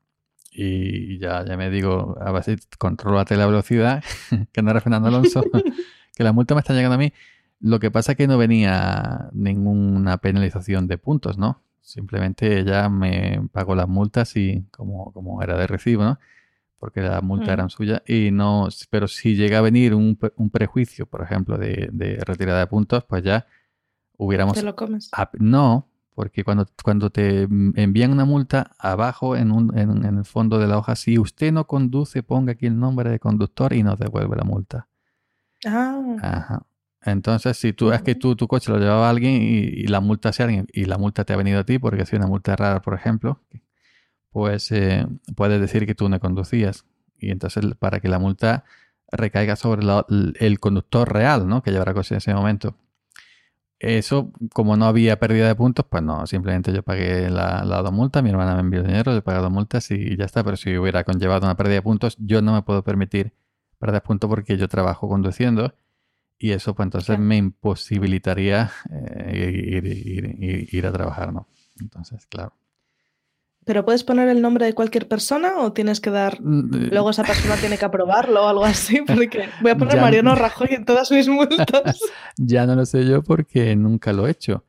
Y 0.52 1.18
ya, 1.18 1.44
ya 1.44 1.56
me 1.56 1.70
digo, 1.70 2.16
a 2.20 2.32
ver 2.32 2.42
si 2.42 2.56
controlate 2.78 3.36
la 3.36 3.46
velocidad, 3.46 4.02
que 4.52 4.62
no 4.62 4.70
era 4.70 4.80
Fernando 4.80 5.08
Alonso, 5.08 5.42
que 6.16 6.24
la 6.24 6.32
multa 6.32 6.54
me 6.54 6.60
está 6.60 6.74
llegando 6.74 6.96
a 6.96 6.98
mí. 6.98 7.12
Lo 7.60 7.78
que 7.78 7.90
pasa 7.90 8.12
es 8.12 8.18
que 8.18 8.26
no 8.26 8.38
venía 8.38 9.28
ninguna 9.32 10.18
penalización 10.18 10.86
de 10.88 10.98
puntos, 10.98 11.38
¿no? 11.38 11.62
Simplemente 11.80 12.58
ella 12.58 12.88
me 12.88 13.48
pagó 13.52 13.74
las 13.74 13.88
multas 13.88 14.36
y 14.36 14.64
como, 14.70 15.12
como 15.12 15.42
era 15.42 15.56
de 15.56 15.66
recibo, 15.66 16.02
¿no? 16.04 16.18
Porque 16.78 17.00
las 17.02 17.22
multas 17.22 17.48
Mm. 17.48 17.52
eran 17.52 17.70
suyas 17.70 18.02
y 18.06 18.30
no, 18.30 18.68
pero 18.88 19.06
si 19.08 19.36
llega 19.36 19.58
a 19.58 19.60
venir 19.60 19.94
un, 19.94 20.18
un 20.36 20.50
prejuicio, 20.50 21.06
por 21.06 21.22
ejemplo, 21.22 21.58
de, 21.58 21.90
de 21.92 22.16
retirada 22.24 22.60
de 22.60 22.66
puntos, 22.66 23.04
pues 23.04 23.22
ya 23.22 23.46
hubiéramos 24.24 24.54
Te 24.54 24.62
lo 24.62 24.76
comes. 24.76 25.10
no, 25.38 25.88
porque 26.14 26.44
cuando, 26.44 26.66
cuando 26.84 27.10
te 27.10 27.42
envían 27.44 28.12
una 28.12 28.24
multa, 28.24 28.72
abajo 28.78 29.36
en, 29.36 29.50
un, 29.52 29.76
en, 29.78 30.04
en 30.04 30.18
el 30.18 30.24
fondo 30.24 30.58
de 30.58 30.66
la 30.66 30.76
hoja, 30.78 30.94
si 30.96 31.18
usted 31.18 31.52
no 31.52 31.66
conduce, 31.66 32.22
ponga 32.22 32.52
aquí 32.52 32.66
el 32.66 32.78
nombre 32.78 33.08
de 33.10 33.18
conductor 33.18 33.72
y 33.72 33.82
nos 33.82 33.98
devuelve 33.98 34.36
la 34.36 34.44
multa. 34.44 34.88
Ah, 35.66 36.16
Ajá. 36.20 36.62
Entonces, 37.02 37.56
si 37.56 37.72
tú 37.72 37.92
es 37.92 38.02
que 38.02 38.14
tú, 38.14 38.36
tu 38.36 38.46
coche 38.46 38.70
lo 38.70 38.78
llevaba 38.78 39.06
a 39.06 39.10
alguien 39.10 39.40
y, 39.40 39.58
y 39.58 39.86
la 39.86 40.00
multa 40.00 40.28
hacia 40.28 40.44
alguien 40.44 40.66
y 40.72 40.84
la 40.84 40.98
multa 40.98 41.24
te 41.24 41.32
ha 41.32 41.36
venido 41.36 41.58
a 41.60 41.64
ti 41.64 41.78
porque 41.78 42.02
ha 42.02 42.06
sido 42.06 42.18
una 42.18 42.26
multa 42.28 42.54
rara, 42.56 42.82
por 42.82 42.92
ejemplo, 42.94 43.40
pues 44.30 44.70
eh, 44.72 45.06
puedes 45.34 45.60
decir 45.60 45.86
que 45.86 45.94
tú 45.94 46.08
no 46.08 46.20
conducías. 46.20 46.84
Y 47.18 47.30
entonces, 47.30 47.64
para 47.78 48.00
que 48.00 48.08
la 48.08 48.18
multa 48.18 48.64
recaiga 49.10 49.56
sobre 49.56 49.82
la- 49.82 50.04
el 50.38 50.60
conductor 50.60 51.10
real, 51.12 51.48
¿no? 51.48 51.62
Que 51.62 51.70
llevará 51.70 51.94
coche 51.94 52.14
en 52.14 52.18
ese 52.18 52.34
momento. 52.34 52.76
Eso, 53.80 54.30
como 54.52 54.76
no 54.76 54.84
había 54.86 55.18
pérdida 55.18 55.48
de 55.48 55.54
puntos, 55.54 55.86
pues 55.88 56.02
no, 56.02 56.26
simplemente 56.26 56.70
yo 56.72 56.82
pagué 56.82 57.30
la, 57.30 57.64
la 57.64 57.80
dos 57.80 57.92
multas, 57.92 58.22
mi 58.22 58.28
hermana 58.30 58.54
me 58.54 58.60
envió 58.60 58.80
el 58.80 58.86
dinero, 58.88 59.14
yo 59.14 59.24
pagué 59.24 59.38
dos 59.40 59.50
multas 59.50 59.90
y 59.90 60.16
ya 60.18 60.26
está. 60.26 60.44
Pero 60.44 60.56
si 60.58 60.76
hubiera 60.76 61.02
conllevado 61.04 61.46
una 61.46 61.56
pérdida 61.56 61.76
de 61.76 61.82
puntos, 61.82 62.16
yo 62.18 62.42
no 62.42 62.52
me 62.52 62.62
puedo 62.62 62.84
permitir 62.84 63.32
perder 63.78 64.02
puntos 64.02 64.28
porque 64.28 64.58
yo 64.58 64.68
trabajo 64.68 65.08
conduciendo 65.08 65.74
y 66.38 66.52
eso 66.52 66.74
pues 66.74 66.86
entonces 66.86 67.06
Claro. 67.08 67.22
me 67.22 67.36
imposibilitaría 67.38 68.70
eh, 68.90 69.52
ir, 69.66 69.84
ir- 69.86 70.36
ir- 70.40 70.68
ir 70.74 70.86
a 70.86 70.92
trabajar, 70.92 71.32
¿no? 71.32 71.48
Entonces, 71.80 72.26
claro. 72.26 72.54
¿Pero 73.64 73.84
puedes 73.84 74.04
poner 74.04 74.28
el 74.28 74.40
nombre 74.42 74.64
de 74.66 74.74
cualquier 74.74 75.06
persona 75.08 75.58
o 75.58 75.72
tienes 75.72 76.00
que 76.00 76.10
dar... 76.10 76.40
Mm, 76.40 76.74
eh, 76.74 76.88
Luego 76.90 77.10
esa 77.10 77.22
persona 77.24 77.56
tiene 77.56 77.78
que 77.78 77.84
aprobarlo 77.84 78.44
o 78.44 78.48
algo 78.48 78.64
así, 78.64 79.00
porque 79.06 79.48
voy 79.60 79.70
a 79.72 79.76
poner 79.76 79.94
Ya- 79.96 80.00
Mariano 80.02 80.34
Rajoy 80.34 80.68
en 80.70 80.84
todas 80.84 81.10
mis 81.10 81.28
multas. 81.28 82.00
Ya 82.36 82.66
no 82.66 82.74
lo 82.74 82.86
sé 82.86 83.04
yo 83.06 83.22
porque 83.22 83.76
nunca 83.76 84.12
lo 84.12 84.26
he 84.26 84.30
hecho. 84.30 84.64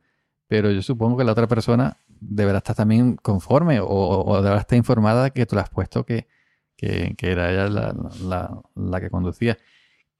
Pero 0.46 0.70
yo 0.70 0.82
supongo 0.82 1.16
que 1.16 1.24
la 1.24 1.32
otra 1.32 1.48
persona 1.48 1.96
deberá 2.20 2.58
estar 2.58 2.76
también 2.76 3.16
conforme 3.16 3.80
o, 3.80 3.86
o- 3.88 4.42
deberá 4.42 4.60
estar 4.60 4.76
informada 4.76 5.24
de 5.24 5.30
que 5.30 5.46
tú 5.46 5.56
le 5.56 5.62
has 5.62 5.70
puesto 5.70 6.04
que, 6.04 6.28
que- 6.76 7.14
que 7.16 7.30
era 7.32 7.50
ella 7.50 7.68
la, 7.68 7.94
la- 8.22 8.60
la 8.76 9.00
que 9.00 9.08
conducía. 9.10 9.56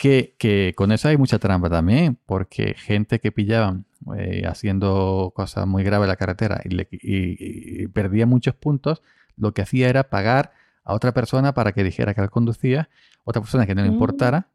Que, 0.03 0.35
que 0.37 0.73
con 0.77 0.91
eso 0.91 1.07
hay 1.09 1.17
mucha 1.17 1.39
trampa 1.39 1.71
también, 1.71 2.19
porque 2.27 2.75
gente 2.77 3.21
que 3.21 3.31
pillaban 3.31 3.85
eh, 4.19 4.43
haciendo 4.49 5.33
cosas 5.37 5.65
muy 5.67 5.85
graves 5.85 6.07
en 6.07 6.09
la 6.09 6.17
carretera 6.17 6.61
y, 6.65 6.71
le- 6.71 6.89
y- 6.91 7.83
y 7.85 7.87
perdía 7.87 8.27
muchos 8.27 8.55
puntos, 8.57 9.01
lo 9.37 9.55
que 9.55 9.63
hacía 9.63 9.89
era 9.89 10.11
pagar 10.11 10.53
a 10.83 10.95
otra 10.95 11.13
persona 11.13 11.55
para 11.55 11.71
que 11.71 11.85
dijera 11.85 12.15
que 12.15 12.21
él 12.21 12.31
conducía, 12.31 12.89
otra 13.23 13.41
persona 13.43 13.65
que 13.65 13.77
no 13.77 13.83
le 13.83 13.91
Mm. 13.91 13.93
importara, 13.93 14.49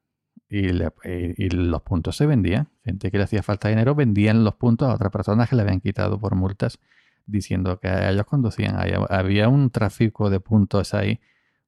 y, 0.50 0.64
le- 0.74 0.92
y- 1.38 1.50
los 1.50 1.82
puntos 1.82 2.18
se 2.18 2.26
vendían. 2.26 2.68
Gente 2.84 3.10
que 3.10 3.18
le 3.18 3.24
hacía 3.24 3.42
falta 3.42 3.70
dinero 3.70 3.96
vendían 3.96 4.44
los 4.44 4.56
puntos 4.56 4.90
a 4.90 4.94
otras 4.96 5.12
personas 5.14 5.48
que 5.50 5.56
le 5.56 5.62
habían 5.62 5.80
quitado 5.80 6.20
por 6.20 6.36
multas 6.36 6.78
diciendo 7.26 7.80
que 7.80 7.88
ellos 8.10 8.26
conducían. 8.26 8.76
Había 9.10 9.48
un 9.48 9.70
tráfico 9.70 10.30
de 10.30 10.42
puntos 10.42 10.94
ahí, 10.94 11.20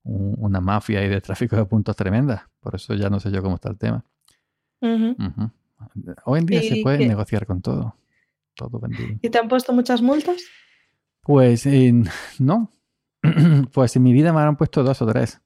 un- 0.10 0.36
una 0.38 0.60
mafia 0.62 1.00
ahí 1.00 1.08
de 1.10 1.22
tráfico 1.22 1.56
de 1.56 1.66
puntos 1.66 1.96
tremenda. 1.96 2.50
Por 2.60 2.76
eso 2.76 2.94
ya 2.96 3.10
no 3.10 3.20
sé 3.20 3.32
yo 3.32 3.42
cómo 3.42 3.56
está 3.56 3.70
el 3.70 3.78
tema. 3.78 4.04
Hoy 6.26 6.40
en 6.40 6.46
día 6.46 6.62
se 6.62 6.78
¿Y 6.78 6.84
puede 6.84 7.00
qué? 7.00 7.08
negociar 7.08 7.46
con 7.46 7.62
todo. 7.62 7.96
Todo 8.56 8.80
vendido. 8.80 9.18
¿Y 9.22 9.30
te 9.30 9.38
han 9.40 9.48
puesto 9.48 9.72
muchas 9.74 10.02
multas? 10.02 10.42
Pues 11.22 11.66
eh, 11.66 11.94
no. 12.40 12.72
pues 13.74 13.96
en 13.96 14.04
mi 14.04 14.14
vida 14.14 14.34
me 14.34 14.42
han 14.42 14.58
puesto 14.58 14.84
dos 14.84 15.02
o 15.02 15.06
tres. 15.08 15.42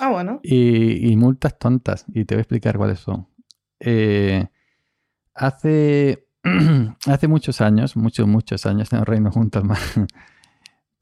Ah, 0.00 0.10
bueno. 0.10 0.40
Y, 0.42 1.10
y 1.10 1.16
multas 1.16 1.58
tontas. 1.58 2.04
Y 2.08 2.24
te 2.24 2.34
voy 2.34 2.40
a 2.40 2.42
explicar 2.42 2.76
cuáles 2.78 3.00
son. 3.00 3.28
Eh, 3.80 4.46
hace, 5.34 6.26
hace 7.06 7.28
muchos 7.28 7.60
años, 7.60 7.96
muchos, 7.96 8.26
muchos 8.26 8.66
años 8.66 8.92
en 8.92 9.00
el 9.00 9.06
Reino 9.06 9.30
Junto 9.30 9.58
al 9.58 9.64
Mar, 9.66 9.78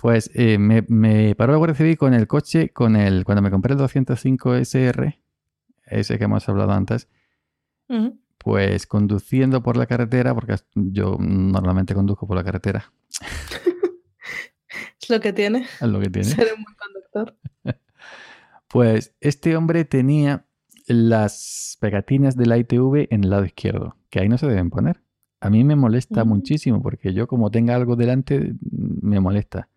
pues 0.02 0.32
eh, 0.34 0.58
me, 0.58 0.84
me 0.88 1.36
paró 1.36 1.52
la 1.52 1.58
Guardia 1.58 1.76
Civil 1.76 1.96
con 1.96 2.12
el 2.12 2.26
coche, 2.26 2.70
con 2.70 2.96
el, 2.96 3.24
cuando 3.24 3.40
me 3.40 3.52
compré 3.52 3.74
el 3.74 3.78
205 3.78 4.56
SR, 4.56 5.20
ese 5.86 6.18
que 6.18 6.24
hemos 6.24 6.48
hablado 6.48 6.72
antes, 6.72 7.08
pues 8.36 8.88
conduciendo 8.88 9.62
por 9.62 9.76
la 9.76 9.86
carretera, 9.86 10.34
porque 10.34 10.56
yo 10.74 11.16
normalmente 11.20 11.94
conduzco 11.94 12.26
por 12.26 12.36
la 12.36 12.42
carretera, 12.42 12.92
Es 15.00 15.08
lo 15.08 15.20
que 15.20 15.32
tiene 15.32 15.66
es 15.80 15.88
lo 15.88 16.00
que 16.00 16.10
tiene. 16.10 16.28
ser 16.28 16.48
un 16.56 16.64
buen 16.64 16.76
conductor. 16.76 17.36
Pues 18.68 19.14
este 19.20 19.54
hombre 19.54 19.84
tenía 19.84 20.46
las 20.86 21.76
pegatinas 21.78 22.36
de 22.36 22.46
la 22.46 22.56
ITV 22.56 23.06
en 23.10 23.22
el 23.22 23.30
lado 23.30 23.44
izquierdo, 23.44 23.96
que 24.10 24.18
ahí 24.18 24.28
no 24.30 24.38
se 24.38 24.46
deben 24.46 24.70
poner. 24.70 25.02
A 25.40 25.50
mí 25.50 25.62
me 25.62 25.76
molesta 25.76 26.24
muchísimo 26.24 26.82
porque 26.82 27.12
yo 27.12 27.28
como 27.28 27.50
tenga 27.50 27.76
algo 27.76 27.94
delante 27.96 28.54
me 28.62 29.20
molesta. 29.20 29.68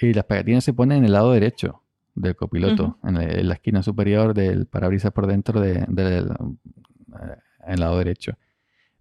Y 0.00 0.12
las 0.14 0.24
pegatinas 0.24 0.64
se 0.64 0.72
ponen 0.72 0.98
en 0.98 1.04
el 1.06 1.12
lado 1.12 1.32
derecho 1.32 1.82
del 2.14 2.36
copiloto, 2.36 2.98
en, 3.04 3.14
la, 3.14 3.22
en 3.24 3.48
la 3.48 3.54
esquina 3.54 3.82
superior 3.82 4.34
del 4.34 4.66
parabrisas 4.66 5.12
por 5.12 5.26
dentro 5.26 5.60
de- 5.60 5.84
del 5.88 6.26
eh, 6.30 7.36
en 7.66 7.72
el 7.74 7.80
lado 7.80 7.98
derecho. 7.98 8.32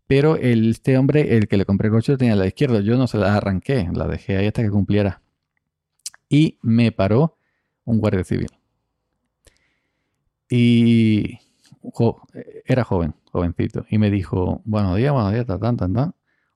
Pero 0.07 0.36
el- 0.38 0.72
este 0.72 0.98
hombre, 0.98 1.36
el 1.38 1.48
que 1.48 1.57
le 1.57 1.65
compré 1.65 1.88
el 1.88 1.94
coche, 1.94 2.11
lo 2.14 2.18
tenía 2.18 2.34
al 2.34 2.40
lado 2.40 2.48
izquierdo. 2.48 2.80
Yo 2.80 2.98
no 2.98 3.07
se 3.07 3.18
la 3.18 3.36
arranqué, 3.36 3.90
la 3.94 4.07
dejé 4.07 4.38
ahí 4.38 4.48
hasta 4.48 4.64
que 4.64 4.69
cumpliera. 4.69 5.22
Y 6.30 6.57
me 6.61 6.91
paró 6.91 7.38
un 7.86 7.99
guardia 7.99 8.24
civil. 8.24 8.49
Y 10.49 11.40
jo- 11.94 12.22
era 12.65 12.84
joven, 12.84 13.14
jovencito. 13.32 13.86
Y 13.90 13.98
me 13.98 14.10
dijo, 14.11 14.61
buenos 14.65 14.95
días, 14.98 15.11
buenos 15.14 15.34
días, 15.34 15.45
tan, 15.45 15.78
tan, 15.78 15.94
tan. 15.94 16.14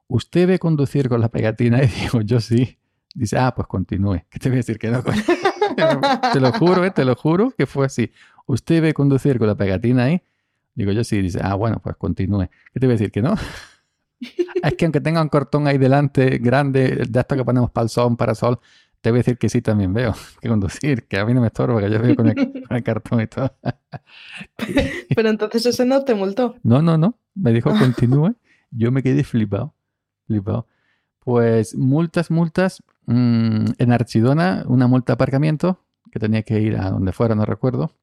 ¿Usted 0.08 0.48
ve 0.48 0.60
conducir 0.60 1.10
con 1.10 1.22
la 1.22 1.30
pegatina? 1.30 1.80
Y 1.84 1.88
digo, 1.88 2.22
yo 2.22 2.40
sí. 2.40 2.78
Dice, 3.14 3.38
ah, 3.38 3.54
pues 3.54 3.68
continúe. 3.68 4.24
¿Qué 4.30 4.40
te 4.40 4.50
voy 4.50 4.58
a 4.58 4.60
decir 4.60 4.80
que 4.80 4.90
no? 4.90 5.04
te 6.34 6.40
lo 6.40 6.52
juro, 6.54 6.86
eh, 6.86 6.92
te 6.92 7.06
lo 7.06 7.16
juro 7.16 7.52
que 7.58 7.66
fue 7.66 7.86
así. 7.86 8.12
¿Usted 8.46 8.82
ve 8.82 8.94
conducir 8.94 9.38
con 9.38 9.48
la 9.48 9.56
pegatina 9.56 10.06
ahí? 10.06 10.22
Digo, 10.76 10.92
yo 10.92 11.04
sí. 11.04 11.22
Dice, 11.22 11.40
ah, 11.42 11.56
bueno, 11.56 11.80
pues 11.84 11.96
continúe. 11.96 12.48
¿Qué 12.74 12.80
te 12.80 12.86
voy 12.86 12.94
a 12.94 12.98
decir 12.98 13.12
que 13.12 13.22
no? 13.22 13.36
es 14.64 14.74
que 14.76 14.86
aunque 14.86 15.02
tenga 15.02 15.22
un 15.22 15.30
cortón 15.30 15.68
ahí 15.68 15.78
delante, 15.78 16.38
grande, 16.38 17.06
de 17.10 17.20
esto 17.20 17.36
que 17.36 17.46
ponemos 17.46 17.72
para 17.72 17.84
el 17.84 17.90
sol, 17.90 18.16
para 18.18 18.36
sol, 18.36 18.60
te 19.02 19.10
voy 19.10 19.18
a 19.18 19.22
decir 19.22 19.38
que 19.38 19.50
sí 19.50 19.62
también 19.62 19.94
veo 19.94 20.14
que 20.40 20.48
conducir, 20.48 21.08
que 21.08 21.18
a 21.18 21.26
mí 21.26 21.34
no 21.34 21.42
me 21.42 21.48
estorba, 21.48 21.82
que 21.82 21.90
yo 21.90 22.00
veo 22.00 22.16
con 22.16 22.30
el, 22.30 22.36
con 22.36 22.78
el 22.78 22.84
cartón 22.84 23.22
y 23.22 23.28
todo. 23.28 23.52
Pero 25.16 25.30
entonces 25.30 25.66
ese 25.66 25.86
no 25.86 26.04
te 26.04 26.14
multó. 26.14 26.56
No, 26.62 26.82
no, 26.82 26.98
no. 26.98 27.18
Me 27.34 27.52
dijo 27.52 27.72
continúe. 27.72 28.36
Yo 28.70 28.92
me 28.92 29.02
quedé 29.02 29.24
flipado. 29.24 29.74
Flipado. 30.28 30.68
Pues 31.20 31.76
multas, 31.76 32.30
multas. 32.30 32.84
Mm, 33.06 33.66
en 33.78 33.92
Archidona, 33.92 34.64
una 34.68 34.88
multa 34.88 35.14
de 35.14 35.16
aparcamiento, 35.16 35.84
que 36.12 36.20
tenía 36.20 36.44
que 36.44 36.60
ir 36.60 36.78
a 36.78 36.90
donde 36.90 37.12
fuera, 37.12 37.36
no 37.36 37.46
recuerdo. 37.46 37.96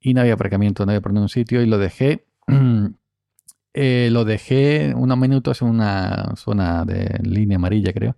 Y 0.00 0.14
no 0.14 0.20
había 0.20 0.34
aparcamiento, 0.34 0.84
no 0.84 0.92
había 0.92 1.00
por 1.00 1.12
ningún 1.12 1.28
sitio. 1.28 1.62
Y 1.62 1.66
lo 1.66 1.78
dejé. 1.78 2.26
eh, 3.74 4.08
lo 4.12 4.24
dejé 4.24 4.92
unos 4.96 5.18
minutos 5.18 5.62
en 5.62 5.68
una 5.68 6.34
zona 6.36 6.84
de 6.84 7.18
línea 7.22 7.56
amarilla, 7.56 7.92
creo. 7.92 8.16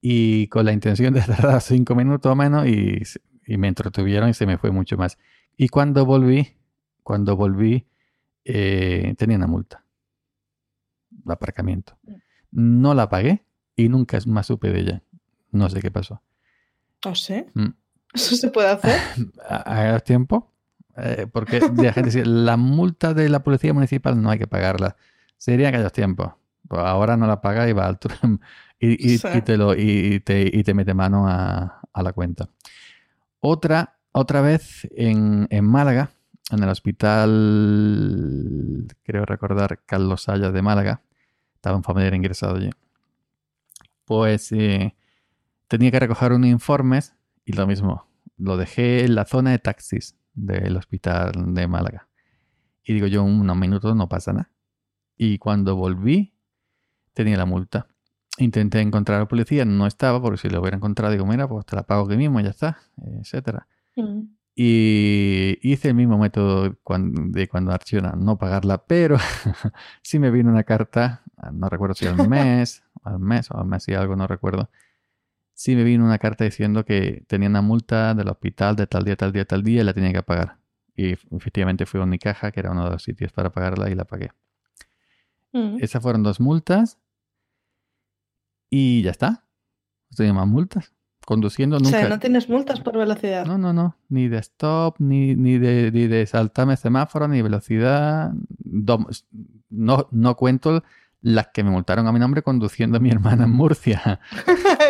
Y 0.00 0.48
con 0.48 0.64
la 0.64 0.72
intención 0.72 1.14
de 1.14 1.22
tardar 1.22 1.60
cinco 1.60 1.94
minutos 1.94 2.32
o 2.32 2.36
menos. 2.36 2.66
Y, 2.66 3.02
y 3.46 3.56
me 3.58 3.68
entretuvieron 3.68 4.28
y 4.28 4.34
se 4.34 4.46
me 4.46 4.58
fue 4.58 4.70
mucho 4.70 4.96
más. 4.96 5.18
Y 5.56 5.68
cuando 5.68 6.06
volví, 6.06 6.56
cuando 7.02 7.36
volví, 7.36 7.86
eh, 8.44 9.14
tenía 9.18 9.36
una 9.36 9.46
multa 9.46 9.84
de 11.10 11.32
aparcamiento. 11.32 11.98
No 12.50 12.94
la 12.94 13.08
pagué 13.08 13.44
y 13.84 13.88
nunca 13.88 14.18
más 14.26 14.46
supe 14.46 14.70
de 14.70 14.80
ella. 14.80 15.02
No 15.52 15.68
sé 15.68 15.80
qué 15.80 15.90
pasó. 15.90 16.22
No 17.04 17.14
sé. 17.14 17.46
Mm. 17.54 17.68
¿Eso 18.14 18.36
se 18.36 18.50
puede 18.50 18.68
hacer? 18.68 18.98
¿A, 19.48 19.94
a 19.94 20.00
tiempo? 20.00 20.50
Eh, 20.96 21.26
porque 21.32 21.60
la 21.60 21.92
gente 21.92 22.10
dice, 22.10 22.24
la 22.26 22.56
multa 22.56 23.14
de 23.14 23.28
la 23.28 23.42
policía 23.42 23.72
municipal 23.72 24.20
no 24.20 24.30
hay 24.30 24.38
que 24.38 24.46
pagarla. 24.46 24.96
Sería 25.38 25.68
en 25.68 25.74
aquellos 25.74 25.92
tiempos. 25.92 26.32
Pues 26.68 26.82
ahora 26.82 27.16
no 27.16 27.26
la 27.26 27.40
paga 27.40 27.68
y 27.68 27.72
va 27.72 27.86
al 27.86 27.98
y, 28.78 29.12
y- 29.14 29.18
Sí. 29.18 29.28
y 29.34 29.42
te 29.42 29.56
lo 29.56 29.74
y, 29.74 29.80
y 30.14 30.20
te, 30.20 30.42
y 30.52 30.62
te 30.62 30.74
mete 30.74 30.94
mano 30.94 31.26
a, 31.28 31.80
a 31.92 32.02
la 32.02 32.12
cuenta. 32.12 32.48
Otra, 33.40 33.96
otra 34.12 34.40
vez 34.42 34.86
en, 34.94 35.46
en 35.50 35.64
Málaga, 35.64 36.10
en 36.50 36.62
el 36.62 36.68
hospital, 37.40 38.86
creo 39.02 39.24
recordar, 39.24 39.80
Carlos 39.86 40.22
Sayas 40.24 40.52
de 40.52 40.62
Málaga, 40.62 41.00
estaba 41.54 41.76
un 41.76 41.82
familiar 41.82 42.14
ingresado 42.14 42.56
allí. 42.56 42.70
Pues 44.10 44.48
tenía 45.68 45.90
que 45.92 46.00
recoger 46.00 46.32
unos 46.32 46.50
informes 46.50 47.14
y 47.44 47.52
lo 47.52 47.64
mismo, 47.68 48.08
lo 48.38 48.56
dejé 48.56 49.04
en 49.04 49.14
la 49.14 49.24
zona 49.24 49.52
de 49.52 49.60
taxis 49.60 50.16
del 50.34 50.76
hospital 50.76 51.54
de 51.54 51.68
Málaga. 51.68 52.08
Y 52.82 52.94
digo 52.94 53.06
yo, 53.06 53.22
unos 53.22 53.56
minutos 53.56 53.94
no 53.94 54.08
pasa 54.08 54.32
nada. 54.32 54.50
Y 55.16 55.38
cuando 55.38 55.76
volví, 55.76 56.34
tenía 57.14 57.36
la 57.36 57.44
multa. 57.44 57.86
Intenté 58.38 58.80
encontrar 58.80 59.18
a 59.18 59.20
la 59.20 59.28
policía, 59.28 59.64
no 59.64 59.86
estaba, 59.86 60.20
porque 60.20 60.38
si 60.38 60.50
lo 60.50 60.60
hubiera 60.60 60.76
encontrado, 60.76 61.12
digo, 61.12 61.24
mira, 61.24 61.46
pues 61.46 61.64
te 61.64 61.76
la 61.76 61.84
pago 61.84 62.06
aquí 62.06 62.16
mismo, 62.16 62.40
ya 62.40 62.50
está, 62.50 62.78
etcétera. 63.20 63.68
Mm. 63.94 64.22
Y 64.62 65.58
hice 65.62 65.88
el 65.88 65.94
mismo 65.94 66.18
método 66.18 66.64
de 66.64 67.48
cuando 67.48 67.72
archivas 67.72 68.14
no 68.14 68.36
pagarla, 68.36 68.84
pero 68.86 69.16
sí 70.02 70.18
me 70.18 70.30
vino 70.30 70.50
una 70.50 70.64
carta, 70.64 71.22
no 71.50 71.70
recuerdo 71.70 71.94
si 71.94 72.06
al 72.06 72.16
mes, 72.28 72.84
al 73.02 73.20
mes 73.20 73.50
o 73.50 73.56
al 73.56 73.64
mes 73.64 73.88
y 73.88 73.94
algo, 73.94 74.16
no 74.16 74.26
recuerdo. 74.26 74.68
Sí 75.54 75.74
me 75.74 75.82
vino 75.82 76.04
una 76.04 76.18
carta 76.18 76.44
diciendo 76.44 76.84
que 76.84 77.24
tenía 77.26 77.48
una 77.48 77.62
multa 77.62 78.12
del 78.12 78.28
hospital 78.28 78.76
de 78.76 78.86
tal 78.86 79.04
día, 79.04 79.16
tal 79.16 79.32
día, 79.32 79.46
tal 79.46 79.62
día 79.62 79.80
y 79.80 79.84
la 79.84 79.94
tenía 79.94 80.12
que 80.12 80.22
pagar. 80.22 80.58
Y 80.94 81.12
efectivamente 81.12 81.86
fui 81.86 81.98
a 81.98 82.02
Unicaja, 82.02 82.52
que 82.52 82.60
era 82.60 82.70
uno 82.70 82.84
de 82.84 82.90
los 82.90 83.02
sitios 83.02 83.32
para 83.32 83.48
pagarla, 83.52 83.88
y 83.88 83.94
la 83.94 84.04
pagué. 84.04 84.30
Mm. 85.54 85.78
Esas 85.80 86.02
fueron 86.02 86.22
dos 86.22 86.38
multas. 86.38 86.98
Y 88.68 89.00
ya 89.00 89.12
está. 89.12 89.46
No 90.10 90.16
tenía 90.18 90.34
más 90.34 90.46
multas. 90.46 90.92
Conduciendo 91.30 91.76
O 91.76 91.78
nunca. 91.78 92.00
sea, 92.00 92.08
no 92.08 92.18
tienes 92.18 92.48
multas 92.48 92.80
por 92.80 92.98
velocidad. 92.98 93.46
No, 93.46 93.56
no, 93.56 93.72
no. 93.72 93.94
Ni 94.08 94.26
de 94.26 94.38
stop, 94.38 94.96
ni, 94.98 95.36
ni, 95.36 95.58
de, 95.58 95.92
ni 95.92 96.08
de 96.08 96.26
saltarme 96.26 96.76
semáforo, 96.76 97.28
ni 97.28 97.40
velocidad. 97.40 98.32
No, 99.70 100.08
no 100.10 100.36
cuento 100.36 100.82
las 101.22 101.48
que 101.48 101.62
me 101.62 101.70
multaron 101.70 102.06
a 102.08 102.12
mi 102.12 102.18
nombre 102.18 102.42
conduciendo 102.42 102.96
a 102.96 103.00
mi 103.00 103.10
hermana 103.10 103.44
en 103.44 103.50
Murcia. 103.52 104.20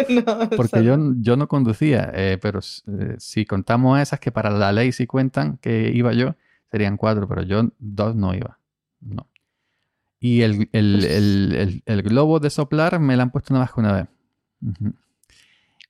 No, 0.09 0.49
Porque 0.57 0.83
yo, 0.83 0.97
no. 0.97 1.15
yo 1.21 1.37
no 1.37 1.47
conducía. 1.47 2.11
eh, 2.15 2.39
pero 2.41 2.61
eh, 2.61 3.17
si 3.19 3.45
contamos 3.45 4.01
esas 4.01 4.19
que 4.19 4.33
para 4.33 4.49
la 4.49 4.73
ley 4.73 4.93
sí 4.93 5.07
cuentan 5.07 5.59
que 5.59 5.91
iba 5.95 6.15
yo, 6.15 6.37
serían 6.71 6.97
cuatro, 6.97 7.29
pero 7.29 7.43
yo 7.43 7.69
dos 7.79 8.17
no 8.17 8.33
iba. 8.35 8.59
No. 9.03 9.27
Y 10.19 10.41
el, 10.41 10.71
el, 10.73 10.97
Pues- 11.01 11.05
el, 11.05 11.83
el- 11.85 12.03
globo 12.03 12.41
de 12.41 12.49
soplar 12.49 12.99
me 12.99 13.15
lo 13.17 13.23
han 13.23 13.31
puesto 13.31 13.53
nada 13.53 13.67
más 13.67 13.75
que 13.75 13.81
una 13.81 13.93
vez. 13.93 14.07
Ujú. 14.63 14.95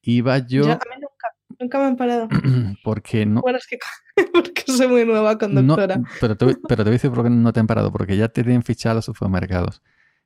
Iba 0.02 0.38
yo, 0.38 0.64
Yo- 0.64 0.72
a 0.72 0.76
mí 0.76 0.94
nunca, 1.00 1.28
nunca 1.58 1.78
me 1.78 1.84
han 1.84 1.96
parado. 1.96 2.28
porque 2.84 3.26
no, 3.26 3.40
Bueno, 3.42 3.58
es 3.58 3.66
que 3.66 3.78
porque 4.32 4.62
soy 4.66 4.86
muy 4.88 5.04
nueva 5.04 5.32
no, 5.32 5.38
conductora. 5.38 6.00
pero, 6.20 6.36
te, 6.36 6.44
voy- 6.46 6.56
pero 6.68 6.78
te 6.84 6.90
voy 6.90 6.90
a 6.90 6.92
decir 6.98 7.10
por 7.10 7.24
qué 7.24 7.30
no 7.30 7.52
te 7.52 7.60
han 7.60 7.66
parado, 7.66 7.92
porque 7.92 8.16
ya 8.16 8.28
te 8.28 8.42
tienen 8.42 8.62
fichado 8.62 8.96
los 8.96 9.04
supermercados. 9.04 9.82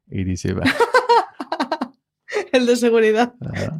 Y 0.06 0.24
dice, 0.24 0.52
va, 0.52 0.62
El 2.52 2.66
de 2.66 2.76
seguridad. 2.76 3.34
claro. 3.40 3.78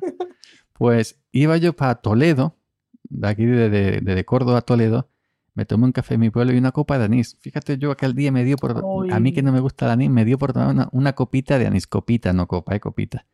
Pues 0.72 1.20
iba 1.32 1.56
yo 1.56 1.74
para 1.74 1.94
Toledo, 1.96 2.56
de 3.04 3.28
aquí 3.28 3.44
de, 3.46 3.70
de, 3.70 4.00
de 4.00 4.24
Córdoba 4.24 4.58
a 4.58 4.62
Toledo, 4.62 5.08
me 5.54 5.64
tomé 5.64 5.84
un 5.84 5.92
café 5.92 6.14
en 6.14 6.20
mi 6.20 6.30
pueblo 6.30 6.52
y 6.52 6.58
una 6.58 6.72
copa 6.72 6.98
de 6.98 7.04
anís. 7.04 7.36
Fíjate, 7.40 7.78
yo 7.78 7.92
aquel 7.92 8.14
día 8.14 8.32
me 8.32 8.42
dio 8.42 8.56
por, 8.56 8.82
a 9.12 9.20
mí 9.20 9.32
que 9.32 9.42
no 9.42 9.52
me 9.52 9.60
gusta 9.60 9.84
el 9.86 9.92
anís, 9.92 10.10
me 10.10 10.24
dio 10.24 10.36
por 10.38 10.52
tomar 10.52 10.68
una, 10.70 10.88
una 10.90 11.12
copita 11.12 11.58
de 11.58 11.68
anís, 11.68 11.86
copita, 11.86 12.32
no 12.32 12.48
copa, 12.48 12.74
eh, 12.74 12.80
copita. 12.80 13.24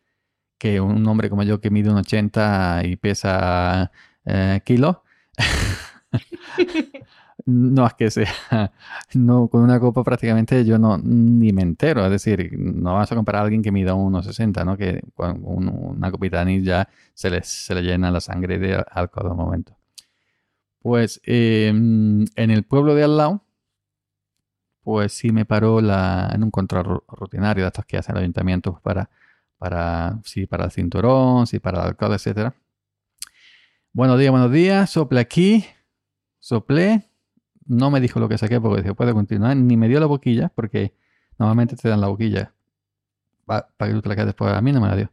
Que 0.60 0.80
un 0.80 1.06
hombre 1.08 1.30
como 1.30 1.44
yo 1.44 1.60
que 1.62 1.70
mide 1.70 1.90
un 1.90 1.96
80 1.98 2.82
y 2.84 2.96
pesa 2.96 3.90
eh, 4.26 4.60
kilos, 4.64 4.98
no 7.46 7.86
es 7.86 7.94
que 7.94 8.10
sea, 8.10 8.72
no, 9.14 9.48
con 9.48 9.62
una 9.62 9.80
copa 9.80 10.04
prácticamente 10.04 10.64
yo 10.64 10.78
no 10.78 10.98
ni 10.98 11.52
me 11.52 11.62
entero, 11.62 12.04
es 12.04 12.10
decir, 12.10 12.50
no 12.58 12.94
vas 12.94 13.10
a 13.12 13.16
comparar 13.16 13.40
a 13.42 13.44
alguien 13.44 13.62
que 13.62 13.72
mida 13.72 13.94
unos 13.94 14.26
60, 14.26 14.64
¿no? 14.64 14.76
Que 14.76 15.02
con 15.14 15.40
un- 15.44 15.68
una 15.68 16.10
copita 16.10 16.44
de 16.44 16.62
ya 16.62 16.88
se 17.14 17.30
le, 17.30 17.42
se 17.42 17.74
le 17.74 17.82
llena 17.82 18.10
la 18.10 18.20
sangre 18.20 18.58
de 18.58 18.82
alcohol 18.92 19.30
de 19.30 19.34
momento. 19.34 19.76
Pues 20.82 21.20
eh, 21.24 21.68
en 21.68 22.50
el 22.50 22.64
pueblo 22.64 22.94
de 22.94 23.04
al 23.04 23.16
lado, 23.16 23.44
pues 24.82 25.12
sí 25.12 25.30
me 25.32 25.44
paró 25.44 25.80
la, 25.80 26.30
en 26.34 26.42
un 26.44 26.50
control 26.50 26.84
ru- 26.84 27.04
rutinario 27.08 27.64
de 27.64 27.68
estos 27.68 27.84
que 27.84 27.98
hace 27.98 28.12
el 28.12 28.18
ayuntamiento 28.18 28.80
para, 28.82 29.10
para, 29.60 30.18
sí, 30.24 30.46
para 30.46 30.64
el 30.64 30.70
cinturón, 30.72 31.46
sí, 31.46 31.60
para 31.60 31.82
el 31.82 31.88
alcohol, 31.88 32.14
etcétera. 32.14 32.54
Buenos 33.92 34.18
días, 34.18 34.30
buenos 34.30 34.50
días, 34.52 34.88
sople 34.90 35.20
aquí, 35.20 35.64
soplé, 36.38 37.04
no 37.66 37.90
me 37.90 38.00
dijo 38.00 38.20
lo 38.20 38.28
que 38.28 38.38
saqué 38.38 38.60
porque 38.60 38.82
dijo, 38.82 38.94
puede 38.94 39.12
continuar, 39.12 39.56
ni 39.56 39.76
me 39.76 39.88
dio 39.88 40.00
la 40.00 40.06
boquilla, 40.06 40.50
porque 40.54 40.94
normalmente 41.38 41.76
te 41.76 41.88
dan 41.88 42.00
la 42.00 42.08
boquilla 42.08 42.54
pa- 43.46 43.68
para 43.76 43.90
que 43.90 43.96
tú 43.96 44.02
te 44.02 44.08
la 44.10 44.16
quedes 44.16 44.26
después, 44.28 44.52
a 44.52 44.60
mí 44.62 44.72
no 44.72 44.80
me 44.80 44.88
la 44.88 44.96
dio. 44.96 45.10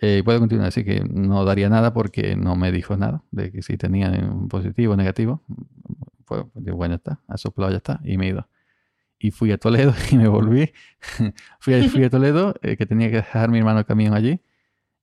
Eh, 0.00 0.22
puede 0.24 0.38
continuar, 0.40 0.68
así 0.68 0.84
que 0.84 1.00
no 1.04 1.44
daría 1.44 1.68
nada 1.68 1.92
porque 1.94 2.36
no 2.36 2.56
me 2.56 2.72
dijo 2.72 2.96
nada 2.96 3.22
de 3.32 3.52
que 3.52 3.62
si 3.62 3.76
tenía 3.78 4.10
un 4.10 4.48
positivo 4.48 4.94
o 4.94 4.96
negativo. 4.96 5.42
Pues 6.26 6.44
bueno, 6.54 6.94
ya 6.94 6.96
está, 6.96 7.20
ha 7.28 7.38
soplado, 7.38 7.72
ya 7.72 7.78
está, 7.78 8.00
y 8.04 8.18
me 8.18 8.26
he 8.26 8.30
ido. 8.30 8.46
Y 9.20 9.30
fui 9.30 9.52
a 9.52 9.58
Toledo 9.58 9.92
y 10.10 10.16
me 10.16 10.26
volví. 10.28 10.72
fui, 11.60 11.74
a, 11.74 11.88
fui 11.88 12.02
a 12.04 12.10
Toledo, 12.10 12.54
eh, 12.62 12.76
que 12.76 12.86
tenía 12.86 13.10
que 13.10 13.16
dejar 13.16 13.50
mi 13.50 13.58
hermano 13.58 13.78
el 13.80 13.84
camión 13.84 14.14
allí, 14.14 14.40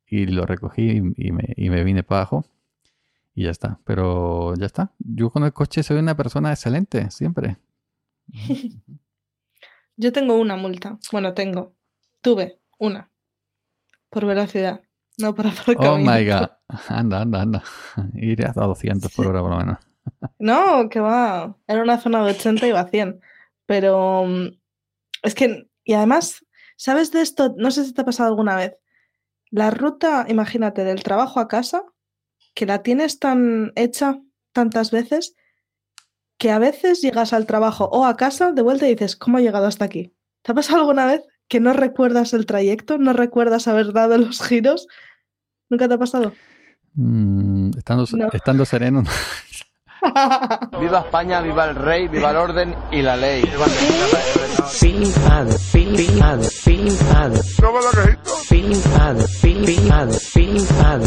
y 0.05 0.25
lo 0.25 0.45
recogí 0.45 0.89
y, 1.15 1.27
y 1.27 1.31
me, 1.31 1.53
y 1.55 1.69
me 1.69 1.83
vine 1.83 2.03
para 2.03 2.21
abajo. 2.21 2.45
Y 3.35 3.43
ya 3.43 3.51
está, 3.51 3.79
pero 3.85 4.55
ya 4.55 4.65
está. 4.65 4.91
Yo 4.97 5.29
con 5.29 5.43
el 5.43 5.53
coche 5.53 5.83
soy 5.83 5.97
una 5.99 6.17
persona 6.17 6.51
excelente, 6.51 7.11
siempre. 7.11 7.57
Yo 9.95 10.11
tengo 10.11 10.35
una 10.39 10.55
multa. 10.55 10.97
Bueno, 11.11 11.33
tengo. 11.33 11.73
Tuve 12.21 12.59
una. 12.79 13.09
Por 14.09 14.25
velocidad. 14.25 14.81
No 15.17 15.33
por 15.33 15.47
Oh 15.47 15.49
aparcamiento. 15.49 16.11
my 16.11 16.25
god. 16.25 16.49
Anda, 16.89 17.21
anda, 17.21 17.41
anda. 17.41 17.63
Iré 18.13 18.45
a 18.45 18.53
200 18.53 19.11
por 19.13 19.27
hora 19.27 19.41
por 19.41 19.51
lo 19.51 19.57
menos. 19.57 19.77
No, 20.39 20.89
que 20.89 20.99
va. 20.99 21.55
Era 21.67 21.81
una 21.81 21.97
zona 21.99 22.23
de 22.23 22.31
80 22.31 22.65
y 22.65 22.69
iba 22.69 22.79
a 22.79 22.87
100. 22.87 23.19
Pero 23.67 24.25
mm, 24.25 24.47
es 25.21 25.35
que, 25.35 25.69
y 25.83 25.93
además, 25.93 26.43
¿sabes 26.75 27.11
de 27.11 27.21
esto? 27.21 27.53
No 27.57 27.69
sé 27.69 27.85
si 27.85 27.93
te 27.93 28.01
ha 28.01 28.05
pasado 28.05 28.29
alguna 28.29 28.55
vez. 28.55 28.75
La 29.51 29.69
ruta, 29.69 30.25
imagínate, 30.27 30.83
del 30.83 31.03
trabajo 31.03 31.39
a 31.39 31.47
casa, 31.47 31.83
que 32.55 32.65
la 32.65 32.81
tienes 32.81 33.19
tan 33.19 33.71
hecha 33.75 34.19
tantas 34.51 34.89
veces 34.89 35.35
que 36.39 36.51
a 36.51 36.59
veces 36.59 37.01
llegas 37.01 37.33
al 37.33 37.45
trabajo 37.45 37.85
o 37.91 38.05
a 38.05 38.15
casa 38.17 38.51
de 38.51 38.61
vuelta 38.61 38.87
y 38.87 38.91
dices, 38.91 39.15
¿cómo 39.15 39.37
he 39.37 39.43
llegado 39.43 39.65
hasta 39.67 39.85
aquí? 39.85 40.13
¿Te 40.43 40.51
ha 40.51 40.55
pasado 40.55 40.79
alguna 40.79 41.05
vez 41.05 41.23
que 41.47 41.59
no 41.59 41.73
recuerdas 41.73 42.33
el 42.33 42.45
trayecto? 42.45 42.97
¿No 42.97 43.13
recuerdas 43.13 43.67
haber 43.67 43.91
dado 43.93 44.17
los 44.17 44.41
giros? 44.41 44.87
¿Nunca 45.69 45.87
te 45.87 45.93
ha 45.95 45.97
pasado? 45.97 46.33
Mm, 46.93 47.71
estando, 47.77 48.05
No. 48.13 48.29
estando 48.31 48.65
sereno. 48.65 49.03
Viva 50.79 50.99
España, 50.99 51.41
viva 51.41 51.65
el 51.65 51.75
rey, 51.75 52.07
viva 52.07 52.31
el 52.31 52.37
orden 52.37 52.75
y 52.91 53.01
la 53.01 53.15
ley. 53.17 53.43
Pin 54.79 55.11
pad, 55.27 55.47
pin 55.71 55.95
pin 55.95 56.19
pad, 56.19 56.39
pin 56.65 56.97
pad. 57.11 57.31
Pin 58.49 58.81
pad, 58.95 59.15
pin 59.41 59.65
pin 59.65 59.87
pad, 59.87 60.09
pin 60.33 60.65
pad. 60.81 61.01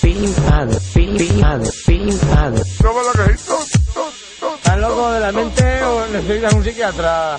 Pin 0.00 0.34
pad, 0.48 0.68
pin 0.94 1.16
pin 1.16 1.40
pad, 1.40 1.60
pin 1.86 2.18
pad. 2.32 2.54
¿Están 4.56 4.80
locos 4.80 5.14
de 5.14 5.20
la 5.20 5.32
mente 5.32 5.82
o 5.84 6.06
necesitan 6.08 6.54
un 6.56 6.64
psiquiatra? 6.64 7.36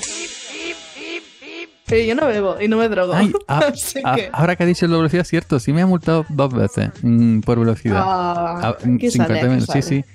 Eh, 1.93 2.07
yo 2.07 2.15
no 2.15 2.25
bebo 2.27 2.55
y 2.61 2.69
no 2.69 2.77
me 2.77 2.87
drogo. 2.87 3.13
Ay, 3.13 3.33
ah, 3.49 3.63
Así 3.73 3.99
ah, 4.05 4.15
que- 4.15 4.29
ahora 4.31 4.55
que 4.55 4.63
ha 4.63 4.65
dicho 4.65 4.87
la 4.87 4.95
velocidad, 4.95 5.25
cierto, 5.25 5.59
sí 5.59 5.73
me 5.73 5.81
ha 5.81 5.85
multado 5.85 6.25
dos 6.29 6.53
veces 6.53 6.89
mm, 7.01 7.41
por 7.41 7.59
velocidad. 7.59 8.01
Ah, 8.01 8.59
Ah, 8.63 8.77
mm, 8.85 8.95
aquí 8.95 9.11
50 9.11 9.41
sale, 9.41 9.59
sí, 9.59 9.65
sale. 9.65 9.81
sí. 9.81 10.05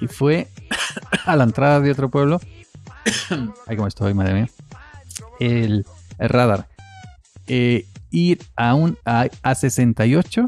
Y 0.00 0.08
fue 0.08 0.48
a 1.24 1.36
la 1.36 1.44
entrada 1.44 1.80
de 1.80 1.90
otro 1.90 2.10
pueblo. 2.10 2.40
Ay, 3.66 3.76
cómo 3.76 3.88
estoy, 3.88 4.14
madre 4.14 4.34
mía. 4.34 4.48
El, 5.40 5.86
el 6.18 6.28
radar. 6.28 6.68
Eh, 7.46 7.86
ir 8.10 8.40
a, 8.56 8.74
un, 8.74 8.98
a, 9.04 9.26
a 9.42 9.54
68. 9.54 10.46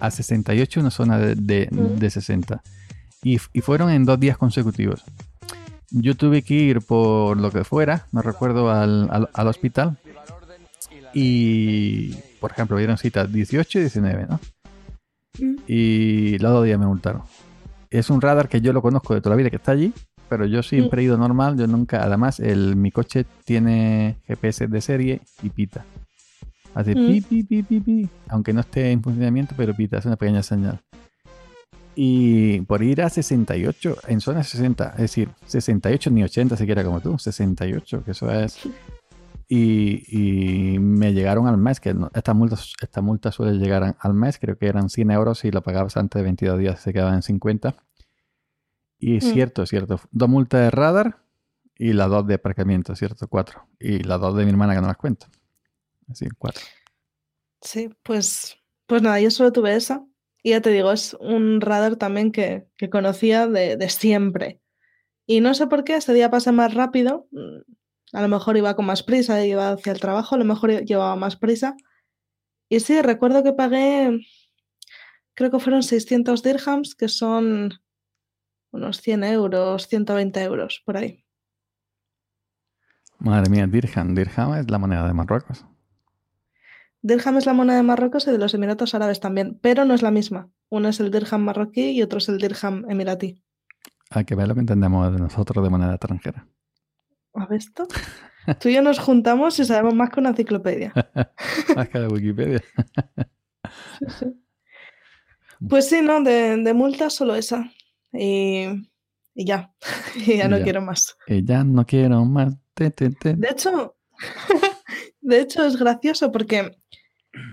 A 0.00 0.10
68, 0.10 0.80
una 0.80 0.90
zona 0.90 1.18
de, 1.18 1.34
de, 1.36 1.68
de 1.70 2.10
60. 2.10 2.62
Y, 3.22 3.38
y 3.52 3.60
fueron 3.60 3.90
en 3.90 4.04
dos 4.04 4.18
días 4.18 4.36
consecutivos. 4.36 5.04
Yo 5.90 6.16
tuve 6.16 6.42
que 6.42 6.54
ir 6.54 6.80
por 6.80 7.36
lo 7.36 7.50
que 7.50 7.64
fuera, 7.64 8.06
me 8.12 8.22
recuerdo, 8.22 8.70
al, 8.70 9.08
al, 9.10 9.28
al 9.32 9.46
hospital. 9.48 9.98
Y, 11.14 12.14
por 12.40 12.52
ejemplo, 12.52 12.78
dieron 12.78 12.96
cita 12.98 13.26
18 13.26 13.78
y 13.78 13.82
19, 13.82 14.26
¿no? 14.28 14.40
Y 15.66 16.38
los 16.38 16.52
dos 16.52 16.64
días 16.64 16.78
me 16.78 16.86
multaron. 16.86 17.22
Es 17.92 18.08
un 18.08 18.22
radar 18.22 18.48
que 18.48 18.62
yo 18.62 18.72
lo 18.72 18.80
conozco 18.80 19.14
de 19.14 19.20
toda 19.20 19.36
la 19.36 19.38
vida 19.38 19.50
que 19.50 19.56
está 19.56 19.72
allí, 19.72 19.92
pero 20.30 20.46
yo 20.46 20.62
siempre 20.62 21.02
he 21.02 21.04
ido 21.04 21.18
normal, 21.18 21.58
yo 21.58 21.66
nunca, 21.66 22.02
además 22.02 22.40
el, 22.40 22.74
mi 22.74 22.90
coche 22.90 23.26
tiene 23.44 24.16
GPS 24.26 24.66
de 24.66 24.80
serie 24.80 25.20
y 25.42 25.50
pita. 25.50 25.84
Hace 26.74 26.94
Mm. 26.94 27.06
pi, 27.06 27.20
pi, 27.20 27.42
pi, 27.42 27.62
pi, 27.62 27.80
pi, 27.80 28.08
aunque 28.28 28.54
no 28.54 28.60
esté 28.60 28.92
en 28.92 29.02
funcionamiento, 29.02 29.54
pero 29.54 29.74
pita, 29.74 29.98
es 29.98 30.06
una 30.06 30.16
pequeña 30.16 30.42
señal. 30.42 30.80
Y 31.94 32.62
por 32.62 32.82
ir 32.82 33.02
a 33.02 33.10
68, 33.10 33.98
en 34.08 34.22
zona 34.22 34.42
60, 34.42 34.92
es 34.92 34.96
decir, 34.96 35.28
68 35.44 36.10
ni 36.10 36.22
80 36.22 36.56
siquiera 36.56 36.82
como 36.82 37.00
tú, 37.00 37.18
68, 37.18 38.04
que 38.04 38.12
eso 38.12 38.32
es... 38.32 38.58
Y, 39.54 40.04
y 40.74 40.78
me 40.78 41.12
llegaron 41.12 41.46
al 41.46 41.58
mes, 41.58 41.78
que 41.78 41.92
no- 41.92 42.10
esta, 42.14 42.32
multa, 42.32 42.56
esta 42.80 43.02
multa 43.02 43.30
suele 43.32 43.58
llegar 43.58 43.96
al 43.98 44.14
mes, 44.14 44.38
creo 44.38 44.56
que 44.56 44.66
eran 44.66 44.88
100 44.88 45.10
euros 45.10 45.40
si 45.40 45.50
lo 45.50 45.62
pagabas 45.62 45.96
antes 45.98 46.18
de 46.20 46.24
22 46.24 46.58
días 46.58 46.80
se 46.80 46.92
quedaban 46.94 47.16
en 47.16 47.22
50. 47.22 47.76
Y 48.98 49.16
es 49.18 49.24
Mm. 49.26 49.32
cierto, 49.32 49.62
es 49.64 49.68
cierto, 49.68 50.00
dos 50.10 50.28
multas 50.30 50.60
de 50.62 50.70
radar 50.70 51.18
y 51.76 51.92
las 51.92 52.08
dos 52.08 52.26
de 52.26 52.34
aparcamiento, 52.34 52.96
¿cierto? 52.96 53.28
Cuatro. 53.28 53.66
Y 53.78 53.98
las 54.04 54.20
dos 54.20 54.34
de 54.36 54.44
mi 54.44 54.50
hermana 54.52 54.74
que 54.74 54.80
no 54.80 54.86
las 54.86 54.96
cuento. 54.96 55.26
Así, 56.08 56.28
cuatro. 56.38 56.62
Sí, 57.60 57.90
pues, 58.02 58.56
pues 58.86 59.02
nada, 59.02 59.20
yo 59.20 59.30
solo 59.30 59.52
tuve 59.52 59.74
esa. 59.76 60.02
Y 60.42 60.50
ya 60.50 60.62
te 60.62 60.70
digo, 60.70 60.92
es 60.92 61.14
un 61.20 61.60
radar 61.60 61.96
también 61.96 62.32
que, 62.32 62.66
que 62.78 62.88
conocía 62.88 63.46
de, 63.46 63.76
de, 63.76 63.88
siempre. 63.90 64.60
Y 65.26 65.40
no 65.40 65.52
sé 65.54 65.66
por 65.66 65.84
qué, 65.84 65.96
ese 65.96 66.14
día 66.14 66.30
pasé 66.30 66.52
más 66.52 66.72
rápido. 66.74 67.28
A 68.12 68.22
lo 68.22 68.28
mejor 68.28 68.56
iba 68.56 68.74
con 68.76 68.84
más 68.84 69.02
prisa, 69.02 69.44
iba 69.44 69.70
hacia 69.70 69.92
el 69.92 70.00
trabajo, 70.00 70.34
a 70.34 70.38
lo 70.38 70.44
mejor 70.44 70.84
llevaba 70.84 71.16
más 71.16 71.36
prisa. 71.36 71.74
Y 72.68 72.80
sí, 72.80 73.00
recuerdo 73.02 73.42
que 73.42 73.52
pagué, 73.52 74.20
creo 75.34 75.50
que 75.50 75.58
fueron 75.58 75.82
600 75.82 76.42
dirhams, 76.42 76.94
que 76.94 77.08
son 77.08 77.72
unos 78.70 79.00
100 79.00 79.24
euros, 79.24 79.88
120 79.88 80.42
euros, 80.42 80.82
por 80.84 80.96
ahí. 80.96 81.24
Madre 83.18 83.50
mía, 83.50 83.66
dirham. 83.66 84.14
Dirham 84.14 84.54
es 84.54 84.70
la 84.70 84.78
moneda 84.78 85.06
de 85.06 85.14
Marruecos. 85.14 85.64
Dirham 87.02 87.36
es 87.36 87.46
la 87.46 87.52
moneda 87.52 87.76
de 87.76 87.82
Marruecos 87.82 88.26
y 88.26 88.30
de 88.30 88.38
los 88.38 88.54
Emiratos 88.54 88.94
Árabes 88.94 89.20
también, 89.20 89.58
pero 89.60 89.84
no 89.84 89.94
es 89.94 90.02
la 90.02 90.10
misma. 90.10 90.50
Uno 90.68 90.88
es 90.88 91.00
el 91.00 91.10
dirham 91.10 91.42
marroquí 91.42 91.90
y 91.90 92.02
otro 92.02 92.18
es 92.18 92.28
el 92.28 92.38
dirham 92.38 92.84
emiratí. 92.88 93.42
Hay 94.10 94.24
que 94.24 94.34
ver 94.34 94.48
lo 94.48 94.54
que 94.54 94.60
entendemos 94.60 95.12
de 95.12 95.18
nosotros 95.18 95.62
de 95.62 95.70
moneda 95.70 95.94
extranjera. 95.94 96.46
¿Has 97.34 97.48
visto? 97.48 97.86
Tú 98.60 98.68
y 98.68 98.74
yo 98.74 98.82
nos 98.82 98.98
juntamos 98.98 99.58
y 99.58 99.64
sabemos 99.64 99.94
más 99.94 100.10
que 100.10 100.20
una 100.20 100.30
enciclopedia. 100.30 100.92
más 101.76 101.88
que 101.88 101.98
la 101.98 102.08
Wikipedia. 102.08 102.60
sí, 103.98 104.06
sí. 104.18 104.26
Pues 105.68 105.88
sí, 105.88 106.02
¿no? 106.02 106.22
De, 106.22 106.56
de 106.56 106.74
multa 106.74 107.08
solo 107.08 107.34
esa. 107.36 107.70
Y, 108.12 108.64
y 109.34 109.46
ya. 109.46 109.72
y 110.16 110.36
ya 110.38 110.48
no 110.48 110.58
Ya. 110.58 110.64
quiero 110.64 110.82
más. 110.82 111.16
Y 111.26 111.44
ya 111.44 111.62
no 111.64 111.86
quiero 111.86 112.24
más. 112.24 112.54
Te, 112.74 112.90
te, 112.90 113.10
te. 113.10 113.34
De 113.34 113.48
hecho, 113.48 113.96
de 115.20 115.40
hecho 115.40 115.64
es 115.64 115.76
gracioso 115.76 116.32
porque 116.32 116.76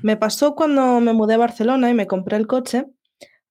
me 0.01 0.17
pasó 0.17 0.55
cuando 0.55 0.99
me 0.99 1.13
mudé 1.13 1.35
a 1.35 1.37
Barcelona 1.37 1.89
y 1.89 1.93
me 1.93 2.07
compré 2.07 2.37
el 2.37 2.47
coche. 2.47 2.85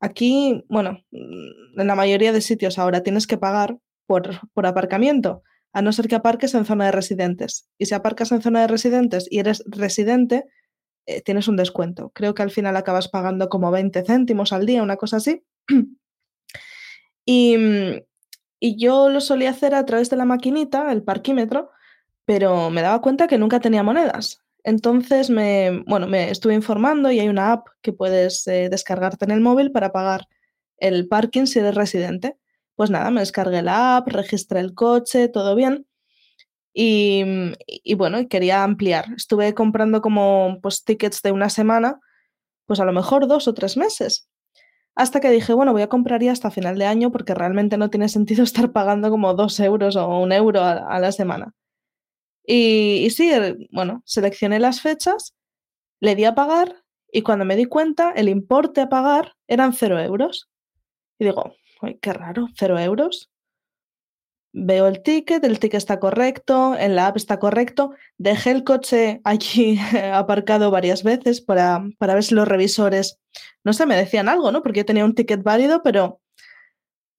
Aquí, 0.00 0.64
bueno, 0.68 0.98
en 1.12 1.86
la 1.86 1.94
mayoría 1.94 2.32
de 2.32 2.40
sitios 2.40 2.78
ahora 2.78 3.02
tienes 3.02 3.26
que 3.26 3.38
pagar 3.38 3.78
por, 4.06 4.40
por 4.54 4.66
aparcamiento, 4.66 5.42
a 5.72 5.82
no 5.82 5.92
ser 5.92 6.08
que 6.08 6.14
aparques 6.14 6.54
en 6.54 6.64
zona 6.64 6.86
de 6.86 6.92
residentes. 6.92 7.68
Y 7.78 7.86
si 7.86 7.94
aparcas 7.94 8.32
en 8.32 8.42
zona 8.42 8.62
de 8.62 8.68
residentes 8.68 9.26
y 9.30 9.38
eres 9.38 9.62
residente, 9.66 10.46
eh, 11.06 11.22
tienes 11.22 11.48
un 11.48 11.56
descuento. 11.56 12.10
Creo 12.14 12.34
que 12.34 12.42
al 12.42 12.50
final 12.50 12.76
acabas 12.76 13.08
pagando 13.08 13.48
como 13.48 13.70
20 13.70 14.02
céntimos 14.04 14.52
al 14.52 14.66
día, 14.66 14.82
una 14.82 14.96
cosa 14.96 15.18
así. 15.18 15.44
y, 17.24 17.56
mm, 17.56 18.00
y 18.60 18.76
yo 18.76 19.08
lo 19.08 19.20
solía 19.20 19.50
hacer 19.50 19.74
a 19.74 19.84
través 19.84 20.10
de 20.10 20.16
la 20.16 20.24
maquinita, 20.24 20.90
el 20.92 21.02
parquímetro, 21.02 21.70
pero 22.24 22.70
me 22.70 22.82
daba 22.82 23.00
cuenta 23.00 23.26
que 23.26 23.38
nunca 23.38 23.60
tenía 23.60 23.82
monedas. 23.82 24.42
Entonces 24.64 25.30
me, 25.30 25.82
bueno, 25.86 26.06
me 26.06 26.30
estuve 26.30 26.54
informando 26.54 27.10
y 27.10 27.20
hay 27.20 27.28
una 27.28 27.52
app 27.52 27.68
que 27.80 27.92
puedes 27.92 28.46
eh, 28.48 28.68
descargarte 28.68 29.24
en 29.24 29.30
el 29.30 29.40
móvil 29.40 29.70
para 29.72 29.92
pagar 29.92 30.28
el 30.76 31.08
parking 31.08 31.46
si 31.46 31.60
eres 31.60 31.74
residente. 31.74 32.36
Pues 32.78 32.90
nada, 32.90 33.10
me 33.10 33.18
descargué 33.22 33.60
la 33.60 33.96
app, 33.96 34.06
registré 34.06 34.60
el 34.60 34.72
coche, 34.72 35.26
todo 35.28 35.56
bien. 35.56 35.88
Y, 36.72 37.24
bueno, 37.96 38.28
quería 38.28 38.62
ampliar. 38.62 39.06
Estuve 39.16 39.52
comprando 39.52 40.00
como 40.00 40.60
pues 40.62 40.84
tickets 40.84 41.22
de 41.22 41.32
una 41.32 41.50
semana, 41.50 41.98
pues 42.66 42.78
a 42.78 42.84
lo 42.84 42.92
mejor 42.92 43.26
dos 43.26 43.48
o 43.48 43.54
tres 43.54 43.76
meses. 43.76 44.28
Hasta 44.94 45.18
que 45.18 45.28
dije, 45.28 45.54
bueno, 45.54 45.72
voy 45.72 45.82
a 45.82 45.88
comprar 45.88 46.22
ya 46.22 46.30
hasta 46.30 46.52
final 46.52 46.78
de 46.78 46.86
año 46.86 47.10
porque 47.10 47.34
realmente 47.34 47.78
no 47.78 47.90
tiene 47.90 48.08
sentido 48.08 48.44
estar 48.44 48.70
pagando 48.70 49.10
como 49.10 49.34
dos 49.34 49.58
euros 49.58 49.96
o 49.96 50.06
un 50.20 50.30
euro 50.30 50.62
a, 50.62 51.00
la 51.00 51.10
semana. 51.10 51.54
Y, 52.46 53.02
y 53.06 53.10
sí, 53.10 53.32
bueno, 53.72 54.02
seleccioné 54.06 54.60
las 54.60 54.82
fechas, 54.82 55.34
le 55.98 56.14
di 56.14 56.26
a 56.26 56.36
pagar 56.36 56.84
y 57.10 57.22
cuando 57.22 57.44
me 57.44 57.56
di 57.56 57.64
cuenta, 57.64 58.12
el 58.12 58.28
importe 58.28 58.82
a 58.82 58.88
pagar 58.88 59.32
eran 59.48 59.72
cero 59.72 59.98
euros. 59.98 60.48
Y 61.18 61.24
digo, 61.24 61.56
"Uy, 61.82 61.98
qué 62.00 62.12
raro, 62.12 62.48
cero 62.54 62.78
euros. 62.78 63.30
Veo 64.52 64.86
el 64.86 65.02
ticket, 65.02 65.44
el 65.44 65.58
ticket 65.58 65.78
está 65.78 66.00
correcto, 66.00 66.74
en 66.76 66.96
la 66.96 67.06
app 67.08 67.16
está 67.16 67.38
correcto. 67.38 67.92
Dejé 68.16 68.50
el 68.50 68.64
coche 68.64 69.20
allí 69.24 69.78
aparcado 70.12 70.70
varias 70.70 71.02
veces 71.02 71.40
para, 71.40 71.84
para 71.98 72.14
ver 72.14 72.24
si 72.24 72.34
los 72.34 72.48
revisores, 72.48 73.20
no 73.62 73.72
sé, 73.72 73.86
me 73.86 73.96
decían 73.96 74.28
algo, 74.28 74.50
¿no? 74.50 74.62
Porque 74.62 74.80
yo 74.80 74.86
tenía 74.86 75.04
un 75.04 75.14
ticket 75.14 75.42
válido, 75.42 75.82
pero 75.82 76.20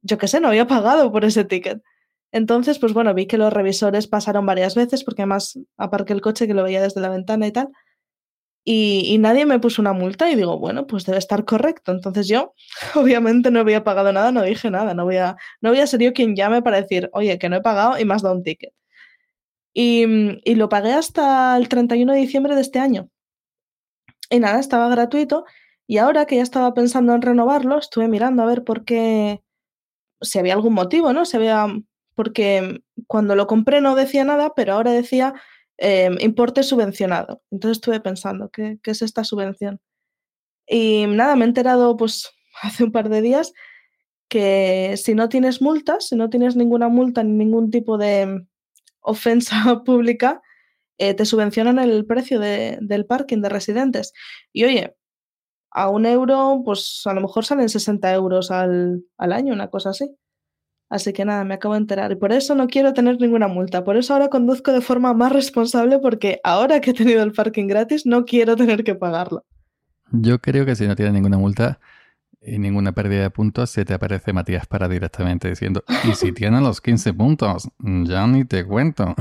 yo 0.01 0.17
qué 0.17 0.27
sé, 0.27 0.39
no 0.39 0.47
había 0.47 0.67
pagado 0.67 1.11
por 1.11 1.23
ese 1.23 1.45
ticket. 1.45 1.81
Entonces, 2.31 2.79
pues 2.79 2.93
bueno, 2.93 3.13
vi 3.13 3.27
que 3.27 3.37
los 3.37 3.53
revisores 3.53 4.07
pasaron 4.07 4.45
varias 4.45 4.75
veces, 4.75 5.03
porque 5.03 5.23
además 5.23 5.59
aparqué 5.77 6.13
el 6.13 6.21
coche 6.21 6.47
que 6.47 6.53
lo 6.53 6.63
veía 6.63 6.81
desde 6.81 7.01
la 7.01 7.09
ventana 7.09 7.47
y 7.47 7.51
tal. 7.51 7.69
Y, 8.71 9.17
nadie 9.17 9.47
me 9.47 9.57
puso 9.57 9.81
una 9.81 9.93
multa 9.93 10.29
y 10.29 10.35
digo, 10.35 10.59
bueno, 10.59 10.85
pues 10.85 11.03
debe 11.03 11.17
estar 11.17 11.43
correcto. 11.43 11.91
Entonces 11.91 12.27
yo, 12.27 12.53
obviamente, 12.95 13.49
no 13.49 13.61
había 13.61 13.83
pagado 13.83 14.13
nada, 14.13 14.31
no 14.31 14.43
dije 14.43 14.69
nada, 14.69 14.93
no 14.93 15.05
voy 15.05 15.17
a, 15.17 15.37
no 15.59 15.71
voy 15.71 15.79
a 15.79 15.87
ser 15.87 16.01
yo 16.01 16.13
quien 16.13 16.35
llame 16.35 16.61
para 16.61 16.79
decir, 16.79 17.09
oye, 17.13 17.39
que 17.39 17.49
no 17.49 17.55
he 17.55 17.61
pagado 17.61 17.97
y 17.97 18.03
has 18.11 18.21
dado 18.21 18.35
un 18.35 18.43
ticket. 18.43 18.71
Y, 19.73 20.05
y 20.43 20.53
lo 20.53 20.69
pagué 20.69 20.93
hasta 20.93 21.57
el 21.57 21.67
31 21.67 22.13
de 22.13 22.19
diciembre 22.19 22.53
de 22.53 22.61
este 22.61 22.77
año. 22.77 23.09
Y 24.29 24.39
nada, 24.39 24.59
estaba 24.59 24.87
gratuito. 24.89 25.45
Y 25.87 25.97
ahora 25.97 26.27
que 26.27 26.35
ya 26.35 26.43
estaba 26.43 26.75
pensando 26.75 27.15
en 27.15 27.23
renovarlo, 27.23 27.79
estuve 27.79 28.07
mirando 28.07 28.43
a 28.43 28.45
ver 28.45 28.63
por 28.63 28.85
qué, 28.85 29.41
si 30.21 30.37
había 30.37 30.53
algún 30.53 30.73
motivo, 30.73 31.11
¿no? 31.11 31.25
Si 31.25 31.37
había, 31.37 31.65
porque 32.13 32.83
cuando 33.07 33.35
lo 33.35 33.47
compré 33.47 33.81
no 33.81 33.95
decía 33.95 34.25
nada, 34.25 34.53
pero 34.55 34.73
ahora 34.73 34.91
decía 34.91 35.33
eh, 35.79 36.09
importe 36.19 36.63
subvencionado. 36.63 37.41
Entonces 37.51 37.77
estuve 37.77 37.99
pensando, 38.01 38.49
¿qué, 38.49 38.79
¿qué, 38.83 38.91
es 38.91 39.01
esta 39.01 39.23
subvención? 39.23 39.79
Y 40.67 41.05
nada, 41.07 41.35
me 41.35 41.45
he 41.45 41.47
enterado 41.47 41.97
pues 41.97 42.29
hace 42.61 42.83
un 42.83 42.91
par 42.91 43.09
de 43.09 43.21
días 43.21 43.53
que 44.29 44.95
si 44.97 45.15
no 45.15 45.29
tienes 45.29 45.61
multas, 45.61 46.07
si 46.09 46.15
no 46.15 46.29
tienes 46.29 46.55
ninguna 46.55 46.89
multa 46.89 47.23
ni 47.23 47.33
ningún 47.33 47.71
tipo 47.71 47.97
de 47.97 48.45
ofensa 49.01 49.83
pública, 49.85 50.41
eh, 50.99 51.13
te 51.13 51.25
subvencionan 51.25 51.79
el 51.79 52.05
precio 52.05 52.39
de, 52.39 52.77
del 52.81 53.05
parking 53.05 53.41
de 53.41 53.49
residentes. 53.49 54.13
Y 54.53 54.65
oye, 54.65 54.95
a 55.71 55.89
un 55.89 56.05
euro, 56.05 56.61
pues 56.65 57.01
a 57.05 57.13
lo 57.13 57.21
mejor 57.21 57.45
salen 57.45 57.69
60 57.69 58.13
euros 58.13 58.51
al, 58.51 59.03
al 59.17 59.33
año, 59.33 59.53
una 59.53 59.69
cosa 59.69 59.91
así. 59.91 60.15
Así 60.89 61.13
que 61.13 61.23
nada, 61.23 61.43
me 61.43 61.53
acabo 61.53 61.75
de 61.75 61.81
enterar. 61.81 62.11
Y 62.11 62.15
por 62.15 62.31
eso 62.31 62.55
no 62.55 62.67
quiero 62.67 62.93
tener 62.93 63.21
ninguna 63.21 63.47
multa. 63.47 63.83
Por 63.83 63.95
eso 63.95 64.13
ahora 64.13 64.29
conduzco 64.29 64.71
de 64.71 64.81
forma 64.81 65.13
más 65.13 65.31
responsable 65.31 65.99
porque 65.99 66.41
ahora 66.43 66.81
que 66.81 66.91
he 66.91 66.93
tenido 66.93 67.21
el 67.21 67.31
parking 67.31 67.67
gratis 67.67 68.05
no 68.05 68.25
quiero 68.25 68.55
tener 68.55 68.83
que 68.83 68.95
pagarlo. 68.95 69.45
Yo 70.11 70.39
creo 70.39 70.65
que 70.65 70.75
si 70.75 70.87
no 70.87 70.95
tienes 70.95 71.13
ninguna 71.13 71.37
multa 71.37 71.79
y 72.41 72.57
ninguna 72.57 72.93
pérdida 72.93 73.21
de 73.21 73.29
puntos, 73.29 73.69
se 73.69 73.85
te 73.85 73.93
aparece 73.93 74.33
Matías 74.33 74.65
para 74.65 74.87
directamente 74.87 75.49
diciendo, 75.49 75.83
y 76.05 76.13
si 76.13 76.31
tienes 76.31 76.61
los 76.61 76.81
15 76.81 77.13
puntos, 77.13 77.69
ya 77.79 78.25
ni 78.25 78.45
te 78.45 78.65
cuento. 78.65 79.13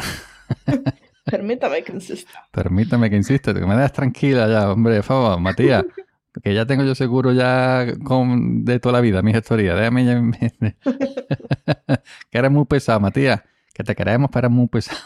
Permítame 1.24 1.82
que 1.82 1.92
insista. 1.92 2.48
Permítame 2.50 3.10
que 3.10 3.16
insista, 3.16 3.52
que 3.52 3.66
me 3.66 3.74
das 3.74 3.92
tranquila 3.92 4.48
ya, 4.48 4.72
hombre, 4.72 4.96
por 4.96 5.04
favor, 5.04 5.40
Matías. 5.40 5.84
Que 6.42 6.54
ya 6.54 6.66
tengo 6.66 6.84
yo 6.84 6.94
seguro 6.94 7.32
ya 7.32 7.86
con, 8.04 8.64
de 8.64 8.80
toda 8.80 8.94
la 8.94 9.00
vida 9.00 9.22
mi 9.22 9.32
historia. 9.32 9.74
Déjame 9.74 10.40
que 12.30 12.38
eres 12.38 12.50
muy 12.50 12.64
pesado, 12.66 13.00
Matías. 13.00 13.42
Que 13.74 13.84
te 13.84 13.94
queremos, 13.94 14.30
pero 14.32 14.46
eres 14.46 14.56
muy 14.56 14.68
pesado. 14.68 14.98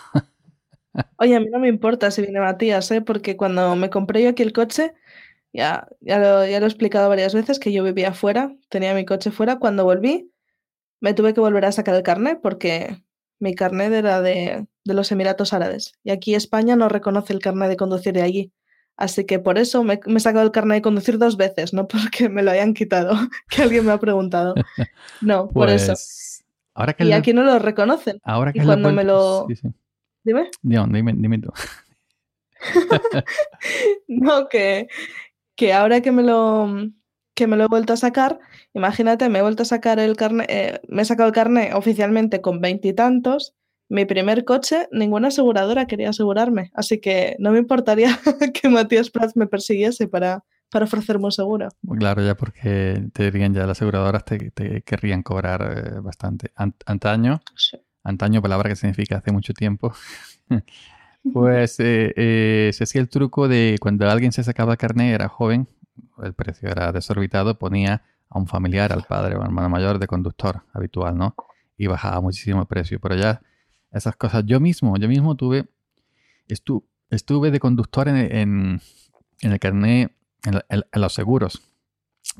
Oye, 1.16 1.36
a 1.36 1.40
mí 1.40 1.46
no 1.50 1.58
me 1.58 1.68
importa 1.68 2.10
si 2.10 2.22
viene 2.22 2.40
Matías, 2.40 2.90
¿eh? 2.90 3.00
porque 3.00 3.36
cuando 3.36 3.74
me 3.76 3.90
compré 3.90 4.22
yo 4.22 4.30
aquí 4.30 4.42
el 4.42 4.52
coche, 4.52 4.94
ya, 5.52 5.88
ya, 6.00 6.18
lo, 6.18 6.46
ya 6.46 6.60
lo 6.60 6.66
he 6.66 6.68
explicado 6.68 7.08
varias 7.08 7.34
veces 7.34 7.58
que 7.58 7.72
yo 7.72 7.82
vivía 7.82 8.12
fuera, 8.12 8.54
tenía 8.68 8.94
mi 8.94 9.04
coche 9.04 9.30
fuera. 9.30 9.58
Cuando 9.58 9.84
volví, 9.84 10.30
me 11.00 11.14
tuve 11.14 11.34
que 11.34 11.40
volver 11.40 11.64
a 11.64 11.72
sacar 11.72 11.94
el 11.94 12.02
carnet 12.02 12.40
porque 12.42 13.02
mi 13.38 13.54
carnet 13.54 13.92
era 13.92 14.20
de, 14.20 14.66
de 14.84 14.94
los 14.94 15.10
Emiratos 15.12 15.52
Árabes. 15.52 15.92
Y 16.04 16.10
aquí 16.10 16.34
España 16.34 16.76
no 16.76 16.88
reconoce 16.88 17.32
el 17.32 17.40
carnet 17.40 17.70
de 17.70 17.76
conducir 17.76 18.14
de 18.14 18.22
allí. 18.22 18.52
Así 18.96 19.24
que 19.24 19.38
por 19.38 19.58
eso 19.58 19.82
me, 19.84 20.00
me, 20.06 20.18
he 20.18 20.20
sacado 20.20 20.44
el 20.44 20.52
carnet 20.52 20.76
de 20.76 20.82
conducir 20.82 21.18
dos 21.18 21.36
veces, 21.36 21.72
no 21.72 21.88
porque 21.88 22.28
me 22.28 22.42
lo 22.42 22.50
hayan 22.50 22.74
quitado, 22.74 23.16
que 23.48 23.62
alguien 23.62 23.86
me 23.86 23.92
ha 23.92 23.98
preguntado. 23.98 24.54
No, 25.20 25.48
pues, 25.48 25.54
por 25.54 25.70
eso. 25.70 25.94
Ahora 26.74 26.94
que 26.94 27.04
y 27.04 27.12
aquí 27.12 27.32
no 27.32 27.42
lo 27.42 27.58
reconocen. 27.58 28.18
Ahora 28.22 28.52
que 28.52 28.60
y 28.60 28.64
cuando 28.64 28.92
me 28.92 29.04
lo... 29.04 29.46
Sí, 29.48 29.56
sí. 29.56 29.68
Dime. 30.24 30.50
No, 30.62 30.86
dime, 30.86 31.12
dime 31.16 31.38
tú. 31.38 31.52
no, 34.08 34.48
que, 34.48 34.88
que 35.56 35.72
ahora 35.72 36.00
que 36.00 36.12
me 36.12 36.22
lo 36.22 36.90
que 37.34 37.46
me 37.46 37.56
lo 37.56 37.64
he 37.64 37.68
vuelto 37.68 37.94
a 37.94 37.96
sacar, 37.96 38.38
imagínate, 38.74 39.28
me 39.28 39.38
he 39.38 39.42
vuelto 39.42 39.62
a 39.62 39.66
sacar 39.66 39.98
el 39.98 40.16
carnet, 40.16 40.46
eh, 40.50 40.80
me 40.88 41.02
he 41.02 41.04
sacado 41.04 41.28
el 41.28 41.34
carnet 41.34 41.74
oficialmente 41.74 42.40
con 42.40 42.60
veintitantos 42.60 43.54
mi 43.92 44.06
primer 44.06 44.46
coche, 44.46 44.88
ninguna 44.90 45.28
aseguradora 45.28 45.86
quería 45.86 46.08
asegurarme, 46.08 46.70
así 46.72 46.98
que 46.98 47.36
no 47.38 47.52
me 47.52 47.58
importaría 47.58 48.08
que 48.54 48.70
Matías 48.70 49.10
Prats 49.10 49.36
me 49.36 49.46
persiguiese 49.46 50.08
para, 50.08 50.44
para 50.70 50.86
ofrecerme 50.86 51.26
un 51.26 51.32
seguro. 51.32 51.68
Claro, 51.98 52.24
ya 52.24 52.34
porque 52.34 53.10
te 53.12 53.30
dirían 53.30 53.52
ya 53.52 53.66
las 53.66 53.76
aseguradoras 53.76 54.24
te, 54.24 54.50
te 54.50 54.80
querrían 54.80 55.22
cobrar 55.22 55.60
eh, 55.76 56.00
bastante. 56.00 56.52
Ant 56.56 56.74
antaño, 56.86 57.42
sí. 57.54 57.76
antaño, 58.02 58.40
palabra 58.40 58.70
que 58.70 58.76
significa 58.76 59.18
hace 59.18 59.30
mucho 59.30 59.52
tiempo, 59.52 59.92
pues 61.34 61.78
eh, 61.78 62.14
eh, 62.16 62.70
se 62.72 62.84
hacía 62.84 63.02
el 63.02 63.10
truco 63.10 63.46
de 63.46 63.76
cuando 63.78 64.08
alguien 64.08 64.32
se 64.32 64.42
sacaba 64.42 64.78
carnet, 64.78 65.14
era 65.14 65.28
joven, 65.28 65.68
el 66.22 66.32
precio 66.32 66.70
era 66.70 66.92
desorbitado, 66.92 67.58
ponía 67.58 68.04
a 68.30 68.38
un 68.38 68.46
familiar, 68.46 68.90
al 68.90 69.02
padre 69.02 69.36
o 69.36 69.42
hermano 69.42 69.68
mayor 69.68 69.98
de 69.98 70.06
conductor 70.06 70.62
habitual, 70.72 71.18
¿no? 71.18 71.34
Y 71.76 71.88
bajaba 71.88 72.22
muchísimo 72.22 72.62
el 72.62 72.66
precio. 72.66 72.98
Pero 72.98 73.16
ya 73.16 73.42
esas 73.92 74.16
cosas, 74.16 74.44
yo 74.46 74.60
mismo, 74.60 74.96
yo 74.96 75.08
mismo 75.08 75.36
tuve, 75.36 75.66
estuve 76.48 77.50
de 77.50 77.60
conductor 77.60 78.08
en, 78.08 78.16
en, 78.16 78.80
el 79.40 79.58
carnet, 79.58 80.12
en, 80.44 80.82
los 81.00 81.12
seguros 81.12 81.62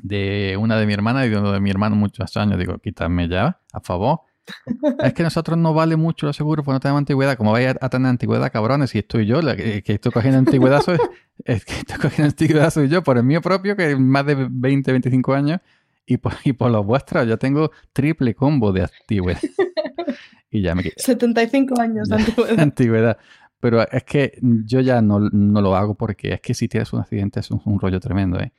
de 0.01 0.57
una 0.59 0.77
de 0.77 0.85
mi 0.85 0.93
hermana 0.93 1.25
y 1.25 1.29
de 1.29 1.37
uno 1.37 1.51
de 1.51 1.59
mi 1.59 1.69
hermano 1.69 1.95
muchos 1.95 2.35
años. 2.37 2.57
Digo, 2.57 2.77
quítame 2.79 3.27
ya, 3.27 3.59
a 3.71 3.79
favor. 3.79 4.21
es 5.03 5.13
que 5.13 5.23
nosotros 5.23 5.57
no 5.57 5.73
vale 5.73 5.95
mucho 5.95 6.25
los 6.25 6.35
seguros 6.35 6.65
porque 6.65 6.75
no 6.75 6.79
tenemos 6.79 6.99
antigüedad. 6.99 7.37
Como 7.37 7.51
vais 7.51 7.75
a, 7.79 7.89
tener 7.89 8.09
antigüedad, 8.09 8.51
cabrones, 8.51 8.93
y 8.95 8.99
estoy 8.99 9.25
yo, 9.25 9.41
que, 9.41 9.83
estoy 9.85 10.11
cogiendo 10.11 10.39
antigüedad, 10.39 10.81
soy, 10.81 10.97
es 11.45 11.63
que 11.65 11.73
estoy 11.73 11.97
cogiendo 11.97 12.29
antigüedad 12.29 12.69
soy 12.71 12.89
yo, 12.89 13.03
por 13.03 13.17
el 13.17 13.23
mío 13.23 13.41
propio, 13.41 13.75
que 13.75 13.91
es 13.91 13.99
más 13.99 14.25
de 14.25 14.47
20, 14.49 14.91
25 14.91 15.33
años, 15.33 15.59
y 16.05 16.17
por, 16.17 16.33
y 16.43 16.53
por 16.53 16.71
los 16.71 16.85
vuestros, 16.85 17.27
yo 17.27 17.37
tengo 17.37 17.71
triple 17.91 18.35
combo 18.35 18.71
de 18.71 18.83
antigüedad. 18.83 19.41
y 20.51 20.61
ya 20.61 20.75
me 20.75 20.83
75 20.95 21.79
años 21.79 22.09
de 22.09 22.15
antigüedad. 22.15 22.59
antigüedad. 22.59 23.17
Pero 23.59 23.81
es 23.81 24.03
que 24.03 24.37
yo 24.41 24.81
ya 24.81 25.01
no, 25.01 25.19
no, 25.19 25.61
lo 25.61 25.75
hago 25.75 25.95
porque 25.95 26.33
es 26.33 26.41
que 26.41 26.53
si 26.53 26.67
tienes 26.67 26.91
un 26.91 26.99
accidente 26.99 27.39
es 27.39 27.49
un, 27.49 27.79
rollo 27.79 27.99
tremendo, 28.01 28.37
¿eh? 28.37 28.51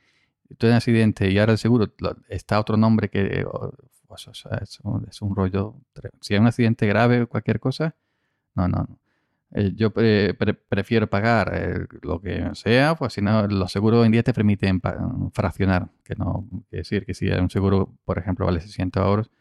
Tú 0.49 0.55
tienes 0.55 0.73
un 0.73 0.77
accidente 0.77 1.29
y 1.29 1.37
ahora 1.37 1.51
el 1.51 1.57
seguro 1.59 1.93
está 2.27 2.59
otro 2.59 2.75
nombre 2.75 3.09
que 3.09 3.45
pues, 4.07 4.27
es, 4.27 5.21
un, 5.21 5.35
rollo. 5.35 5.75
Si 6.21 6.33
hay 6.33 6.39
un 6.39 6.47
accidente 6.47 6.87
grave 6.87 7.21
o 7.21 7.29
cualquier 7.29 7.59
cosa, 7.59 7.95
no, 8.55 8.67
no, 8.67 8.77
no. 8.77 8.99
Eh, 9.51 9.71
yo 9.75 9.91
prefiero 9.93 11.09
pagar 11.09 11.51
eh, 11.53 11.87
lo 12.01 12.19
que 12.19 12.49
sea, 12.55 12.95
pues 12.95 13.13
si 13.13 13.21
no, 13.21 13.47
los 13.47 13.71
seguros 13.71 13.99
hoy 14.01 14.07
en 14.07 14.11
día 14.11 14.23
te 14.23 14.33
permiten 14.33 14.81
fraccionar, 15.33 15.89
que 16.03 16.15
no, 16.15 16.47
quiere 16.69 16.81
decir 16.81 17.05
que 17.05 17.13
si 17.13 17.29
un 17.29 17.49
seguro, 17.49 17.95
por 18.05 18.17
ejemplo, 18.17 18.45
vale 18.45 18.59
600 18.59 19.05
euros, 19.05 19.31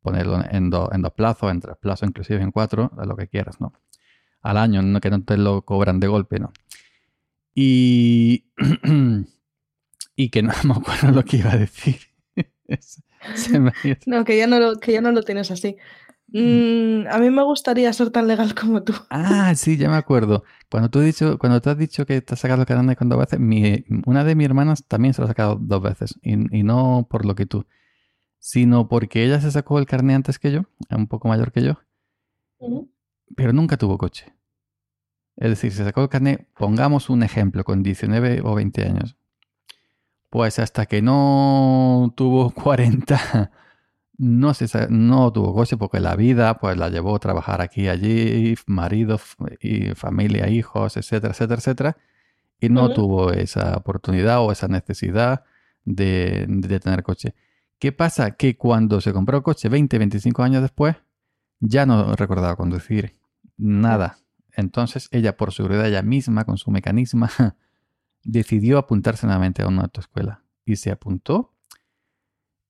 ponerlo 0.00 0.36
en, 0.36 0.46
en 0.50 0.70
dos 0.70 1.12
plazos, 1.16 1.50
en 1.50 1.60
tres 1.60 1.76
plazos, 1.78 2.08
inclusive 2.08 2.42
en 2.42 2.52
cuatro, 2.52 2.90
lo 3.04 3.16
que 3.16 3.28
quieras, 3.28 3.60
¿no? 3.60 3.72
Al 4.42 4.58
año, 4.58 4.82
no 4.82 5.00
que 5.00 5.10
no 5.10 5.22
te 5.24 5.36
lo 5.36 5.62
cobran 5.62 6.00
de 6.00 6.06
golpe, 6.06 6.38
¿no? 6.38 6.52
Y, 7.54 8.46
y 10.16 10.28
que 10.30 10.42
no 10.42 10.52
me 10.64 10.74
acuerdo 10.74 11.10
lo 11.12 11.24
que 11.24 11.38
iba 11.38 11.52
a 11.52 11.56
decir. 11.56 11.96
no, 14.06 14.24
que 14.24 14.36
ya 14.36 14.46
no, 14.46 14.58
lo, 14.58 14.78
que 14.80 14.92
ya 14.92 15.00
no 15.00 15.12
lo 15.12 15.22
tienes 15.22 15.50
así. 15.50 15.76
Mm, 16.36 17.06
a 17.08 17.18
mí 17.18 17.30
me 17.30 17.44
gustaría 17.44 17.92
ser 17.92 18.10
tan 18.10 18.26
legal 18.26 18.56
como 18.56 18.82
tú. 18.82 18.92
Ah, 19.08 19.54
sí, 19.54 19.76
ya 19.76 19.88
me 19.88 19.94
acuerdo. 19.94 20.42
Cuando 20.68 20.90
tú, 20.90 20.98
has 20.98 21.04
dicho, 21.04 21.38
cuando 21.38 21.62
tú 21.62 21.70
has 21.70 21.78
dicho 21.78 22.06
que 22.06 22.20
te 22.22 22.34
has 22.34 22.40
sacado 22.40 22.62
el 22.62 22.66
carnet 22.66 22.98
con 22.98 23.08
dos 23.08 23.20
veces, 23.20 23.38
mi, 23.38 23.84
una 24.04 24.24
de 24.24 24.34
mis 24.34 24.46
hermanas 24.46 24.84
también 24.88 25.14
se 25.14 25.20
lo 25.20 25.26
ha 25.26 25.28
sacado 25.28 25.56
dos 25.60 25.80
veces. 25.80 26.18
Y, 26.22 26.34
no 26.64 27.06
por 27.08 27.24
lo 27.24 27.36
que 27.36 27.46
tú, 27.46 27.66
sino 28.40 28.88
porque 28.88 29.24
ella 29.24 29.40
se 29.40 29.52
sacó 29.52 29.78
el 29.78 29.86
carnet 29.86 30.16
antes 30.16 30.40
que 30.40 30.50
yo, 30.50 30.62
un 30.90 31.06
poco 31.06 31.28
mayor 31.28 31.52
que 31.52 31.62
yo, 31.62 31.78
pero 33.36 33.52
nunca 33.52 33.76
tuvo 33.76 33.96
coche. 33.96 34.34
Es 35.36 35.50
decir, 35.50 35.70
se 35.70 35.84
sacó 35.84 36.02
el 36.02 36.08
carnet, 36.08 36.48
pongamos 36.58 37.10
un 37.10 37.22
ejemplo, 37.22 37.62
con 37.62 37.84
19 37.84 38.40
o 38.42 38.56
20 38.56 38.84
años. 38.84 39.16
Pues 40.30 40.58
hasta 40.58 40.86
que 40.86 41.00
no 41.00 42.12
tuvo 42.16 42.50
40, 42.54 43.52
no, 44.16 44.54
se, 44.54 44.68
no 44.90 45.32
tuvo 45.32 45.54
coche 45.54 45.76
porque 45.76 46.00
la 46.00 46.16
vida 46.16 46.58
pues 46.58 46.76
la 46.76 46.88
llevó 46.88 47.16
a 47.16 47.18
trabajar 47.18 47.60
aquí 47.60 47.88
allí, 47.88 48.54
marido 48.66 49.20
y 49.60 49.94
familia, 49.94 50.48
hijos, 50.48 50.96
etcétera, 50.96 51.32
etcétera, 51.32 51.58
etcétera. 51.58 51.96
Y 52.60 52.68
no 52.68 52.92
tuvo 52.92 53.32
esa 53.32 53.76
oportunidad 53.76 54.40
o 54.40 54.52
esa 54.52 54.68
necesidad 54.68 55.44
de, 55.84 56.46
de, 56.48 56.80
tener 56.80 57.02
coche. 57.02 57.34
¿Qué 57.78 57.92
pasa? 57.92 58.32
Que 58.32 58.56
cuando 58.56 59.00
se 59.00 59.12
compró 59.12 59.42
coche 59.42 59.68
20, 59.68 59.98
25 59.98 60.42
años 60.42 60.62
después, 60.62 60.96
ya 61.60 61.84
no 61.84 62.14
recordaba 62.14 62.56
conducir 62.56 63.18
nada. 63.56 64.18
Entonces 64.56 65.08
ella, 65.10 65.36
por 65.36 65.52
seguridad 65.52 65.86
ella 65.86 66.02
misma, 66.02 66.44
con 66.44 66.56
su 66.56 66.70
mecanismo, 66.70 67.28
decidió 68.22 68.78
apuntarse 68.78 69.26
nuevamente 69.26 69.62
a 69.62 69.68
una 69.68 69.82
autoescuela 69.82 70.42
y 70.64 70.76
se 70.76 70.90
apuntó 70.90 71.53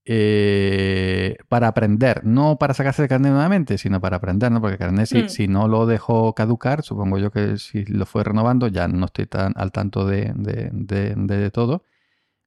eh, 0.07 1.37
para 1.49 1.69
aprender, 1.69 2.25
no 2.25 2.59
para 2.59 2.75
sacarse 2.75 3.03
el 3.03 3.09
carnet 3.09 3.33
nuevamente, 3.33 3.79
sino 3.79 4.01
para 4.01 4.19
aprender, 4.19 4.53
¿no? 4.53 4.61
Porque 4.61 4.75
el 4.75 4.79
carnet, 4.79 5.07
si, 5.07 5.23
mm. 5.23 5.29
si, 5.31 5.49
no 5.49 5.67
lo 5.67 5.87
dejó 5.87 6.35
caducar, 6.35 6.83
supongo 6.83 7.19
yo 7.19 7.31
que 7.31 7.57
si 7.57 7.87
lo 7.87 8.05
fue 8.05 8.23
renovando, 8.23 8.69
ya 8.69 8.87
no 8.87 9.07
estoy 9.07 9.27
tan 9.27 9.55
al 9.57 9.73
tanto 9.73 10.07
de, 10.07 10.33
de, 10.35 11.51
todo, 11.51 11.85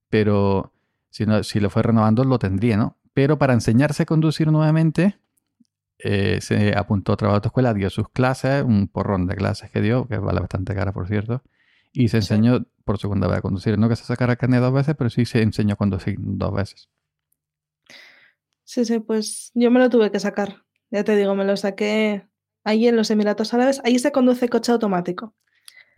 pero 0.10 0.72
si, 1.10 1.26
no, 1.26 1.42
si 1.44 1.60
lo 1.60 1.72
fue 1.72 1.82
renovando, 1.82 2.24
lo 2.24 2.38
tendría, 2.38 2.78
¿no? 2.78 2.98
Pero 3.14 3.40
para 3.40 3.54
enseñarse 3.54 4.04
a 4.04 4.06
conducir 4.06 4.52
nuevamente, 4.52 5.18
eh, 5.98 6.40
se 6.42 6.78
apuntó 6.78 7.14
a 7.14 7.16
otra 7.16 7.30
autoescuela, 7.34 7.74
dio 7.74 7.90
sus 7.90 8.10
clases, 8.10 8.64
un 8.64 8.88
porrón 8.88 9.26
de 9.26 9.36
clases 9.36 9.72
que 9.72 9.82
dio, 9.82 10.08
que 10.08 10.20
vale 10.20 10.40
bastante 10.42 10.76
cara, 10.76 10.94
por 10.94 11.08
cierto, 11.08 11.42
y 11.92 12.10
se 12.10 12.18
enseñó 12.18 12.68
por 12.86 13.00
segunda 13.00 13.28
vez 13.28 13.40
a 13.40 13.42
conducir. 13.42 13.80
No 13.80 13.90
que 13.90 13.96
se 13.96 14.04
sacara 14.06 14.36
carne 14.36 14.60
dos 14.60 14.74
veces, 14.74 14.96
pero 14.96 15.10
sí 15.10 15.26
se 15.26 15.42
enseñó 15.42 15.74
a 15.74 15.78
conducir 15.78 16.18
dos 16.20 16.54
veces. 16.54 16.90
Sí, 18.68 18.84
sí, 18.84 19.00
pues 19.00 19.52
yo 19.54 19.72
me 19.72 19.80
lo 19.80 19.90
tuve 19.90 20.12
que 20.12 20.20
sacar. 20.20 20.66
Ya 20.92 21.06
te 21.06 21.16
digo, 21.16 21.36
me 21.36 21.46
lo 21.46 21.56
saqué 21.56 22.28
ahí 22.66 22.86
en 22.86 22.98
los 22.98 23.10
Emiratos 23.10 23.54
Árabes. 23.54 23.80
Ahí 23.86 23.98
se 23.98 24.12
conduce 24.12 24.50
coche 24.50 24.74
automático. 24.74 25.34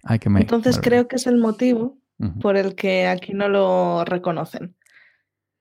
Entonces 0.08 0.80
creo 0.80 1.08
que 1.08 1.16
es 1.16 1.26
el 1.26 1.38
motivo 1.38 1.98
por 2.42 2.58
el 2.58 2.76
que 2.76 3.08
aquí 3.08 3.34
no 3.34 3.50
lo 3.50 4.06
reconocen. 4.06 4.76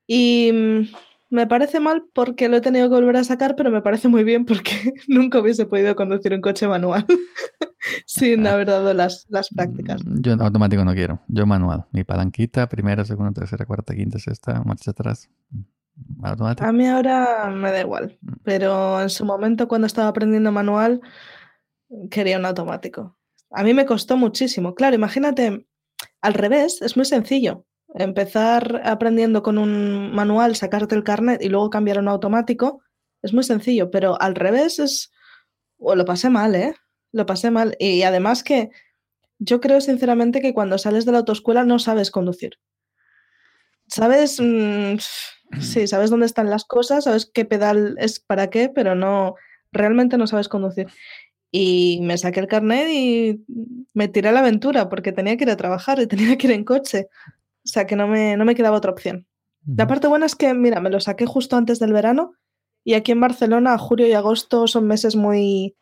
Y 0.06 0.50
mm, 0.52 1.34
me 1.34 1.46
parece 1.46 1.80
mal 1.80 2.04
porque 2.12 2.50
lo 2.50 2.58
he 2.58 2.60
tenido 2.60 2.90
que 2.90 2.96
volver 2.96 3.16
a 3.16 3.24
sacar, 3.24 3.56
pero 3.56 3.70
me 3.70 3.80
parece 3.80 4.08
muy 4.08 4.22
bien 4.22 4.44
porque 4.44 4.72
nunca 5.08 5.40
hubiese 5.40 5.64
podido 5.64 5.96
conducir 5.96 6.34
un 6.34 6.42
coche 6.42 6.68
manual 6.68 7.06
sin 8.06 8.46
haber 8.46 8.66
dado 8.66 8.92
las, 8.92 9.24
las 9.30 9.48
prácticas. 9.48 10.04
Mm, 10.04 10.20
yo 10.20 10.32
automático 10.34 10.84
no 10.84 10.92
quiero, 10.92 11.22
yo 11.28 11.46
manual. 11.46 11.86
Mi 11.90 12.04
palanquita, 12.04 12.68
primera, 12.68 13.06
segunda, 13.06 13.32
tercera, 13.32 13.64
cuarta, 13.64 13.94
quinta, 13.94 14.18
sexta, 14.18 14.62
marcha 14.62 14.90
atrás. 14.90 15.30
Automático. 16.22 16.68
A 16.68 16.72
mí 16.72 16.86
ahora 16.86 17.50
me 17.50 17.70
da 17.70 17.80
igual, 17.80 18.18
mm. 18.20 18.32
pero 18.44 19.00
en 19.00 19.10
su 19.10 19.24
momento 19.24 19.68
cuando 19.68 19.86
estaba 19.86 20.08
aprendiendo 20.08 20.52
manual 20.52 21.00
quería 22.10 22.38
un 22.38 22.46
automático. 22.46 23.16
A 23.50 23.62
mí 23.62 23.72
me 23.74 23.86
costó 23.86 24.16
muchísimo. 24.16 24.74
Claro, 24.74 24.94
imagínate, 24.94 25.66
al 26.20 26.34
revés, 26.34 26.82
es 26.82 26.96
muy 26.96 27.06
sencillo 27.06 27.64
empezar 27.94 28.82
aprendiendo 28.84 29.42
con 29.42 29.58
un 29.58 30.14
manual, 30.14 30.56
sacarte 30.56 30.94
el 30.94 31.04
carnet 31.04 31.42
y 31.42 31.48
luego 31.48 31.70
cambiar 31.70 31.98
a 31.98 32.00
un 32.00 32.08
automático, 32.08 32.82
es 33.22 33.32
muy 33.32 33.42
sencillo, 33.42 33.90
pero 33.90 34.20
al 34.20 34.34
revés 34.34 34.78
es... 34.78 35.12
O 35.78 35.94
lo 35.94 36.04
pasé 36.04 36.28
mal, 36.28 36.54
¿eh? 36.54 36.74
Lo 37.12 37.24
pasé 37.24 37.50
mal. 37.50 37.76
Y 37.78 38.02
además 38.02 38.42
que 38.42 38.70
yo 39.38 39.60
creo 39.60 39.80
sinceramente 39.80 40.40
que 40.40 40.52
cuando 40.52 40.78
sales 40.78 41.04
de 41.04 41.12
la 41.12 41.18
autoescuela 41.18 41.64
no 41.64 41.78
sabes 41.78 42.10
conducir. 42.10 42.58
Sabes, 43.86 44.40
mm, 44.40 44.96
sí, 45.60 45.86
sabes 45.86 46.10
dónde 46.10 46.26
están 46.26 46.50
las 46.50 46.64
cosas, 46.64 47.04
sabes 47.04 47.30
qué 47.32 47.44
pedal 47.44 47.96
es 47.98 48.20
para 48.20 48.50
qué, 48.50 48.68
pero 48.68 48.94
no, 48.94 49.34
realmente 49.72 50.18
no 50.18 50.26
sabes 50.26 50.48
conducir. 50.48 50.88
Y 51.50 52.00
me 52.02 52.18
saqué 52.18 52.40
el 52.40 52.46
carnet 52.46 52.88
y 52.90 53.44
me 53.94 54.08
tiré 54.08 54.28
a 54.28 54.32
la 54.32 54.40
aventura 54.40 54.88
porque 54.88 55.12
tenía 55.12 55.36
que 55.36 55.44
ir 55.44 55.50
a 55.50 55.56
trabajar 55.56 56.00
y 56.00 56.06
tenía 56.06 56.36
que 56.36 56.46
ir 56.46 56.52
en 56.52 56.64
coche. 56.64 57.08
O 57.64 57.68
sea 57.68 57.86
que 57.86 57.96
no 57.96 58.06
me, 58.06 58.36
no 58.36 58.44
me 58.44 58.54
quedaba 58.54 58.76
otra 58.76 58.92
opción. 58.92 59.26
La 59.76 59.86
parte 59.86 60.06
buena 60.06 60.24
es 60.24 60.34
que, 60.34 60.54
mira, 60.54 60.80
me 60.80 60.88
lo 60.88 61.00
saqué 61.00 61.26
justo 61.26 61.56
antes 61.56 61.78
del 61.78 61.92
verano 61.92 62.32
y 62.84 62.94
aquí 62.94 63.12
en 63.12 63.20
Barcelona 63.20 63.76
julio 63.76 64.06
y 64.06 64.12
agosto 64.12 64.66
son 64.66 64.86
meses 64.86 65.14
muy, 65.14 65.76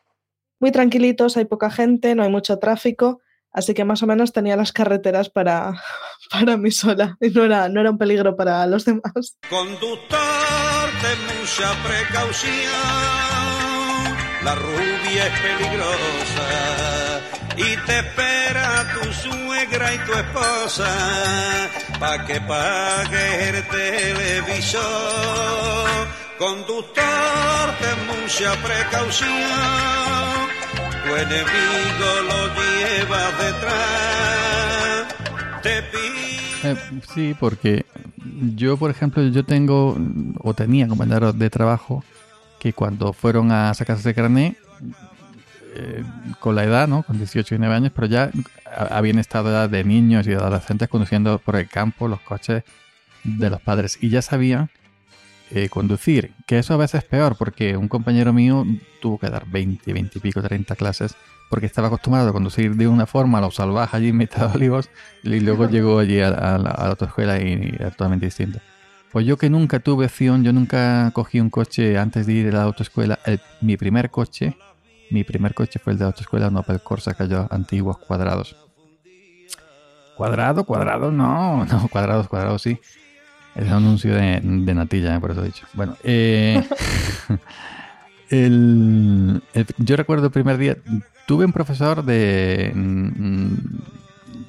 muy 0.59 0.71
tranquilitos, 0.71 1.37
hay 1.37 1.45
poca 1.45 1.69
gente, 1.69 2.15
no 2.15 2.23
hay 2.23 2.29
mucho 2.29 2.59
tráfico, 2.59 3.21
así 3.51 3.73
que 3.73 3.85
más 3.85 4.03
o 4.03 4.07
menos 4.07 4.33
tenía 4.33 4.55
las 4.55 4.71
carreteras 4.71 5.29
para, 5.29 5.81
para 6.31 6.57
mí 6.57 6.71
sola 6.71 7.17
y 7.19 7.29
no 7.29 7.43
era, 7.43 7.69
no 7.69 7.81
era 7.81 7.91
un 7.91 7.97
peligro 7.97 8.35
para 8.35 8.65
los 8.67 8.85
demás. 8.85 9.37
Conductor 9.49 10.19
de 11.01 11.15
mucha 11.39 11.71
precaución, 11.83 12.53
la 14.43 14.55
rubia 14.55 15.27
es 15.27 15.39
peligrosa 15.39 16.97
y 17.57 17.75
te 17.85 17.99
espera 17.99 18.85
tu 18.93 19.11
suegra 19.13 19.93
y 19.93 19.97
tu 19.99 20.13
esposa 20.13 20.87
pa' 21.99 22.25
que 22.25 22.39
pague 22.41 23.49
el 23.49 23.67
televisor. 23.67 24.87
Conductor 26.37 27.65
de 27.81 27.91
mucha 28.09 28.53
precaución, 28.61 29.29
tu 31.07 31.15
enemigo 31.15 32.09
lo 32.29 32.39
lleva 32.55 33.31
detrás. 33.39 35.15
Te 35.63 35.79
eh, 36.63 36.75
sí, 37.13 37.35
porque 37.39 37.85
yo, 38.55 38.77
por 38.77 38.89
ejemplo, 38.91 39.23
yo 39.23 39.43
tengo 39.45 39.97
o 40.39 40.53
tenía 40.53 40.87
compañeros 40.87 41.37
de 41.37 41.49
trabajo 41.49 42.03
que 42.59 42.73
cuando 42.73 43.13
fueron 43.13 43.51
a 43.51 43.73
sacarse 43.73 44.13
carnet 44.15 44.57
eh, 45.75 46.03
con 46.39 46.55
la 46.55 46.63
edad, 46.63 46.87
¿no? 46.87 47.03
Con 47.03 47.17
18 47.17 47.53
y 47.55 47.59
9 47.59 47.75
años, 47.75 47.91
pero 47.95 48.07
ya 48.07 48.31
ha- 48.65 48.97
habían 48.97 49.19
estado 49.19 49.67
de 49.67 49.83
niños 49.83 50.25
y 50.27 50.33
adolescentes 50.33 50.89
conduciendo 50.89 51.37
por 51.39 51.55
el 51.55 51.67
campo 51.69 52.07
los 52.07 52.19
coches 52.21 52.63
de 53.23 53.49
los 53.49 53.61
padres 53.61 53.97
y 54.01 54.09
ya 54.09 54.21
sabían 54.21 54.69
eh, 55.51 55.69
conducir, 55.69 56.31
que 56.45 56.59
eso 56.59 56.73
a 56.73 56.77
veces 56.77 57.03
es 57.03 57.09
peor 57.09 57.35
porque 57.37 57.77
un 57.77 57.87
compañero 57.87 58.33
mío 58.33 58.65
tuvo 59.01 59.17
que 59.17 59.29
dar 59.29 59.45
20, 59.47 59.93
20 59.93 60.17
y 60.17 60.21
pico, 60.21 60.41
30 60.41 60.75
clases 60.75 61.15
porque 61.49 61.65
estaba 61.65 61.87
acostumbrado 61.87 62.29
a 62.29 62.33
conducir 62.33 62.75
de 62.75 62.87
una 62.87 63.05
forma 63.05 63.37
a 63.37 63.41
lo 63.41 63.51
salvaje 63.51 63.95
allí 63.95 64.09
en 64.09 64.17
de 64.17 64.29
olivos 64.53 64.89
y 65.23 65.39
luego 65.39 65.69
llegó 65.69 65.99
allí 65.99 66.19
a, 66.19 66.27
a 66.27 66.57
la, 66.57 66.71
a 66.71 66.83
la 66.83 66.89
autoescuela 66.89 67.41
y, 67.41 67.53
y 67.53 67.75
era 67.79 67.91
totalmente 67.91 68.25
distinto. 68.25 68.59
Pues 69.11 69.25
yo 69.25 69.37
que 69.37 69.49
nunca 69.49 69.79
tuve 69.79 70.05
opción, 70.07 70.43
yo 70.43 70.51
nunca 70.51 71.09
cogí 71.13 71.39
un 71.39 71.49
coche 71.49 71.97
antes 71.97 72.27
de 72.27 72.33
ir 72.33 72.47
a 72.49 72.51
la 72.57 72.63
autoescuela. 72.63 73.17
El- 73.25 73.39
mi 73.61 73.77
primer 73.77 74.09
coche, 74.09 74.57
mi 75.09 75.23
primer 75.23 75.53
coche 75.53 75.79
fue 75.79 75.93
el 75.93 75.99
de 75.99 76.03
la 76.03 76.07
autoescuela, 76.07 76.49
un 76.49 76.57
Opel 76.57 76.81
Corsa 76.81 77.13
Cayó 77.13 77.47
antiguos 77.49 77.97
cuadrados. 77.97 78.55
¿Cuadrado? 80.15 80.63
¿Cuadrado? 80.65 81.11
No, 81.11 81.63
no, 81.65 81.87
cuadrados, 81.87 82.27
cuadrados 82.27 82.61
sí. 82.61 82.79
Es 83.57 83.63
un 83.67 83.73
anuncio 83.73 84.13
de, 84.15 84.39
de 84.41 84.73
natilla, 84.75 85.15
eh, 85.15 85.19
por 85.19 85.31
eso 85.31 85.41
he 85.43 85.47
dicho. 85.47 85.65
Bueno, 85.73 85.97
eh, 86.03 86.63
el- 88.29 89.41
el- 89.53 89.65
yo 89.77 89.95
recuerdo 89.95 90.27
el 90.27 90.31
primer 90.31 90.57
día, 90.57 90.77
tuve 91.25 91.45
un 91.45 91.51
profesor 91.53 92.03
de, 92.05 92.71
mm, 92.75 93.53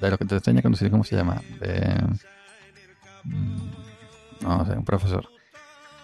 de 0.01 0.11
lo 0.11 0.19
que 0.19 0.25
te 0.25 0.35
enseña 0.35 0.61
a 0.61 0.63
conducir, 0.63 0.91
¿cómo 0.91 1.05
se 1.05 1.17
llama? 1.17 1.41
De, 1.61 1.97
mm, 3.25 4.43
no 4.43 4.67
sé, 4.67 4.73
un 4.73 4.85
profesor. 4.85 5.27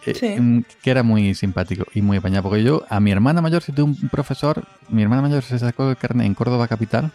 Eh, 0.07 0.15
Sí. 0.15 0.35
mm, 0.41 0.65
que 0.83 0.91
era 0.91 1.03
muy 1.03 1.35
simpático 1.35 1.85
y 1.95 2.03
muy 2.03 2.19
apañado. 2.19 2.43
Porque 2.45 2.63
yo, 2.63 2.85
a 2.91 3.01
mi 3.01 3.11
hermana 3.11 3.41
mayor, 3.41 3.63
sí 3.63 3.73
tuve 3.73 3.85
un 3.85 4.09
profesor, 4.11 4.65
mi 4.89 5.03
hermana 5.03 5.23
mayor 5.23 5.43
se 5.43 5.59
sacó 5.59 5.91
el 5.91 5.97
carnet 5.97 6.27
en 6.27 6.35
Córdoba 6.35 6.69
Capital 6.69 7.11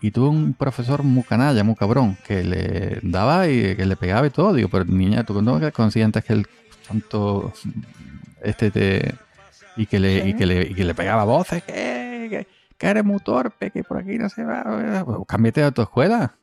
y 0.00 0.10
tuve 0.10 0.28
un 0.28 0.54
profesor 0.54 1.02
muy 1.02 1.22
canalla, 1.22 1.64
muy 1.64 1.74
cabrón, 1.74 2.18
que 2.26 2.44
le 2.44 2.98
daba 3.02 3.48
y 3.48 3.74
que 3.74 3.86
le 3.86 3.96
pegaba 3.96 4.26
y 4.26 4.30
todo. 4.30 4.52
Digo, 4.52 4.68
pero 4.68 4.84
niña, 4.84 5.24
tú 5.24 5.40
no 5.40 5.60
conscientes 5.72 6.24
que 6.24 6.32
el 6.34 6.46
tanto 6.86 7.52
este 8.42 8.70
te. 8.70 9.14
Y 9.76 9.86
que 9.86 9.98
le, 9.98 10.28
y 10.28 10.34
que 10.34 10.46
le, 10.46 10.62
y 10.62 10.74
que 10.74 10.84
le 10.84 10.94
pegaba 10.94 11.24
voces, 11.24 11.62
que, 11.64 12.28
que, 12.30 12.46
que 12.78 12.86
eres 12.86 13.04
muy 13.04 13.18
torpe, 13.18 13.72
que 13.72 13.82
por 13.82 13.98
aquí 13.98 14.18
no 14.18 14.28
se 14.28 14.44
va. 14.44 15.04
Pues, 15.04 15.18
cámbiate 15.26 15.60
de 15.60 15.66
autoescuela. 15.66 16.36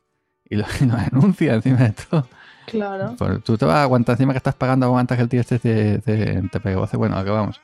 Y 0.48 0.56
lo, 0.56 0.66
y 0.80 0.84
lo 0.84 0.96
denuncia 0.96 1.54
encima 1.54 1.78
de 1.84 1.92
todo. 1.92 2.26
Claro. 2.66 3.14
Pues 3.16 3.42
tú 3.42 3.56
te 3.56 3.64
vas 3.64 3.76
a 3.76 3.82
aguantar 3.84 4.14
encima 4.14 4.32
que 4.32 4.38
estás 4.38 4.54
pagando, 4.54 4.86
aguantas 4.86 5.16
que 5.16 5.22
el 5.22 5.28
tío 5.28 5.40
este 5.40 5.58
te, 5.58 5.98
te, 6.00 6.42
te 6.42 6.60
pegue 6.60 6.76
voces. 6.76 6.98
Bueno, 6.98 7.16
acabamos. 7.16 7.60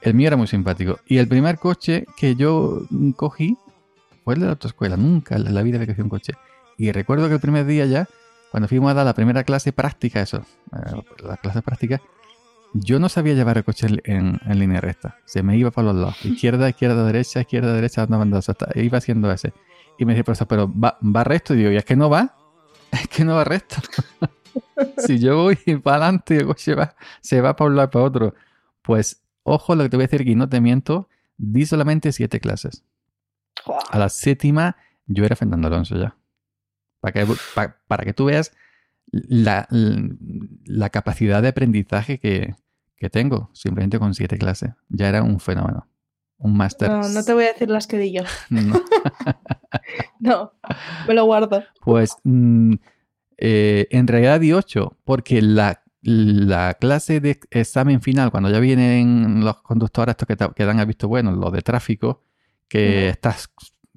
El 0.00 0.14
mío 0.14 0.28
era 0.28 0.36
muy 0.36 0.46
simpático. 0.46 1.00
Y 1.06 1.18
el 1.18 1.28
primer 1.28 1.58
coche 1.58 2.06
que 2.16 2.34
yo 2.34 2.82
cogí 3.16 3.58
fue 4.24 4.34
el 4.34 4.40
de 4.40 4.46
la 4.46 4.52
autoescuela. 4.52 4.96
Nunca 4.96 5.36
en 5.36 5.54
la 5.54 5.62
vida 5.62 5.76
había 5.76 5.88
cogido 5.88 6.04
un 6.04 6.10
coche. 6.10 6.32
Y 6.78 6.90
recuerdo 6.92 7.28
que 7.28 7.34
el 7.34 7.40
primer 7.40 7.66
día 7.66 7.86
ya, 7.86 8.08
cuando 8.50 8.68
fuimos 8.68 8.90
a 8.90 8.94
dar 8.94 9.04
la 9.06 9.14
primera 9.14 9.44
clase 9.44 9.72
práctica, 9.72 10.20
eso, 10.22 10.38
eh, 10.72 11.02
la 11.22 11.36
clase 11.36 11.62
práctica, 11.62 12.00
yo 12.72 12.98
no 12.98 13.08
sabía 13.08 13.34
llevar 13.34 13.58
el 13.58 13.64
coche 13.64 13.86
en, 13.86 14.00
en- 14.04 14.40
en 14.44 14.58
línea 14.58 14.80
recta. 14.80 15.18
Se 15.24 15.42
me 15.42 15.56
iba 15.56 15.70
para 15.70 15.88
los 15.88 15.96
lados. 15.96 16.24
Izquierda, 16.24 16.68
izquierda, 16.68 17.04
derecha, 17.06 17.40
izquierda, 17.40 17.72
derecha, 17.72 18.02
andaba 18.02 18.22
andando. 18.24 18.38
hasta- 18.50 18.68
Iba 18.74 18.98
haciendo 18.98 19.30
ese. 19.30 19.52
Y 19.98 20.04
me 20.04 20.12
decía, 20.12 20.24
profesor, 20.24 20.48
pero 20.48 20.72
va, 20.72 20.98
va 21.00 21.22
recto. 21.22 21.54
Y 21.54 21.58
digo, 21.58 21.70
y 21.70 21.76
es 21.76 21.84
que 21.84 21.94
no 21.96 22.10
va. 22.10 22.34
Es 22.92 23.08
que 23.08 23.24
no 23.24 23.34
va 23.34 23.44
recto. 23.44 23.76
si 24.98 25.18
yo 25.18 25.36
voy 25.42 25.56
para 25.82 25.96
adelante 26.06 26.34
y 26.34 26.38
el 26.38 26.46
coche 26.46 26.74
va, 26.74 26.94
se 27.20 27.40
va 27.40 27.54
para 27.56 27.70
un 27.70 27.76
lado 27.76 27.88
y 27.88 27.90
para 27.92 28.04
otro. 28.04 28.34
Pues, 28.82 29.22
ojo 29.42 29.74
lo 29.74 29.82
que 29.84 29.88
te 29.90 29.96
voy 29.96 30.04
a 30.04 30.08
decir, 30.08 30.28
y 30.28 30.34
no 30.34 30.48
te 30.48 30.60
miento, 30.60 31.08
di 31.36 31.66
solamente 31.66 32.12
siete 32.12 32.40
clases. 32.40 32.82
A 33.90 33.98
la 33.98 34.08
séptima, 34.08 34.76
yo 35.06 35.24
era 35.24 35.36
Fernando 35.36 35.68
Alonso 35.68 35.96
ya. 35.96 36.16
Para 37.00 37.12
que, 37.12 37.26
pa- 37.54 37.76
para 37.86 38.04
que 38.04 38.12
tú 38.14 38.26
veas 38.26 38.52
la, 39.10 39.68
la 39.70 40.90
capacidad 40.90 41.42
de 41.42 41.48
aprendizaje 41.48 42.18
que, 42.18 42.54
que 42.96 43.10
tengo, 43.10 43.50
simplemente 43.52 43.98
con 43.98 44.14
siete 44.14 44.36
clases. 44.38 44.70
Ya 44.88 45.08
era 45.08 45.22
un 45.22 45.38
fenómeno. 45.40 45.86
Un 46.36 46.56
máster. 46.56 46.90
No, 46.90 47.08
no 47.08 47.22
te 47.24 47.32
voy 47.32 47.44
a 47.44 47.52
decir 47.52 47.70
las 47.70 47.86
que 47.86 47.98
di 47.98 48.12
yo. 48.12 48.22
No. 48.50 48.74
No, 50.20 50.52
me 51.06 51.14
lo 51.14 51.24
guardo. 51.24 51.62
Pues 51.82 52.16
mm, 52.24 52.74
eh, 53.38 53.86
en 53.90 54.06
realidad 54.06 54.40
di 54.40 54.52
8, 54.52 54.96
porque 55.04 55.42
la, 55.42 55.82
la 56.02 56.74
clase 56.74 57.20
de 57.20 57.38
examen 57.50 58.00
final, 58.00 58.30
cuando 58.30 58.50
ya 58.50 58.60
vienen 58.60 59.44
los 59.44 59.60
conductores 59.62 60.16
estos 60.18 60.54
que, 60.54 60.64
dan 60.64 60.80
a 60.80 60.84
visto 60.84 61.08
bueno, 61.08 61.32
los 61.32 61.52
de 61.52 61.62
tráfico, 61.62 62.22
que 62.68 63.08
estás 63.08 63.52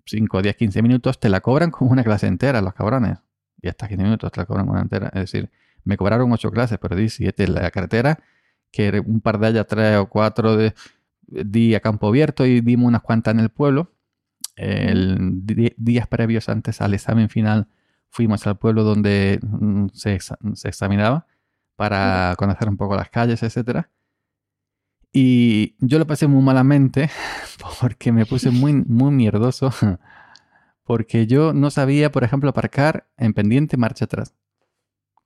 5, 0.05 0.41
10, 0.41 0.55
15 0.55 0.81
minutos, 0.81 1.19
te 1.19 1.29
la 1.29 1.41
cobran 1.41 1.71
como 1.71 1.91
una 1.91 2.03
clase 2.03 2.27
entera, 2.27 2.61
los 2.61 2.73
cabrones. 2.73 3.19
Y 3.61 3.67
hasta 3.67 3.87
15 3.87 4.03
minutos 4.03 4.31
te 4.31 4.39
la 4.39 4.45
cobran 4.45 4.69
una 4.69 4.81
entera. 4.81 5.07
Es 5.07 5.31
decir, 5.31 5.49
me 5.83 5.97
cobraron 5.97 6.31
8 6.31 6.51
clases, 6.51 6.77
pero 6.79 6.95
di 6.95 7.09
7 7.09 7.43
en 7.43 7.53
la 7.55 7.71
carretera, 7.71 8.19
que 8.71 9.01
un 9.05 9.21
par 9.21 9.39
de 9.39 9.49
ellas, 9.49 9.67
3 9.67 9.97
o 9.97 10.09
4 10.09 10.57
de, 10.57 10.73
di 11.27 11.75
a 11.75 11.79
campo 11.79 12.07
abierto 12.07 12.45
y 12.45 12.61
dimos 12.61 12.87
unas 12.87 13.01
cuantas 13.01 13.33
en 13.33 13.39
el 13.39 13.49
pueblo. 13.49 13.91
El 14.55 15.45
días 15.77 16.07
previos 16.07 16.49
antes 16.49 16.81
al 16.81 16.93
examen 16.95 17.29
final 17.29 17.67
fuimos 18.09 18.47
al 18.47 18.57
pueblo 18.57 18.83
donde 18.83 19.39
mm, 19.43 19.87
se, 19.93 20.17
se 20.19 20.67
examinaba 20.67 21.27
para 21.75 22.35
conocer 22.37 22.67
un 22.67 22.77
poco 22.77 22.95
las 22.95 23.09
calles, 23.09 23.43
etcétera. 23.43 23.89
Y 25.13 25.75
yo 25.79 25.99
lo 25.99 26.05
pasé 26.07 26.27
muy 26.27 26.43
malamente 26.43 27.09
porque 27.79 28.11
me 28.11 28.25
puse 28.25 28.49
muy, 28.51 28.73
muy 28.87 29.11
mierdoso 29.11 29.71
porque 30.83 31.27
yo 31.27 31.53
no 31.53 31.69
sabía, 31.69 32.11
por 32.11 32.23
ejemplo, 32.23 32.49
aparcar 32.49 33.07
en 33.17 33.33
pendiente 33.33 33.75
marcha 33.77 34.05
atrás. 34.05 34.33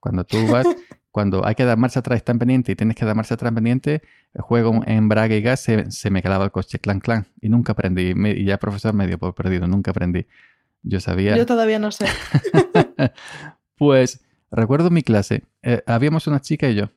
Cuando 0.00 0.24
tú 0.24 0.48
vas, 0.48 0.66
cuando 1.12 1.46
hay 1.46 1.54
que 1.54 1.64
dar 1.64 1.78
marcha 1.78 2.00
atrás 2.00 2.16
está 2.16 2.32
en 2.32 2.38
pendiente 2.40 2.72
y 2.72 2.76
tienes 2.76 2.96
que 2.96 3.04
dar 3.04 3.14
marcha 3.14 3.34
atrás 3.34 3.50
en 3.50 3.54
pendiente, 3.56 4.02
juego 4.34 4.82
en 4.86 4.96
embrague 4.98 5.36
y 5.36 5.42
gas 5.42 5.60
se, 5.60 5.90
se 5.90 6.10
me 6.10 6.22
quedaba 6.22 6.44
el 6.44 6.50
coche 6.50 6.78
clan 6.80 6.98
clan 7.00 7.26
y 7.40 7.48
nunca 7.48 7.72
aprendí. 7.72 8.14
Me- 8.14 8.32
y 8.32 8.44
ya 8.44 8.54
el 8.54 8.58
profesor 8.58 8.94
me 8.94 9.06
dio 9.06 9.18
por 9.18 9.34
perdido, 9.34 9.66
nunca 9.68 9.90
aprendí. 9.92 10.26
Yo 10.82 10.98
sabía. 11.00 11.36
Yo 11.36 11.46
todavía 11.46 11.78
no 11.78 11.92
sé. 11.92 12.06
Pues 13.76 14.24
recuerdo 14.50 14.90
mi 14.90 15.02
clase, 15.02 15.44
eh, 15.62 15.82
habíamos 15.86 16.26
una 16.26 16.40
chica 16.40 16.68
y 16.68 16.74
yo, 16.74 16.90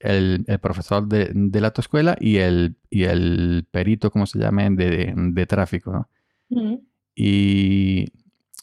el, 0.00 0.44
el 0.46 0.58
profesor 0.58 1.06
de, 1.08 1.30
de 1.34 1.60
la 1.60 1.68
autoescuela 1.68 2.16
y 2.20 2.36
el, 2.36 2.76
y 2.90 3.04
el 3.04 3.66
perito, 3.70 4.10
como 4.10 4.26
se 4.26 4.38
llame, 4.38 4.68
de, 4.70 5.12
de 5.16 5.46
tráfico, 5.46 5.92
¿no? 5.92 6.08
Mm. 6.50 6.74
Y, 7.14 8.06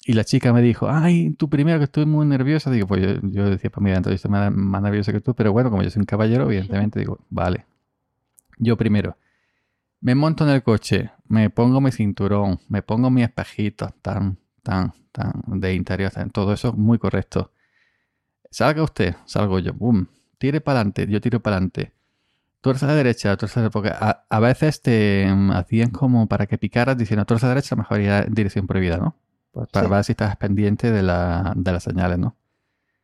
y 0.06 0.14
la 0.14 0.24
chica 0.24 0.52
me 0.54 0.62
dijo, 0.62 0.90
ay, 0.90 1.32
tú 1.38 1.50
primero 1.50 1.78
que 1.80 1.86
estoy 1.86 2.06
muy 2.06 2.26
nerviosa. 2.26 2.70
Digo, 2.72 2.88
pues 2.88 3.02
yo, 3.02 3.28
yo 3.30 3.50
decía, 3.50 3.70
pues 3.70 3.84
mira, 3.84 3.98
entonces 3.98 4.16
estoy 4.18 4.32
más, 4.32 4.52
más 4.54 4.82
nerviosa 4.82 5.12
que 5.14 5.22
tú, 5.22 5.34
pero 5.36 5.52
bueno, 5.54 5.70
como 5.70 5.84
yo 5.84 5.90
soy 5.90 6.02
un 6.02 6.06
caballero, 6.06 6.46
evidentemente 6.46 7.00
digo, 7.00 7.20
vale. 7.30 7.66
Yo 8.58 8.78
primero, 8.78 9.18
me 10.02 10.16
monto 10.16 10.44
en 10.44 10.52
el 10.52 10.64
coche, 10.64 11.12
me 11.28 11.50
pongo 11.50 11.82
mi 11.82 11.92
cinturón, 11.92 12.60
me 12.68 12.82
pongo 12.82 13.10
mi 13.10 13.24
espejito, 13.24 13.94
tan, 14.02 14.38
tan, 14.64 14.94
tan, 15.12 15.32
de 15.48 15.74
interior, 15.76 16.12
tan- 16.12 16.30
todo 16.32 16.54
eso 16.54 16.74
muy 16.74 16.98
correcto. 16.98 17.52
Salga 18.50 18.84
usted, 18.84 19.16
salgo 19.26 19.60
yo, 19.60 19.74
boom, 19.74 20.08
tire 20.42 20.60
para 20.60 20.80
adelante, 20.80 21.08
yo 21.08 21.22
tiro 21.22 21.40
para 21.40 21.58
adelante. 21.58 21.94
Tuerza 22.62 22.86
a 22.88 22.90
la 22.90 22.96
derecha, 22.96 23.38
tuerza 23.38 23.60
a 23.60 23.64
la 23.64 23.70
porque 23.70 23.90
a, 23.90 24.26
a 24.30 24.40
veces 24.40 24.82
te 24.82 25.26
mm, 25.32 25.52
hacían 25.52 25.92
como 25.92 26.28
para 26.28 26.48
que 26.48 26.58
picaras 26.58 26.98
diciendo 26.98 27.26
tuerza 27.26 27.46
a 27.46 27.50
la 27.50 27.56
derecha, 27.56 27.76
mejor 27.76 28.02
ir 28.02 28.10
en 28.10 28.34
dirección 28.34 28.68
prohibida, 28.68 28.98
¿no? 28.98 29.16
Pues 29.52 29.70
para 29.72 29.88
Sí. 29.88 29.92
ver 29.94 30.04
si 30.04 30.12
estás 30.14 30.36
pendiente 30.38 30.92
de, 30.92 31.02
la, 31.04 31.54
de 31.56 31.72
las 31.72 31.84
señales, 31.84 32.18
¿no? 32.20 32.36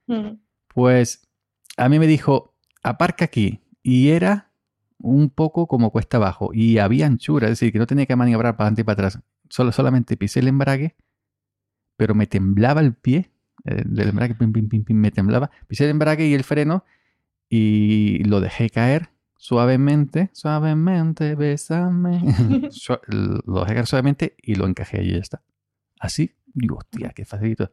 Mm. 0.08 0.38
Pues 0.74 1.28
a 1.78 1.90
mí 1.90 2.00
me 2.00 2.08
dijo, 2.08 2.54
aparca 2.84 3.26
aquí. 3.26 3.62
Y 3.84 4.10
era 4.10 4.52
un 5.00 5.30
poco 5.30 5.68
como 5.68 5.92
cuesta 5.92 6.18
abajo. 6.18 6.50
Y 6.54 6.78
había 6.80 7.06
anchura, 7.06 7.48
es 7.48 7.52
decir, 7.52 7.72
que 7.72 7.80
no 7.80 7.88
tenía 7.88 8.06
que 8.06 8.16
maniobrar 8.16 8.58
para 8.58 8.66
adelante 8.68 8.82
y 8.82 8.84
para 8.84 8.94
atrás. 9.08 9.20
Solo, 9.50 9.72
solamente 9.72 10.18
pisé 10.18 10.40
el 10.42 10.48
embrague, 10.50 10.96
pero 11.96 12.14
me 12.16 12.28
temblaba 12.28 12.82
el 12.82 12.94
pie. 12.94 13.32
eh, 13.66 13.84
del 13.86 14.10
embrague, 14.10 14.36
pim, 14.36 14.54
pim, 14.54 14.70
pim, 14.70 14.84
pim, 14.84 14.98
me 14.98 15.12
temblaba. 15.12 15.50
Pisé 15.68 15.86
el 15.86 15.90
embrague 15.92 16.28
y 16.28 16.34
el 16.34 16.44
freno 16.44 16.86
y 17.50 18.24
lo 18.26 18.42
dejé 18.42 18.70
caer 18.70 19.10
suavemente, 19.36 20.30
suavemente, 20.34 21.36
bésame. 21.36 22.22
Sua- 22.72 23.02
lo 23.08 23.62
dejé 23.62 23.74
caer 23.74 23.88
suavemente 23.88 24.36
y 24.42 24.56
lo 24.56 24.66
encajé 24.68 25.04
y 25.04 25.12
ya 25.14 25.18
está. 25.20 25.42
Así, 26.00 26.36
digo, 26.54 26.78
hostia, 26.78 27.10
qué 27.16 27.26
facilito. 27.26 27.72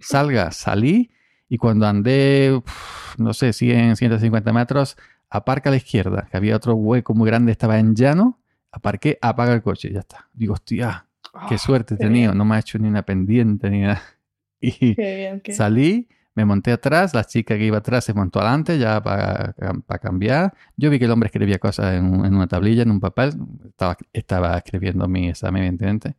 Salga, 0.00 0.50
salí 0.50 1.10
y 1.48 1.56
cuando 1.58 1.86
andé, 1.86 2.52
uf, 2.52 3.18
no 3.18 3.32
sé, 3.32 3.52
100, 3.52 3.96
150 3.96 4.52
metros, 4.52 4.96
aparca 5.30 5.68
a 5.68 5.72
la 5.72 5.76
izquierda, 5.76 6.26
que 6.30 6.36
había 6.36 6.56
otro 6.56 6.74
hueco 6.74 7.14
muy 7.14 7.26
grande, 7.28 7.52
estaba 7.52 7.78
en 7.78 7.94
llano, 7.94 8.40
aparqué, 8.72 9.18
apaga 9.22 9.54
el 9.54 9.62
coche, 9.62 9.92
ya 9.92 10.00
está. 10.00 10.28
Digo, 10.32 10.54
hostia, 10.54 11.06
qué 11.48 11.54
Ah, 11.54 11.58
suerte 11.58 11.94
he 11.94 11.98
tenido, 11.98 12.34
no 12.34 12.44
me 12.44 12.56
ha 12.56 12.58
hecho 12.58 12.78
ni 12.78 12.88
una 12.88 13.02
pendiente 13.02 13.70
ni 13.70 13.80
nada. 13.82 14.02
Y 14.60 14.94
Qué 14.94 15.16
bien, 15.16 15.40
qué- 15.40 15.52
salí, 15.52 16.08
me 16.34 16.44
monté 16.44 16.72
atrás, 16.72 17.14
la 17.14 17.24
chica 17.24 17.56
que 17.56 17.64
iba 17.64 17.78
atrás 17.78 18.04
se 18.04 18.12
montó 18.14 18.40
adelante 18.40 18.78
ya 18.78 19.00
para 19.02 19.98
cambiar. 20.00 20.52
Yo 20.76 20.90
vi 20.90 20.98
que 20.98 21.04
el 21.04 21.10
hombre 21.12 21.28
escribía 21.28 21.58
cosas 21.58 21.94
en, 21.94 22.04
un- 22.06 22.24
en 22.26 22.34
una 22.34 22.46
tablilla, 22.48 22.82
en 22.82 22.90
un 22.90 23.00
papel, 23.00 23.34
estaba, 23.66 23.96
estaba 24.12 24.56
escribiendo 24.58 25.06
mi 25.08 25.28
examen, 25.28 25.62
evidentemente. 25.62 26.16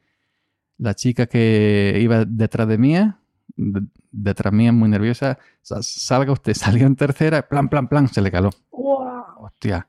La 0.77 0.93
chica 0.93 1.25
que 1.27 1.97
iba 2.01 2.23
detrás 2.25 2.67
de 2.67 2.77
de- 3.57 3.81
detrás 4.11 4.53
mía, 4.53 4.71
muy 4.71 4.89
nerviosa, 4.89 5.37
"Sa- 5.61 5.81
salga 5.83 6.31
usted, 6.31 6.53
salió 6.83 6.87
en 6.87 6.95
tercera, 6.95 7.47
plan, 7.47 7.67
plan, 7.69 7.87
plan, 7.87 8.07
se 8.07 8.21
le 8.21 8.31
caló. 8.31 8.49
Guau. 8.71 9.23
Hostia. 9.45 9.87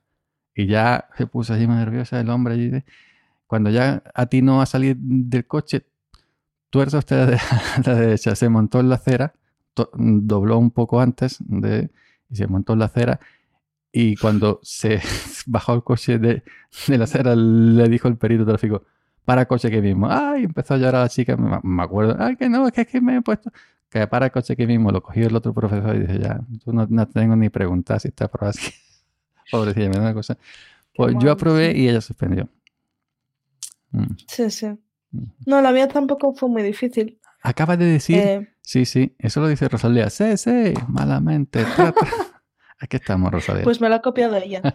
Y 0.55 0.67
ya 0.67 1.09
se 1.17 1.27
puso 1.27 1.55
así 1.55 1.67
más 1.67 1.79
nerviosa 1.79 2.19
el 2.21 2.31
hombre 2.31 2.55
allí. 2.55 2.73
Cuando 3.47 3.71
ya 3.71 4.03
atinó 4.15 4.61
a 4.63 4.67
salir 4.67 4.97
del 4.99 5.47
coche, 5.47 5.87
tuerza 6.71 6.99
usted 6.99 7.35
a 7.35 7.39
la 7.87 7.95
derecha, 7.95 8.35
se 8.35 8.49
montó 8.49 8.81
en 8.81 8.89
la 8.89 8.97
acera, 8.97 9.35
dobló 9.95 10.59
un 10.59 10.71
poco 10.71 11.01
antes 11.01 11.39
de, 11.41 11.91
y 12.31 12.37
se 12.37 12.47
montó 12.47 12.73
en 12.75 12.81
la 12.81 12.87
acera. 12.87 13.21
Y 13.93 14.17
cuando 14.17 14.61
se 14.63 15.01
bajó 15.47 15.75
el 15.75 15.83
coche 15.83 16.19
de, 16.19 16.43
de 16.87 16.99
la 16.99 17.05
acera, 17.05 17.35
le 17.37 17.89
dijo 17.89 18.09
el 18.09 18.17
perito 18.17 18.45
de 18.45 18.53
tráfico, 18.53 18.85
para 19.25 19.47
coche 19.47 19.71
que 19.71 19.81
mismo. 19.83 20.09
Ay, 20.11 20.45
empezó 20.45 20.75
a 20.75 20.77
llorar 20.79 21.03
la 21.03 21.09
chica, 21.09 21.37
me, 21.37 21.59
me 21.63 21.83
acuerdo, 21.83 22.17
ay, 22.19 22.37
que 22.37 22.49
no, 22.49 22.67
es 22.67 22.73
que, 22.73 22.83
es 22.83 22.87
que 22.87 23.01
me 23.01 23.17
he 23.17 23.23
puesto, 23.23 23.51
que 23.91 24.07
para 24.07 24.31
coche 24.31 24.57
que 24.57 24.67
mismo. 24.67 24.91
Lo 24.91 25.03
cogió 25.03 25.27
el 25.27 25.37
otro 25.37 25.53
profesor 25.53 25.97
y 25.97 26.01
dice, 26.01 26.19
ya, 26.19 26.41
tú 26.65 26.73
no, 26.73 26.87
no 26.89 27.09
tengo 27.09 27.37
ni 27.37 27.49
preguntar 27.49 28.01
si 28.01 28.09
está 28.09 28.27
aprobado 28.27 28.51
así. 28.51 28.73
Pobrecilla, 29.51 29.89
me 29.89 29.97
da 29.97 30.01
una 30.03 30.15
cosa. 30.15 30.39
Pues 30.95 31.13
yo 31.15 31.21
mal, 31.21 31.31
aprobé 31.31 31.73
sí. 31.73 31.81
y 31.81 31.89
ella 31.89 32.01
suspendió. 32.01 32.49
Mm. 33.91 34.15
Sí, 34.27 34.51
sí. 34.51 34.67
Mm. 35.11 35.25
No, 35.47 35.61
la 35.61 35.73
mía 35.73 35.89
tampoco 35.89 36.35
fue 36.35 36.49
muy 36.49 36.63
difícil. 36.63 37.19
Acaba 37.47 37.77
de 37.77 37.85
decir, 37.87 38.19
Eh, 38.19 38.49
sí, 38.61 38.85
sí, 38.85 39.15
eso 39.21 39.41
lo 39.41 39.47
dice 39.47 39.69
Rosalía. 39.69 40.11
Sí, 40.11 40.37
sí, 40.37 40.75
malamente. 40.89 41.65
tra, 41.65 41.93
tra. 41.93 42.09
Aquí 42.81 42.97
estamos, 42.97 43.31
Rosalía. 43.31 43.63
pues 43.63 43.81
me 43.81 43.89
la 43.89 43.97
ha 43.97 44.03
copiado 44.03 44.35
ella. 44.37 44.61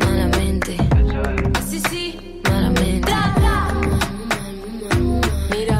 Malamente. 0.00 0.76
Sí, 1.64 1.78
sí, 1.88 2.40
malamente. 2.50 3.12
Mira, 5.50 5.78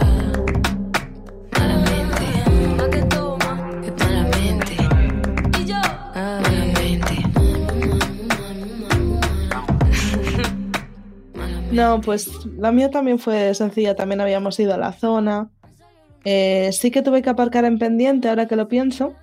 malamente. 1.58 2.26
¿Pa 2.78 2.88
qué 2.90 3.02
toma? 3.02 3.80
Es 3.84 3.92
malamente. 4.04 4.76
Y 5.60 5.64
yo, 5.64 5.80
malamente. 6.14 7.22
No, 11.72 12.00
pues 12.00 12.30
la 12.56 12.70
mía 12.70 12.88
también 12.90 13.18
fue 13.18 13.52
sencilla. 13.54 13.96
También 13.96 14.20
habíamos 14.20 14.58
ido 14.60 14.74
a 14.74 14.78
la 14.78 14.92
zona. 14.92 15.50
Eh, 16.24 16.70
sí 16.72 16.90
que 16.90 17.02
tuve 17.02 17.22
que 17.22 17.30
aparcar 17.30 17.64
en 17.64 17.78
pendiente, 17.78 18.28
ahora 18.28 18.46
que 18.46 18.56
lo 18.56 18.68
pienso. 18.68 19.14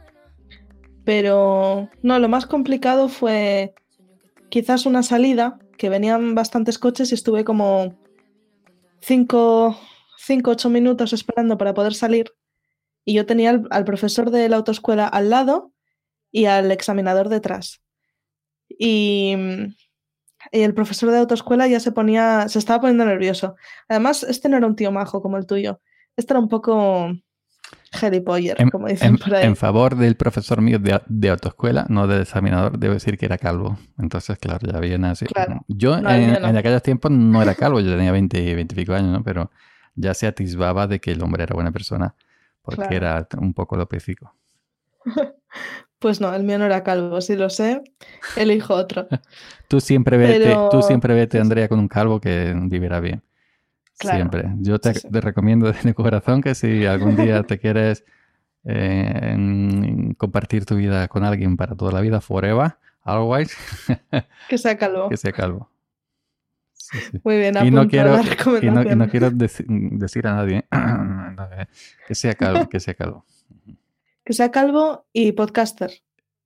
Pero 1.06 1.90
no, 2.02 2.20
lo 2.20 2.30
más 2.30 2.46
complicado 2.46 3.10
fue 3.10 3.74
quizás 4.50 4.86
una 4.86 5.04
salida, 5.04 5.60
que 5.78 5.90
venían 5.90 6.36
bastantes 6.36 6.78
coches 6.78 7.12
y 7.12 7.16
estuve 7.16 7.44
como 7.46 7.96
5, 9.00 9.80
8 10.44 10.70
minutos 10.70 11.14
esperando 11.14 11.58
para 11.58 11.74
poder 11.74 11.94
salir. 11.94 12.34
Y 13.06 13.14
yo 13.14 13.26
tenía 13.26 13.52
al, 13.52 13.68
al 13.72 13.86
profesor 13.86 14.30
de 14.30 14.50
la 14.50 14.58
autoescuela 14.58 15.08
al 15.08 15.30
lado 15.30 15.72
y 16.32 16.46
al 16.46 16.72
examinador 16.72 17.30
detrás. 17.30 17.82
Y, 18.68 19.36
y 20.52 20.62
el 20.62 20.74
profesor 20.74 21.12
de 21.12 21.20
autoescuela 21.20 21.68
ya 21.68 21.80
se 21.80 21.92
ponía, 21.92 22.48
se 22.50 22.60
estaba 22.60 22.82
poniendo 22.82 23.06
nervioso. 23.06 23.56
Además, 23.88 24.24
este 24.24 24.50
no 24.50 24.58
era 24.58 24.68
un 24.68 24.76
tío 24.76 24.92
majo 24.92 25.22
como 25.22 25.38
el 25.38 25.48
tuyo. 25.48 25.82
Este 26.20 26.34
era 26.34 26.40
un 26.40 26.50
poco 26.50 27.12
gilipollas, 27.92 28.60
en, 28.60 28.70
como 28.70 28.88
dicen 28.88 29.10
en- 29.10 29.18
por 29.18 29.34
ahí. 29.36 29.46
en 29.46 29.56
favor 29.56 29.96
del 29.96 30.16
profesor 30.16 30.62
mío 30.62 30.78
de, 30.80 31.02
de 31.08 31.30
autoescuela, 31.30 31.86
no 31.90 32.06
del 32.08 32.22
examinador, 32.22 32.78
debo 32.78 32.94
decir 32.94 33.18
que 33.18 33.26
era 33.26 33.38
calvo. 33.38 33.78
Entonces, 33.98 34.38
claro, 34.38 34.68
ya 34.72 34.78
había 34.78 34.98
nacido. 34.98 35.30
Claro. 35.34 35.62
Yo 35.68 36.00
No, 36.02 36.10
en, 36.12 36.28
mío 36.32 36.40
no. 36.40 36.48
en 36.50 36.58
aquellos 36.58 36.84
tiempos 36.84 37.12
no 37.12 37.42
era 37.42 37.56
calvo, 37.56 37.80
yo 37.80 37.90
tenía 37.96 38.12
20, 38.12 38.56
20 38.56 38.76
y 38.76 38.78
pico 38.78 38.94
años, 38.94 39.12
¿no? 39.12 39.24
Pero 39.24 39.50
ya 39.96 40.14
se 40.14 40.28
atisbaba 40.28 40.88
de 40.88 41.00
que 41.00 41.12
el 41.12 41.22
hombre 41.24 41.44
era 41.44 41.56
buena 41.56 41.72
persona, 41.72 42.14
porque 42.62 42.82
Claro. 42.88 42.96
era 42.96 43.28
un 43.40 43.54
poco 43.54 43.76
lopecico. 43.78 44.34
Pues 46.00 46.22
no, 46.22 46.34
el 46.34 46.44
mío 46.46 46.58
no 46.58 46.64
era 46.66 46.82
calvo, 46.82 47.20
si 47.20 47.36
lo 47.36 47.50
sé, 47.50 47.82
elijo 48.38 48.74
otro. 48.74 49.08
Tú 49.68 49.82
siempre 49.82 50.16
vete, 50.16 50.40
Pero- 50.46 50.70
tú 50.70 50.82
siempre 50.82 51.14
vete, 51.14 51.40
Andrea, 51.42 51.68
con 51.68 51.78
un 51.78 51.90
calvo 51.90 52.22
que 52.22 52.54
vivirá 52.56 53.02
bien. 53.02 53.22
Claro. 54.00 54.18
Siempre. 54.18 54.46
Yo 54.60 54.80
te, 54.80 54.94
Sí, 54.96 55.02
sí. 55.02 55.10
te 55.12 55.22
recomiendo 55.22 55.72
de 55.72 55.94
corazón 55.94 56.42
que 56.42 56.56
si 56.56 56.86
algún 56.86 57.16
día 57.18 57.44
te 57.44 57.60
quieres 57.60 58.04
eh, 58.64 60.14
compartir 60.18 60.66
tu 60.66 60.76
vida 60.78 61.08
con 61.10 61.24
alguien 61.24 61.58
para 61.58 61.76
toda 61.76 61.92
la 61.92 62.02
vida, 62.02 62.22
forever, 62.22 62.76
always, 63.04 63.56
Que 64.48 64.58
sea 64.58 64.78
calvo. 64.78 65.10
que 65.10 65.18
sea 65.18 65.32
calvo. 65.34 65.70
Sí. 66.74 66.98
Muy 67.24 67.38
bien, 67.38 67.56
Y 67.64 67.70
no 67.72 67.88
quiero, 67.88 68.14
y 68.16 68.18
no, 68.18 68.24
y 68.24 68.30
recomendación. 68.30 68.98
no 68.98 69.10
quiero 69.10 69.32
deci- 69.32 69.66
decir 69.68 70.26
a 70.28 70.34
nadie 70.36 70.66
que 72.08 72.16
sea 72.16 72.34
calvo, 72.36 72.68
que 72.70 72.80
sea 72.80 72.94
calvo. 72.96 73.26
Que 74.24 74.34
sea 74.34 74.50
calvo 74.50 75.06
y 75.14 75.32
podcaster. 75.34 75.92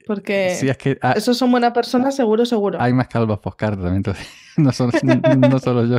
Porque 0.06 0.56
Sí, 0.60 0.68
es 0.68 0.78
que 0.78 0.98
ha- 1.02 1.14
esos 1.14 1.38
son 1.38 1.50
buena 1.52 1.72
persona, 1.72 2.12
seguro, 2.12 2.46
seguro. 2.46 2.82
hay 2.82 2.92
más 2.94 3.08
calvos 3.08 3.40
postcard 3.40 3.76
también, 3.76 3.98
entonces, 3.98 4.28
no 4.58 4.72
solo, 4.74 4.92
no 5.38 5.60
solo 5.60 5.86
yo. 5.86 5.98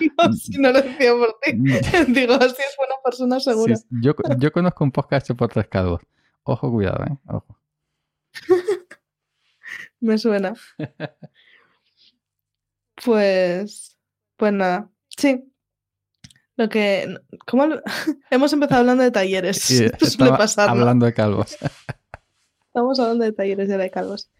No, 0.18 0.32
si 0.32 0.58
no 0.58 0.72
lo 0.72 0.82
decía 0.82 1.12
por 1.12 1.36
ti. 1.42 1.52
Digo, 2.08 2.34
si 2.40 2.46
es 2.62 2.76
buena 2.78 2.94
persona, 3.04 3.40
seguro. 3.40 3.76
Sí, 3.76 3.84
yo, 4.02 4.14
yo 4.38 4.52
conozco 4.52 4.84
un 4.84 4.92
podcast 4.92 5.26
hecho 5.26 5.36
por 5.36 5.48
tres 5.48 5.68
calvos. 5.68 6.00
Ojo, 6.44 6.70
cuidado, 6.70 7.04
¿eh? 7.04 7.16
Ojo. 7.28 7.58
Me 10.00 10.16
suena. 10.18 10.54
Pues, 13.04 13.98
pues 14.36 14.52
nada. 14.52 14.90
Sí. 15.16 15.44
Lo 16.56 16.68
que. 16.68 17.14
¿Cómo 17.46 17.66
lo- 17.66 17.82
Hemos 18.30 18.52
empezado 18.52 18.80
hablando 18.80 19.02
de 19.02 19.10
talleres. 19.10 19.58
Sí, 19.58 19.84
Esto 19.84 20.06
suele 20.06 20.32
pasar, 20.36 20.66
¿no? 20.74 20.80
hablando 20.80 21.06
de 21.06 21.12
calvos. 21.14 21.56
Estamos 22.66 22.98
hablando 23.00 23.24
de 23.24 23.32
talleres 23.32 23.68
y 23.68 23.72
de 23.72 23.90
calvos. 23.90 24.30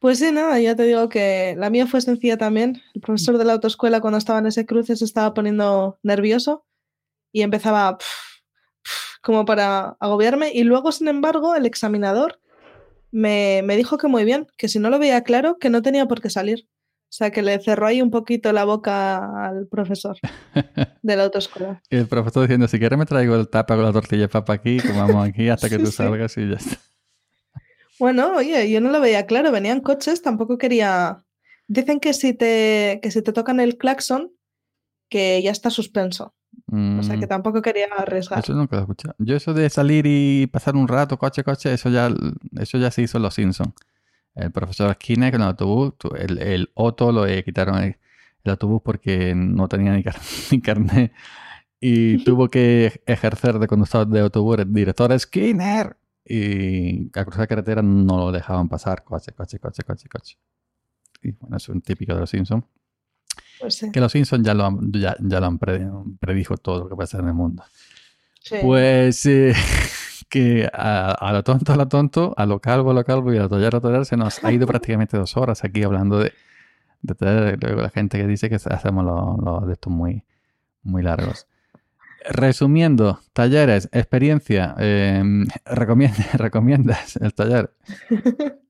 Pues 0.00 0.18
sí, 0.18 0.32
nada, 0.32 0.58
ya 0.58 0.74
te 0.74 0.84
digo 0.84 1.10
que 1.10 1.54
la 1.58 1.68
mía 1.68 1.86
fue 1.86 2.00
sencilla 2.00 2.38
también. 2.38 2.80
El 2.94 3.02
profesor 3.02 3.36
de 3.36 3.44
la 3.44 3.52
autoescuela 3.52 4.00
cuando 4.00 4.16
estaba 4.16 4.38
en 4.38 4.46
ese 4.46 4.64
cruce 4.64 4.96
se 4.96 5.04
estaba 5.04 5.34
poniendo 5.34 5.98
nervioso 6.02 6.64
y 7.32 7.42
empezaba 7.42 7.98
pf, 7.98 8.08
pf, 8.82 9.18
como 9.20 9.44
para 9.44 9.96
agobiarme. 10.00 10.52
Y 10.54 10.64
luego, 10.64 10.90
sin 10.90 11.08
embargo, 11.08 11.54
el 11.54 11.66
examinador 11.66 12.40
me, 13.10 13.60
me 13.62 13.76
dijo 13.76 13.98
que 13.98 14.08
muy 14.08 14.24
bien, 14.24 14.46
que 14.56 14.68
si 14.68 14.78
no 14.78 14.88
lo 14.88 14.98
veía 14.98 15.22
claro, 15.22 15.58
que 15.58 15.68
no 15.68 15.82
tenía 15.82 16.06
por 16.06 16.22
qué 16.22 16.30
salir. 16.30 16.66
O 17.10 17.12
sea, 17.12 17.30
que 17.30 17.42
le 17.42 17.60
cerró 17.60 17.86
ahí 17.88 18.00
un 18.00 18.10
poquito 18.10 18.52
la 18.52 18.64
boca 18.64 19.48
al 19.48 19.66
profesor 19.66 20.16
de 21.02 21.16
la 21.16 21.24
autoescuela. 21.24 21.82
Y 21.90 21.96
el 21.96 22.06
profesor 22.06 22.42
diciendo, 22.44 22.68
si 22.68 22.78
quieres 22.78 22.98
me 22.98 23.04
traigo 23.04 23.34
el 23.34 23.48
tapa 23.50 23.74
con 23.74 23.84
la 23.84 23.92
tortilla 23.92 24.22
de 24.22 24.28
papa 24.28 24.54
aquí, 24.54 24.78
comamos 24.78 25.28
aquí 25.28 25.48
hasta 25.50 25.68
que 25.68 25.76
Sí, 25.78 25.82
tú 25.82 25.90
sí. 25.90 25.96
salgas 25.96 26.38
y 26.38 26.48
ya 26.48 26.54
está. 26.56 26.78
Bueno, 28.00 28.32
oye, 28.36 28.70
yo 28.70 28.80
no 28.80 28.90
lo 28.90 29.00
veía 29.00 29.26
claro, 29.26 29.52
venían 29.52 29.80
coches, 29.80 30.22
tampoco 30.22 30.58
quería. 30.58 31.22
Dicen 31.68 32.00
que 32.00 32.12
si 32.14 32.32
te, 32.34 32.98
que 33.02 33.10
si 33.10 33.22
te 33.22 33.32
tocan 33.32 33.60
el 33.60 33.76
claxon, 33.76 34.32
que 35.08 35.42
ya 35.42 35.50
está 35.50 35.70
suspenso. 35.70 36.34
O 36.98 37.02
sea 37.02 37.16
que 37.16 37.26
Mm, 37.26 37.28
tampoco 37.28 37.62
quería 37.62 37.86
arriesgar. 37.96 38.40
Eso 38.42 38.54
nunca 38.54 38.76
lo 38.76 38.80
he 38.82 38.84
escuchado. 38.84 39.14
Yo 39.18 39.36
eso 39.36 39.54
de 39.54 39.70
salir 39.70 40.04
y 40.06 40.46
pasar 40.48 40.76
un 40.76 40.88
rato 40.88 41.18
coche, 41.18 41.44
coche, 41.44 41.72
eso 41.72 41.90
ya, 41.90 42.10
eso 42.58 42.78
ya 42.78 42.90
se 42.90 43.02
hizo 43.02 43.18
en 43.18 43.22
Los 43.22 43.34
Simpsons. 43.34 43.72
El 44.34 44.50
profesor 44.52 44.92
Skinner 44.94 45.32
con 45.32 45.42
el 45.42 45.48
autobús, 45.48 45.94
el, 46.18 46.38
el 46.38 46.70
Otto 46.74 47.12
lo 47.12 47.26
eh, 47.26 47.42
quitaron 47.44 47.78
el, 47.82 47.96
el 48.44 48.50
autobús 48.50 48.80
porque 48.84 49.34
no 49.34 49.68
tenía 49.68 49.92
ni, 49.92 50.02
car- 50.02 50.20
ni 50.50 50.60
carnet 50.60 51.12
y 51.80 52.18
tuvo 52.24 52.48
que 52.48 53.02
ejercer 53.06 53.58
de 53.58 53.66
conductor 53.66 54.06
de 54.06 54.20
autobús 54.20 54.58
el 54.58 54.72
director 54.72 55.18
Skinner 55.18 55.96
y 56.24 57.10
a 57.18 57.24
cruzar 57.24 57.48
carretera 57.48 57.82
no 57.82 58.18
lo 58.18 58.32
dejaban 58.32 58.68
pasar, 58.68 59.02
coche, 59.04 59.32
coche, 59.32 59.58
coche, 59.58 59.82
coche, 59.82 60.08
coche. 60.08 60.38
Y 61.22 61.32
bueno, 61.32 61.56
es 61.56 61.68
un 61.68 61.80
típico 61.80 62.14
de 62.14 62.20
Los 62.20 62.30
Simpsons. 62.30 62.64
Pues 63.60 63.74
sí, 63.74 63.90
Que 63.92 64.00
Los 64.00 64.12
Simpsons 64.12 64.44
ya 64.44 64.54
lo 64.54 64.64
han, 64.66 64.92
ya, 64.92 65.16
ya 65.20 65.40
lo 65.40 65.46
han 65.46 65.58
pre- 65.58 65.86
predijo 66.18 66.56
todo 66.56 66.80
lo 66.84 66.88
que 66.88 66.96
pasa 66.96 67.18
en 67.18 67.28
el 67.28 67.34
mundo. 67.34 67.62
sí. 68.42 68.56
Pues 68.62 69.26
eh, 69.26 69.52
que 70.28 70.68
a, 70.72 71.12
a 71.12 71.32
lo 71.32 71.42
tonto, 71.42 71.72
a 71.72 71.76
lo 71.76 71.88
tonto, 71.88 72.34
a 72.36 72.46
lo 72.46 72.60
calvo, 72.60 72.92
a 72.92 72.94
lo 72.94 73.04
calvo 73.04 73.32
y 73.34 73.36
a 73.38 73.42
lo 73.42 73.48
tallar, 73.48 73.74
a 73.76 73.80
tallar, 73.80 74.06
se 74.06 74.16
nos 74.16 74.42
ha 74.44 74.52
ido 74.52 74.66
prácticamente 74.66 75.16
dos 75.18 75.36
horas 75.36 75.62
aquí 75.64 75.82
hablando 75.82 76.18
de, 76.18 76.32
de 77.02 77.56
la 77.76 77.90
gente 77.90 78.18
que 78.18 78.26
dice 78.26 78.48
que 78.48 78.54
hacemos 78.56 79.04
los 79.04 79.38
los 79.44 79.66
de 79.66 79.72
estos 79.74 79.92
muy, 79.92 80.24
muy 80.82 81.02
largos. 81.02 81.46
Resumiendo, 82.28 83.20
talleres, 83.32 83.88
experiencia, 83.92 84.74
eh, 84.78 85.22
recomiendas, 85.64 86.34
recomiendas 86.34 87.16
el 87.16 87.34
taller. 87.34 87.72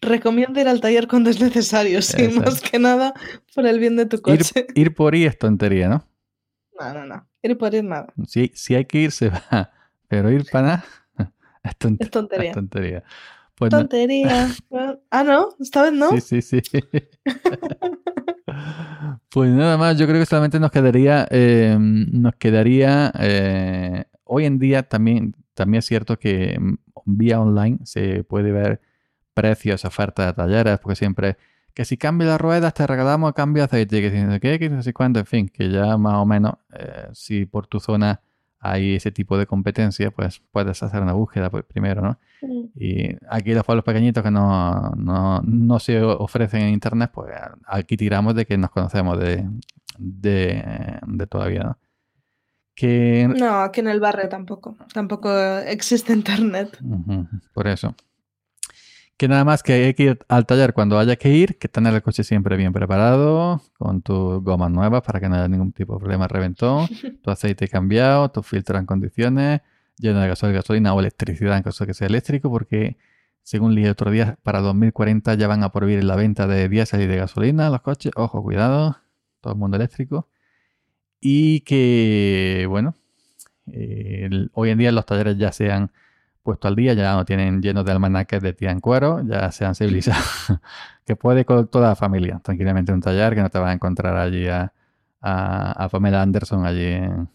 Recomiendo 0.00 0.60
ir 0.60 0.66
al 0.66 0.80
taller 0.80 1.06
cuando 1.06 1.30
es 1.30 1.40
necesario, 1.40 2.02
sí, 2.02 2.22
Exacto. 2.24 2.50
más 2.50 2.60
que 2.60 2.78
nada 2.80 3.14
por 3.54 3.66
el 3.66 3.78
bien 3.78 3.94
de 3.96 4.06
tu 4.06 4.20
coche. 4.20 4.66
ir 4.74 4.94
por 4.94 5.14
ir 5.14 5.28
es 5.28 5.38
tontería, 5.38 5.88
¿no? 5.88 6.04
No, 6.80 6.92
no, 6.92 7.06
no. 7.06 7.28
Ir 7.40 7.56
por 7.56 7.72
ir 7.72 7.84
nada. 7.84 8.12
Si, 8.26 8.50
si 8.54 8.74
hay 8.74 8.84
que 8.86 8.98
ir, 8.98 9.12
se 9.12 9.28
va. 9.28 9.70
Pero 10.08 10.28
ir 10.32 10.44
para 10.50 10.66
nada 10.66 10.84
es, 11.62 11.78
tont- 11.78 11.98
Es 12.00 12.10
tontería. 12.10 12.50
es 12.50 12.54
tontería. 12.56 13.04
Pues 13.54 13.70
no- 13.70 13.78
Tontería. 13.78 14.48
Ah, 15.10 15.22
no, 15.22 15.50
esta 15.60 15.82
vez 15.82 15.92
no. 15.92 16.10
Sí, 16.18 16.20
sí, 16.20 16.42
sí. 16.42 16.60
Pues 19.32 19.48
nada 19.52 19.76
más, 19.78 19.96
yo 19.96 20.06
creo 20.08 20.18
que 20.18 20.26
solamente 20.26 20.58
nos 20.58 20.72
quedaría, 20.72 21.24
eh, 21.30 21.76
nos 21.78 22.34
quedaría, 22.34 23.12
eh, 23.20 24.04
hoy 24.24 24.44
en 24.44 24.58
día 24.58 24.82
también, 24.82 25.36
también 25.54 25.78
es 25.78 25.86
cierto 25.86 26.18
que 26.18 26.58
mm, 26.58 26.74
vía 27.04 27.40
online 27.40 27.78
se 27.84 28.24
puede 28.24 28.50
ver 28.50 28.80
precios, 29.32 29.84
ofertas 29.84 30.26
de 30.26 30.32
talleres, 30.32 30.80
porque 30.80 30.96
siempre, 30.96 31.36
que 31.74 31.84
si 31.84 31.96
cambio 31.96 32.26
las 32.26 32.40
ruedas 32.40 32.74
te 32.74 32.84
regalamos 32.88 33.30
a 33.30 33.32
cambio 33.32 33.62
de 33.62 33.66
aceite, 33.66 34.00
que 34.00 34.10
si 34.10 34.20
no 34.20 34.32
sé 34.32 34.40
qué, 34.40 34.58
que 34.58 34.68
no 34.68 34.82
sé 34.82 34.92
cuánto, 34.92 35.20
en 35.20 35.26
fin, 35.26 35.48
que 35.48 35.70
ya 35.70 35.96
más 35.96 36.14
o 36.16 36.26
menos, 36.26 36.54
eh, 36.72 37.08
si 37.12 37.46
por 37.46 37.68
tu 37.68 37.78
zona 37.78 38.20
hay 38.60 38.96
ese 38.96 39.10
tipo 39.10 39.38
de 39.38 39.46
competencia, 39.46 40.10
pues 40.10 40.42
puedes 40.52 40.82
hacer 40.82 41.02
una 41.02 41.14
búsqueda 41.14 41.50
pues, 41.50 41.64
primero, 41.64 42.02
¿no? 42.02 42.18
Y 42.74 43.16
aquí 43.28 43.54
los 43.54 43.64
pueblos 43.64 43.84
pequeñitos 43.84 44.22
que 44.22 44.30
no, 44.30 44.90
no, 44.96 45.40
no 45.42 45.78
se 45.78 46.02
ofrecen 46.02 46.62
en 46.62 46.68
internet, 46.74 47.10
pues 47.12 47.30
aquí 47.66 47.96
tiramos 47.96 48.34
de 48.34 48.46
que 48.46 48.58
nos 48.58 48.70
conocemos 48.70 49.18
de, 49.18 49.48
de, 49.98 51.00
de 51.06 51.26
todavía, 51.26 51.62
¿no? 51.64 51.78
Que, 52.74 53.28
No, 53.28 53.60
aquí 53.60 53.80
en 53.80 53.88
el 53.88 54.00
barrio 54.00 54.28
tampoco. 54.28 54.76
Tampoco 54.94 55.30
existe 55.66 56.12
internet. 56.12 56.78
Por 57.52 57.66
eso. 57.66 57.94
Que 59.20 59.28
nada 59.28 59.44
más 59.44 59.62
que 59.62 59.74
hay 59.74 59.92
que 59.92 60.02
ir 60.02 60.18
al 60.28 60.46
taller 60.46 60.72
cuando 60.72 60.98
haya 60.98 61.14
que 61.16 61.28
ir, 61.28 61.58
que 61.58 61.68
tener 61.68 61.92
el 61.92 62.00
coche 62.00 62.24
siempre 62.24 62.56
bien 62.56 62.72
preparado, 62.72 63.60
con 63.76 64.00
tus 64.00 64.42
gomas 64.42 64.70
nuevas 64.70 65.02
para 65.02 65.20
que 65.20 65.28
no 65.28 65.34
haya 65.34 65.46
ningún 65.46 65.72
tipo 65.72 65.92
de 65.92 65.98
problema 65.98 66.26
reventón, 66.26 66.88
tu 67.22 67.30
aceite 67.30 67.68
cambiado, 67.68 68.30
tu 68.30 68.42
filtro 68.42 68.78
en 68.78 68.86
condiciones, 68.86 69.60
lleno 69.98 70.20
de 70.20 70.28
gasoil, 70.28 70.54
gasolina 70.54 70.94
o 70.94 71.00
electricidad 71.00 71.58
en 71.58 71.62
caso 71.62 71.84
de 71.84 71.88
que 71.88 71.92
sea 71.92 72.06
eléctrico, 72.06 72.48
porque 72.48 72.96
según 73.42 73.74
leí 73.74 73.84
el 73.84 73.90
otro 73.90 74.10
día, 74.10 74.38
para 74.42 74.60
2040 74.60 75.34
ya 75.34 75.46
van 75.48 75.64
a 75.64 75.70
prohibir 75.70 76.02
la 76.02 76.16
venta 76.16 76.46
de 76.46 76.70
diésel 76.70 77.02
y 77.02 77.06
de 77.06 77.18
gasolina 77.18 77.68
los 77.68 77.82
coches. 77.82 78.12
Ojo, 78.16 78.42
cuidado, 78.42 78.96
todo 79.42 79.52
el 79.52 79.58
mundo 79.58 79.76
eléctrico. 79.76 80.30
Y 81.20 81.60
que, 81.60 82.64
bueno, 82.70 82.94
eh, 83.70 84.30
hoy 84.54 84.70
en 84.70 84.78
día 84.78 84.92
los 84.92 85.04
talleres 85.04 85.36
ya 85.36 85.52
se 85.52 85.70
han 85.70 85.92
puesto 86.50 86.68
al 86.68 86.76
día, 86.76 86.94
ya 86.94 87.14
no 87.14 87.24
tienen 87.24 87.62
llenos 87.62 87.84
de 87.84 87.92
almanaques 87.92 88.42
de 88.42 88.52
tía 88.52 88.70
en 88.70 88.80
cuero, 88.80 89.22
ya 89.24 89.50
se 89.52 89.64
han 89.64 89.74
civilizado. 89.74 90.20
que 91.06 91.16
puede 91.16 91.44
con 91.44 91.66
toda 91.68 91.88
la 91.90 91.96
familia, 91.96 92.40
tranquilamente 92.42 92.92
un 92.92 93.00
taller, 93.00 93.34
que 93.34 93.42
no 93.42 93.50
te 93.50 93.58
vas 93.58 93.70
a 93.70 93.72
encontrar 93.72 94.16
allí 94.16 94.46
a, 94.48 94.72
a, 95.20 95.84
a 95.84 95.88
Pamela 95.88 96.22
Anderson 96.22 96.64
allí 96.66 96.84
en, 96.84 97.28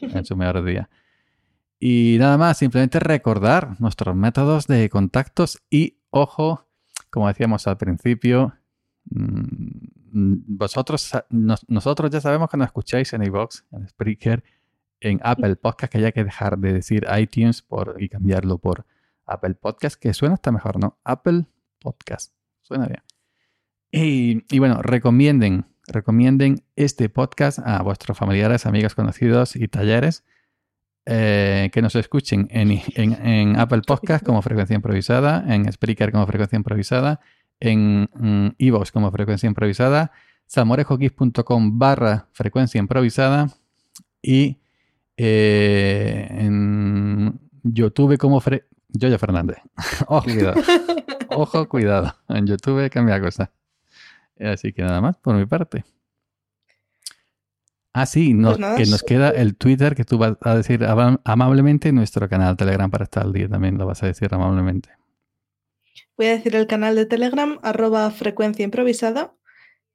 en 0.00 0.24
su 0.24 0.36
mejor 0.36 0.64
día. 0.64 0.88
Y 1.78 2.16
nada 2.20 2.36
más, 2.38 2.58
simplemente 2.58 3.00
recordar 3.00 3.80
nuestros 3.80 4.14
métodos 4.14 4.66
de 4.66 4.88
contactos 4.88 5.62
y, 5.70 5.96
ojo, 6.10 6.66
como 7.10 7.28
decíamos 7.28 7.66
al 7.66 7.76
principio, 7.76 8.54
mm, 9.10 10.56
vosotros, 10.58 11.10
nos- 11.30 11.64
nosotros 11.68 12.10
ya 12.10 12.20
sabemos 12.20 12.48
que 12.50 12.56
nos 12.56 12.66
escucháis 12.66 13.12
en 13.12 13.22
iVoox, 13.24 13.62
en 13.72 13.88
Spreaker, 13.88 14.44
en 15.02 15.20
Apple 15.22 15.56
Podcast, 15.56 15.92
que 15.92 16.04
hay 16.04 16.12
que 16.12 16.24
dejar 16.24 16.58
de 16.58 16.72
decir 16.72 17.06
iTunes 17.18 17.62
por, 17.62 17.96
y 17.98 18.08
cambiarlo 18.08 18.58
por 18.58 18.86
Apple 19.26 19.54
Podcast, 19.54 20.00
que 20.00 20.14
suena 20.14 20.34
hasta 20.34 20.52
mejor, 20.52 20.78
¿no? 20.78 20.98
Apple 21.04 21.46
Podcast. 21.80 22.32
Suena 22.60 22.86
bien. 22.86 23.02
Y, 23.94 24.58
bueno, 24.58 24.80
recomienden, 24.80 25.66
recomienden 25.86 26.64
este 26.76 27.10
podcast 27.10 27.58
a 27.58 27.82
vuestros 27.82 28.16
familiares, 28.16 28.64
amigos, 28.64 28.94
conocidos 28.94 29.54
y 29.54 29.68
talleres 29.68 30.24
eh, 31.04 31.68
que 31.72 31.82
nos 31.82 31.94
escuchen 31.96 32.48
en, 32.50 33.58
Apple 33.58 33.82
Podcast 33.86 34.24
como 34.24 34.40
frecuencia 34.40 34.74
improvisada, 34.74 35.44
en 35.46 35.70
Spreaker 35.70 36.10
como 36.10 36.26
frecuencia 36.26 36.56
improvisada, 36.56 37.20
en 37.60 38.08
mm, 38.14 38.54
iVoox 38.56 38.92
como 38.92 39.10
frecuencia 39.10 39.46
improvisada, 39.46 40.12
salmorejogeek.com 40.46 41.78
barra 41.78 42.28
frecuencia 42.32 42.78
improvisada 42.78 43.48
y 44.22 44.61
eh, 45.16 46.26
en 46.30 47.40
YouTube 47.62 48.18
como 48.18 48.40
fre 48.40 48.66
Yoyo 48.88 49.18
Fernández. 49.18 49.58
Ojo, 50.08 50.24
cuidado. 50.24 50.60
Ojo, 51.30 51.68
cuidado. 51.68 52.14
En 52.28 52.46
YouTube 52.46 52.90
cambia 52.90 53.20
cosa. 53.20 53.50
Así 54.40 54.72
que 54.72 54.82
nada 54.82 55.00
más 55.00 55.16
por 55.18 55.34
mi 55.34 55.46
parte. 55.46 55.84
Ah, 57.94 58.06
sí, 58.06 58.34
Pues 58.34 58.56
que 58.76 58.86
nos 58.86 59.02
queda 59.02 59.30
el 59.30 59.54
Twitter 59.56 59.94
que 59.94 60.04
tú 60.04 60.16
vas 60.16 60.36
a 60.40 60.56
decir 60.56 60.82
ama- 60.84 61.20
amablemente 61.24 61.90
y 61.90 61.92
nuestro 61.92 62.26
canal 62.28 62.56
Telegram 62.56 62.90
para 62.90 63.04
estar 63.04 63.22
al 63.24 63.32
día 63.34 63.48
también 63.48 63.76
lo 63.76 63.84
vas 63.86 64.02
a 64.02 64.06
decir 64.06 64.32
amablemente. 64.34 64.88
Voy 66.16 66.26
a 66.28 66.30
decir 66.30 66.56
el 66.56 66.66
canal 66.66 66.94
de 66.96 67.04
Telegram, 67.04 67.58
arroba 67.62 68.10
frecuencia 68.10 68.64
improvisada, 68.64 69.34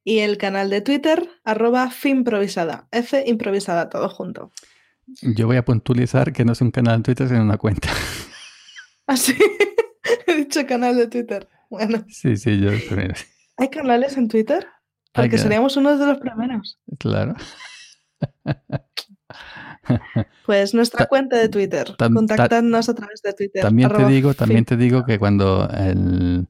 y 0.04 0.20
el 0.20 0.38
canal 0.38 0.70
de 0.70 0.80
Twitter, 0.80 1.28
arroba 1.44 1.90
finprovisada. 1.90 2.86
F 2.92 3.24
improvisada, 3.26 3.88
todo 3.90 4.08
junto. 4.08 4.52
Yo 5.22 5.46
voy 5.46 5.56
a 5.56 5.64
puntualizar 5.64 6.32
que 6.32 6.44
no 6.44 6.52
es 6.52 6.60
un 6.60 6.70
canal 6.70 6.98
de 6.98 7.02
Twitter, 7.04 7.28
sino 7.28 7.42
una 7.42 7.56
cuenta. 7.58 7.88
Así. 9.06 9.34
He 10.26 10.34
dicho 10.36 10.66
canal 10.66 10.96
de 10.96 11.06
Twitter. 11.08 11.48
Bueno, 11.70 12.04
Sí, 12.08 12.36
sí, 12.36 12.58
yo. 12.60 12.70
¿hay 13.56 13.68
canales 13.70 14.16
en 14.16 14.28
Twitter? 14.28 14.66
Porque 15.12 15.30
que- 15.30 15.38
seríamos 15.38 15.76
uno 15.76 15.96
de 15.96 16.06
los 16.06 16.18
primeros. 16.18 16.78
Claro. 16.98 17.34
Pues 20.44 20.74
nuestra 20.74 21.04
Ta- 21.04 21.08
cuenta 21.08 21.36
de 21.36 21.48
Twitter. 21.48 21.94
ta- 21.96 22.10
Contactadnos 22.10 22.88
a 22.88 22.94
través 22.94 23.22
de 23.22 23.32
Twitter. 23.32 23.62
También 23.62 23.90
te 23.90 24.04
digo, 24.06 24.34
también 24.34 24.64
te 24.64 24.76
digo 24.76 25.04
que 25.04 25.18
cuando 25.18 25.68
el- 25.70 26.46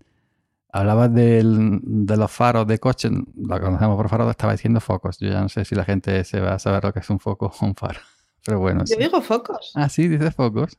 hablabas 0.72 1.12
del- 1.14 1.80
de 1.82 2.16
los 2.16 2.30
faros 2.30 2.66
de 2.66 2.78
coche, 2.78 3.10
lo 3.10 3.60
conocemos 3.60 3.96
por 3.96 4.08
faros, 4.08 4.30
estaba 4.30 4.52
diciendo 4.52 4.80
focos. 4.80 5.18
Yo 5.18 5.28
ya 5.30 5.40
no 5.40 5.48
sé 5.48 5.64
si 5.64 5.74
la 5.74 5.84
gente 5.84 6.24
se 6.24 6.40
va 6.40 6.54
a 6.54 6.58
saber 6.58 6.82
lo 6.84 6.92
que 6.92 6.98
es 7.00 7.10
un 7.10 7.20
foco 7.20 7.52
o 7.60 7.64
un 7.66 7.74
faro. 7.74 8.00
Pero 8.44 8.60
bueno, 8.60 8.80
Yo 8.80 8.94
sí. 8.94 8.96
digo 8.98 9.20
focos. 9.22 9.72
Ah, 9.74 9.88
sí, 9.88 10.08
dices 10.08 10.34
focos. 10.34 10.78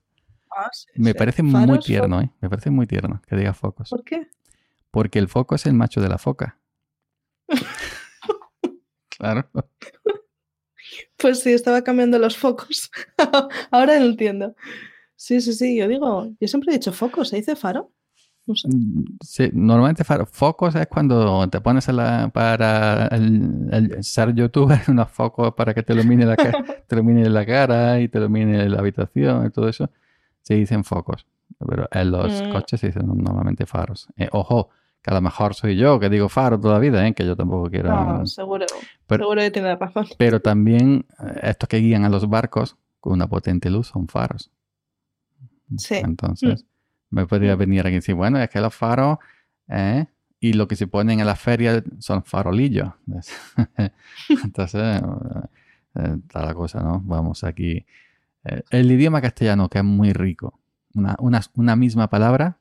Ah, 0.51 0.69
sí, 0.71 0.87
Me 0.95 1.11
sí. 1.11 1.17
parece 1.17 1.43
muy 1.43 1.79
tierno, 1.79 2.21
¿eh? 2.21 2.31
Me 2.41 2.49
parece 2.49 2.69
muy 2.71 2.87
tierno 2.87 3.21
que 3.27 3.35
digas 3.35 3.57
focos. 3.57 3.89
fo- 3.89 3.97
¿Por 3.97 4.03
qué? 4.03 4.27
Porque 4.91 5.19
el 5.19 5.27
foco 5.27 5.55
es 5.55 5.65
el 5.65 5.73
macho 5.73 6.01
de 6.01 6.09
la 6.09 6.17
foca. 6.17 6.57
Claro. 9.09 9.49
Pues 11.17 11.41
sí, 11.41 11.51
estaba 11.51 11.83
cambiando 11.83 12.17
los 12.19 12.37
focos. 12.37 12.89
Ahora 13.71 13.99
lo 13.99 14.05
entiendo. 14.05 14.55
Sí, 15.17 15.41
sí, 15.41 15.51
sí. 15.53 15.75
Yo 15.77 15.87
digo, 15.89 16.31
yo 16.39 16.47
siempre 16.47 16.71
he 16.73 16.77
dicho 16.77 16.93
focos. 16.93 17.27
¿Se 17.29 17.35
dice 17.35 17.57
faro? 17.57 17.91
Mm, 18.65 19.03
Sí, 19.21 19.49
normalmente 19.53 20.03
focos 20.03 20.75
es 20.75 20.87
cuando 20.87 21.47
te 21.49 21.61
pones 21.61 21.87
a 21.89 21.93
la- 21.93 22.29
para 22.33 23.07
el, 23.07 23.67
el 23.71 24.03
ser 24.03 24.33
youtuber 24.33 24.79
unos 24.89 25.09
focos 25.11 25.53
para 25.53 25.73
que 25.73 25.83
te 25.83 25.93
ilumine 25.93 26.25
la, 26.25 26.35
te 26.87 26.95
ilumine 26.95 27.29
la 27.29 27.45
cara 27.45 27.99
y 27.99 28.07
te 28.07 28.17
ilumine 28.17 28.67
la 28.69 28.79
habitación 28.79 29.45
y 29.45 29.49
todo 29.51 29.67
eso. 29.69 29.89
Se 30.41 30.55
dicen 30.55 30.83
focos. 30.83 31.25
Pero 31.67 31.87
en 31.91 32.11
los 32.11 32.41
Mm. 32.43 32.51
coches 32.51 32.79
se 32.79 32.87
dicen 32.87 33.07
normalmente 33.07 33.65
faros. 33.65 34.07
Eh, 34.17 34.29
ojo, 34.31 34.69
que 35.01 35.11
a 35.11 35.13
lo 35.13 35.21
mejor 35.21 35.53
soy 35.55 35.75
yo 35.77 35.99
que 35.99 36.09
digo 36.09 36.27
faro 36.29 36.59
toda 36.59 36.75
la 36.75 36.79
vida, 36.79 37.05
¿eh? 37.07 37.13
que 37.13 37.25
yo 37.25 37.35
tampoco 37.35 37.69
quiero. 37.69 37.89
No, 37.89 38.25
seguro. 38.25 38.65
Pero- 39.07 39.23
seguro 39.23 39.41
que 39.41 39.51
tiene 39.51 39.75
razón. 39.75 40.05
Pero 40.17 40.39
también 40.41 41.05
eh, 41.23 41.39
estos 41.43 41.67
que 41.69 41.77
guían 41.77 42.03
a 42.05 42.09
los 42.09 42.27
barcos 42.29 42.77
con 42.99 43.13
una 43.13 43.27
potente 43.27 43.69
luz 43.69 43.87
son 43.87 44.07
faros. 44.07 44.49
Sí. 45.77 45.95
Entonces, 45.95 46.65
me 47.09 47.25
podría 47.27 47.55
venir 47.55 47.81
aquí 47.81 47.91
y 47.91 47.95
decir, 47.95 48.15
bueno, 48.15 48.39
es 48.39 48.49
que 48.49 48.59
los 48.61 48.73
faros, 48.75 49.17
¿eh? 49.67 50.05
y 50.39 50.53
lo 50.53 50.67
que 50.67 50.75
se 50.75 50.87
ponen 50.87 51.19
en 51.19 51.25
las 51.25 51.39
ferias 51.39 51.83
son 51.99 52.23
farolillos. 52.23 52.91
Entonces, 54.43 55.01
eh, 55.01 55.01
eh, 55.95 56.17
está 56.25 56.45
la 56.45 56.53
cosa, 56.53 56.81
¿no? 56.81 57.01
Vamos 57.03 57.43
aquí. 57.43 57.85
Eh, 58.45 58.63
el 58.71 58.91
idioma 58.91 59.21
castellano, 59.21 59.69
que 59.69 59.79
es 59.79 59.83
muy 59.83 60.13
rico, 60.13 60.59
una, 60.93 61.15
una, 61.19 61.41
una 61.55 61.75
misma 61.75 62.09
palabra 62.09 62.57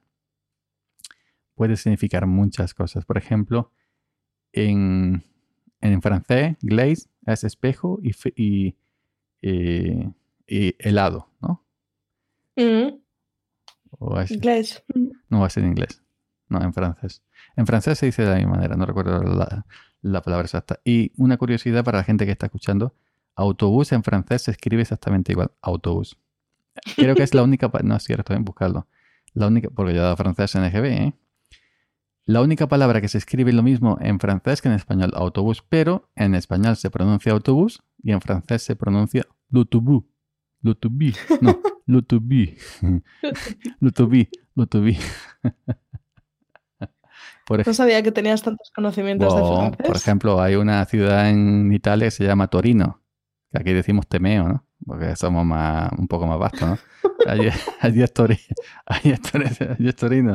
puede 1.54 1.76
significar 1.76 2.26
muchas 2.26 2.74
cosas. 2.74 3.04
Por 3.04 3.18
ejemplo, 3.18 3.72
en, 4.52 5.22
en 5.80 6.02
francés, 6.02 6.56
glaze 6.60 7.08
es 7.26 7.44
espejo 7.44 7.98
y, 8.02 8.12
fe- 8.12 8.32
y, 8.36 8.74
y- 9.42 10.08
y 10.46 10.74
helado, 10.78 11.28
¿no? 11.40 11.64
Mm, 12.56 12.98
O 13.90 14.20
inglés. 14.30 14.82
No 15.28 15.44
es 15.46 15.56
en 15.56 15.66
inglés, 15.66 16.02
no, 16.48 16.62
en 16.62 16.72
francés. 16.72 17.22
En 17.56 17.66
francés 17.66 17.98
se 17.98 18.06
dice 18.06 18.22
de 18.22 18.30
la 18.30 18.36
misma 18.36 18.52
manera, 18.52 18.76
no 18.76 18.86
recuerdo 18.86 19.22
la, 19.22 19.66
la 20.02 20.22
palabra 20.22 20.44
exacta. 20.44 20.80
Y 20.84 21.12
una 21.16 21.36
curiosidad 21.36 21.84
para 21.84 21.98
la 21.98 22.04
gente 22.04 22.26
que 22.26 22.32
está 22.32 22.46
escuchando, 22.46 22.94
autobús 23.34 23.92
en 23.92 24.02
francés 24.02 24.42
se 24.42 24.50
escribe 24.50 24.82
exactamente 24.82 25.32
igual, 25.32 25.50
autobús. 25.62 26.18
Creo 26.96 27.14
que 27.14 27.22
es 27.22 27.34
la 27.34 27.42
única, 27.42 27.70
no 27.82 27.96
es 27.96 28.04
cierto, 28.04 28.34
¿eh? 28.34 28.38
buscarlo. 28.40 28.86
La 29.34 29.46
única, 29.46 29.68
porque 29.70 29.94
yo 29.94 30.00
he 30.00 30.02
dado 30.02 30.16
francés 30.16 30.54
en 30.54 30.64
EGB, 30.64 30.84
¿eh? 30.86 31.14
La 32.24 32.42
única 32.42 32.68
palabra 32.68 33.00
que 33.00 33.08
se 33.08 33.16
escribe 33.16 33.54
lo 33.54 33.62
mismo 33.62 33.96
en 34.02 34.20
francés 34.20 34.60
que 34.60 34.68
en 34.68 34.74
español, 34.74 35.12
autobús, 35.14 35.64
pero 35.66 36.10
en 36.14 36.34
español 36.34 36.76
se 36.76 36.90
pronuncia 36.90 37.32
autobús 37.32 37.82
y 38.02 38.12
en 38.12 38.20
francés 38.20 38.62
se 38.62 38.76
pronuncia 38.76 39.26
l'autobus. 39.50 40.04
L'autobus, 40.62 41.16
no, 41.40 41.60
l'autobus. 41.86 42.80
L'autobus, 43.80 44.26
l'autobus. 44.56 44.98
Por, 47.46 47.66
No 47.66 47.74
sabía 47.74 48.02
que 48.02 48.12
tenías 48.12 48.42
tantos 48.42 48.70
conocimientos 48.74 49.34
de 49.34 49.40
francés. 49.40 49.86
por 49.86 49.96
ejemplo, 49.96 50.40
hay 50.40 50.56
una 50.56 50.84
ciudad 50.84 51.30
en 51.30 51.72
Italia 51.72 52.08
que 52.08 52.10
se 52.10 52.24
llama 52.24 52.48
Torino, 52.48 53.00
que 53.50 53.58
aquí 53.58 53.72
decimos 53.72 54.06
Temeo, 54.06 54.48
¿no? 54.48 54.64
Porque 54.84 55.16
somos 55.16 55.44
más, 55.46 55.90
un 55.96 56.08
poco 56.08 56.26
más 56.26 56.38
vastos, 56.38 56.68
¿no? 56.68 56.78
Allí, 57.26 57.48
allí 57.80 58.02
es 58.02 58.12
Torino, 58.12 58.40
allí 58.86 59.10
es 59.12 59.22
Torino, 59.22 59.50
allí 59.78 59.88
es 59.88 59.96
Torino. 59.96 60.34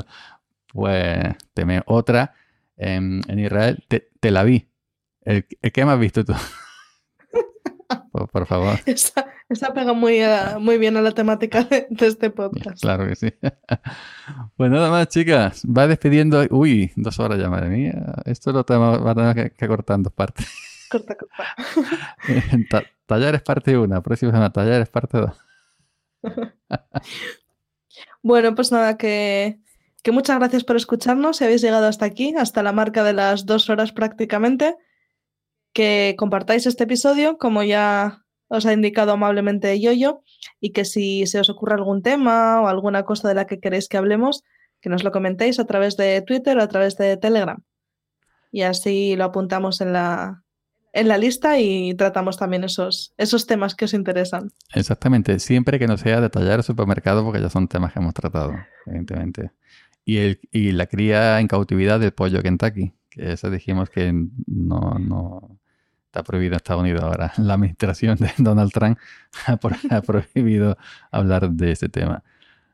Pues 0.74 1.36
Temeo. 1.54 1.84
Otra, 1.86 2.34
en, 2.78 3.22
en 3.28 3.40
Israel, 3.40 3.84
te, 3.88 4.10
Tel 4.20 4.38
Aviv. 4.38 4.68
¿El, 5.22 5.46
el 5.62 5.72
qué 5.72 5.86
más 5.86 5.96
has 5.96 6.00
visto 6.00 6.26
tú? 6.26 6.34
por, 8.12 8.28
por 8.30 8.46
favor. 8.48 8.80
Esa, 8.86 9.26
esa 9.54 9.74
pega 9.74 9.94
muy, 9.94 10.22
a- 10.22 10.58
muy 10.60 10.78
bien 10.78 10.98
a 10.98 11.02
la 11.02 11.12
temática 11.12 11.64
de, 11.64 11.88
de 11.90 12.08
este 12.08 12.30
podcast. 12.30 12.82
Claro 12.82 13.08
que 13.08 13.16
sí. 13.16 13.34
Pues 14.58 14.72
nada 14.72 14.90
más, 14.90 15.08
chicas. 15.10 15.64
Va 15.66 15.88
despidiendo. 15.88 16.42
Uy, 16.52 16.92
dos 16.96 17.20
horas 17.20 17.40
ya, 17.40 17.50
madre 17.50 17.70
mía. 17.70 17.94
Esto 18.26 18.52
lo 18.52 18.64
tenemos, 18.64 19.06
va 19.06 19.12
a 19.12 19.16
tener 19.16 19.36
que, 19.36 19.52
que 19.56 19.68
cortar 19.68 19.96
en 19.98 20.04
dos 20.04 20.14
partes. 20.14 20.48
Corta, 20.90 21.16
corta. 21.16 21.44
Ta- 22.70 22.84
Tallares 23.08 23.42
parte 23.42 23.76
1, 23.78 24.02
próxima 24.04 24.32
semana, 24.32 24.52
Tallares 24.54 24.90
parte 24.90 25.18
2. 25.18 25.32
Bueno, 28.22 28.56
pues 28.56 28.72
nada, 28.72 28.98
que, 28.98 29.60
que 30.04 30.12
muchas 30.12 30.38
gracias 30.40 30.64
por 30.64 30.76
escucharnos. 30.76 31.38
Si 31.38 31.44
habéis 31.44 31.62
llegado 31.62 31.88
hasta 31.88 32.06
aquí, 32.06 32.34
hasta 32.38 32.64
la 32.64 32.72
marca 32.72 33.04
de 33.04 33.14
las 33.14 33.46
dos 33.46 33.70
horas 33.70 33.92
prácticamente, 33.92 34.76
que 35.74 36.16
compartáis 36.18 36.66
este 36.66 36.86
episodio, 36.86 37.38
como 37.38 37.64
ya 37.64 38.23
os 38.54 38.66
ha 38.68 38.74
indicado 38.74 39.12
amablemente 39.12 39.80
Yoyo, 39.80 40.22
y 40.60 40.72
que 40.72 40.86
si 40.86 41.26
se 41.26 41.40
os 41.40 41.50
ocurre 41.50 41.74
algún 41.74 42.04
tema 42.04 42.62
o 42.62 42.68
alguna 42.68 43.04
cosa 43.04 43.28
de 43.28 43.34
la 43.34 43.48
que 43.48 43.60
queréis 43.60 43.88
que 43.88 43.98
hablemos, 43.98 44.44
que 44.80 44.90
nos 44.90 45.04
lo 45.04 45.12
comentéis 45.12 45.60
a 45.60 45.66
través 45.66 45.98
de 45.98 46.22
Twitter 46.22 46.58
o 46.58 46.62
a 46.62 46.68
través 46.68 46.96
de 46.98 47.18
Telegram. 47.18 47.58
Y 48.52 48.62
así 48.62 49.16
lo 49.16 49.24
apuntamos 49.24 49.82
en 49.82 49.94
la, 49.94 50.44
en 50.94 51.08
la 51.08 51.18
lista 51.18 51.60
y 51.60 51.96
tratamos 51.96 52.38
también 52.38 52.64
esos, 52.64 53.16
esos 53.18 53.48
temas 53.48 53.74
que 53.74 53.86
os 53.86 53.96
interesan. 53.96 54.52
Exactamente, 54.76 55.40
siempre 55.40 55.80
que 55.80 55.88
no 55.88 55.98
sea 55.98 56.22
de 56.22 56.30
tallar 56.30 56.62
supermercado, 56.62 57.24
porque 57.24 57.42
ya 57.42 57.50
son 57.50 57.68
temas 57.68 57.94
que 57.94 58.00
hemos 58.00 58.14
tratado, 58.14 58.54
evidentemente. 58.86 59.52
Y, 60.06 60.18
el, 60.18 60.40
y 60.52 60.74
la 60.74 60.86
cría 60.86 61.40
en 61.40 61.48
cautividad 61.48 62.00
del 62.00 62.14
pollo 62.14 62.44
Kentucky, 62.44 62.94
que 63.10 63.34
eso 63.34 63.50
dijimos 63.50 63.90
que 63.90 64.14
no, 64.46 65.00
no 65.00 65.60
está 66.14 66.22
prohibido 66.24 66.54
en 66.54 66.58
Estados 66.58 66.82
Unidos 66.84 67.02
ahora. 67.04 67.34
La 67.38 67.56
administración 67.56 68.18
de 68.18 68.32
Donald 68.38 68.72
Trump 68.72 69.00
ha, 69.48 69.58
pro- 69.58 69.76
ha 69.90 70.02
prohibido 70.02 70.78
hablar 71.12 71.50
de 71.50 71.72
ese 71.72 71.90
tema, 71.90 72.24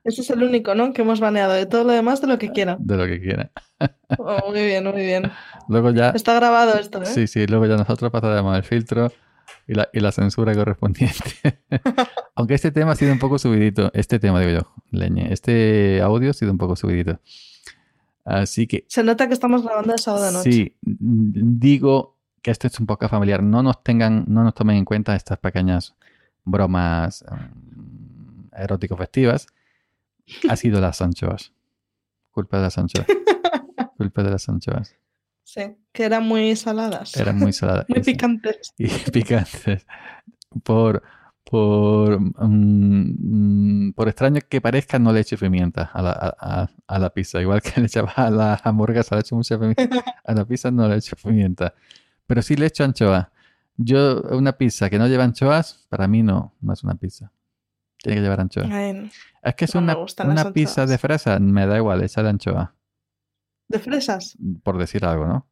Ese 0.04 0.22
es 0.22 0.30
el 0.30 0.44
único, 0.44 0.76
¿no? 0.76 0.92
Que 0.92 1.04
hemos 1.04 1.22
baneado 1.22 1.54
de 1.54 1.66
todo 1.66 1.86
lo 1.86 1.94
demás 1.94 2.20
de 2.22 2.28
lo 2.28 2.38
que 2.38 2.50
quieran. 2.52 2.78
de 2.82 2.98
lo 2.98 3.06
que 3.06 3.20
quiera. 3.22 3.50
Oh, 4.18 4.50
muy 4.52 4.66
bien, 4.66 4.84
muy 4.84 5.02
bien. 5.06 5.32
Luego 5.70 5.92
ya, 5.92 6.10
Está 6.10 6.34
grabado 6.34 6.78
esto, 6.80 7.02
¿eh? 7.02 7.06
sí, 7.06 7.28
sí, 7.28 7.46
luego 7.48 7.68
ya 7.68 7.78
nosotros 7.78 8.12
pasaremos 8.12 8.58
el 8.58 8.64
filtro 8.64 9.14
y 9.68 9.76
la, 9.76 9.88
y 9.94 10.00
la 10.00 10.12
censura 10.12 10.54
correspondiente. 10.56 11.62
Aunque 12.36 12.56
este 12.56 12.72
tema 12.72 12.92
ha 12.94 12.96
sido 12.96 13.14
un 13.14 13.20
poco 13.20 13.38
subidito, 13.38 13.92
este 13.94 14.18
tema 14.20 14.42
digo 14.42 14.52
yo, 14.62 14.74
leñe, 14.92 15.32
este 15.32 16.02
audio 16.02 16.32
ha 16.32 16.34
sido 16.34 16.52
un 16.52 16.58
poco 16.58 16.76
subidito. 16.76 17.20
Así 18.26 18.66
que 18.68 18.84
Se 18.90 19.04
nota 19.04 19.28
que 19.28 19.34
estamos 19.34 19.64
grabando 19.64 19.94
el 19.94 20.00
sábado 20.00 20.26
de 20.26 20.32
noche. 20.34 20.52
sí, 20.52 20.76
digo 20.82 22.18
que 22.42 22.52
esto 22.52 22.68
es 22.68 22.80
un 22.80 22.86
poco 22.86 23.08
familiar. 23.10 23.42
No 23.44 23.62
nos 23.64 23.84
tengan, 23.84 24.26
no 24.28 24.44
nos 24.44 24.54
tomen 24.54 24.78
en 24.78 24.86
cuenta 24.86 25.16
estas 25.16 25.38
pequeñas 25.40 25.96
bromas 26.46 27.24
mm, 27.30 28.56
erótico 28.56 28.96
festivas. 28.98 29.48
Ha 30.50 30.56
sido 30.56 30.80
las 30.82 31.02
anchoas. 31.02 31.52
Culpa 32.32 32.58
de 32.58 32.64
las 32.64 32.78
anchoas. 32.78 33.08
Culpa 33.98 34.24
de 34.24 34.32
las 34.32 34.48
anchoas. 34.50 34.96
Sí, 35.44 35.62
que 35.92 36.04
eran 36.04 36.28
muy 36.28 36.56
saladas. 36.56 37.16
Eran 37.18 37.38
muy 37.38 37.52
saladas. 37.54 37.86
muy 37.90 38.02
picantes. 38.02 38.74
y 38.78 38.88
picantes. 39.12 39.86
Por, 40.64 41.02
por, 41.44 42.20
mm, 42.20 43.88
mm, 43.88 43.94
por 43.94 44.08
extraño 44.08 44.42
que 44.48 44.62
parezca, 44.62 45.00
no 45.00 45.12
le 45.12 45.22
eche 45.22 45.38
pimienta 45.38 45.90
a 45.94 46.02
la, 46.02 46.12
a- 46.40 46.70
a 46.88 47.00
la 47.00 47.10
pizza. 47.10 47.42
Igual 47.42 47.62
que 47.62 47.80
le 47.82 47.88
echaba 47.88 48.12
a 48.16 48.30
la 48.30 48.62
hamburguesa, 48.64 49.16
le 49.16 49.22
echo 49.22 49.36
mucha 49.36 49.58
pimienta. 49.60 50.04
A 50.24 50.34
la 50.34 50.46
pizza 50.46 50.70
no 50.72 50.88
le 50.88 50.98
echo 50.98 51.16
pimienta. 51.16 51.74
Pero 52.30 52.44
sí 52.44 52.56
le 52.56 52.68
echo 52.68 52.84
anchoa. 52.84 53.32
Yo, 53.76 54.22
una 54.30 54.52
pizza 54.56 54.88
que 54.88 55.00
no 55.00 55.08
lleva 55.08 55.24
anchoas, 55.24 55.88
para 55.90 56.08
mí 56.08 56.22
no, 56.22 56.54
no 56.62 56.74
es 56.74 56.84
una 56.84 56.94
pizza. 56.94 57.32
Tiene 57.98 58.18
que 58.18 58.22
llevar 58.22 58.40
anchoa. 58.40 58.68
Ay, 58.72 59.10
Es 59.42 59.56
que 59.56 59.66
es 59.66 59.74
no 59.74 59.82
una, 59.82 59.98
una 60.26 60.54
pizza 60.54 60.86
de 60.86 61.00
fresa, 61.00 61.40
me 61.40 61.66
da 61.66 61.78
igual, 61.78 62.04
echarle 62.04 62.30
anchoa, 62.30 62.76
¿De 63.68 63.80
fresas? 63.80 64.38
por 64.62 64.78
decir 64.78 65.06
algo, 65.06 65.26
¿no? 65.26 65.48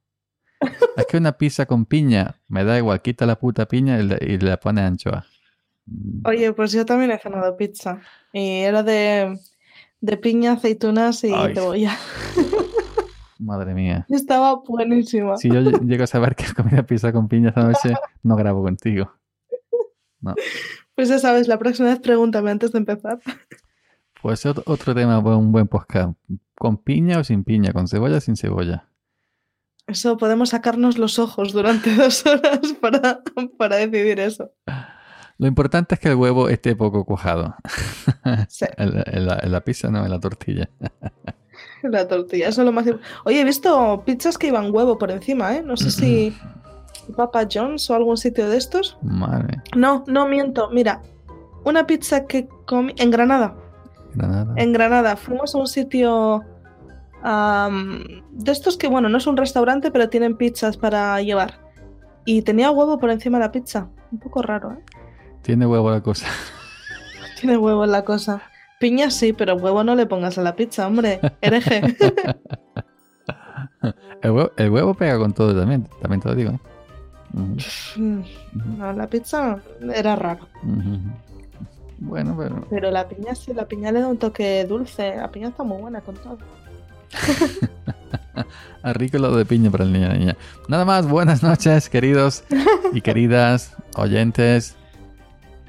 Es 0.96 1.08
que 1.08 1.18
una 1.18 1.32
pizza 1.32 1.66
con 1.66 1.88
piña, 1.88 2.42
me 2.48 2.64
da 2.64 2.78
igual, 2.78 3.02
quita 3.02 3.26
la 3.26 3.40
puta 3.40 3.68
piña 3.68 4.00
y 4.00 4.04
le, 4.04 4.20
y 4.22 4.38
le 4.38 4.56
pone 4.58 4.82
anchoa. 4.82 5.26
Oye, 6.26 6.54
pues 6.54 6.74
yo 6.74 6.86
también 6.86 7.10
he 7.10 7.18
cenado 7.18 7.58
pizza. 7.58 8.02
Y 8.32 8.60
era 8.60 8.84
de, 8.84 9.40
de 10.00 10.18
piña, 10.18 10.52
aceitunas 10.54 11.24
y 11.24 11.34
Ay. 11.34 11.56
cebolla. 11.56 11.98
Madre 13.40 13.74
mía. 13.74 14.06
Estaba 14.10 14.56
buenísima. 14.56 15.38
Si 15.38 15.48
yo 15.50 15.56
ll- 15.62 15.86
llego 15.88 16.04
a 16.04 16.08
saber 16.08 16.36
que 16.36 16.44
has 16.46 16.54
comido 16.54 16.84
pizza 16.86 17.12
con 17.14 17.28
piña 17.28 17.50
esta 17.50 17.64
noche, 17.64 17.94
no 18.24 18.36
grabo 18.36 18.64
contigo. 18.64 19.12
No. 20.22 20.34
Pues 20.96 21.10
ya 21.10 21.20
sabes, 21.20 21.48
la 21.48 21.60
próxima 21.60 21.90
vez 21.90 22.00
pregúntame 22.00 22.50
antes 22.52 22.72
de 22.72 22.80
empezar. 22.80 23.20
Pues 24.22 24.46
ot- 24.46 24.64
otro 24.66 24.96
tema, 24.96 25.20
un 25.20 25.52
buen 25.52 25.68
podcast. 25.68 26.18
¿Con 26.56 26.78
piña 26.78 27.20
o 27.20 27.24
sin 27.24 27.44
piña? 27.44 27.72
¿Con 27.74 27.88
cebolla 27.88 28.18
o 28.18 28.22
sin 28.22 28.36
cebolla? 28.36 28.90
Eso 29.86 30.18
podemos 30.18 30.50
sacarnos 30.50 30.98
los 30.98 31.20
ojos 31.20 31.54
durante 31.54 31.96
dos 31.96 32.26
horas 32.26 32.60
para, 32.82 33.22
para 33.58 33.76
decidir 33.78 34.20
eso. 34.20 34.52
Lo 35.38 35.46
importante 35.46 35.94
es 35.94 36.02
que 36.02 36.10
el 36.10 36.16
huevo 36.16 36.50
esté 36.50 36.76
poco 36.76 37.06
cuajado. 37.06 37.56
Sí. 38.50 38.66
en, 38.78 38.96
la, 38.96 39.04
en 39.06 39.26
la- 39.28 39.40
en 39.44 39.52
la 39.52 39.62
pizza, 39.62 39.90
no, 39.92 40.04
en 40.04 40.10
la 40.10 40.20
tortilla. 40.20 40.68
La 41.90 42.08
tortilla, 42.08 42.50
eso 42.50 42.62
es 42.62 42.66
lo 42.66 42.72
más 42.72 42.86
Oye, 43.26 43.42
he 43.42 43.44
visto 43.44 44.04
pizzas 44.06 44.38
que 44.38 44.48
iban 44.48 44.74
huevo 44.74 44.98
por 44.98 45.12
encima, 45.12 45.56
¿eh? 45.56 45.62
No 45.64 45.78
sé 45.78 45.92
si 45.92 46.36
Papa 47.16 47.48
John's 47.52 47.90
o 47.90 47.96
algún 47.96 48.18
sitio 48.18 48.50
de 48.50 48.58
estos. 48.58 48.98
Madre, 49.02 49.62
No, 49.76 50.04
no 50.08 50.28
miento. 50.28 50.70
Mira, 50.72 51.02
una 51.64 51.88
pizza 51.88 52.26
que 52.26 52.48
comí 52.66 52.94
en 52.98 53.12
Granada. 53.12 53.56
Granada. 54.14 54.54
En 54.58 54.74
Granada 54.74 55.16
fuimos 55.16 55.54
a 55.56 55.58
un 55.60 55.68
sitio 55.68 56.44
de 57.24 58.52
estos 58.52 58.78
que, 58.78 58.88
bueno, 58.88 59.10
no 59.10 59.18
es 59.18 59.28
un 59.28 59.38
restaurante, 59.38 59.92
pero 59.92 60.10
tienen 60.10 60.38
pizzas 60.38 60.78
para 60.78 61.22
llevar. 61.22 61.60
Y 62.26 62.42
tenía 62.42 62.72
huevo 62.72 63.00
por 63.00 63.10
encima 63.10 63.38
de 63.38 63.46
la 63.46 63.52
pizza. 63.52 63.90
Un 64.12 64.20
poco 64.20 64.42
raro, 64.42 64.74
¿eh? 64.74 64.84
Tiene 65.42 65.66
huevo 65.66 65.90
la 65.92 66.02
cosa. 66.02 66.28
Tiene 67.40 67.58
huevo 67.58 67.86
la 67.86 68.04
cosa. 68.04 68.42
Piña 68.80 69.10
sí, 69.10 69.34
pero 69.34 69.56
huevo 69.56 69.84
no 69.84 69.96
le 69.96 70.06
pongas 70.06 70.38
a 70.38 70.42
la 70.44 70.56
pizza, 70.56 70.88
hombre. 70.88 71.20
Hereje. 71.42 71.82
El 74.22 74.32
huevo, 74.32 74.52
el 74.58 74.70
huevo 74.72 74.94
pega 74.96 75.18
con 75.18 75.34
todo 75.34 75.56
también, 75.58 75.88
también 76.02 76.22
te 76.22 76.30
lo 76.30 76.36
digo. 76.36 76.52
¿eh? 76.52 76.60
Mm, 77.34 78.22
no, 78.78 78.94
la 78.94 79.08
pizza 79.08 79.60
era 79.94 80.16
raro. 80.16 80.48
ujú. 80.64 81.00
Bueno, 82.00 82.36
pero 82.38 82.68
Pero 82.70 82.92
la 82.92 83.08
piña 83.08 83.34
sí, 83.36 83.54
la 83.54 83.68
piña 83.68 83.92
le 83.92 84.02
da 84.02 84.08
un 84.08 84.18
toque 84.18 84.66
dulce. 84.66 85.16
La 85.16 85.32
piña 85.32 85.50
está 85.50 85.64
muy 85.64 85.82
buena 85.82 86.02
con 86.02 86.16
todo. 86.16 86.38
a 88.84 88.94
rico 88.94 89.18
de 89.36 89.46
piña 89.46 89.72
para 89.72 89.84
el 89.84 89.92
niño 89.94 90.06
y 90.06 90.10
la 90.10 90.18
niña. 90.18 90.38
Nada 90.68 90.86
más, 90.86 91.08
buenas 91.08 91.42
noches, 91.42 91.90
queridos 91.90 92.44
y 92.94 93.02
queridas 93.02 93.76
oyentes 93.96 94.76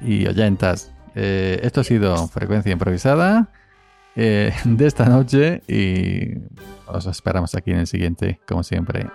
y 0.01 0.27
oyentas. 0.27 0.91
Eh, 1.21 1.59
esto 1.63 1.81
ha 1.81 1.83
sido 1.83 2.29
Frecuencia 2.29 2.71
Improvisada 2.71 3.49
eh, 4.15 4.53
de 4.63 4.87
esta 4.87 5.03
noche 5.05 5.61
y 5.67 6.37
os 6.87 7.05
esperamos 7.07 7.55
aquí 7.55 7.71
en 7.71 7.79
el 7.79 7.87
siguiente, 7.87 8.39
como 8.47 8.63
siempre. 8.63 9.05